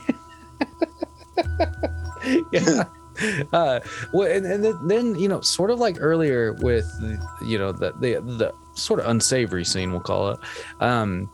yeah. 2.53 2.85
Uh, 3.53 3.81
well, 4.13 4.31
and, 4.31 4.45
and 4.45 4.65
then- 4.65 4.89
then 4.89 5.15
you 5.19 5.29
know, 5.29 5.41
sort 5.41 5.71
of 5.71 5.79
like 5.79 5.97
earlier 6.01 6.53
with 6.55 6.87
you 7.43 7.59
know 7.59 7.71
the, 7.73 7.93
the 8.01 8.15
the 8.21 8.53
sort 8.75 8.99
of 9.01 9.07
unsavory 9.07 9.65
scene, 9.65 9.93
we'll 9.93 10.01
call 10.01 10.31
it. 10.31 10.41
Um, 10.81 11.31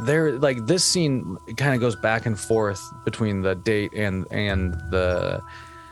there, 0.00 0.32
like 0.38 0.66
this 0.66 0.84
scene, 0.84 1.36
kind 1.56 1.74
of 1.74 1.80
goes 1.80 1.96
back 1.96 2.24
and 2.26 2.38
forth 2.38 2.80
between 3.04 3.42
the 3.42 3.54
date 3.54 3.92
and 3.94 4.26
and 4.30 4.74
the 4.90 5.40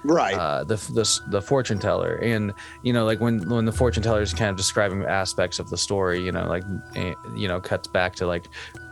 Right. 0.05 0.35
uh, 0.35 0.65
the, 0.65 0.77
the 0.77 1.21
the 1.29 1.43
fortune 1.43 1.79
teller, 1.79 2.17
and 2.17 2.53
you 2.83 2.93
know, 2.93 3.05
like 3.05 3.21
when 3.21 3.49
when 3.49 3.65
the 3.65 3.73
fortune 3.73 4.03
teller 4.03 4.21
is 4.21 4.35
kind 4.35 4.51
of 4.51 4.57
describing 4.57 5.03
aspects 5.05 5.59
of 5.59 5.71
the 5.71 5.79
story, 5.79 6.23
you 6.23 6.31
know, 6.31 6.47
like 6.47 6.63
eh, 6.95 7.15
you 7.35 7.49
know, 7.49 7.61
cuts 7.61 7.89
back 7.89 8.15
to 8.17 8.27
like 8.27 8.49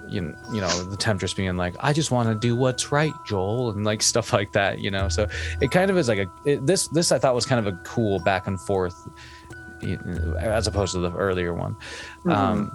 you 0.09 0.21
know, 0.21 0.35
you 0.53 0.61
know, 0.61 0.85
the 0.85 0.97
temptress 0.97 1.35
being 1.35 1.57
like, 1.57 1.75
"I 1.81 1.93
just 1.93 2.11
want 2.11 2.29
to 2.29 2.35
do 2.35 2.57
what's 2.57 2.93
right, 2.93 3.13
Joel," 3.27 3.71
and 3.71 3.85
like 3.85 4.03
stuff 4.13 4.33
like 4.33 4.53
that, 4.53 4.79
you 4.81 4.91
know. 4.91 5.09
So 5.09 5.29
it 5.61 5.71
kind 5.71 5.91
of 5.91 5.99
is 5.99 6.09
like 6.09 6.19
a 6.19 6.31
it, 6.45 6.67
this 6.67 6.89
this 6.89 7.13
I 7.13 7.19
thought 7.19 7.35
was 7.35 7.47
kind 7.47 7.65
of 7.65 7.73
a 7.73 7.77
cool 7.85 8.19
back 8.21 8.47
and 8.47 8.61
forth, 8.61 8.97
you 9.81 9.99
know, 10.05 10.37
as 10.39 10.67
opposed 10.67 10.93
to 10.95 11.01
the 11.01 11.13
earlier 11.13 11.55
one. 11.55 11.77
Um, 12.27 12.71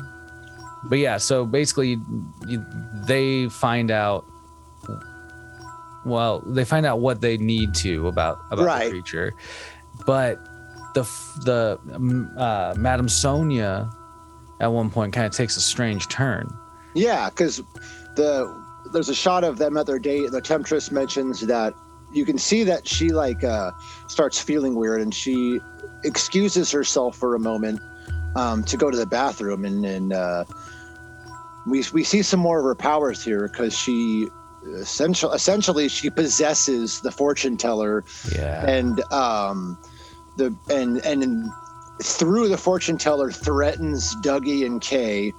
but 0.85 0.99
yeah, 0.99 1.17
so 1.17 1.45
basically, 1.45 1.99
they 3.07 3.49
find 3.49 3.91
out. 3.91 4.25
Well, 6.07 6.39
they 6.45 6.63
find 6.65 6.85
out 6.85 6.99
what 6.99 7.21
they 7.21 7.37
need 7.37 7.73
to 7.75 8.07
about 8.07 8.39
about 8.49 8.65
Right. 8.65 8.85
the 8.85 8.91
creature, 8.91 9.33
but 10.05 10.39
the 10.93 11.03
the 11.43 11.79
um, 11.93 12.31
uh, 12.37 12.73
Madame 12.77 13.09
Sonia 13.09 13.89
at 14.59 14.67
one 14.71 14.89
point 14.89 15.13
kind 15.13 15.25
of 15.27 15.33
takes 15.33 15.57
a 15.57 15.61
strange 15.61 16.07
turn. 16.07 16.47
Yeah, 16.95 17.29
because 17.29 17.57
the 18.15 18.65
there's 18.93 19.09
a 19.09 19.15
shot 19.15 19.43
of 19.43 19.57
them 19.57 19.77
at 19.77 19.85
their 19.85 19.99
date. 19.99 20.31
The 20.31 20.41
temptress 20.41 20.91
mentions 20.91 21.41
that 21.41 21.73
you 22.13 22.25
can 22.25 22.37
see 22.37 22.63
that 22.63 22.87
she 22.87 23.09
like 23.09 23.43
uh, 23.43 23.71
starts 24.07 24.39
feeling 24.39 24.75
weird, 24.75 25.01
and 25.01 25.13
she 25.13 25.59
excuses 26.05 26.71
herself 26.71 27.17
for 27.17 27.35
a 27.35 27.39
moment 27.39 27.81
um, 28.35 28.63
to 28.63 28.77
go 28.77 28.89
to 28.89 28.97
the 28.97 29.05
bathroom, 29.05 29.65
and 29.65 29.85
and 29.85 30.13
uh, 30.13 30.45
we 31.67 31.83
we 31.93 32.03
see 32.03 32.21
some 32.21 32.39
more 32.39 32.59
of 32.59 32.63
her 32.65 32.75
powers 32.75 33.23
here 33.23 33.47
because 33.49 33.77
she 33.77 34.27
essentially 34.75 35.33
essentially 35.35 35.87
she 35.89 36.09
possesses 36.09 37.01
the 37.01 37.11
fortune 37.11 37.57
teller 37.57 38.03
Yeah. 38.35 38.65
and 38.69 39.01
um 39.13 39.77
the 40.37 40.55
and 40.69 40.97
and 41.05 41.49
through 42.01 42.47
the 42.49 42.57
fortune 42.57 42.97
teller 42.97 43.31
threatens 43.31 44.15
Dougie 44.17 44.63
and 44.67 44.79
Kay, 44.79 45.33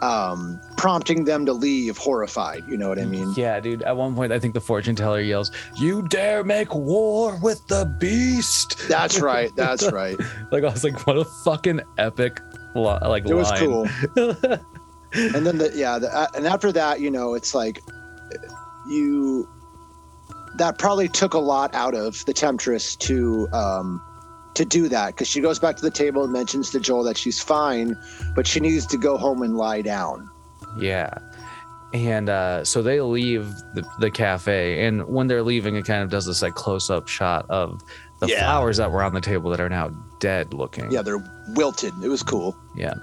um, 0.00 0.58
prompting 0.78 1.24
them 1.24 1.44
to 1.44 1.52
leave 1.52 1.98
horrified. 1.98 2.62
You 2.66 2.78
know 2.78 2.88
what 2.88 2.98
I 2.98 3.04
mean? 3.04 3.34
Yeah, 3.36 3.60
dude. 3.60 3.82
At 3.82 3.94
one 3.96 4.14
point, 4.14 4.32
I 4.32 4.38
think 4.38 4.54
the 4.54 4.60
fortune 4.60 4.96
teller 4.96 5.20
yells, 5.20 5.50
"You 5.76 6.00
dare 6.08 6.44
make 6.44 6.74
war 6.74 7.38
with 7.42 7.66
the 7.66 7.84
beast!" 8.00 8.88
That's 8.88 9.20
right. 9.20 9.54
That's 9.54 9.92
right. 9.92 10.16
Like 10.50 10.64
I 10.64 10.70
was 10.70 10.82
like, 10.82 11.06
"What 11.06 11.18
a 11.18 11.26
fucking 11.26 11.82
epic, 11.98 12.40
li- 12.74 12.98
like 13.02 13.26
It 13.28 13.34
was 13.34 13.50
line." 13.50 13.58
cool. 13.60 13.86
and 15.12 15.44
then 15.46 15.58
the 15.58 15.72
yeah, 15.74 15.98
the, 15.98 16.08
uh, 16.16 16.26
and 16.34 16.46
after 16.46 16.72
that, 16.72 17.00
you 17.00 17.10
know, 17.10 17.34
it's 17.34 17.54
like 17.54 17.80
you 18.88 19.48
that 20.56 20.78
probably 20.78 21.08
took 21.08 21.34
a 21.34 21.38
lot 21.38 21.74
out 21.74 21.94
of 21.94 22.24
the 22.26 22.32
temptress 22.32 22.96
to 22.96 23.48
um 23.52 24.02
to 24.54 24.64
do 24.64 24.88
that 24.88 25.08
because 25.08 25.28
she 25.28 25.40
goes 25.40 25.58
back 25.58 25.76
to 25.76 25.82
the 25.82 25.90
table 25.90 26.24
and 26.24 26.32
mentions 26.32 26.70
to 26.70 26.80
Joel 26.80 27.04
that 27.04 27.16
she's 27.16 27.40
fine, 27.40 27.96
but 28.34 28.44
she 28.46 28.58
needs 28.58 28.86
to 28.86 28.96
go 28.96 29.16
home 29.16 29.42
and 29.42 29.56
lie 29.56 29.82
down. 29.82 30.28
Yeah. 30.80 31.10
And 31.94 32.28
uh, 32.28 32.64
so 32.64 32.82
they 32.82 33.00
leave 33.00 33.46
the, 33.74 33.88
the 34.00 34.10
cafe, 34.10 34.84
and 34.84 35.06
when 35.06 35.26
they're 35.26 35.42
leaving, 35.44 35.76
it 35.76 35.86
kind 35.86 36.02
of 36.02 36.10
does 36.10 36.26
this 36.26 36.42
like 36.42 36.54
close 36.54 36.90
up 36.90 37.08
shot 37.08 37.46
of 37.48 37.80
the 38.20 38.26
Yeah. 38.26 38.40
flowers 38.40 38.76
that 38.78 38.90
were 38.90 39.02
on 39.02 39.14
the 39.14 39.20
table 39.20 39.48
that 39.50 39.60
are 39.60 39.68
now 39.70 39.88
dead 40.18 40.52
looking. 40.52 40.90
Yeah, 40.90 41.02
they're 41.02 41.24
wilted. 41.54 41.94
It 42.02 42.08
was 42.08 42.22
cool. 42.22 42.56
Yeah. 42.76 42.94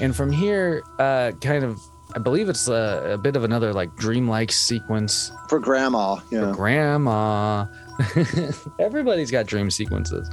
And 0.00 0.16
from 0.16 0.32
here, 0.32 0.82
uh, 0.98 1.32
kind 1.42 1.64
of, 1.64 1.78
I 2.14 2.18
believe 2.18 2.48
it's 2.48 2.68
a, 2.68 3.12
a 3.14 3.18
bit 3.18 3.36
of 3.36 3.44
another 3.44 3.72
like 3.72 3.94
dreamlike 3.96 4.52
sequence 4.52 5.32
For 5.48 5.58
grandma, 5.58 6.16
for 6.16 6.52
grandma. 6.52 7.66
Everybody's 8.78 9.30
got 9.30 9.46
dream 9.46 9.70
sequences. 9.70 10.30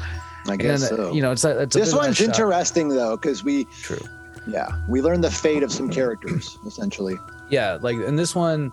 I 0.48 0.58
guess 0.58 0.90
then, 0.90 0.98
so. 0.98 1.14
you 1.14 1.22
know, 1.22 1.32
it's 1.32 1.44
a, 1.44 1.62
it's 1.62 1.76
a 1.76 1.80
this 1.80 1.90
bit 1.90 1.94
of 1.94 2.04
a 2.04 2.08
one's 2.08 2.18
shot- 2.18 2.28
interesting 2.28 2.90
though 2.90 3.16
because 3.16 3.44
we 3.44 3.66
True. 3.66 4.00
yeah 4.48 4.70
we 4.90 5.02
learn 5.02 5.22
the 5.22 5.32
fate 5.32 5.64
of 5.64 5.72
some 5.72 5.90
characters 5.90 6.58
essentially. 6.66 7.18
Yeah, 7.50 7.78
like 7.82 7.98
in 7.98 8.16
this 8.16 8.36
one, 8.36 8.72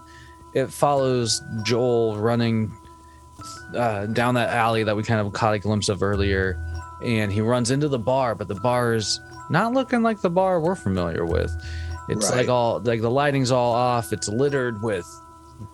it 0.55 0.67
follows 0.67 1.43
Joel 1.63 2.17
running 2.17 2.73
uh, 3.75 4.07
down 4.07 4.35
that 4.35 4.51
alley 4.51 4.83
that 4.83 4.97
we 4.97 5.03
kind 5.03 5.21
of 5.25 5.33
caught 5.33 5.55
a 5.55 5.59
glimpse 5.59 5.89
of 5.89 6.03
earlier, 6.03 6.59
and 7.03 7.33
he 7.33 7.41
runs 7.41 7.71
into 7.71 7.89
the 7.89 7.99
bar, 7.99 8.35
but 8.35 8.49
the 8.49 8.55
bar 8.55 8.95
is 8.95 9.21
not 9.51 9.73
looking 9.73 10.03
like 10.03 10.21
the 10.21 10.31
bar 10.31 10.61
we're 10.61 10.75
familiar 10.75 11.25
with. 11.25 11.53
It's 12.09 12.29
Right. 12.31 12.39
like 12.39 12.49
all 12.49 12.81
like 12.81 13.01
the 13.01 13.11
lighting's 13.11 13.51
all 13.51 13.73
off. 13.75 14.13
It's 14.13 14.29
littered 14.29 14.83
with 14.83 15.07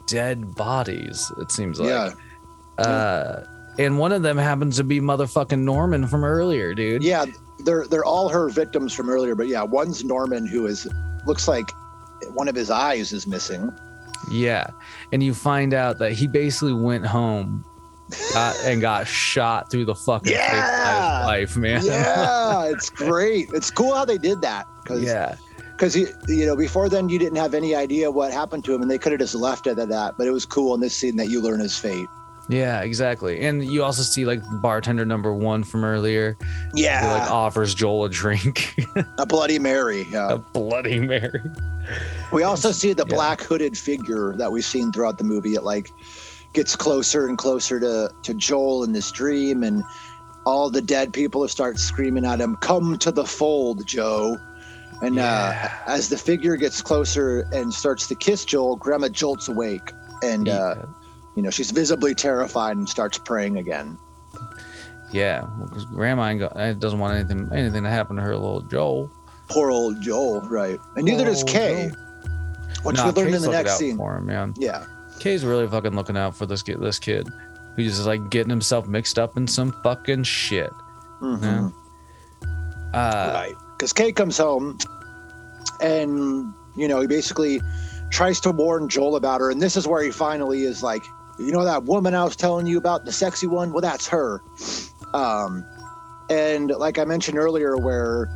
dead 0.07 0.55
bodies. 0.55 1.31
It 1.39 1.51
seems 1.53 1.79
like. 1.81 1.89
yeah, 1.89 2.11
Uh, 2.85 3.45
and 3.79 3.99
one 3.99 4.13
of 4.13 4.23
them 4.23 4.37
happens 4.39 4.77
to 4.77 4.85
be 4.85 5.01
motherfucking 5.01 5.59
Norman 5.61 6.07
from 6.07 6.25
earlier, 6.25 6.75
dude. 6.75 7.03
yeah, 7.03 7.25
they're 7.65 7.87
they're 7.87 8.05
all 8.05 8.29
her 8.29 8.49
victims 8.49 8.93
from 8.93 9.09
earlier, 9.11 9.35
but 9.35 9.49
yeah, 9.49 9.63
one's 9.63 10.05
Norman 10.05 10.47
who 10.47 10.67
is 10.67 10.87
looks 11.27 11.47
like 11.49 11.71
one 12.35 12.49
of 12.49 12.55
his 12.55 12.71
eyes 12.71 13.13
is 13.13 13.27
missing. 13.27 13.71
Yeah. 14.31 14.67
And 15.13 15.23
you 15.23 15.35
find 15.35 15.75
out 15.75 15.99
that 15.99 16.13
he 16.13 16.27
basically 16.29 16.73
went 16.75 17.05
home 17.05 17.65
got, 18.33 18.55
and 18.65 18.81
got 18.81 19.07
shot 19.07 19.71
through 19.71 19.85
the 19.87 19.95
fucking 19.95 20.33
face 20.33 20.39
by 20.39 20.55
Yeah. 20.57 21.25
wife, 21.25 21.57
man. 21.57 21.85
Yeah, 21.85 22.65
it's 22.67 22.89
great. 22.91 23.49
It's 23.53 23.71
cool 23.71 23.95
how 23.95 24.05
they 24.05 24.19
did 24.19 24.41
that 24.43 24.67
because 24.83 25.03
yeah. 25.03 25.35
Because 25.83 25.97
you 25.97 26.07
you 26.29 26.47
know 26.47 26.55
before 26.55 26.89
then 26.89 27.09
you 27.09 27.19
didn't 27.19 27.35
have 27.39 27.55
any 27.55 27.75
idea 27.75 28.09
what 28.09 28.31
happened 28.33 28.65
to 28.65 28.73
him 28.73 28.83
and 28.83 28.89
they 28.91 28.99
could 28.99 29.11
have 29.11 29.19
just 29.21 29.35
left 29.35 29.67
it 29.67 29.77
at 29.81 29.89
that, 29.89 30.17
but 30.17 30.29
it 30.29 30.31
was 30.31 30.47
cool 30.47 30.77
in 30.77 30.81
this 30.81 30.95
scene 30.97 31.17
that 31.17 31.27
you 31.27 31.41
learn 31.41 31.59
his 31.59 31.77
fate. 31.77 32.07
Yeah, 32.49 32.83
exactly. 32.83 33.41
And 33.41 33.65
you 33.65 33.83
also 33.83 34.03
see 34.03 34.25
like 34.25 34.41
bartender 34.61 35.05
number 35.05 35.35
one 35.35 35.65
from 35.65 35.85
earlier 35.85 36.37
who 36.71 36.83
Yeah, 36.83 37.13
like 37.13 37.29
offers 37.29 37.75
Joel 37.75 38.05
a 38.05 38.09
drink. 38.09 38.77
a 39.19 39.27
Bloody 39.27 39.59
Mary. 39.59 40.07
Yeah. 40.09 40.35
a 40.35 40.39
bloody 40.39 41.01
Mary. 41.01 41.41
We 42.33 42.45
also 42.45 42.71
see 42.71 42.93
the 42.93 43.05
Yeah. 43.09 43.17
black 43.17 43.41
hooded 43.43 43.77
figure 43.77 44.35
that 44.37 44.53
we've 44.53 44.65
seen 44.65 44.93
throughout 44.93 45.19
the 45.19 45.25
movie. 45.25 45.55
It 45.55 45.65
like 45.65 45.91
gets 46.53 46.77
closer 46.77 47.27
and 47.27 47.37
closer 47.37 47.81
to 47.81 48.09
to 48.23 48.35
Joel 48.35 48.85
in 48.85 48.93
this 48.93 49.11
dream, 49.11 49.65
and 49.65 49.83
all 50.47 50.71
the 50.71 50.83
dead 50.83 51.13
people 51.13 51.47
start 51.49 51.81
screaming 51.81 52.25
at 52.25 52.41
him, 52.41 52.55
"Come 52.57 52.99
to 52.99 53.11
the 53.11 53.25
fold, 53.25 53.85
Joe!" 53.85 54.37
And 55.03 55.17
Yeah. 55.17 55.69
uh, 55.87 55.91
as 55.91 56.09
the 56.09 56.17
figure 56.17 56.57
gets 56.57 56.81
closer 56.81 57.41
and 57.53 57.75
starts 57.75 58.07
to 58.07 58.15
kiss 58.15 58.45
Joel, 58.45 58.77
Grandma 58.77 59.09
jolts 59.09 59.49
awake, 59.49 59.93
and 60.23 60.49
uh, 60.49 60.77
you 61.35 61.43
know 61.43 61.51
she's 61.51 61.71
visibly 61.73 62.15
terrified 62.15 62.77
and 62.77 62.89
starts 62.89 63.19
praying 63.19 63.57
again. 63.59 63.99
yeah, 65.11 65.45
because 65.65 65.85
grandma 65.87 66.33
uh, 66.47 66.73
doesn't 66.75 66.99
want 66.99 67.15
anything 67.15 67.49
anything 67.53 67.83
to 67.83 67.91
happen 67.91 68.17
to 68.17 68.23
her 68.23 68.35
little 68.37 68.61
Joel. 68.63 69.11
Poor 69.49 69.71
old 69.71 70.01
Joel, 70.01 70.41
right? 70.43 70.79
And 70.97 71.05
neither 71.05 71.25
does 71.25 71.43
Poor 71.43 71.53
Kay, 71.53 71.91
which 72.85 72.97
Nah, 72.97 73.07
we 73.07 73.13
learned 73.13 73.35
in 73.35 73.43
the 73.43 73.51
next 73.51 73.77
scene. 73.79 73.97
for 73.97 74.17
him, 74.17 74.27
man. 74.27 74.55
Yeah, 74.57 74.87
Kay's 75.19 75.45
really 75.45 75.67
fucking 75.67 75.95
looking 75.97 76.17
out 76.17 76.37
for 76.37 76.47
this 76.47 76.63
kid. 76.63 76.81
This 76.81 76.99
kid, 77.01 77.29
who's 77.77 77.97
just 77.97 78.07
like 78.07 78.31
getting 78.31 78.51
himself 78.51 78.87
mixed 78.87 79.19
up 79.19 79.37
in 79.37 79.47
some 79.49 79.73
fucking 79.83 80.23
shit. 80.23 80.71
Mhm. 81.21 81.73
Yeah. 82.43 82.49
Uh, 82.95 83.31
right 83.35 83.55
because 83.83 83.93
kay 83.93 84.13
comes 84.13 84.39
home 84.39 84.79
and 85.81 86.55
you 86.77 86.87
know 86.87 87.01
he 87.01 87.09
basically 87.09 87.61
tries 88.13 88.39
to 88.39 88.53
warn 88.53 88.89
joel 88.89 89.17
about 89.17 89.41
her 89.41 89.51
and 89.51 89.61
this 89.61 89.77
is 89.77 89.89
where 89.89 90.01
he 90.05 90.13
finally 90.13 90.63
is 90.63 90.85
like 90.85 91.03
you 91.41 91.51
know 91.51 91.65
that 91.65 91.83
woman 91.83 92.15
i 92.15 92.23
was 92.23 92.37
telling 92.37 92.65
you 92.65 92.79
about 92.79 93.05
the 93.05 93.11
sexy 93.11 93.49
one? 93.49 93.73
Well 93.73 93.81
that's 93.81 94.07
her. 94.07 94.41
Um 95.15 95.67
and 96.31 96.71
like 96.71 96.97
i 96.97 97.05
mentioned 97.05 97.37
earlier 97.37 97.77
where 97.77 98.29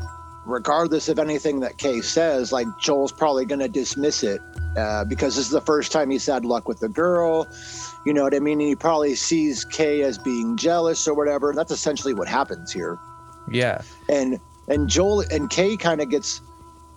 regardless 0.47 1.09
of 1.09 1.20
anything 1.20 1.61
that 1.61 1.78
kay 1.78 2.01
says 2.01 2.51
like 2.51 2.66
joel's 2.80 3.12
probably 3.12 3.44
going 3.44 3.61
to 3.61 3.68
dismiss 3.68 4.24
it 4.24 4.40
uh, 4.76 5.05
because 5.05 5.36
this 5.36 5.47
is 5.47 5.53
the 5.53 5.61
first 5.61 5.92
time 5.92 6.11
he's 6.11 6.26
had 6.26 6.44
luck 6.44 6.66
with 6.66 6.80
the 6.80 6.88
girl 6.88 7.47
you 8.05 8.12
know 8.12 8.24
what 8.24 8.34
i 8.34 8.40
mean? 8.40 8.59
And 8.61 8.68
he 8.68 8.74
probably 8.74 9.14
sees 9.14 9.64
kay 9.64 10.03
as 10.03 10.18
being 10.18 10.57
jealous 10.57 11.07
or 11.07 11.14
whatever 11.14 11.53
that's 11.55 11.70
essentially 11.70 12.14
what 12.14 12.26
happens 12.26 12.72
here. 12.72 12.99
Yeah, 13.49 13.82
and 14.09 14.40
and 14.69 14.89
Joel 14.89 15.25
and 15.31 15.51
Kay 15.51 15.77
kind 15.77 16.01
of 16.01 16.11
gets 16.11 16.41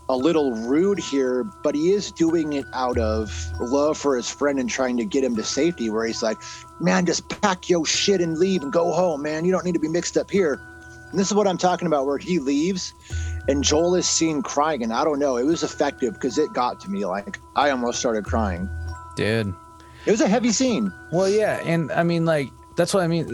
a 0.09 0.17
little 0.17 0.55
rude 0.55 0.97
here, 0.97 1.43
but 1.63 1.76
he 1.76 1.91
is 1.91 2.11
doing 2.11 2.53
it 2.53 2.65
out 2.74 2.97
of 2.97 3.32
love 3.59 3.95
for 3.95 4.15
his 4.15 4.28
friend 4.28 4.59
and 4.59 4.67
trying 4.67 4.97
to 4.97 5.05
get 5.05 5.24
him 5.24 5.36
to 5.36 5.43
safety. 5.43 5.89
Where 5.89 6.05
he's 6.05 6.24
like, 6.24 6.38
"Man, 6.80 7.05
just 7.05 7.30
pack 7.41 7.70
your 7.70 7.86
shit 7.86 8.20
and 8.20 8.38
leave 8.38 8.63
and 8.63 8.74
go 8.74 8.91
home, 8.91 9.22
man. 9.22 9.45
You 9.45 9.51
don't 9.51 9.65
need 9.65 9.76
to 9.76 9.80
be 9.80 9.88
mixed 9.88 10.17
up 10.17 10.32
here." 10.32 10.59
And 11.11 11.20
this 11.20 11.28
is 11.28 11.34
what 11.34 11.47
I'm 11.47 11.57
talking 11.57 11.88
about, 11.88 12.05
where 12.05 12.17
he 12.17 12.39
leaves, 12.39 12.93
and 13.47 13.63
Joel 13.63 13.95
is 13.95 14.07
seen 14.07 14.41
crying, 14.41 14.84
and 14.84 14.93
I 14.93 15.03
don't 15.03 15.20
know, 15.20 15.38
it 15.38 15.45
was 15.45 15.63
effective 15.63 16.13
because 16.13 16.38
it 16.38 16.53
got 16.53 16.80
to 16.82 16.89
me. 16.89 17.05
Like 17.05 17.39
I 17.55 17.70
almost 17.70 17.99
started 17.99 18.26
crying. 18.26 18.70
dude. 19.15 19.53
It 20.05 20.11
was 20.11 20.22
a 20.22 20.28
heavy 20.28 20.51
scene. 20.51 20.91
Well, 21.11 21.28
yeah, 21.28 21.59
and 21.65 21.91
I 21.91 22.03
mean, 22.03 22.26
like 22.26 22.49
that's 22.78 22.93
what 22.93 23.03
I 23.03 23.07
mean. 23.07 23.28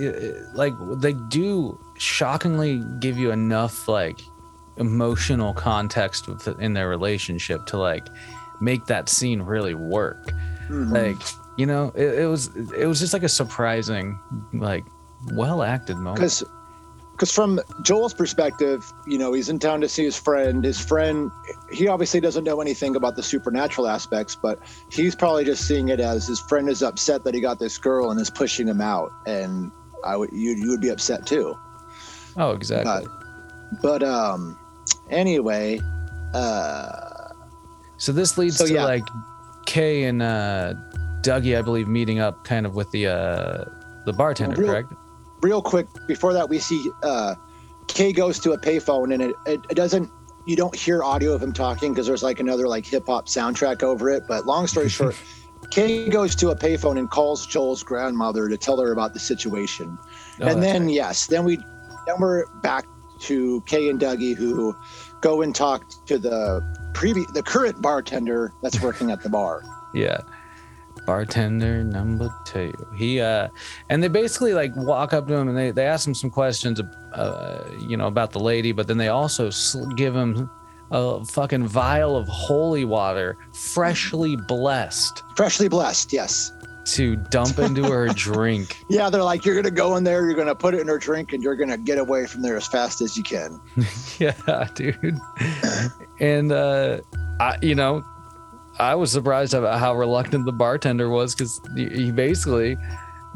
Like 0.53 0.73
they 0.97 1.13
do 1.13 1.79
shockingly 1.97 2.83
give 2.99 3.17
you 3.17 3.31
enough 3.31 3.87
like 3.87 4.19
emotional 4.77 5.53
context 5.53 6.27
in 6.59 6.73
their 6.73 6.89
relationship 6.89 7.65
to 7.67 7.77
like 7.77 8.07
make 8.61 8.85
that 8.85 9.09
scene 9.09 9.41
really 9.41 9.73
work. 9.73 10.31
Mhm. 10.69 10.91
Like 10.91 11.27
you 11.57 11.65
know, 11.65 11.91
it, 11.95 12.19
it 12.19 12.27
was 12.27 12.55
it 12.55 12.85
was 12.85 12.99
just 12.99 13.13
like 13.13 13.23
a 13.23 13.29
surprising, 13.29 14.19
like 14.53 14.85
well 15.33 15.63
acted 15.63 15.97
moment. 15.97 16.17
because 16.17 16.43
because 17.11 17.31
from 17.31 17.61
Joel's 17.81 18.13
perspective, 18.13 18.91
you 19.07 19.17
know, 19.17 19.31
he's 19.31 19.47
in 19.47 19.57
town 19.57 19.79
to 19.79 19.87
see 19.87 20.03
his 20.03 20.17
friend. 20.17 20.65
His 20.65 20.77
friend, 20.81 21.31
he 21.71 21.87
obviously 21.87 22.19
doesn't 22.19 22.43
know 22.43 22.59
anything 22.59 22.97
about 22.97 23.15
the 23.15 23.23
supernatural 23.23 23.87
aspects, 23.87 24.35
but 24.35 24.59
he's 24.91 25.15
probably 25.15 25.45
just 25.45 25.65
seeing 25.65 25.87
it 25.87 26.01
as 26.01 26.27
his 26.27 26.41
friend 26.41 26.67
is 26.67 26.83
upset 26.83 27.23
that 27.23 27.33
he 27.33 27.39
got 27.39 27.57
this 27.57 27.77
girl 27.77 28.11
and 28.11 28.19
is 28.19 28.29
pushing 28.29 28.67
him 28.67 28.81
out. 28.81 29.13
And 29.25 29.71
I 30.03 30.17
would, 30.17 30.29
you, 30.33 30.55
you 30.55 30.67
would 30.67 30.81
be 30.81 30.89
upset 30.89 31.25
too. 31.25 31.57
Oh, 32.37 32.51
exactly. 32.51 33.07
But 33.81 34.03
um, 34.03 34.57
anyway, 35.09 35.79
uh, 36.33 37.29
So 37.97 38.11
this 38.11 38.37
leads 38.37 38.57
So, 38.57 38.67
to 38.67 38.73
yeah. 38.73 38.85
like 38.85 39.03
Kay 39.65 40.03
and 40.03 40.21
uh, 40.21 40.73
Dougie, 41.21 41.57
I 41.57 41.61
believe, 41.61 41.87
meeting 41.87 42.19
up 42.19 42.43
kind 42.43 42.65
of 42.65 42.75
with 42.75 42.89
the 42.91 43.07
uh, 43.07 43.65
the 44.05 44.13
bartender, 44.13 44.55
Real- 44.61 44.71
correct? 44.71 44.93
real 45.41 45.61
quick 45.61 45.87
before 46.07 46.33
that, 46.33 46.47
we 46.49 46.59
see 46.59 46.89
uh, 47.03 47.35
Kay 47.87 48.11
goes 48.11 48.39
to 48.39 48.51
a 48.53 48.57
payphone 48.57 49.13
and 49.13 49.21
it, 49.21 49.35
it, 49.45 49.59
it 49.69 49.75
doesn't. 49.75 50.09
You 50.47 50.55
don't 50.55 50.75
hear 50.75 51.03
audio 51.03 51.33
of 51.33 51.41
him 51.41 51.53
talking 51.53 51.91
because 51.93 52.05
there's 52.05 52.21
like 52.21 52.39
another 52.39 52.67
like 52.67 52.85
hip 52.85 53.07
hop 53.07 53.25
soundtrack 53.27 53.81
over 53.81 54.09
it. 54.11 54.23
But 54.27 54.45
long 54.45 54.67
story 54.67 54.89
short, 54.97 55.15
Kay 55.71 56.07
goes 56.09 56.35
to 56.35 56.49
a 56.49 56.55
payphone 56.55 56.99
and 56.99 57.09
calls 57.09 57.47
Joel's 57.47 57.81
grandmother 57.81 58.47
to 58.49 58.57
tell 58.57 58.79
her 58.79 58.91
about 58.91 59.13
the 59.13 59.19
situation. 59.19 59.97
Oh, 60.41 60.47
and 60.47 60.61
then 60.61 60.83
right. 60.85 60.93
yes, 60.93 61.25
then 61.27 61.45
we 61.45 61.57
then 62.05 62.15
we're 62.19 62.45
back 62.61 62.85
to 63.19 63.61
Kay 63.61 63.89
and 63.89 63.99
Dougie 63.99 64.35
who 64.35 64.75
go 65.21 65.41
and 65.41 65.55
talk 65.55 66.05
to 66.05 66.17
the 66.17 66.61
previous 66.93 67.29
the 67.31 67.43
current 67.43 67.81
bartender 67.81 68.53
that's 68.61 68.81
working 68.81 69.11
at 69.11 69.21
the 69.21 69.29
bar. 69.29 69.63
yeah, 69.93 70.19
bartender 71.05 71.83
number 71.83 72.33
two. 72.45 72.73
He 72.95 73.19
uh, 73.19 73.49
and 73.89 74.03
they 74.03 74.07
basically 74.07 74.53
like 74.53 74.75
walk 74.75 75.13
up 75.13 75.27
to 75.27 75.33
him 75.33 75.47
and 75.47 75.57
they 75.57 75.71
they 75.71 75.85
ask 75.85 76.07
him 76.07 76.13
some 76.13 76.29
questions, 76.29 76.81
uh, 77.13 77.63
you 77.79 77.97
know, 77.97 78.07
about 78.07 78.31
the 78.31 78.39
lady, 78.39 78.71
but 78.71 78.87
then 78.87 78.97
they 78.97 79.09
also 79.09 79.49
sl- 79.49 79.87
give 79.95 80.15
him 80.15 80.49
a 80.91 81.25
fucking 81.25 81.67
vial 81.67 82.15
of 82.15 82.27
holy 82.27 82.85
water, 82.85 83.37
freshly 83.53 84.35
blessed, 84.35 85.23
Freshly 85.35 85.67
blessed, 85.67 86.13
yes. 86.13 86.53
To 86.85 87.15
dump 87.15 87.59
into 87.59 87.83
her 87.83 88.07
drink. 88.15 88.77
Yeah, 88.89 89.09
they're 89.09 89.23
like, 89.23 89.45
you're 89.45 89.55
gonna 89.55 89.71
go 89.71 89.95
in 89.95 90.03
there, 90.03 90.25
you're 90.25 90.35
gonna 90.35 90.55
put 90.55 90.73
it 90.73 90.81
in 90.81 90.87
her 90.87 90.97
drink, 90.97 91.33
and 91.33 91.41
you're 91.43 91.55
gonna 91.55 91.77
get 91.77 91.97
away 91.97 92.25
from 92.27 92.41
there 92.41 92.55
as 92.57 92.67
fast 92.67 93.01
as 93.01 93.17
you 93.17 93.23
can. 93.23 93.59
yeah, 94.19 94.67
dude. 94.75 95.17
And 96.19 96.51
uh, 96.51 97.01
I, 97.39 97.57
you 97.61 97.75
know, 97.75 98.03
I 98.79 98.95
was 98.95 99.11
surprised 99.11 99.53
about 99.53 99.79
how 99.79 99.95
reluctant 99.95 100.45
the 100.45 100.51
bartender 100.51 101.09
was 101.09 101.33
because 101.33 101.59
he, 101.75 102.11
basically 102.11 102.77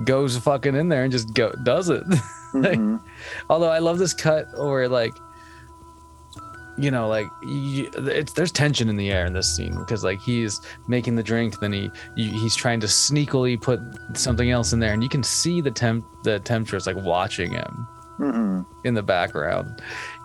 goes 0.03 0.37
fucking 0.37 0.75
in 0.75 0.87
there 0.89 1.03
and 1.03 1.11
just 1.11 1.33
go 1.33 1.51
does 1.63 1.89
it. 1.89 2.03
Like, 2.51 2.79
Mhm. 2.79 2.99
Although 3.47 3.69
I 3.69 3.77
love 3.77 3.99
this 3.99 4.11
cut 4.15 4.47
where 4.57 4.87
like, 4.89 5.13
you 6.79 6.91
know, 6.91 7.07
like 7.07 7.27
you, 7.43 7.89
it's 7.95 8.33
there's 8.33 8.51
tension 8.51 8.89
in 8.89 8.95
the 8.97 9.11
air 9.11 9.25
in 9.25 9.33
this 9.33 9.53
scene 9.55 9.77
because 9.77 10.03
like 10.03 10.19
he's 10.21 10.61
making 10.87 11.15
the 11.15 11.23
drink, 11.23 11.59
then 11.59 11.73
he 11.73 11.91
you, 12.15 12.31
he's 12.31 12.55
trying 12.55 12.79
to 12.79 12.87
sneakily 12.87 13.59
put 13.59 13.79
something 14.13 14.49
else 14.51 14.73
in 14.73 14.79
there, 14.79 14.93
and 14.93 15.03
you 15.03 15.09
can 15.09 15.23
see 15.23 15.61
the 15.61 15.71
temp 15.71 16.05
the 16.23 16.39
temptress 16.39 16.87
like 16.87 16.97
watching 16.97 17.51
him 17.51 17.87
Mhm. 18.19 18.65
in 18.83 18.93
the 18.93 19.03
background. 19.03 19.81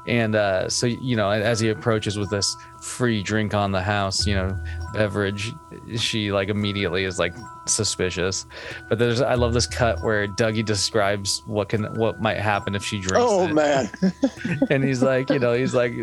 And 0.06 0.35
uh, 0.35 0.68
so, 0.68 0.86
you 0.86 1.16
know, 1.16 1.31
as 1.31 1.60
he 1.60 1.70
approaches 1.70 2.18
with 2.18 2.28
this 2.28 2.55
free 2.82 3.22
drink 3.22 3.55
on 3.55 3.72
the 3.72 3.81
house, 3.81 4.26
you 4.26 4.35
know, 4.35 4.59
beverage, 4.93 5.52
she 5.97 6.31
like 6.32 6.48
immediately 6.51 7.05
is 7.05 7.18
like 7.18 7.35
suspicious. 7.66 8.47
But 8.89 8.99
there's, 8.99 9.20
I 9.20 9.35
love 9.35 9.53
this 9.55 9.66
cut 9.66 10.03
where 10.03 10.27
Dougie 10.28 10.65
describes 10.65 11.43
what 11.47 11.69
can, 11.69 11.85
what 11.95 12.20
might 12.20 12.39
happen 12.39 12.74
if 12.74 12.85
she 12.85 13.01
drinks. 13.01 13.19
Oh 13.20 13.47
it. 13.47 13.53
man, 13.55 13.91
And 14.70 14.85
he's 14.85 15.03
like, 15.03 15.31
you 15.31 15.39
know, 15.39 15.53
he's 15.53 15.74
like, 15.74 15.95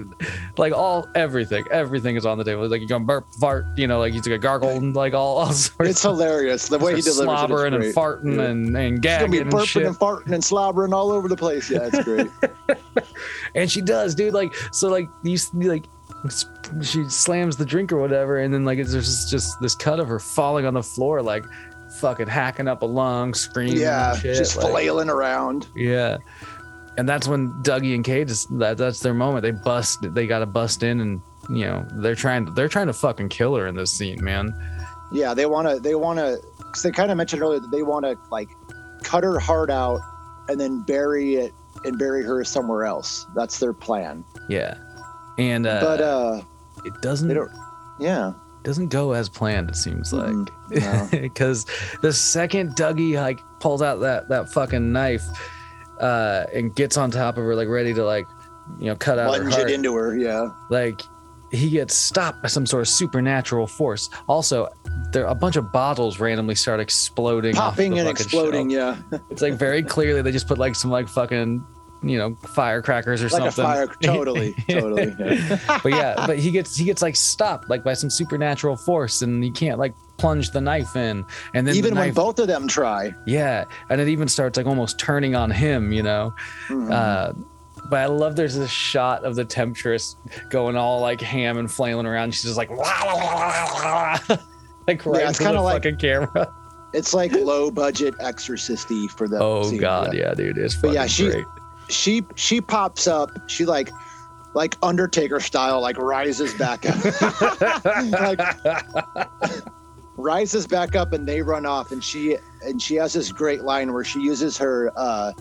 like 0.58 0.74
all, 0.74 1.08
everything, 1.16 1.66
everything 1.72 2.16
is 2.16 2.26
on 2.26 2.38
the 2.38 2.44
table. 2.44 2.68
Like, 2.68 2.82
you're 2.82 2.88
going 2.88 3.04
to 3.04 3.08
burp, 3.08 3.28
fart, 3.40 3.66
you 3.78 3.88
know, 3.88 4.00
like 4.00 4.14
he's 4.14 4.22
to 4.24 4.38
gargle 4.38 4.70
and 4.70 4.96
like 4.96 5.14
all, 5.14 5.38
all 5.38 5.52
sorts 5.54 5.90
it's 5.92 6.02
hilarious 6.02 6.68
the 6.68 6.80
way 6.80 6.96
he 6.96 7.02
delivers 7.02 7.24
slobbering 7.26 7.74
it. 7.74 7.76
and 7.76 7.84
is 7.84 7.94
great. 7.94 8.06
farting 8.06 8.36
Yeah. 8.38 8.44
and, 8.44 8.78
and 8.78 9.04
He's 9.04 9.18
gonna 9.18 9.28
be 9.28 9.38
gagging 9.38 9.42
and 9.42 9.52
burping 9.52 9.88
and 9.88 9.96
farting 9.96 10.32
and 10.34 10.44
slobbering 10.44 10.94
all 10.94 11.12
over 11.12 11.28
the 11.28 11.36
place. 11.38 11.70
Yeah, 11.70 11.90
it's 11.92 12.04
great. 12.04 12.30
and 13.56 13.72
she 13.72 13.82
does 13.82 14.16
dude 14.16 14.34
like 14.34 14.54
so 14.72 14.90
like 14.90 15.08
you 15.24 15.38
like 15.54 15.86
she 16.82 17.08
slams 17.10 17.58
the 17.58 17.66
drink 17.66 17.92
or 17.92 17.98
whatever 17.98 18.38
and 18.40 18.54
then 18.54 18.64
like 18.66 18.78
there's 18.78 18.94
just, 18.94 19.30
just 19.30 19.60
this 19.62 19.76
cut 19.76 20.00
of 20.00 20.08
her 20.08 20.20
falling 20.20 20.66
on 20.66 20.74
the 20.74 20.84
floor 20.84 21.22
like 21.22 21.44
fucking 22.00 22.28
hacking 22.28 22.68
up 22.68 22.82
a 22.84 22.86
lung 22.86 23.34
screaming 23.34 23.78
yeah, 23.78 24.16
shit, 24.16 24.38
just 24.38 24.56
like- 24.58 24.70
flailing 24.72 25.10
around. 25.10 25.68
yeah 25.76 26.18
and 26.98 27.08
that's 27.08 27.28
when 27.28 27.52
dougie 27.64 27.96
and 27.96 28.04
kate 28.04 28.28
just 28.28 28.48
that, 28.60 28.78
that's 28.78 29.00
their 29.00 29.14
moment 29.14 29.42
they 29.44 29.52
bust 29.52 30.00
they 30.14 30.28
gotta 30.28 30.46
bust 30.46 30.84
in 30.84 31.00
and 31.02 31.22
you 31.50 31.66
know 31.66 31.86
they're 31.96 32.16
trying 32.16 32.46
to 32.46 32.52
they're 32.52 32.68
trying 32.70 32.88
to 32.88 32.94
fucking 32.94 33.28
kill 33.30 33.56
her 33.56 33.66
in 33.68 33.76
this 33.76 33.92
scene 33.92 34.24
man 34.24 34.54
Yeah, 35.14 35.34
they 35.34 35.46
want 35.46 35.68
to. 35.68 35.78
They 35.78 35.96
want 35.96 36.20
to. 36.20 36.40
Because 36.58 36.84
they 36.84 36.92
kind 36.92 37.12
of 37.12 37.18
mentioned 37.18 37.42
earlier 37.42 37.60
that 37.60 37.70
they 37.72 37.84
want 37.84 38.06
to 38.06 38.18
like 38.32 38.48
cut 39.04 39.26
her 39.26 39.40
heart 39.40 39.70
out 39.70 40.00
and 40.48 40.58
then 40.58 40.84
bury 40.84 41.36
it 41.36 41.52
and 41.84 42.00
bury 42.00 42.24
her 42.24 42.46
somewhere 42.46 42.86
else. 42.86 43.26
That's 43.36 43.60
their 43.60 43.74
plan. 43.74 44.24
yeah 44.48 44.76
and 45.42 45.66
uh, 45.68 45.82
but 45.82 46.02
uh, 46.02 46.42
it 46.86 46.94
doesn't. 47.02 47.50
Yeah. 48.00 48.34
doesn't 48.64 48.88
go 48.90 49.12
as 49.14 49.28
planned 49.30 49.70
it 49.70 49.76
seems 49.76 50.14
like 50.14 50.30
Mm, 50.32 51.12
no. 51.12 51.20
because 51.22 51.66
the 52.02 52.14
second 52.14 52.76
dougie 52.76 53.16
like 53.16 53.40
pulls 53.60 53.82
out 53.82 54.00
that 54.02 54.30
that 54.30 54.52
fucking 54.54 54.92
knife 54.92 55.24
uh 56.00 56.46
and 56.54 56.74
gets 56.76 56.98
on 56.98 57.12
top 57.12 57.38
of 57.38 57.44
her 57.44 57.56
like 57.56 57.68
ready 57.68 57.94
to 57.94 58.04
like 58.04 58.26
you 58.80 58.86
know 58.86 58.96
cut 58.96 59.20
out 59.20 59.34
her 59.36 59.42
Lunge 59.42 59.54
heart, 59.56 59.70
it 59.70 59.74
into 59.74 59.94
her. 59.96 60.18
Yeah. 60.18 60.50
like 60.70 61.02
he 61.52 61.70
gets 61.70 61.94
stopped 61.94 62.42
by 62.42 62.48
some 62.48 62.66
sort 62.66 62.82
of 62.82 62.88
supernatural 62.88 63.68
force 63.68 64.10
also 64.30 64.70
there 65.12 65.26
a 65.26 65.36
bunch 65.36 65.58
of 65.58 65.72
bottles 65.72 66.20
randomly 66.20 66.56
start 66.56 66.80
exploding 66.80 67.54
Popping 67.54 68.00
and 68.00 68.08
exploding. 68.08 68.70
shelf. 68.72 68.98
Yeah. 69.12 69.20
it's 69.30 69.42
like 69.42 69.56
very 69.56 69.84
clearly 69.84 70.22
they 70.22 70.32
just 70.32 70.48
put 70.48 70.58
like 70.58 70.76
some 70.76 70.90
like 70.90 71.08
fucking 71.10 71.64
you 72.04 72.18
know 72.18 72.36
firecrackers 72.36 73.22
or 73.24 73.30
like 73.30 73.44
a 73.44 73.52
something 73.52 73.64
fire. 73.64 73.88
Totally. 74.02 74.54
totally. 74.70 75.14
Yeah. 75.20 75.80
but 75.84 75.92
yeah, 75.92 76.26
but 76.28 76.40
he 76.40 76.52
gets 76.52 76.76
he 76.76 76.84
gets 76.86 77.02
like 77.02 77.16
stopped 77.16 77.70
like 77.70 77.84
by 77.84 77.94
some 77.94 78.10
supernatural 78.10 78.76
force, 78.76 79.22
and 79.22 79.44
he 79.44 79.52
can't 79.52 79.78
like 79.80 79.94
plunge 80.18 80.52
the 80.52 80.62
knife 80.62 80.96
in, 80.96 81.26
and 81.56 81.68
then 81.68 81.76
Even 81.76 81.94
the 81.96 82.00
when 82.00 82.14
both 82.14 82.38
of 82.40 82.48
them 82.48 82.68
try. 82.68 83.12
yeah, 83.26 83.66
and 83.90 84.00
it 84.02 84.08
even 84.08 84.28
starts 84.28 84.58
like 84.58 84.66
almost 84.68 85.00
turning 85.00 85.36
on 85.36 85.50
him, 85.52 85.92
you 85.92 86.04
know. 86.04 86.34
Mhm. 86.70 86.92
Uh, 86.92 87.34
but 87.90 88.00
I 88.00 88.06
love 88.06 88.36
there's 88.36 88.56
this 88.56 88.70
shot 88.70 89.24
of 89.26 89.36
the 89.36 89.44
temptress 89.44 90.16
going 90.50 90.76
all 90.78 91.02
like 91.02 91.20
ham 91.22 91.58
and 91.58 91.70
flailing 91.72 92.06
around. 92.06 92.34
She's 92.34 92.44
just 92.44 92.56
like, 92.58 92.70
like 94.88 95.06
right 95.06 95.22
Yeah, 95.24 95.30
it's 95.30 95.40
kinda 95.40 95.62
like- 95.62 95.86
a 95.86 95.92
camera. 95.94 96.54
it's 96.94 97.14
like 97.14 97.32
low 97.34 97.72
budget 97.72 98.14
exorcisty 98.20 99.08
for 99.08 99.28
the. 99.28 99.40
Oh 99.40 99.64
scene, 99.64 99.80
god, 99.80 100.14
yeah. 100.14 100.28
yeah, 100.30 100.34
dude, 100.34 100.58
it's 100.58 100.76
But 100.76 100.94
yeah, 100.94 101.06
she- 101.08 101.30
great. 101.32 101.46
She 101.92 102.26
she 102.36 102.62
pops 102.62 103.08
up. 103.08 103.30
She 103.48 103.66
like 103.66 103.92
like 104.54 104.78
Undertaker 104.84 105.40
style, 105.40 105.82
like 105.82 105.98
rises 105.98 106.54
back 106.56 106.86
up. 106.86 107.04
like 108.06 108.42
rises 110.18 110.68
back 110.68 110.96
up 110.96 111.14
and 111.14 111.28
they 111.28 111.42
run 111.42 111.66
off 111.66 111.92
and 111.92 112.04
she 112.04 112.38
and 112.62 112.82
she 112.82 112.96
has 112.96 113.14
this 113.14 113.32
great 113.32 113.62
line 113.62 113.92
where 113.92 114.04
she 114.04 114.20
uses 114.20 114.58
her 114.58 114.92
uh 114.96 115.32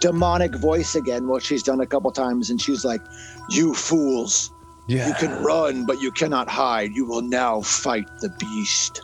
demonic 0.00 0.54
voice 0.56 0.94
again 0.94 1.26
which 1.28 1.44
she's 1.44 1.62
done 1.62 1.80
a 1.80 1.86
couple 1.86 2.10
times 2.10 2.50
and 2.50 2.60
she's 2.60 2.84
like 2.84 3.00
you 3.48 3.72
fools 3.72 4.52
yeah, 4.88 5.08
you 5.08 5.14
can 5.14 5.42
run 5.42 5.86
but 5.86 6.02
you 6.02 6.12
cannot 6.12 6.48
hide 6.48 6.92
you 6.92 7.06
will 7.06 7.22
now 7.22 7.60
fight 7.62 8.06
the 8.20 8.28
beast 8.38 9.00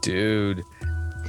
dude. 0.00 0.64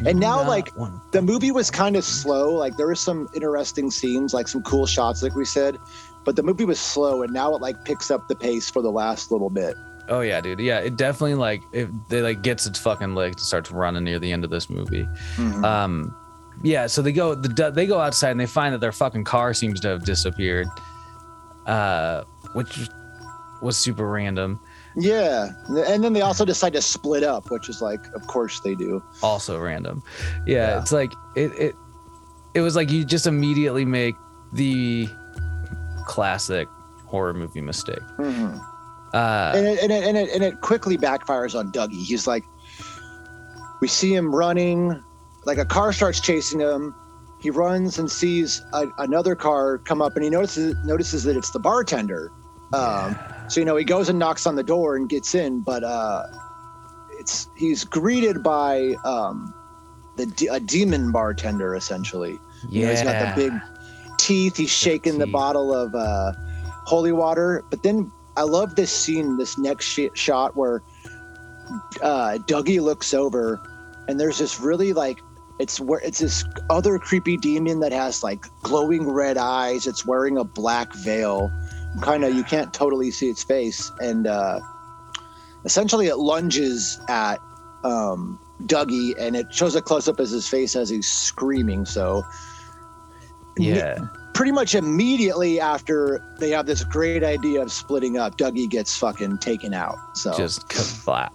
And 0.06 0.20
now, 0.20 0.48
like, 0.48 0.70
one- 0.78 1.00
the 1.12 1.22
movie 1.22 1.52
was 1.52 1.70
kind 1.72 1.96
of 1.96 2.04
slow 2.04 2.54
like 2.54 2.78
there 2.78 2.88
were 2.88 2.96
some 2.96 3.28
interesting 3.34 3.90
scenes 3.92 4.34
like 4.34 4.48
some 4.48 4.62
cool 4.64 4.86
shots 4.86 5.22
like 5.24 5.36
we 5.36 5.46
said 5.46 5.78
but 6.26 6.36
the 6.36 6.44
movie 6.44 6.66
was 6.66 6.80
slow 6.80 7.22
and 7.24 7.32
now 7.34 7.54
it 7.56 7.62
like 7.62 7.84
picks 7.86 8.10
up 8.12 8.28
the 8.28 8.36
pace 8.36 8.70
for 8.70 8.82
the 8.82 8.92
last 8.92 9.32
little 9.32 9.50
bit 9.50 9.76
Oh 10.10 10.20
yeah, 10.20 10.42
dude. 10.42 10.60
Yeah, 10.60 10.80
it 10.80 10.98
definitely 10.98 11.36
like 11.36 11.62
it 11.72 11.88
they 12.10 12.22
like 12.22 12.42
gets 12.42 12.66
its 12.66 12.78
fucking 12.78 13.16
legs 13.16 13.36
and 13.38 13.42
starts 13.46 13.72
running 13.72 14.04
near 14.04 14.20
the 14.20 14.34
end 14.34 14.44
of 14.44 14.50
this 14.50 14.70
movie. 14.70 15.08
Mhm. 15.38 15.64
Um, 15.64 16.14
yeah. 16.62 16.88
So 16.88 17.02
they 17.02 17.14
go 17.14 17.36
the 17.36 17.72
they 17.72 17.86
go 17.88 18.02
outside 18.02 18.32
and 18.32 18.40
they 18.40 18.46
find 18.46 18.74
that 18.74 18.82
their 18.82 18.92
fucking 18.92 19.24
car 19.24 19.54
seems 19.54 19.80
to 19.80 19.88
have 19.88 20.04
disappeared, 20.04 20.68
uh, 21.68 22.24
which 22.54 22.90
was 23.62 23.78
super 23.78 24.10
random. 24.10 24.60
Yeah 24.96 25.50
and 25.88 26.04
then 26.04 26.14
they 26.14 26.22
also 26.22 26.46
decide 26.46 26.74
to 26.74 26.82
split 26.82 27.24
up 27.24 27.50
which 27.50 27.68
is 27.70 27.82
like 27.82 28.06
of 28.14 28.26
course 28.28 28.60
they 28.62 28.76
do 28.76 29.02
Also 29.24 29.60
random. 29.60 30.04
Yeah, 30.46 30.70
Yeah. 30.76 30.80
it's 30.82 30.92
like 30.92 31.12
it 31.36 31.52
it 31.58 31.76
it 32.54 32.62
was 32.62 32.76
like 32.76 32.92
you 32.92 33.04
just 33.06 33.26
immediately 33.26 33.86
make 33.86 34.16
the 34.54 35.08
classic 36.06 36.68
horror 37.08 37.34
movie 37.34 37.62
mistake. 37.62 38.00
Mhm. 38.20 38.60
Uh, 39.14 39.54
and 39.56 39.68
it, 39.68 39.80
and, 39.84 39.92
it, 39.92 40.04
and, 40.04 40.18
it, 40.18 40.30
and 40.34 40.44
it 40.44 40.62
quickly 40.62 40.98
backfires 40.98 41.58
on 41.58 41.72
Dougie. 41.72 42.04
He's 42.04 42.26
like, 42.26 42.44
we 43.80 43.88
see 43.88 44.14
him 44.14 44.34
running, 44.34 45.04
like 45.46 45.60
a 45.60 45.66
car 45.66 45.94
starts 45.94 46.20
chasing 46.20 46.60
him. 46.60 46.96
He 47.40 47.50
runs 47.52 48.00
and 48.00 48.10
sees 48.10 48.62
a, 48.74 48.88
another 48.98 49.36
car 49.36 49.78
come 49.80 50.02
up, 50.02 50.16
and 50.16 50.24
he 50.24 50.30
notices 50.32 50.76
notices 50.86 51.24
that 51.26 51.36
it's 51.38 51.52
the 51.52 51.60
bartender. 51.60 52.32
Um, 52.74 53.16
so 53.48 53.60
you 53.60 53.66
know 53.66 53.76
he 53.76 53.86
goes 53.86 54.10
and 54.10 54.20
knocks 54.20 54.46
on 54.46 54.56
the 54.56 54.64
door 54.64 54.96
and 54.96 55.10
gets 55.10 55.36
in, 55.36 55.62
but 55.62 55.84
uh, 55.84 56.24
it's 57.20 57.48
he's 57.56 57.84
greeted 57.84 58.44
by 58.44 58.94
um, 59.06 59.54
the 60.18 60.26
de- 60.26 60.48
a 60.48 60.60
demon 60.60 61.12
bartender 61.12 61.76
essentially. 61.76 62.40
You 62.70 62.86
know, 62.86 62.88
yeah, 62.88 62.90
he's 62.92 63.02
got 63.04 63.36
the 63.36 63.50
big 63.50 63.62
teeth. 64.18 64.58
He's 64.58 64.70
shaking 64.70 65.18
the 65.18 65.26
teeth. 65.26 65.34
bottle 65.34 65.74
of 65.74 65.94
uh, 65.96 66.34
holy 66.86 67.12
water. 67.12 67.64
But 67.70 67.84
then 67.84 68.12
I 68.38 68.44
love 68.44 68.76
this 68.76 68.92
scene, 68.92 69.38
this 69.38 69.58
next 69.58 69.86
sh- 69.86 70.10
shot 70.14 70.56
where 70.56 70.82
uh, 72.02 72.38
Dougie 72.48 72.82
looks 72.82 73.14
over, 73.14 73.62
and 74.08 74.20
there's 74.20 74.40
this 74.40 74.60
really 74.60 74.94
like 74.94 75.20
it's 75.60 75.80
where 75.80 76.00
it's 76.00 76.20
this 76.20 76.44
other 76.70 76.98
creepy 76.98 77.38
demon 77.38 77.80
that 77.82 77.92
has 77.92 78.24
like 78.24 78.46
glowing 78.62 79.10
red 79.10 79.38
eyes. 79.38 79.88
It's 79.88 80.06
wearing 80.06 80.38
a 80.38 80.44
black 80.44 80.94
veil. 80.94 81.52
Kind 82.02 82.24
of, 82.24 82.34
you 82.34 82.44
can't 82.44 82.74
totally 82.74 83.12
see 83.12 83.30
its 83.30 83.44
face, 83.44 83.92
and 84.00 84.28
uh, 84.28 84.60
essentially 85.66 86.08
it 86.08 86.18
lunges 86.18 87.00
at 87.08 87.40
um, 87.84 88.40
Dougie, 88.64 89.14
and 89.20 89.36
it 89.36 89.54
shows 89.54 89.76
a 89.76 89.82
close 89.82 90.08
up 90.08 90.20
as 90.20 90.32
his 90.32 90.48
face 90.48 90.76
as 90.76 90.90
he's 90.90 91.08
screaming. 91.08 91.86
So 91.86 92.24
yeah. 93.58 94.00
pretty 94.34 94.52
much 94.52 94.76
immediately 94.76 95.60
after 95.60 96.36
they 96.40 96.50
have 96.50 96.66
this 96.66 96.84
great 96.84 97.24
idea 97.24 97.62
of 97.62 97.72
splitting 97.72 98.18
up, 98.18 98.38
Dougie 98.38 98.70
gets 98.70 98.98
fucking 98.98 99.38
taken 99.40 99.74
out. 99.74 99.98
So 100.16 100.36
just 100.36 100.72
flat. 100.72 101.32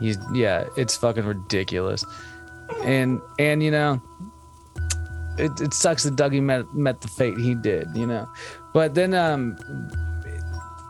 He's 0.00 0.18
yeah, 0.32 0.66
it's 0.76 0.96
fucking 0.96 1.24
ridiculous. 1.24 2.04
and 2.82 3.20
and 3.38 3.62
you 3.62 3.70
know, 3.70 4.00
it, 5.38 5.60
it 5.60 5.74
sucks 5.74 6.04
that 6.04 6.16
Dougie 6.16 6.42
met 6.42 6.72
met 6.74 7.00
the 7.00 7.08
fate 7.08 7.38
he 7.38 7.54
did, 7.54 7.88
you 7.94 8.06
know, 8.06 8.28
but 8.72 8.94
then 8.94 9.14
um, 9.14 9.56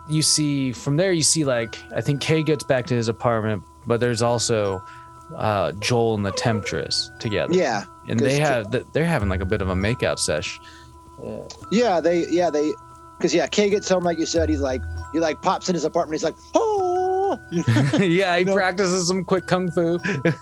you 0.09 0.23
see 0.23 0.73
from 0.73 0.97
there 0.97 1.13
you 1.13 1.23
see 1.23 1.45
like 1.45 1.79
I 1.95 2.01
think 2.01 2.21
Kay 2.21 2.43
gets 2.43 2.65
back 2.65 2.87
to 2.87 2.95
his 2.95 3.09
apartment, 3.09 3.63
but 3.87 4.01
there's 4.01 4.23
also 4.23 4.83
uh 5.37 5.73
Joel 5.73 6.15
and 6.15 6.27
the 6.27 6.33
Temptress 6.33 7.11
together. 7.21 7.55
Yeah, 7.55 7.85
and 8.09 8.19
they 8.19 8.39
have 8.39 8.71
they're 8.93 9.05
having 9.05 9.29
like 9.29 9.41
a 9.41 9.47
bit 9.47 9.63
of 9.63 9.69
a 9.69 9.75
makeout 9.75 10.19
sesh. 10.19 10.61
yeah, 11.71 12.01
they, 12.01 12.27
yeah, 12.29 12.51
they, 12.51 12.73
because 13.19 13.35
yeah, 13.35 13.47
Kay 13.47 13.71
gets 13.71 13.89
home 13.89 14.03
like 14.05 14.19
you 14.19 14.27
said. 14.27 14.49
He's 14.49 14.61
like, 14.61 14.81
he 15.13 15.21
like 15.21 15.41
pops 15.43 15.69
in 15.69 15.75
his 15.75 15.85
apartment. 15.85 16.15
He's 16.21 16.25
like, 16.25 16.37
oh, 16.55 17.39
yeah, 18.01 18.37
he 18.39 18.45
No. 18.45 18.55
practices 18.55 19.07
some 19.07 19.25
quick 19.25 19.47
kung 19.47 19.71
fu. 19.71 19.99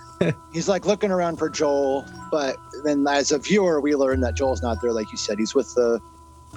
he's 0.53 0.69
like 0.69 0.87
looking 0.87 1.11
around 1.11 1.37
for 1.37 1.51
Joel, 1.51 2.07
but 2.31 2.57
then 2.85 3.07
as 3.09 3.31
a 3.33 3.39
viewer, 3.39 3.81
we 3.81 3.95
learn 3.95 4.21
that 4.21 4.35
Joel's 4.35 4.63
not 4.63 4.81
there. 4.81 4.93
Like 4.93 5.11
you 5.13 5.19
said, 5.19 5.39
he's 5.39 5.55
with 5.55 5.75
the 5.75 6.01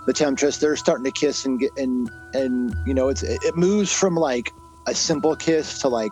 the 0.06 0.14
temptress. 0.14 0.58
They're 0.58 0.76
starting 0.76 1.06
to 1.06 1.12
kiss 1.12 1.46
and 1.46 1.60
get 1.60 1.72
and 1.78 2.10
and 2.34 2.76
you 2.86 2.94
know 2.94 3.10
it's 3.10 3.24
it 3.24 3.56
moves 3.56 3.92
from 3.92 4.16
like 4.16 4.54
a 4.88 4.96
simple 4.96 5.36
kiss 5.36 5.80
to 5.82 5.88
like 5.90 6.12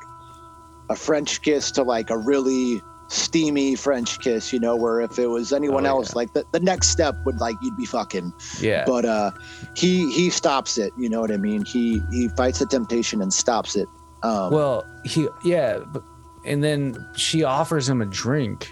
a 0.90 0.96
French 0.96 1.42
kiss 1.42 1.72
to 1.72 1.84
like 1.84 2.10
a 2.10 2.18
really 2.18 2.82
steamy 3.08 3.76
French 3.76 4.20
kiss. 4.20 4.54
You 4.54 4.60
know, 4.60 4.76
where 4.76 5.02
if 5.02 5.18
it 5.18 5.28
was 5.28 5.52
anyone 5.54 5.86
Oh, 5.86 5.90
else, 5.98 6.10
yeah. 6.12 6.16
like 6.18 6.34
the, 6.34 6.46
the 6.52 6.60
next 6.60 6.90
step 6.90 7.16
would 7.26 7.40
like 7.40 7.56
you'd 7.62 7.78
be 7.78 7.86
fucking. 7.86 8.32
Yeah. 8.60 8.84
But 8.86 9.06
uh, 9.06 9.32
he 9.76 10.12
he 10.12 10.30
stops 10.30 10.78
it. 10.78 10.94
You 10.98 11.10
know 11.10 11.22
what 11.22 11.32
I 11.32 11.38
mean? 11.38 11.66
He 11.66 12.02
he 12.12 12.30
fights 12.30 12.60
the 12.60 12.66
temptation 12.68 13.22
and 13.22 13.34
stops 13.34 13.76
it. 13.76 13.88
Um, 14.24 14.52
Well, 14.52 14.86
he 15.06 15.28
yeah, 15.44 15.80
but, 15.80 16.04
and 16.46 16.64
then 16.64 16.96
she 17.16 17.44
offers 17.44 17.88
him 17.90 18.02
a 18.02 18.06
drink. 18.06 18.72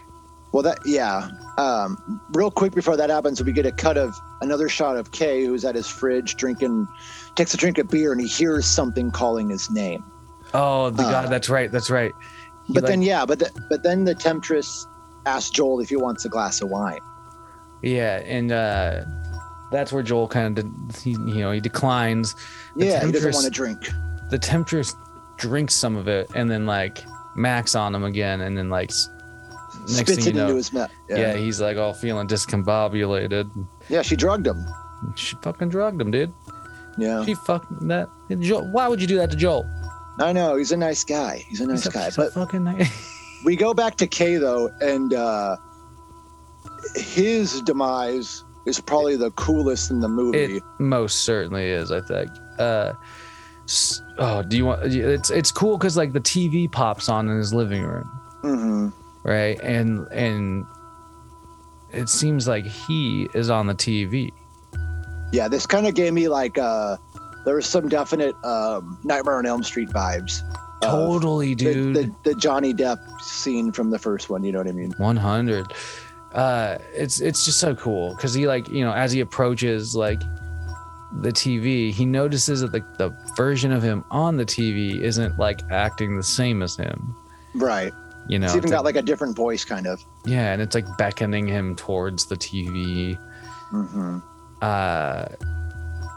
Well, 0.51 0.63
that 0.63 0.79
yeah. 0.85 1.29
Um, 1.57 2.21
real 2.33 2.51
quick 2.51 2.73
before 2.75 2.95
that 2.97 3.09
happens, 3.09 3.41
we 3.43 3.51
get 3.51 3.65
a 3.65 3.71
cut 3.71 3.97
of 3.97 4.15
another 4.41 4.69
shot 4.69 4.95
of 4.95 5.11
Kay, 5.11 5.43
who's 5.45 5.65
at 5.65 5.73
his 5.75 5.87
fridge 5.87 6.35
drinking, 6.35 6.87
takes 7.35 7.53
a 7.53 7.57
drink 7.57 7.77
of 7.79 7.87
beer, 7.89 8.11
and 8.11 8.21
he 8.21 8.27
hears 8.27 8.65
something 8.65 9.09
calling 9.11 9.49
his 9.49 9.69
name. 9.71 10.03
Oh, 10.53 10.91
the 10.91 11.03
Uh, 11.03 11.11
god, 11.11 11.29
that's 11.31 11.49
right, 11.49 11.71
that's 11.71 11.89
right. 11.89 12.11
He, 12.65 12.73
but 12.73 12.83
like- 12.83 12.89
then 12.91 13.01
yeah, 13.01 13.25
but 13.25 13.39
the, 13.39 13.49
but 13.69 13.81
then 13.83 14.03
the 14.05 14.13
temptress 14.13 14.85
asks 15.25 15.49
Joel 15.49 15.79
if 15.79 15.89
he 15.89 15.95
wants 15.95 16.25
a 16.25 16.29
glass 16.29 16.61
of 16.61 16.69
wine. 16.69 16.99
yeah, 17.81 18.17
and 18.25 18.51
uh 18.51 19.01
that's 19.71 19.91
where 19.91 20.01
Joel 20.03 20.27
kind 20.29 20.57
of 20.59 20.65
he 21.03 21.11
you 21.11 21.41
know 21.41 21.51
he 21.51 21.59
declines. 21.59 22.33
The 22.75 22.85
yeah, 22.85 23.05
he 23.05 23.11
doesn't 23.11 23.33
want 23.33 23.45
to 23.45 23.51
drink. 23.51 23.89
The 24.29 24.37
temptress 24.39 24.95
drinks 25.37 25.73
some 25.73 25.95
of 25.97 26.07
it 26.07 26.29
and 26.35 26.49
then 26.49 26.65
like 26.65 27.03
Max 27.35 27.75
on 27.75 27.93
him 27.95 28.03
again, 28.03 28.41
and 28.41 28.57
then 28.57 28.69
like 28.69 28.91
next 29.87 30.11
Spits 30.11 30.15
thing 30.15 30.19
it 30.19 30.25
you 30.27 30.33
know, 30.33 30.43
into 30.45 30.55
his 30.57 30.73
mouth. 30.73 30.91
yeah. 31.09 31.17
Yeah. 31.17 31.33
he's 31.35 31.59
like 31.61 31.77
all 31.77 31.93
feeling 31.93 32.27
discombobulated. 32.27 33.49
yeah, 33.89 34.01
she 34.01 34.15
drugged 34.15 34.47
him. 34.47 34.65
She 35.15 35.35
fucking 35.41 35.69
drugged 35.69 36.01
him, 36.01 36.11
dude. 36.11 36.33
Yeah, 36.97 37.23
She 37.25 37.35
fucking 37.35 37.87
that. 37.89 38.09
Joel, 38.39 38.71
why 38.71 38.87
would 38.87 38.99
you 38.99 39.05
do 39.07 39.17
that 39.17 39.29
to 39.31 39.37
Joel? 39.37 39.65
I 40.19 40.33
know. 40.33 40.55
He's 40.55 40.71
a 40.71 40.77
nice 40.77 41.03
guy. 41.03 41.45
He's 41.47 41.61
a 41.61 41.67
nice 41.67 41.83
He's 41.83 41.93
a- 41.93 41.97
guy. 41.97 42.09
But 42.15 42.33
fucking 42.33 42.63
nice. 42.63 42.89
we 43.45 43.55
go 43.55 43.73
back 43.75 43.95
to 43.97 44.07
Kay 44.07 44.37
though, 44.37 44.69
and 44.81 45.13
uh, 45.13 45.57
his 46.95 47.61
demise 47.61 48.43
is 48.65 48.79
probably 48.81 49.15
the 49.15 49.31
coolest 49.31 49.91
in 49.91 49.99
the 49.99 50.09
movie. 50.09 50.57
It 50.57 50.63
most 50.79 51.21
certainly 51.23 51.65
is. 51.69 51.91
I 51.91 52.01
think. 52.01 52.29
Uh, 52.57 52.93
oh, 54.17 54.41
do 54.41 54.57
you 54.57 54.65
want? 54.65 54.83
It's 54.93 55.29
it's 55.29 55.51
cool 55.51 55.77
because 55.77 55.95
like 55.97 56.13
the 56.13 56.19
TV 56.21 56.71
pops 56.71 57.09
on 57.09 57.29
in 57.29 57.37
his 57.37 57.53
living 57.53 57.83
room, 57.83 58.05
hmm 58.41 58.89
right? 59.27 59.59
And 59.61 60.07
and 60.11 60.65
it 61.91 62.09
seems 62.09 62.47
like 62.47 62.65
he 62.65 63.27
is 63.35 63.49
on 63.49 63.67
the 63.67 63.75
TV. 63.75 64.31
Yeah, 65.31 65.47
this 65.47 65.67
kind 65.67 65.85
of 65.85 65.93
gave 65.93 66.13
me 66.13 66.29
like 66.29 66.57
uh, 66.57 66.97
there 67.45 67.55
was 67.55 67.67
some 67.67 67.89
definite 67.89 68.33
um, 68.43 68.97
Nightmare 69.03 69.37
on 69.37 69.45
Elm 69.45 69.61
Street 69.61 69.89
vibes. 69.89 70.41
Totally, 70.81 71.53
the- 71.53 71.73
dude. 71.73 71.95
The, 71.95 72.15
the, 72.23 72.35
Johnny 72.35 72.73
Depp 72.73 72.99
scene 73.21 73.71
from 73.71 73.89
the 73.89 73.99
first 73.99 74.29
one. 74.29 74.43
You 74.43 74.51
know 74.53 74.59
what 74.59 74.67
I 74.67 74.71
mean? 74.71 74.93
One 74.97 75.17
hundred. 75.17 75.67
Uh, 76.33 76.77
it's 76.93 77.19
it's 77.19 77.45
just 77.45 77.59
so 77.59 77.75
cool 77.75 78.15
because 78.15 78.33
he 78.33 78.47
like 78.47 78.69
you 78.69 78.85
know 78.85 78.93
as 78.93 79.11
he 79.11 79.19
approaches 79.19 79.95
like 79.95 80.21
the 81.19 81.31
TV, 81.31 81.91
he 81.91 82.05
notices 82.05 82.61
that 82.61 82.71
the, 82.71 82.85
the 82.97 83.09
version 83.35 83.71
of 83.71 83.81
him 83.81 84.03
on 84.11 84.37
the 84.37 84.45
TV 84.45 85.01
isn't 85.01 85.39
like 85.39 85.61
acting 85.71 86.15
the 86.15 86.23
same 86.23 86.61
as 86.61 86.75
him. 86.75 87.15
Right. 87.55 87.93
You 88.29 88.39
know, 88.39 88.45
it's 88.45 88.55
even 88.55 88.65
it's 88.65 88.71
got 88.71 88.83
like 88.83 88.95
a 88.95 89.01
different 89.01 89.35
voice, 89.35 89.63
kind 89.63 89.87
of. 89.87 90.03
Yeah, 90.25 90.51
and 90.53 90.61
it's 90.61 90.75
like 90.75 90.85
beckoning 90.97 91.47
him 91.47 91.75
towards 91.75 92.25
the 92.25 92.35
TV. 92.35 93.17
hmm 93.69 94.19
Uh, 94.61 95.25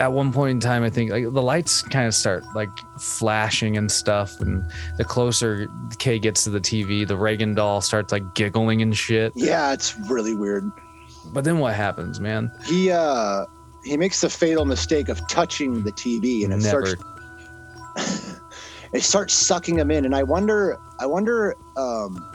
at 0.00 0.12
one 0.12 0.32
point 0.32 0.52
in 0.52 0.60
time, 0.60 0.82
I 0.82 0.88
think 0.88 1.10
like 1.10 1.24
the 1.24 1.42
lights 1.42 1.82
kind 1.82 2.06
of 2.06 2.14
start 2.14 2.42
like 2.54 2.70
flashing 2.98 3.76
and 3.76 3.90
stuff, 3.90 4.40
and 4.40 4.64
the 4.96 5.04
closer 5.04 5.68
Kay 5.98 6.18
gets 6.18 6.44
to 6.44 6.50
the 6.50 6.60
TV, 6.60 7.06
the 7.06 7.16
Reagan 7.16 7.54
doll 7.54 7.80
starts 7.82 8.10
like 8.10 8.34
giggling 8.34 8.80
and 8.82 8.96
shit. 8.96 9.32
Yeah, 9.36 9.72
it's 9.72 9.96
really 10.08 10.34
weird. 10.34 10.70
But 11.34 11.44
then 11.44 11.58
what 11.58 11.74
happens, 11.74 12.18
man? 12.18 12.50
He 12.64 12.90
uh, 12.90 13.44
he 13.84 13.96
makes 13.98 14.22
the 14.22 14.30
fatal 14.30 14.64
mistake 14.64 15.10
of 15.10 15.20
touching 15.28 15.82
the 15.82 15.92
TV, 15.92 16.44
and 16.44 16.52
it 16.54 16.62
Never. 16.62 16.96
starts 16.96 18.39
it 18.92 19.02
starts 19.02 19.34
sucking 19.34 19.78
him 19.78 19.90
in. 19.90 20.04
And 20.04 20.14
i 20.14 20.22
wonder 20.22 20.78
i 20.98 21.06
wonder 21.06 21.54
um 21.76 22.26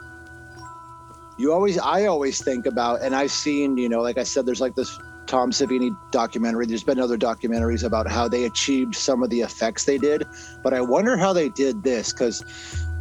you 1.38 1.52
always 1.52 1.78
i 1.80 2.06
always 2.06 2.42
think 2.42 2.66
about 2.66 3.02
and 3.02 3.16
i've 3.16 3.32
seen 3.32 3.78
you 3.78 3.90
know 3.90 4.02
like 4.02 4.18
i 4.18 4.24
said 4.24 4.46
there's 4.46 4.62
like 4.62 4.76
this 4.76 4.98
tom 5.26 5.52
savini 5.52 5.96
documentary. 6.12 6.66
There's 6.66 6.84
been 6.84 7.00
other 7.00 7.18
documentaries 7.18 7.84
about 7.84 8.08
how 8.08 8.28
they 8.28 8.46
achieved 8.46 8.96
some 8.96 9.24
of 9.24 9.30
the 9.30 9.42
effects 9.42 9.86
they 9.86 9.98
did. 9.98 10.24
But 10.64 10.74
i 10.74 10.82
wonder 10.82 11.18
how 11.18 11.34
they 11.34 11.50
did 11.50 11.84
this 11.84 12.14
because 12.14 12.44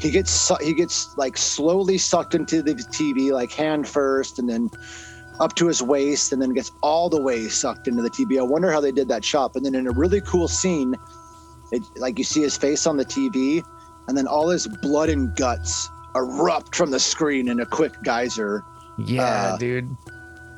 he 0.01 0.11
gets 0.11 0.51
he 0.59 0.75
gets 0.75 1.17
like 1.17 1.37
slowly 1.37 1.99
sucked 1.99 2.35
into 2.35 2.63
the 2.63 2.75
tv 2.75 3.31
like 3.31 3.53
hand 3.53 3.87
first 3.87 4.39
and 4.39 4.49
then 4.49 4.69
up 5.41 5.55
to 5.57 5.67
his 5.67 5.83
waist 5.83 6.33
and 6.33 6.41
then 6.41 6.51
gets 6.51 6.71
all 6.83 7.09
the 7.09 7.21
way 7.21 7.49
sucked 7.49 7.89
into 7.89 8.03
the 8.03 8.11
tv 8.11 8.39
i 8.39 8.43
wonder 8.43 8.71
how 8.71 8.81
they 8.81 8.93
did 8.93 9.09
that 9.09 9.25
shot 9.25 9.55
and 9.55 9.65
then 9.65 9.75
in 9.75 9.87
a 9.87 9.93
really 9.93 10.21
cool 10.21 10.49
scene 10.49 10.95
it, 11.75 11.83
like 11.97 12.19
you 12.19 12.25
see 12.25 12.43
his 12.43 12.57
face 12.57 12.87
on 12.87 12.97
the 12.97 13.05
TV, 13.05 13.63
and 14.09 14.17
then 14.17 14.27
all 14.27 14.49
his 14.49 14.67
blood 14.83 15.09
and 15.09 15.35
guts 15.37 15.89
erupt 16.17 16.75
from 16.77 16.91
the 16.91 17.01
screen 17.01 17.49
in 17.49 17.61
a 17.61 17.67
quick 17.67 17.93
geyser. 18.03 18.65
Yeah, 18.99 19.55
Uh, 19.55 19.57
dude. 19.57 19.97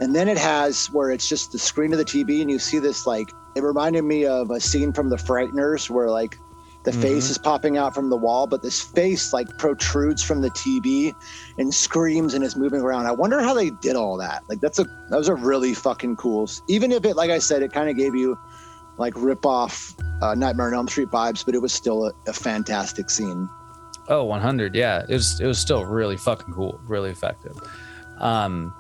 And 0.01 0.15
then 0.15 0.29
it 0.29 0.37
has 0.37 0.87
where 0.93 1.11
it's 1.11 1.27
just 1.29 1.53
the 1.53 1.59
screen 1.59 1.93
of 1.93 1.99
the 1.99 2.05
TV, 2.05 2.43
and 2.43 2.51
you 2.51 2.59
see 2.59 2.79
this 2.79 3.07
like 3.07 3.31
it 3.55 3.63
reminded 3.63 4.03
me 4.05 4.27
of 4.27 4.51
a 4.51 4.61
scene 4.61 4.93
from 4.93 5.09
The 5.09 5.17
Frighteners 5.17 5.89
where 5.89 6.11
like 6.11 6.37
the 6.85 6.93
face 6.93 7.27
Mhm. 7.27 7.31
is 7.31 7.39
popping 7.39 7.79
out 7.79 7.95
from 7.95 8.11
the 8.11 8.17
wall, 8.17 8.47
but 8.47 8.63
this 8.63 8.81
face 8.81 9.33
like 9.33 9.49
protrudes 9.59 10.23
from 10.23 10.43
the 10.43 10.51
TV 10.51 11.15
and 11.59 11.73
screams 11.75 12.35
and 12.35 12.45
is 12.45 12.55
moving 12.55 12.81
around. 12.83 13.07
I 13.07 13.13
wonder 13.13 13.41
how 13.41 13.55
they 13.55 13.71
did 13.71 13.97
all 13.97 14.19
that. 14.19 14.43
Like 14.51 14.61
that's 14.61 14.79
a 14.79 14.85
that 15.09 15.17
was 15.17 15.29
a 15.29 15.35
really 15.35 15.73
fucking 15.73 16.17
cool. 16.17 16.49
Even 16.69 16.93
if 16.93 17.05
it, 17.07 17.17
like 17.17 17.31
I 17.31 17.39
said, 17.39 17.63
it 17.63 17.73
kind 17.73 17.89
of 17.89 17.97
gave 17.97 18.15
you 18.15 18.37
like 18.99 19.15
rip 19.17 19.45
off 19.47 19.95
uh, 20.23 20.35
Nightmare 20.35 20.69
on 20.69 20.75
Elm 20.75 20.89
Street 20.89 21.09
vibes, 21.09 21.45
but 21.45 21.55
it 21.55 21.63
was 21.63 21.73
still 21.73 22.07
a, 22.07 22.13
a 22.27 22.33
fantastic 22.33 23.11
scene. 23.11 23.49
Oh, 24.09 24.25
100. 24.25 24.75
Yeah, 24.75 25.05
it 25.09 25.13
was 25.13 25.41
it 25.41 25.47
was 25.47 25.59
still 25.59 25.85
really 25.85 26.17
fucking 26.17 26.55
cool, 26.55 26.81
really 26.87 27.11
effective. 27.11 27.57
Um, 28.19 28.73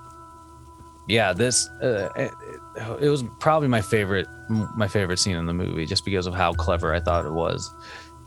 yeah, 1.08 1.32
this 1.32 1.68
uh, 1.82 2.10
it, 2.16 2.32
it 3.00 3.08
was 3.08 3.24
probably 3.38 3.68
my 3.68 3.80
favorite 3.80 4.28
my 4.48 4.88
favorite 4.88 5.18
scene 5.18 5.36
in 5.36 5.46
the 5.46 5.54
movie, 5.54 5.86
just 5.86 6.04
because 6.04 6.26
of 6.26 6.34
how 6.34 6.52
clever 6.52 6.94
I 6.94 7.00
thought 7.00 7.24
it 7.24 7.32
was, 7.32 7.72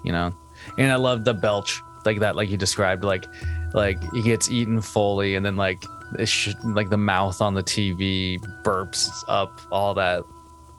you 0.03 0.11
know. 0.11 0.33
And 0.77 0.91
I 0.91 0.95
loved 0.95 1.25
the 1.25 1.33
belch 1.33 1.81
like 2.05 2.19
that, 2.19 2.35
like 2.35 2.49
you 2.49 2.57
described, 2.57 3.03
like 3.03 3.25
like 3.73 4.01
he 4.13 4.21
gets 4.21 4.49
eaten 4.49 4.81
fully, 4.81 5.35
and 5.35 5.45
then 5.45 5.55
like 5.55 5.83
sh- 6.23 6.53
like 6.63 6.89
the 6.89 6.97
mouth 6.97 7.41
on 7.41 7.53
the 7.53 7.63
TV 7.63 8.39
burps 8.63 9.09
up, 9.27 9.61
all 9.71 9.93
that. 9.93 10.23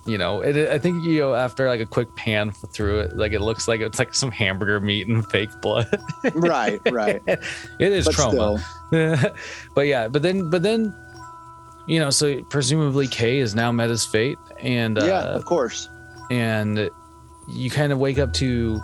You 0.06 0.16
know, 0.16 0.40
it, 0.40 0.70
I 0.70 0.78
think 0.78 1.04
you 1.04 1.20
know 1.20 1.34
after 1.34 1.68
like 1.68 1.80
a 1.80 1.86
quick 1.86 2.14
pan 2.16 2.52
through 2.52 3.00
it, 3.00 3.16
like 3.16 3.32
it 3.32 3.40
looks 3.40 3.68
like 3.68 3.80
it's 3.80 3.98
like 3.98 4.14
some 4.14 4.30
hamburger 4.30 4.80
meat 4.80 5.06
and 5.08 5.24
fake 5.30 5.50
blood. 5.60 5.86
right, 6.34 6.80
right. 6.90 7.22
it 7.26 7.38
is 7.92 8.06
but 8.06 8.14
Troma. 8.14 9.34
but 9.74 9.82
yeah, 9.86 10.08
but 10.08 10.22
then 10.22 10.48
but 10.48 10.62
then 10.62 10.94
you 11.86 11.98
know, 12.00 12.08
so 12.10 12.42
presumably 12.44 13.08
Kay 13.08 13.40
has 13.40 13.54
now 13.54 13.70
met 13.72 13.90
his 13.90 14.04
fate 14.06 14.38
and 14.58 14.98
uh 14.98 15.04
yeah, 15.04 15.22
of 15.22 15.44
course. 15.44 15.88
and 16.30 16.88
you 17.48 17.68
kind 17.70 17.92
of 17.92 17.98
wake 17.98 18.18
up 18.18 18.32
to 18.34 18.80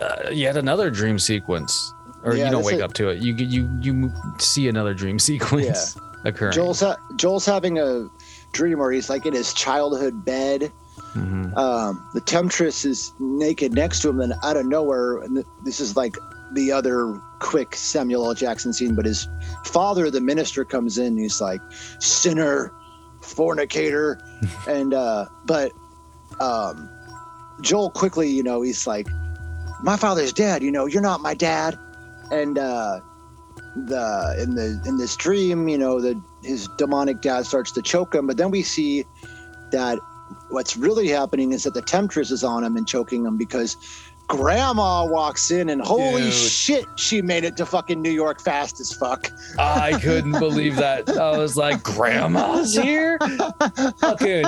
uh, 0.00 0.30
yet 0.30 0.56
another 0.56 0.90
dream 0.90 1.18
sequence. 1.18 1.92
Or 2.22 2.34
Yeah, 2.34 2.46
you 2.46 2.50
don't 2.52 2.64
wake 2.64 2.76
is- 2.76 2.82
up 2.82 2.94
to 2.94 3.08
it. 3.10 3.18
You 3.22 3.34
you 3.36 3.68
you 3.82 4.12
see 4.38 4.68
another 4.68 4.94
dream 4.94 5.18
sequence 5.30 5.96
occurring. 6.24 6.52
Joel's 6.54 6.80
ha- 6.80 6.96
Joel's 7.16 7.44
having 7.44 7.78
a 7.78 8.08
dream 8.54 8.78
where 8.78 8.90
he's 8.90 9.10
like 9.10 9.26
in 9.26 9.34
his 9.34 9.52
childhood 9.52 10.24
bed. 10.24 10.72
Mhm. 11.14 11.56
Um, 11.56 12.08
the 12.14 12.20
temptress 12.20 12.84
is 12.84 13.12
naked 13.18 13.74
next 13.74 14.00
to 14.02 14.08
him, 14.08 14.20
and 14.20 14.34
out 14.42 14.56
of 14.56 14.66
nowhere, 14.66 15.18
and 15.18 15.44
this 15.64 15.80
is 15.80 15.96
like 15.96 16.16
the 16.54 16.72
other 16.72 17.20
quick 17.40 17.74
Samuel 17.76 18.26
L. 18.26 18.34
Jackson 18.34 18.72
scene, 18.72 18.94
but 18.94 19.04
his 19.04 19.28
father, 19.64 20.10
the 20.10 20.20
minister, 20.20 20.64
comes 20.64 20.98
in. 20.98 21.06
And 21.06 21.18
he's 21.18 21.40
like, 21.40 21.60
"Sinner, 22.00 22.72
fornicator," 23.20 24.18
and 24.68 24.94
uh, 24.94 25.26
but 25.44 25.72
um, 26.40 26.88
Joel 27.60 27.90
quickly, 27.90 28.28
you 28.30 28.42
know, 28.42 28.62
he's 28.62 28.86
like, 28.86 29.08
"My 29.82 29.96
father's 29.96 30.32
dead. 30.32 30.62
You 30.62 30.72
know, 30.72 30.86
you're 30.86 31.02
not 31.02 31.20
my 31.20 31.34
dad." 31.34 31.78
And 32.30 32.58
uh, 32.58 33.00
the 33.76 34.36
in 34.42 34.54
the 34.54 34.80
in 34.86 34.96
this 34.96 35.16
dream, 35.16 35.68
you 35.68 35.78
know, 35.78 36.00
the 36.00 36.20
his 36.44 36.68
demonic 36.76 37.20
dad 37.20 37.46
starts 37.46 37.72
to 37.72 37.82
choke 37.82 38.14
him, 38.14 38.26
but 38.26 38.36
then 38.36 38.50
we 38.50 38.62
see 38.62 39.04
that 39.72 39.98
what's 40.50 40.76
really 40.76 41.08
happening 41.08 41.52
is 41.52 41.64
that 41.64 41.74
the 41.74 41.82
temptress 41.82 42.30
is 42.30 42.44
on 42.44 42.64
him 42.64 42.76
and 42.76 42.86
choking 42.86 43.24
him 43.24 43.36
because 43.36 43.76
grandma 44.28 45.04
walks 45.04 45.50
in 45.50 45.68
and 45.68 45.80
holy 45.82 46.22
Dude. 46.22 46.32
shit 46.32 46.86
she 46.96 47.20
made 47.20 47.44
it 47.44 47.56
to 47.58 47.66
fucking 47.66 48.00
new 48.00 48.10
york 48.10 48.40
fast 48.40 48.80
as 48.80 48.92
fuck 48.92 49.30
I 49.58 49.98
couldn't 50.00 50.32
believe 50.32 50.76
that. 50.76 51.08
I 51.08 51.36
was 51.36 51.56
like, 51.56 51.82
Grandma's 51.82 52.74
here? 52.74 53.18
fucking 53.98 54.44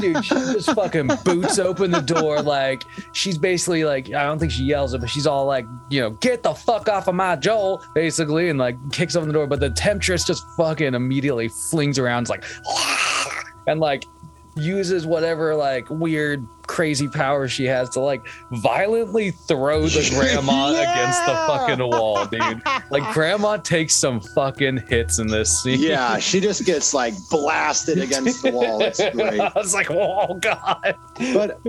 dude, 0.00 0.24
she 0.24 0.34
just 0.34 0.72
fucking 0.72 1.10
boots 1.24 1.58
open 1.58 1.90
the 1.90 2.00
door 2.00 2.42
like 2.42 2.82
she's 3.12 3.38
basically 3.38 3.84
like 3.84 4.12
I 4.12 4.24
don't 4.24 4.38
think 4.38 4.52
she 4.52 4.64
yells 4.64 4.94
it, 4.94 5.00
but 5.00 5.08
she's 5.08 5.26
all 5.26 5.46
like, 5.46 5.66
you 5.88 6.00
know, 6.00 6.10
get 6.10 6.42
the 6.42 6.54
fuck 6.54 6.88
off 6.88 7.08
of 7.08 7.14
my 7.14 7.36
Joel, 7.36 7.82
basically, 7.94 8.48
and 8.50 8.58
like 8.58 8.76
kicks 8.92 9.16
open 9.16 9.28
the 9.28 9.32
door. 9.32 9.46
But 9.46 9.60
the 9.60 9.70
temptress 9.70 10.24
just 10.24 10.46
fucking 10.56 10.94
immediately 10.94 11.48
flings 11.48 11.98
around, 11.98 12.22
it's 12.22 12.30
like 12.30 12.44
and 13.66 13.80
like 13.80 14.04
uses 14.56 15.06
whatever 15.06 15.54
like 15.54 15.88
weird 15.88 16.46
crazy 16.70 17.08
power 17.08 17.48
she 17.48 17.64
has 17.64 17.90
to 17.90 17.98
like 17.98 18.24
violently 18.52 19.32
throw 19.32 19.82
the 19.88 20.08
grandma 20.14 20.68
against 20.70 21.26
the 21.26 21.34
fucking 21.48 21.80
wall, 21.80 22.24
dude. 22.26 22.62
Like 22.90 23.12
grandma 23.12 23.56
takes 23.56 23.96
some 23.96 24.20
fucking 24.20 24.84
hits 24.88 25.18
in 25.18 25.26
this 25.26 25.62
scene. 25.62 25.80
yeah 25.80 26.18
she 26.18 26.38
just 26.40 26.64
gets 26.64 26.94
like 26.94 27.14
blasted 27.28 27.98
against 27.98 28.42
the 28.44 28.52
wall 28.52 28.80
it's 28.82 29.00
great 29.12 29.40
I 29.40 29.52
was 29.56 29.74
like, 29.74 29.90
oh 29.90 30.34
god. 30.34 30.94
but 31.34 31.60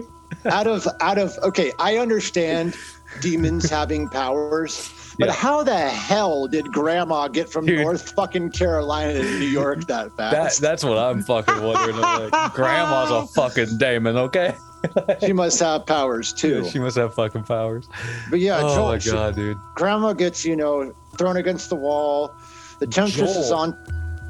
out 0.45 0.68
of 0.68 0.88
out 1.02 1.18
of 1.18 1.36
okay 1.44 1.72
i 1.80 1.98
understand 1.98 2.76
demons 3.22 3.69
having 3.78 4.07
powers 4.07 4.94
but 5.19 5.28
Yeah. 5.28 5.34
how 5.34 5.61
the 5.64 5.78
hell 5.90 6.48
did 6.48 6.72
grandma 6.72 7.28
get 7.28 7.49
from 7.49 7.65
Dude. 7.65 7.80
north 7.82 8.11
fucking 8.14 8.52
carolina 8.52 9.14
to 9.22 9.40
new 9.40 9.45
york 9.45 9.86
that 9.88 10.15
That 10.18 10.32
fast 10.34 10.61
that's 10.61 10.84
what 10.86 10.98
I'm 10.98 11.22
fucking 11.23 11.61
wondering. 11.64 11.98
Like, 11.98 12.53
grandma's 12.53 13.11
a 13.11 13.28
fucking 13.34 13.78
demon, 13.78 14.15
okay? 14.18 14.56
she 15.26 15.34
must 15.34 15.60
have 15.60 15.86
powers 15.86 16.34
too 16.34 16.68
She 16.70 16.80
must 16.80 16.98
have 16.98 17.14
fucking 17.14 17.44
powers. 17.44 17.88
but 18.30 18.40
yeah 18.40 18.60
oh 18.62 18.76
Joel, 18.76 18.88
my 18.90 18.99
she- 18.99 19.12
god, 19.12 19.36
dude. 19.36 19.58
grandma 19.76 20.14
gets 20.14 20.44
you 20.45 20.56
know 20.56 20.94
thrown 21.18 21.38
against 21.38 21.70
the 21.70 21.76
wall 21.76 22.34
the 22.80 22.88
temptress 22.88 23.36
is 23.36 23.49
Joel. 23.49 23.60
on 23.60 23.78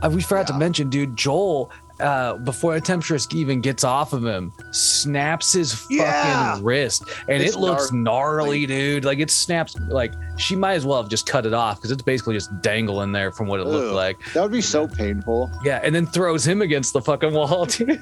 Uh, 0.03 0.09
we 0.09 0.21
forgot 0.21 0.47
to 0.47 0.57
mention, 0.57 0.89
dude, 0.89 1.15
Joel, 1.15 1.69
uh, 1.99 2.33
before 2.37 2.73
the 2.73 2.81
temptress 2.81 3.27
even 3.31 3.61
gets 3.61 3.83
off 3.83 4.13
of 4.13 4.25
him, 4.25 4.51
snaps 4.71 5.53
his 5.53 5.73
fucking 5.75 5.97
Yeah. 5.97 6.57
wrist. 6.59 7.03
And 7.29 7.43
It's 7.43 7.55
it 7.55 7.59
looks 7.59 7.91
gnarly, 7.91 8.61
gnarly. 8.61 8.65
dude. 8.65 9.05
Like 9.05 9.19
it 9.19 9.29
snaps 9.29 9.75
like 9.89 10.11
she 10.37 10.55
might 10.55 10.73
as 10.73 10.85
well 10.87 10.99
have 10.99 11.09
just 11.09 11.27
cut 11.27 11.45
it 11.45 11.53
off 11.53 11.77
because 11.77 11.91
it's 11.91 12.01
basically 12.01 12.33
just 12.33 12.49
dangling 12.63 13.11
there 13.11 13.31
from 13.31 13.45
what 13.47 13.59
it 13.59 13.67
looked 13.67 13.93
like. 13.93 14.17
that 14.33 14.41
would 14.41 14.51
be 14.51 14.59
so 14.59 14.87
painful 14.87 15.51
Yeah, 15.63 15.79
and 15.83 15.93
then 15.93 16.07
throws 16.07 16.45
him 16.47 16.63
against 16.63 16.93
the 16.93 17.01
fucking 17.01 17.31
wall, 17.31 17.65
too. 17.77 17.95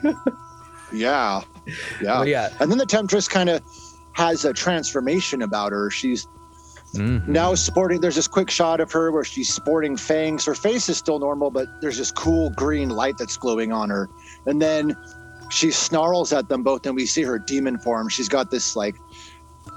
yeah 0.93 1.41
yeah. 2.01 2.23
Yeah. 2.23 2.49
and 2.59 2.71
then 2.71 2.77
the 2.77 2.85
temptress 2.85 3.27
kind 3.27 3.49
of 3.49 3.61
has 4.13 4.45
a 4.45 4.53
transformation 4.53 5.41
about 5.41 5.71
her. 5.71 5.89
She's 5.89 6.27
Mhm. 6.95 7.27
now 7.27 7.53
sporting 7.53 8.01
there's 8.01 8.15
this 8.15 8.27
quick 8.27 8.49
shot 8.49 8.79
of 8.79 8.91
her 8.91 9.11
where 9.11 9.23
she's 9.23 9.53
sporting 9.53 9.95
fangs. 9.95 10.43
Her 10.45 10.55
face 10.55 10.89
is 10.89 10.97
still 10.97 11.19
normal 11.19 11.51
but 11.51 11.67
there's 11.81 11.97
this 11.99 12.11
cool 12.11 12.49
green 12.51 12.89
light 12.89 13.15
that's 13.19 13.37
glowing 13.37 13.71
on 13.71 13.89
her. 13.91 14.09
And 14.47 14.59
then 14.59 14.95
she 15.51 15.69
snarls 15.71 16.33
at 16.33 16.49
them 16.49 16.63
both 16.63 16.85
and 16.87 16.95
we 16.95 17.05
see 17.05 17.21
her 17.21 17.37
demon 17.37 17.77
form. 17.77 18.09
She's 18.09 18.27
got 18.27 18.49
this 18.49 18.75
like 18.75 18.95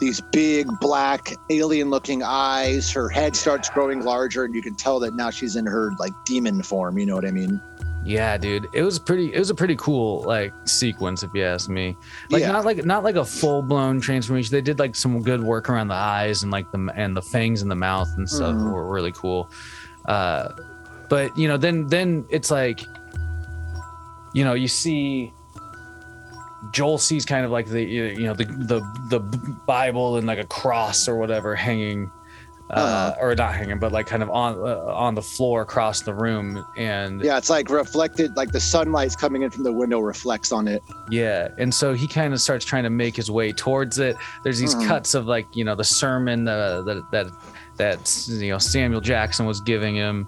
these 0.01 0.23
big 0.33 0.67
black 0.81 1.35
alien 1.51 1.91
looking 1.91 2.23
eyes. 2.23 2.91
Her 2.91 3.11
head 3.11 3.37
starts 3.37 3.69
growing 3.69 4.03
larger 4.03 4.45
and 4.45 4.55
you 4.55 4.63
can 4.63 4.75
tell 4.75 4.99
that 5.01 5.15
now 5.15 5.29
she's 5.29 5.55
in 5.55 5.67
her 5.67 5.93
like 5.99 6.13
demon 6.25 6.63
form. 6.63 6.99
You 6.99 7.05
know 7.05 7.15
what 7.15 7.27
i 7.27 7.31
mean 7.31 7.61
Yeah, 8.05 8.37
dude. 8.37 8.67
It 8.73 8.83
was 8.83 8.99
pretty 8.99 9.33
it 9.33 9.39
was 9.39 9.51
a 9.51 9.55
pretty 9.55 9.77
cool 9.77 10.23
like 10.25 10.53
sequence 10.65 11.23
if 11.23 11.31
you 11.35 11.45
ask 11.45 11.69
me. 11.71 11.97
Like 12.31 12.41
Yeah. 12.41 12.51
not 12.53 12.65
like 12.65 12.85
not 12.85 13.05
like 13.05 13.15
a 13.15 13.25
full 13.25 13.63
blown 13.63 14.01
transformation. 14.01 14.53
They 14.53 14.61
did 14.61 14.79
like 14.81 14.97
some 14.97 15.23
good 15.23 15.43
work 15.43 15.69
around 15.71 15.89
the 15.89 15.95
eyes 15.95 16.43
and 16.43 16.51
like 16.51 16.71
the 16.73 16.91
and 16.97 17.17
the 17.17 17.23
fangs 17.23 17.63
in 17.63 17.69
the 17.69 17.77
mouth 17.77 18.09
and 18.17 18.29
stuff 18.29 18.55
Mhm. 18.57 18.73
were 18.73 18.91
really 18.91 19.13
cool. 19.13 19.49
Uh 20.07 20.49
but 21.09 21.37
you 21.39 21.47
know, 21.47 21.57
then 21.57 21.87
then 21.87 22.25
it's 22.31 22.51
like 22.51 22.81
you 24.35 24.45
know, 24.45 24.55
you 24.55 24.67
see 24.69 25.33
Joel 26.73 26.99
sees 26.99 27.25
kind 27.27 27.45
of 27.45 27.51
like 27.51 27.67
the 27.67 27.83
you 27.85 28.25
know 28.25 28.35
the 28.35 28.45
the 28.45 28.81
the 29.11 29.21
Bible 29.67 30.17
and 30.17 30.27
like 30.27 30.39
a 30.39 30.47
cross 30.47 31.07
or 31.07 31.17
whatever 31.17 31.55
hanging 31.55 32.11
uh, 32.73 32.77
Uh-huh. 32.77 33.15
or 33.21 33.35
not 33.35 33.55
hanging 33.55 33.79
but 33.79 33.93
like 33.93 34.07
kind 34.07 34.23
of 34.23 34.31
on 34.31 34.55
uh, 34.59 34.79
on 35.07 35.15
the 35.15 35.23
floor 35.23 35.63
across 35.63 36.01
the 36.01 36.15
room 36.15 36.65
and 36.77 37.23
yeah 37.23 37.37
it's 37.37 37.51
like 37.51 37.69
reflected 37.71 38.35
like 38.37 38.51
the 38.53 38.61
sunlight's 38.61 39.15
coming 39.15 39.43
in 39.43 39.51
from 39.51 39.63
the 39.63 39.73
window 39.73 40.01
reflects 40.01 40.53
on 40.53 40.67
it 40.67 40.83
Yeah, 41.11 41.49
and 41.59 41.73
so 41.75 41.93
he 41.93 42.07
kind 42.09 42.33
of 42.33 42.41
starts 42.41 42.65
trying 42.65 42.85
to 42.85 42.91
make 42.91 43.15
his 43.17 43.31
way 43.31 43.53
towards 43.53 43.99
it. 43.99 44.17
There's 44.43 44.59
these 44.59 44.75
Mhm. 44.75 44.87
cuts 44.89 45.15
of 45.15 45.27
like 45.27 45.47
you 45.55 45.65
know 45.65 45.75
the 45.75 45.85
sermon 45.85 46.49
uh, 46.49 46.83
that 46.83 47.11
that 47.11 47.27
that 47.77 48.27
you 48.29 48.51
know 48.53 48.59
Samuel 48.59 49.01
Jackson 49.01 49.45
was 49.47 49.61
giving 49.61 49.95
him. 49.95 50.27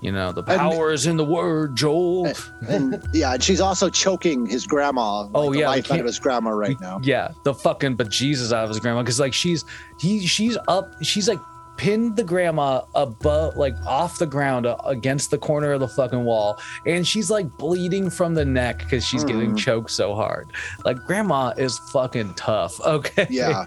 You 0.00 0.12
know 0.12 0.32
the 0.32 0.42
And- 0.42 0.92
is 0.92 1.06
in 1.06 1.16
the 1.16 1.24
word, 1.24 1.76
Joel. 1.76 2.26
and 2.68 3.00
yeah 3.14 3.34
and 3.34 3.42
she's 3.42 3.60
also 3.60 3.88
choking 3.88 4.44
his 4.44 4.66
grandma 4.66 5.22
like, 5.22 5.30
Oh, 5.34 5.52
the 5.52 5.60
yeah, 5.60 5.68
life 5.68 5.90
out 5.90 6.00
of 6.00 6.04
his 6.06 6.18
grandma 6.18 6.50
right 6.50 6.78
now 6.80 6.98
Yeah, 7.02 7.28
the 7.44 7.54
fucking 7.54 7.94
but 7.96 8.10
Jesus 8.10 8.52
out 8.52 8.64
of 8.64 8.68
his 8.68 8.80
grandma 8.80 9.00
because 9.02 9.18
like 9.20 9.32
she's 9.32 9.64
he 9.98 10.26
she's 10.26 10.58
up 10.68 10.92
she's 11.02 11.26
like 11.28 11.38
pinned 11.76 12.16
the 12.16 12.22
grandma 12.22 12.80
above 12.94 13.56
like 13.56 13.74
off 13.86 14.18
the 14.18 14.26
ground 14.26 14.64
uh, 14.64 14.76
against 14.84 15.30
the 15.30 15.38
corner 15.38 15.72
of 15.72 15.80
the 15.80 15.88
fucking 15.88 16.24
wall 16.24 16.58
and 16.86 17.06
she's 17.06 17.30
like 17.30 17.46
bleeding 17.58 18.08
from 18.08 18.32
the 18.34 18.44
neck 18.44 18.78
because 18.78 19.04
she's 19.04 19.24
getting 19.24 19.52
Mhm. 19.52 19.58
choked 19.58 19.90
so 19.90 20.14
hard 20.14 20.52
like 20.84 20.96
grandma 21.06 21.52
is 21.56 21.78
fucking 21.92 22.32
tough 22.34 22.80
okay 22.86 23.26
Yeah, 23.28 23.64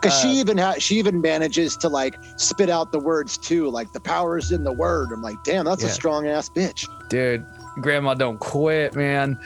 because 0.00 0.18
Uh, 0.18 0.22
she 0.22 0.28
even 0.40 0.56
ha- 0.56 0.74
she 0.78 0.96
even 0.98 1.20
manages 1.20 1.76
to 1.78 1.88
like 1.88 2.16
spit 2.36 2.70
out 2.70 2.92
the 2.92 2.98
words 3.00 3.36
too, 3.36 3.68
like 3.70 3.92
the 3.92 4.00
power's 4.00 4.52
in 4.52 4.64
the 4.64 4.72
word. 4.72 5.10
I'm 5.12 5.20
like, 5.22 5.42
damn, 5.44 5.64
that's 5.66 5.82
Yeah. 5.82 5.88
a 5.90 5.92
strong 5.92 6.26
ass 6.28 6.48
bitch. 6.48 6.86
dude 7.08 7.44
grandma 7.82 8.14
don't 8.14 8.38
quit 8.40 8.94
man 8.96 9.38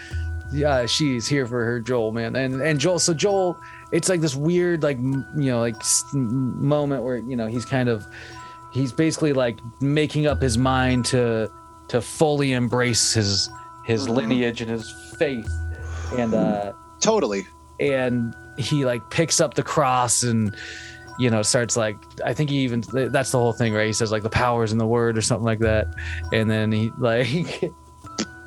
yeah 0.53 0.87
she's 0.87 1.27
here 1.27 1.47
for 1.47 1.65
her 1.65 1.81
joel 1.81 2.11
man 2.13 2.37
and 2.37 2.61
and 2.63 2.79
joel 2.81 2.99
so 2.99 3.13
joel 3.13 3.57
it's 3.95 4.09
like 4.09 4.21
this 4.21 4.35
weird 4.35 4.83
like 4.83 4.99
you 4.99 5.51
know 5.51 5.61
like 5.61 5.77
moment 6.13 7.03
where 7.05 7.17
you 7.19 7.37
know 7.37 7.47
he's 7.47 7.65
kind 7.65 7.89
of 7.89 8.05
he's 8.73 8.93
basically 8.93 9.33
like 9.33 9.59
making 9.81 10.27
up 10.27 10.43
his 10.43 10.59
mind 10.59 11.05
to 11.07 11.49
to 11.89 12.01
fully 12.01 12.53
embrace 12.53 13.13
his 13.15 13.49
his 13.87 14.07
Mhm. 14.07 14.17
lineage 14.17 14.61
and 14.61 14.71
his 14.71 14.91
faith 15.19 15.49
and 16.19 16.35
uh 16.35 16.73
Totally. 17.01 17.47
and 17.81 18.35
he 18.59 18.85
like 18.85 19.09
picks 19.11 19.41
up 19.41 19.55
the 19.55 19.63
cross 19.63 20.23
and 20.23 20.55
you 21.19 21.31
know 21.31 21.43
starts 21.43 21.77
like 21.77 21.97
i 22.25 22.33
think 22.35 22.51
he 22.51 22.57
even 22.59 22.83
that's 23.13 23.31
the 23.31 23.39
whole 23.39 23.53
thing 23.53 23.73
right 23.75 23.87
he 23.87 23.93
says 23.93 24.11
like 24.11 24.23
the 24.25 24.31
powers 24.31 24.73
in 24.73 24.79
the 24.79 24.87
word 24.87 25.17
or 25.17 25.23
something 25.23 25.45
like 25.45 25.61
that 25.61 25.87
and 26.33 26.51
then 26.51 26.73
he 26.73 26.91
like 26.99 27.71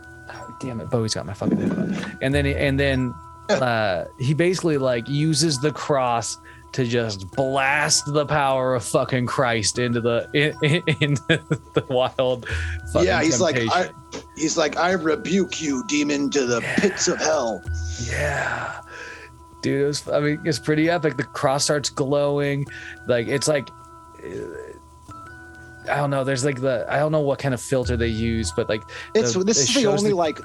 damn 0.59 0.81
it 0.81 0.89
bowie's 0.89 1.13
got 1.13 1.25
my 1.25 1.33
fucking 1.33 1.57
head 1.57 2.17
and 2.21 2.33
then 2.33 2.43
he, 2.45 2.53
and 2.55 2.79
then 2.79 3.13
uh 3.61 4.05
he 4.19 4.33
basically 4.33 4.77
like 4.77 5.07
uses 5.07 5.59
the 5.59 5.71
cross 5.71 6.37
to 6.73 6.85
just 6.85 7.31
blast 7.31 8.11
the 8.13 8.25
power 8.25 8.75
of 8.75 8.83
fucking 8.83 9.25
christ 9.25 9.79
into 9.79 10.01
the 10.01 10.27
in, 10.33 10.55
in, 10.63 10.83
into 11.01 11.45
the 11.73 11.85
wild 11.89 12.45
fucking 12.91 13.07
yeah, 13.07 13.21
he's 13.23 13.39
like, 13.39 13.57
I, 13.71 13.89
he's 14.35 14.57
like, 14.57 14.77
I 14.77 14.91
rebuke 14.91 15.61
you, 15.61 15.83
demon, 15.87 16.29
to 16.31 16.45
the 16.45 16.61
pits 16.77 17.07
of 17.07 17.17
hell. 17.19 17.61
Yeah. 18.09 18.81
Dude, 19.61 19.81
it 19.81 19.85
was, 19.85 20.07
I 20.07 20.19
mean, 20.19 20.41
it's 20.45 20.59
pretty 20.59 20.89
epic. 20.89 21.17
The 21.17 21.23
cross 21.23 21.63
starts 21.63 21.89
glowing. 21.89 22.65
Like, 23.07 23.27
it's 23.27 23.47
like, 23.47 23.69
uh, 24.23 24.29
I 25.89 25.95
don't 25.97 26.09
know. 26.09 26.23
There's 26.23 26.45
like 26.45 26.61
the, 26.61 26.85
I 26.89 26.99
don't 26.99 27.11
know 27.11 27.21
what 27.21 27.39
kind 27.39 27.53
of 27.53 27.61
filter 27.61 27.97
they 27.97 28.07
use, 28.07 28.51
but 28.55 28.69
like, 28.69 28.83
It's 29.15 29.33
The- 29.33 29.43
this 29.43 29.57
is 29.57 29.73
the 29.73 29.87
only 29.87 30.11
the- 30.11 30.15
like. 30.15 30.39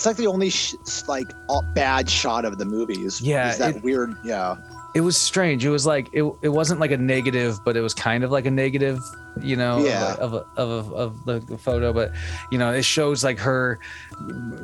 It's 0.00 0.06
like 0.06 0.16
the 0.16 0.28
only 0.28 0.48
sh- 0.48 0.76
like 1.08 1.30
all, 1.50 1.62
bad 1.74 2.08
shot 2.08 2.46
of 2.46 2.56
the 2.56 2.64
movies. 2.64 3.20
Yeah, 3.20 3.50
is 3.50 3.58
that 3.58 3.76
it- 3.76 3.82
weird? 3.82 4.14
Yeah, 4.24 4.56
it 4.94 5.02
was 5.02 5.14
strange. 5.14 5.62
It 5.62 5.68
was 5.68 5.84
like 5.84 6.08
it, 6.14 6.22
it 6.40 6.48
wasn't 6.48 6.80
like 6.80 6.90
a 6.90 6.96
negative, 6.96 7.58
but 7.66 7.76
it 7.76 7.82
was 7.82 7.92
kind 7.92 8.24
of 8.24 8.30
like 8.30 8.46
a 8.46 8.50
negative, 8.50 8.98
you 9.42 9.56
know, 9.56 9.84
Yeah. 9.84 10.14
of 10.14 10.32
of, 10.32 10.46
of, 10.56 10.92
of 10.94 11.24
the, 11.26 11.40
the 11.40 11.58
photo. 11.58 11.92
But 11.92 12.12
you 12.50 12.56
know, 12.56 12.72
it 12.72 12.82
shows 12.82 13.22
like 13.22 13.38
her, 13.40 13.78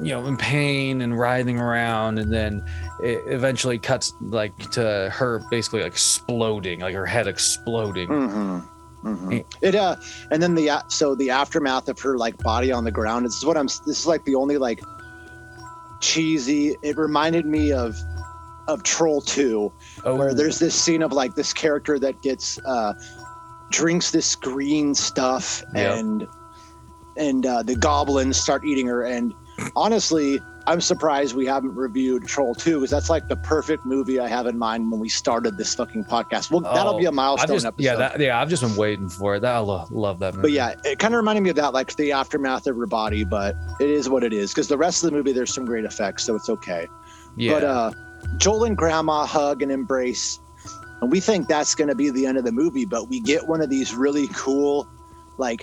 you 0.00 0.12
know, 0.14 0.24
in 0.24 0.38
pain 0.38 1.02
and 1.02 1.18
writhing 1.18 1.58
around, 1.60 2.18
and 2.18 2.32
then 2.32 2.64
it 3.02 3.20
eventually 3.26 3.78
cuts 3.78 4.14
like 4.22 4.56
to 4.70 5.10
her 5.12 5.42
basically 5.50 5.80
like 5.82 5.92
exploding, 5.92 6.80
like 6.80 6.94
her 6.94 7.04
head 7.04 7.26
exploding. 7.28 8.08
hmm 8.08 8.58
hmm 9.02 9.32
Eh. 9.32 9.42
It 9.60 9.74
uh, 9.74 9.96
and 10.30 10.42
then 10.42 10.54
the 10.54 10.82
so 10.88 11.14
the 11.14 11.28
aftermath 11.28 11.90
of 11.90 12.00
her 12.00 12.16
like 12.16 12.38
body 12.38 12.72
on 12.72 12.84
the 12.84 12.90
ground. 12.90 13.26
This 13.26 13.36
is 13.36 13.44
what 13.44 13.58
I'm. 13.58 13.66
This 13.66 13.86
is 14.00 14.06
like 14.06 14.24
the 14.24 14.34
only 14.34 14.56
like 14.56 14.80
cheesy. 16.00 16.76
It 16.82 16.96
reminded 16.96 17.46
me 17.46 17.72
of 17.72 17.96
of 18.68 18.82
Troll 18.82 19.20
Two, 19.20 19.72
Oh, 20.04 20.16
where 20.16 20.34
there's 20.34 20.58
this 20.58 20.74
scene 20.74 21.02
of 21.02 21.12
like 21.12 21.34
this 21.34 21.52
character 21.52 21.98
that 22.00 22.20
gets 22.22 22.58
uh 22.64 22.94
drinks 23.70 24.10
this 24.10 24.34
green 24.36 24.94
stuff 24.94 25.62
Yep. 25.74 25.98
and 25.98 26.26
and 27.16 27.46
uh, 27.46 27.62
the 27.62 27.74
goblins 27.76 28.36
start 28.36 28.64
eating 28.64 28.86
her 28.88 29.02
and 29.04 29.32
honestly 29.74 30.40
i'm 30.68 30.80
surprised 30.80 31.34
we 31.34 31.46
haven't 31.46 31.74
reviewed 31.74 32.26
troll 32.26 32.54
2 32.54 32.76
because 32.80 32.90
that's 32.90 33.08
like 33.10 33.28
the 33.28 33.36
perfect 33.36 33.84
movie 33.86 34.18
i 34.18 34.26
have 34.28 34.46
in 34.46 34.58
mind 34.58 34.90
when 34.90 35.00
we 35.00 35.08
started 35.08 35.56
this 35.56 35.74
fucking 35.74 36.04
podcast 36.04 36.50
well 36.50 36.60
that'll 36.60 36.94
Oh, 36.94 36.98
be 36.98 37.04
a 37.04 37.08
I've 37.08 37.14
milestone 37.14 37.56
just, 37.56 37.66
episode 37.66 37.84
yeah, 37.84 37.94
that, 37.96 38.20
yeah, 38.20 38.40
I've 38.40 38.48
just 38.48 38.62
been 38.62 38.74
waiting 38.76 39.08
for 39.08 39.36
it. 39.36 39.40
That 39.40 39.54
I 39.54 39.58
lo- 39.58 39.86
love 39.90 40.18
that 40.20 40.34
movie. 40.34 40.42
but 40.42 40.50
yeah 40.52 40.74
it 40.84 40.98
kind 40.98 41.14
of 41.14 41.18
reminded 41.18 41.42
me 41.42 41.50
of 41.50 41.56
that 41.56 41.72
like 41.72 41.94
the 41.96 42.12
aftermath 42.12 42.66
of 42.66 42.76
body 42.88 43.24
but 43.24 43.54
it 43.80 43.90
is 43.90 44.08
what 44.08 44.24
it 44.24 44.32
is 44.32 44.50
because 44.52 44.68
the 44.68 44.76
rest 44.78 45.02
of 45.04 45.10
the 45.10 45.16
movie 45.16 45.32
there's 45.32 45.54
some 45.54 45.64
great 45.64 45.84
effects 45.84 46.24
so 46.24 46.34
it's 46.34 46.48
okay 46.48 46.86
yeah, 47.38 47.52
But 47.52 47.64
uh, 47.64 47.90
Joel 48.38 48.64
and 48.64 48.76
Grandma 48.76 49.26
hug 49.26 49.60
and 49.62 49.70
embrace, 49.70 50.40
and 51.02 51.12
we 51.12 51.20
think 51.20 51.48
that's 51.48 51.74
going 51.74 51.88
to 51.88 51.94
be 51.94 52.08
the 52.08 52.24
end 52.24 52.38
of 52.38 52.44
the 52.44 52.50
movie. 52.52 52.86
But 52.86 53.10
we 53.10 53.20
get 53.20 53.46
one 53.46 53.60
of 53.60 53.68
these 53.68 53.94
really 53.94 54.28
cool, 54.28 54.88
like, 55.36 55.62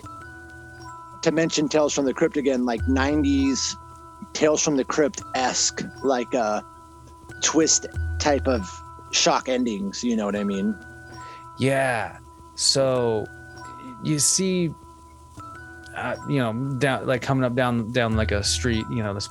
to 1.23 1.31
mention 1.31 1.67
Tales 1.67 1.91
from 1.95 2.05
the 2.05 2.13
Crypt 2.13 2.37
again, 2.37 2.63
like 2.63 2.79
'90s 2.81 3.75
Tales 4.33 4.61
from 4.63 4.75
the 4.75 4.83
Crypt 4.83 5.21
esque, 5.35 5.83
like 6.03 6.33
uh, 6.33 6.61
twist 7.41 7.85
type 8.19 8.47
of 8.47 8.67
shock 9.11 9.47
endings. 9.47 10.03
You 10.03 10.15
know 10.15 10.25
what 10.25 10.35
I 10.35 10.43
mean? 10.43 10.75
Yeah. 11.57 12.17
So 12.55 13.25
you 14.03 14.19
see, 14.19 14.73
uh, 15.95 16.15
you 16.27 16.39
know, 16.39 16.53
down 16.77 17.05
like 17.07 17.21
coming 17.21 17.43
up 17.43 17.55
down 17.55 17.91
down 17.91 18.15
like 18.15 18.31
a 18.31 18.43
street. 18.43 18.85
You 18.89 19.03
know, 19.03 19.13
this 19.13 19.29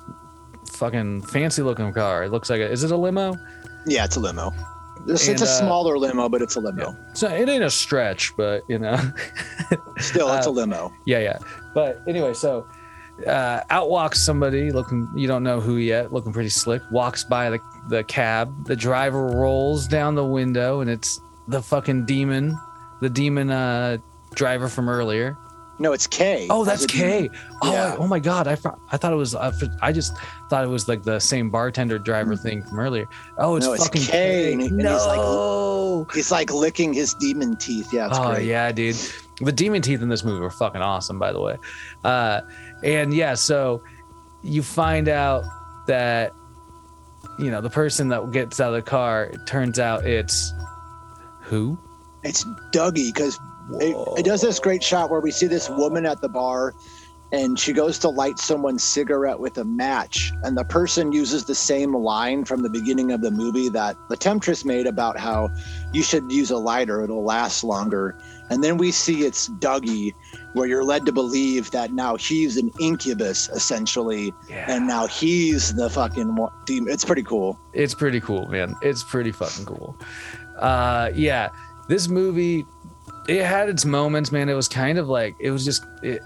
fucking 0.72 1.22
fancy 1.22 1.62
looking 1.62 1.92
car. 1.92 2.24
It 2.24 2.30
looks 2.30 2.50
like 2.50 2.60
a. 2.60 2.70
Is 2.70 2.84
it 2.84 2.90
a 2.90 2.96
limo? 2.96 3.36
Yeah, 3.86 4.04
it's 4.04 4.16
a 4.16 4.20
limo. 4.20 4.52
It's, 5.08 5.26
And, 5.26 5.34
it's 5.34 5.42
a 5.42 5.46
uh, 5.46 5.58
smaller 5.58 5.98
limo, 5.98 6.28
but 6.28 6.42
it's 6.42 6.54
a 6.54 6.60
limo. 6.60 6.96
So 7.14 7.28
it 7.28 7.48
ain't 7.48 7.64
a 7.64 7.70
stretch, 7.70 8.36
but 8.36 8.62
you 8.68 8.78
know. 8.78 8.96
Still, 9.98 10.32
it's 10.34 10.46
uh, 10.46 10.50
a 10.50 10.52
limo. 10.52 10.92
yeah, 11.06 11.18
yeah. 11.18 11.38
But 11.74 12.02
anyway, 12.06 12.34
so 12.34 12.66
uh, 13.26 13.62
out 13.70 13.90
walks 13.90 14.20
somebody 14.24 14.70
looking. 14.72 15.08
You 15.14 15.26
don't 15.28 15.42
know 15.42 15.60
who 15.60 15.76
yet. 15.76 16.12
Looking 16.12 16.32
pretty 16.32 16.48
slick. 16.50 16.82
Walks 16.90 17.24
by 17.24 17.50
the 17.50 17.58
the 17.88 18.04
cab. 18.04 18.66
The 18.66 18.76
driver 18.76 19.26
rolls 19.26 19.86
down 19.88 20.14
the 20.14 20.24
window, 20.24 20.80
and 20.80 20.90
it's 20.90 21.20
the 21.48 21.62
fucking 21.62 22.06
demon. 22.06 22.58
The 23.00 23.10
demon 23.10 23.50
uh, 23.50 23.98
driver 24.34 24.68
from 24.68 24.88
earlier. 24.88 25.36
No, 25.78 25.92
it's 25.92 26.06
K. 26.06 26.46
Oh, 26.48 26.64
that's 26.64 26.86
demon. 26.86 27.28
K. 27.30 27.38
Oh, 27.62 27.72
Yeah. 27.72 27.96
oh 27.98 28.06
my 28.06 28.20
God! 28.20 28.46
I 28.46 28.54
thought 28.54 28.78
I 28.92 28.96
thought 28.96 29.12
it 29.12 29.16
was. 29.16 29.34
uh, 29.34 29.50
I 29.80 29.90
just 29.90 30.14
thought 30.48 30.62
it 30.64 30.68
was 30.68 30.86
like 30.86 31.02
the 31.02 31.18
same 31.18 31.50
bartender 31.50 31.98
driver 31.98 32.36
thing 32.36 32.62
from 32.62 32.78
earlier. 32.78 33.06
Oh, 33.38 33.56
it's. 33.56 33.66
No, 33.66 33.72
it's 33.72 33.84
fucking 33.84 34.02
K, 34.02 34.10
K. 34.12 34.52
and 34.52 34.60
he- 34.62 34.68
and 34.68 34.76
no. 34.78 34.92
he's 34.92 35.06
like- 35.06 35.52
He's 36.14 36.32
like 36.32 36.52
licking 36.52 36.92
his 36.92 37.14
demon 37.14 37.54
teeth. 37.56 37.92
Yeah, 37.92 38.08
it's 38.08 38.18
oh 38.18 38.32
great. 38.32 38.46
yeah, 38.46 38.72
dude. 38.72 38.96
The 39.40 39.52
demon 39.52 39.82
teeth 39.82 40.02
in 40.02 40.08
this 40.08 40.24
movie 40.24 40.40
were 40.40 40.50
fucking 40.50 40.80
awesome, 40.80 41.18
by 41.18 41.32
the 41.32 41.40
way. 41.40 41.56
Uh, 42.04 42.40
and 42.82 43.14
yeah, 43.14 43.34
so 43.34 43.82
you 44.42 44.62
find 44.62 45.08
out 45.08 45.44
that 45.86 46.32
you 47.38 47.50
know 47.50 47.60
the 47.60 47.70
person 47.70 48.08
that 48.08 48.30
gets 48.32 48.60
out 48.60 48.74
of 48.74 48.84
the 48.84 48.90
car. 48.90 49.24
It 49.24 49.46
turns 49.46 49.78
out 49.78 50.06
it's 50.06 50.52
who? 51.40 51.78
It's 52.22 52.44
Dougie 52.72 53.12
because 53.12 53.38
it, 53.80 53.96
it 54.18 54.24
does 54.24 54.40
this 54.40 54.58
great 54.58 54.82
shot 54.82 55.10
where 55.10 55.20
we 55.20 55.30
see 55.30 55.46
this 55.46 55.68
woman 55.68 56.06
at 56.06 56.20
the 56.20 56.28
bar 56.28 56.74
and 57.32 57.58
she 57.58 57.72
goes 57.72 57.98
to 57.98 58.08
light 58.08 58.38
someone's 58.38 58.84
cigarette 58.84 59.38
with 59.40 59.56
a 59.58 59.64
match 59.64 60.32
and 60.44 60.56
the 60.56 60.64
person 60.64 61.12
uses 61.12 61.44
the 61.44 61.54
same 61.54 61.94
line 61.94 62.44
from 62.44 62.62
the 62.62 62.68
beginning 62.68 63.10
of 63.12 63.20
the 63.22 63.30
movie 63.30 63.68
that 63.70 63.96
the 64.10 64.16
temptress 64.16 64.64
made 64.64 64.86
about 64.86 65.18
how 65.18 65.48
you 65.92 66.02
should 66.02 66.30
use 66.30 66.50
a 66.50 66.56
lighter 66.58 67.02
it'll 67.02 67.24
last 67.24 67.64
longer 67.64 68.18
and 68.50 68.62
then 68.62 68.76
we 68.76 68.90
see 68.90 69.24
it's 69.24 69.48
dougie 69.48 70.12
where 70.52 70.68
you're 70.68 70.84
led 70.84 71.06
to 71.06 71.12
believe 71.12 71.70
that 71.70 71.92
now 71.92 72.16
he's 72.16 72.56
an 72.58 72.70
incubus 72.80 73.48
essentially 73.50 74.32
Yeah. 74.48 74.66
and 74.68 74.86
now 74.86 75.06
he's 75.06 75.74
the 75.74 75.88
fucking 75.88 76.36
demon 76.66 76.92
it's 76.92 77.04
pretty 77.04 77.22
cool 77.22 77.58
it's 77.72 77.94
pretty 77.94 78.20
cool, 78.20 78.46
man. 78.48 78.74
It's 78.82 79.02
pretty 79.02 79.32
fucking 79.32 79.64
cool. 79.64 79.96
Uh, 80.58 81.10
yeah, 81.14 81.48
this 81.88 82.06
movie, 82.06 82.66
it 83.26 83.42
had 83.46 83.70
its 83.70 83.86
moments, 83.86 84.30
man. 84.30 84.50
It 84.50 84.54
was 84.54 84.68
kind 84.68 84.98
of 84.98 85.08
like 85.08 85.34
it 85.40 85.50
was 85.50 85.64
just 85.64 85.86
it. 86.02 86.20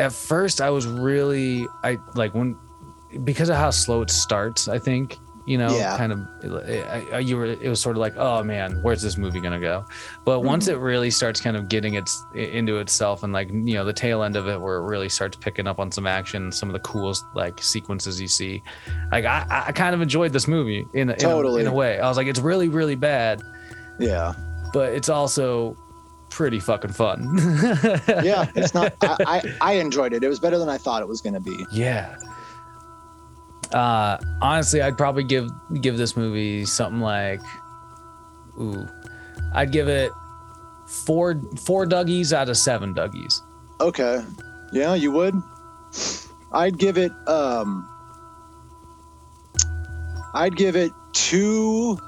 At 0.00 0.12
first, 0.12 0.60
I 0.60 0.70
was 0.70 0.86
really 0.86 1.66
I 1.82 1.98
like 2.14 2.34
when 2.34 2.56
because 3.24 3.48
of 3.48 3.56
how 3.56 3.70
slow 3.70 4.02
it 4.02 4.10
starts. 4.10 4.68
I 4.68 4.78
think 4.78 5.18
you 5.44 5.58
know, 5.58 5.76
Yeah. 5.76 5.96
kind 5.96 6.12
of 6.12 6.20
I, 6.68 7.06
I, 7.14 7.18
you 7.18 7.36
were. 7.36 7.46
It 7.46 7.68
was 7.68 7.80
sort 7.80 7.96
of 7.96 8.00
like, 8.00 8.16
oh 8.16 8.44
man, 8.44 8.78
where's 8.82 9.02
this 9.02 9.16
movie 9.16 9.40
gonna 9.40 9.58
go? 9.58 9.84
But 10.24 10.38
mm-hmm. 10.38 10.46
once 10.46 10.68
it 10.68 10.78
really 10.78 11.10
starts 11.10 11.40
kind 11.40 11.56
of 11.56 11.68
getting 11.68 11.94
its 11.94 12.24
into 12.34 12.78
itself 12.78 13.24
and 13.24 13.32
like 13.32 13.48
you 13.48 13.74
know 13.74 13.84
the 13.84 13.92
tail 13.92 14.22
end 14.22 14.36
of 14.36 14.48
it, 14.48 14.60
where 14.60 14.76
it 14.76 14.82
really 14.82 15.08
starts 15.08 15.36
picking 15.36 15.66
up 15.66 15.80
on 15.80 15.90
some 15.90 16.06
action, 16.06 16.52
some 16.52 16.68
of 16.68 16.74
the 16.74 16.80
coolest 16.80 17.24
like 17.34 17.60
sequences 17.60 18.20
you 18.20 18.28
see, 18.28 18.62
like 19.10 19.24
I, 19.24 19.64
I 19.66 19.72
kind 19.72 19.94
of 19.94 20.00
enjoyed 20.00 20.32
this 20.32 20.46
movie 20.46 20.86
in 20.94 21.10
a, 21.10 21.12
in, 21.14 21.16
a, 21.16 21.16
Totally. 21.16 21.62
in 21.62 21.66
a 21.66 21.72
way. 21.72 21.98
I 21.98 22.06
was 22.08 22.16
like, 22.16 22.28
it's 22.28 22.40
really 22.40 22.68
really 22.68 22.94
bad, 22.94 23.42
yeah 23.98 24.34
but 24.72 24.92
it's 24.94 25.08
also 25.08 25.76
pretty 26.32 26.58
fucking 26.60 26.92
fun. 26.92 27.38
yeah 28.24 28.50
it's 28.54 28.74
not 28.74 28.94
I, 29.02 29.16
I 29.26 29.54
i 29.60 29.72
enjoyed 29.74 30.12
it 30.12 30.24
it 30.24 30.28
was 30.28 30.40
better 30.40 30.58
than 30.58 30.68
i 30.68 30.78
thought 30.78 31.02
it 31.02 31.08
was 31.08 31.20
going 31.20 31.34
to 31.34 31.40
be 31.40 31.64
Yeah. 31.72 32.16
Uh, 33.72 34.18
honestly, 34.42 34.82
I'd 34.82 34.98
probably 34.98 35.24
give 35.24 35.48
give 35.80 35.96
this 35.96 36.14
movie 36.14 36.66
something 36.66 37.00
like, 37.00 37.40
ooh, 38.60 38.86
I'd 39.54 39.72
give 39.72 39.88
it 39.88 40.12
four 40.86 41.40
four 41.64 41.86
Dougies 41.86 42.34
out 42.34 42.50
of 42.50 42.58
seven 42.58 42.94
Dougies. 42.94 43.40
Okay. 43.80 44.22
Yeah, 44.74 44.92
you 44.94 45.10
would. 45.12 45.34
I'd 46.52 46.76
give 46.78 46.98
it 46.98 47.12
um 47.26 47.88
I'd 50.34 50.54
give 50.56 50.76
it 50.76 50.92
two 51.14 51.98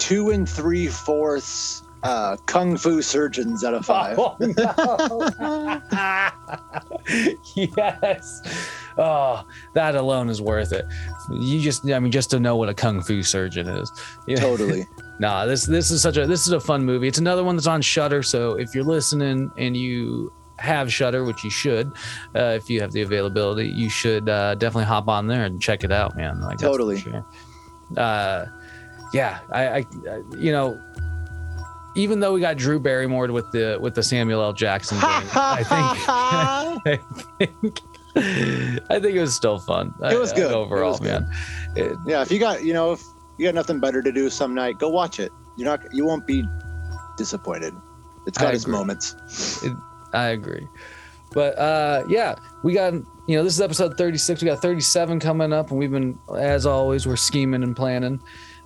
two 0.00 0.30
and 0.30 0.48
three 0.48 0.88
fourths 0.88 1.82
uh 2.02 2.34
kung 2.46 2.76
fu 2.76 3.02
surgeons 3.02 3.62
out 3.62 3.74
of 3.74 3.84
five. 3.84 4.18
Oh, 4.18 4.34
no. 4.40 5.80
yes. 7.54 8.42
Oh, 8.98 9.44
that 9.74 9.94
alone 9.94 10.28
is 10.28 10.40
worth 10.42 10.72
it. 10.72 10.86
You 11.30 11.60
just, 11.60 11.88
I 11.90 11.98
mean, 11.98 12.12
just 12.12 12.30
to 12.30 12.40
know 12.40 12.56
what 12.56 12.68
a 12.68 12.74
kung 12.74 13.02
fu 13.02 13.22
surgeon 13.22 13.68
is. 13.68 13.90
Totally. 14.36 14.86
Nah, 15.18 15.44
this 15.46 15.64
this 15.66 15.90
is 15.90 16.00
such 16.02 16.16
a 16.16 16.26
this 16.26 16.46
is 16.46 16.52
a 16.52 16.60
fun 16.60 16.84
movie. 16.84 17.06
It's 17.06 17.18
another 17.18 17.44
one 17.44 17.56
that's 17.56 17.66
on 17.66 17.82
Shudder. 17.82 18.22
So 18.22 18.54
if 18.54 18.74
you're 18.74 18.84
listening 18.84 19.50
and 19.58 19.76
you 19.76 20.32
have 20.58 20.92
Shudder, 20.92 21.24
which 21.24 21.44
you 21.44 21.50
should, 21.50 21.92
uh, 22.34 22.56
if 22.56 22.70
you 22.70 22.80
have 22.80 22.92
the 22.92 23.02
availability, 23.02 23.68
you 23.68 23.90
should 23.90 24.28
uh, 24.28 24.54
definitely 24.54 24.84
hop 24.86 25.08
on 25.08 25.26
there 25.26 25.44
and 25.44 25.60
check 25.60 25.84
it 25.84 25.92
out, 25.92 26.16
man. 26.16 26.40
Like 26.40 26.58
Totally. 26.58 26.98
sure. 26.98 27.24
Uh, 27.96 28.46
yeah, 29.12 29.40
I, 29.50 29.66
I, 29.68 29.86
you 30.38 30.52
know, 30.52 30.80
even 31.96 32.20
though 32.20 32.32
we 32.32 32.40
got 32.40 32.56
Drew 32.56 32.78
Barrymore 32.78 33.30
with 33.32 33.50
the 33.52 33.78
with 33.80 33.94
the 33.94 34.02
Samuel 34.02 34.42
L. 34.42 34.52
Jackson 34.52 34.98
thing, 34.98 35.08
I 35.08 35.62
think 35.64 36.08
I 36.08 37.06
think 37.38 37.80
I 38.88 39.00
think 39.00 39.16
it 39.16 39.20
was 39.20 39.34
still 39.34 39.58
fun. 39.58 39.94
It 40.02 40.18
was 40.18 40.32
good. 40.32 40.52
Overall, 40.52 40.90
was 40.92 41.00
good. 41.00 41.22
man. 41.22 41.32
It- 41.76 41.96
yeah, 42.06 42.22
if 42.22 42.30
you 42.30 42.38
got 42.38 42.64
you 42.64 42.72
know, 42.72 42.92
if 42.92 43.02
you 43.38 43.46
got 43.46 43.54
nothing 43.54 43.80
better 43.80 44.02
to 44.02 44.12
do 44.12 44.30
some 44.30 44.54
night, 44.54 44.78
go 44.78 44.88
watch 44.88 45.18
it. 45.20 45.32
You're 45.56 45.66
not 45.68 45.80
you 45.92 46.04
won't 46.06 46.26
be 46.26 46.44
disappointed. 47.16 47.74
It's 48.26 48.38
got 48.38 48.54
its 48.54 48.66
moments. 48.66 49.16
I 50.12 50.28
agree. 50.28 50.66
But 51.32 51.58
uh 51.58 52.04
yeah, 52.08 52.36
we 52.62 52.74
got 52.74 52.94
you 53.26 53.36
know, 53.36 53.44
this 53.44 53.54
is 53.54 53.60
episode 53.60 53.96
36. 53.96 54.42
We 54.42 54.46
got 54.48 54.60
37 54.60 55.20
coming 55.20 55.52
up, 55.52 55.70
and 55.70 55.78
we've 55.78 55.90
been 55.90 56.18
as 56.36 56.66
always, 56.66 57.06
we're 57.06 57.14
scheming 57.16 57.62
and 57.62 57.76
planning. 57.76 58.20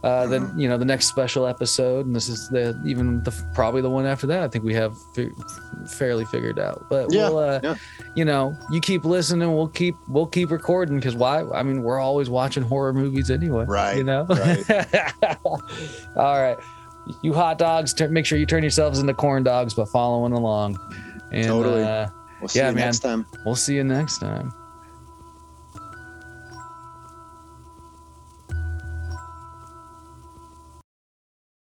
Uh, 0.04 0.26
then 0.26 0.52
you 0.56 0.68
know 0.68 0.76
the 0.78 0.84
next 0.84 1.06
special 1.08 1.46
episode, 1.46 2.04
and 2.06 2.14
this 2.14 2.28
is 2.28 2.48
the 2.50 2.80
even 2.86 3.22
the 3.24 3.32
probably 3.54 3.80
the 3.82 3.88
one 3.90 4.04
after 4.06 4.26
that. 4.28 4.42
I 4.42 4.48
think 4.48 4.64
we 4.64 4.74
have 4.74 4.94
fi- 5.14 5.30
fairly 5.88 6.24
figured 6.26 6.58
out. 6.58 6.86
But 6.90 7.10
Yeah, 7.12 7.30
we'll, 7.30 7.38
uh, 7.38 7.60
yeah. 7.64 7.74
you 8.14 8.24
know, 8.24 8.54
you 8.70 8.80
keep 8.80 9.04
listening, 9.04 9.52
we'll 9.54 9.68
keep 9.68 9.96
we'll 10.06 10.26
keep 10.26 10.50
recording 10.50 10.96
because 10.96 11.16
why? 11.16 11.42
I 11.50 11.62
mean, 11.62 11.82
we're 11.82 11.98
always 11.98 12.28
watching 12.30 12.62
horror 12.62 12.92
movies 12.92 13.30
anyway, 13.30 13.64
Right, 13.66 13.96
You 13.96 14.04
know. 14.04 14.26
right. 14.28 15.12
All 16.16 16.40
right, 16.40 16.58
you 17.22 17.32
hot 17.34 17.58
dogs, 17.58 17.92
tur- 17.94 18.08
make 18.08 18.26
sure 18.26 18.38
you 18.38 18.46
turn 18.46 18.62
yourselves 18.62 18.98
into 18.98 19.14
corn 19.14 19.42
dogs 19.42 19.74
by 19.74 19.84
following 19.86 20.32
along. 20.32 20.78
And 21.32 21.46
Totally. 21.46 21.82
uh, 21.82 22.08
We'll 22.40 22.48
see 22.48 22.58
Yeah, 22.58 22.68
you 22.70 22.74
man. 22.76 22.84
next 22.86 22.98
time. 22.98 23.26
we'll 23.46 23.56
see 23.56 23.74
you 23.76 23.84
next 23.84 24.18
time. 24.18 24.52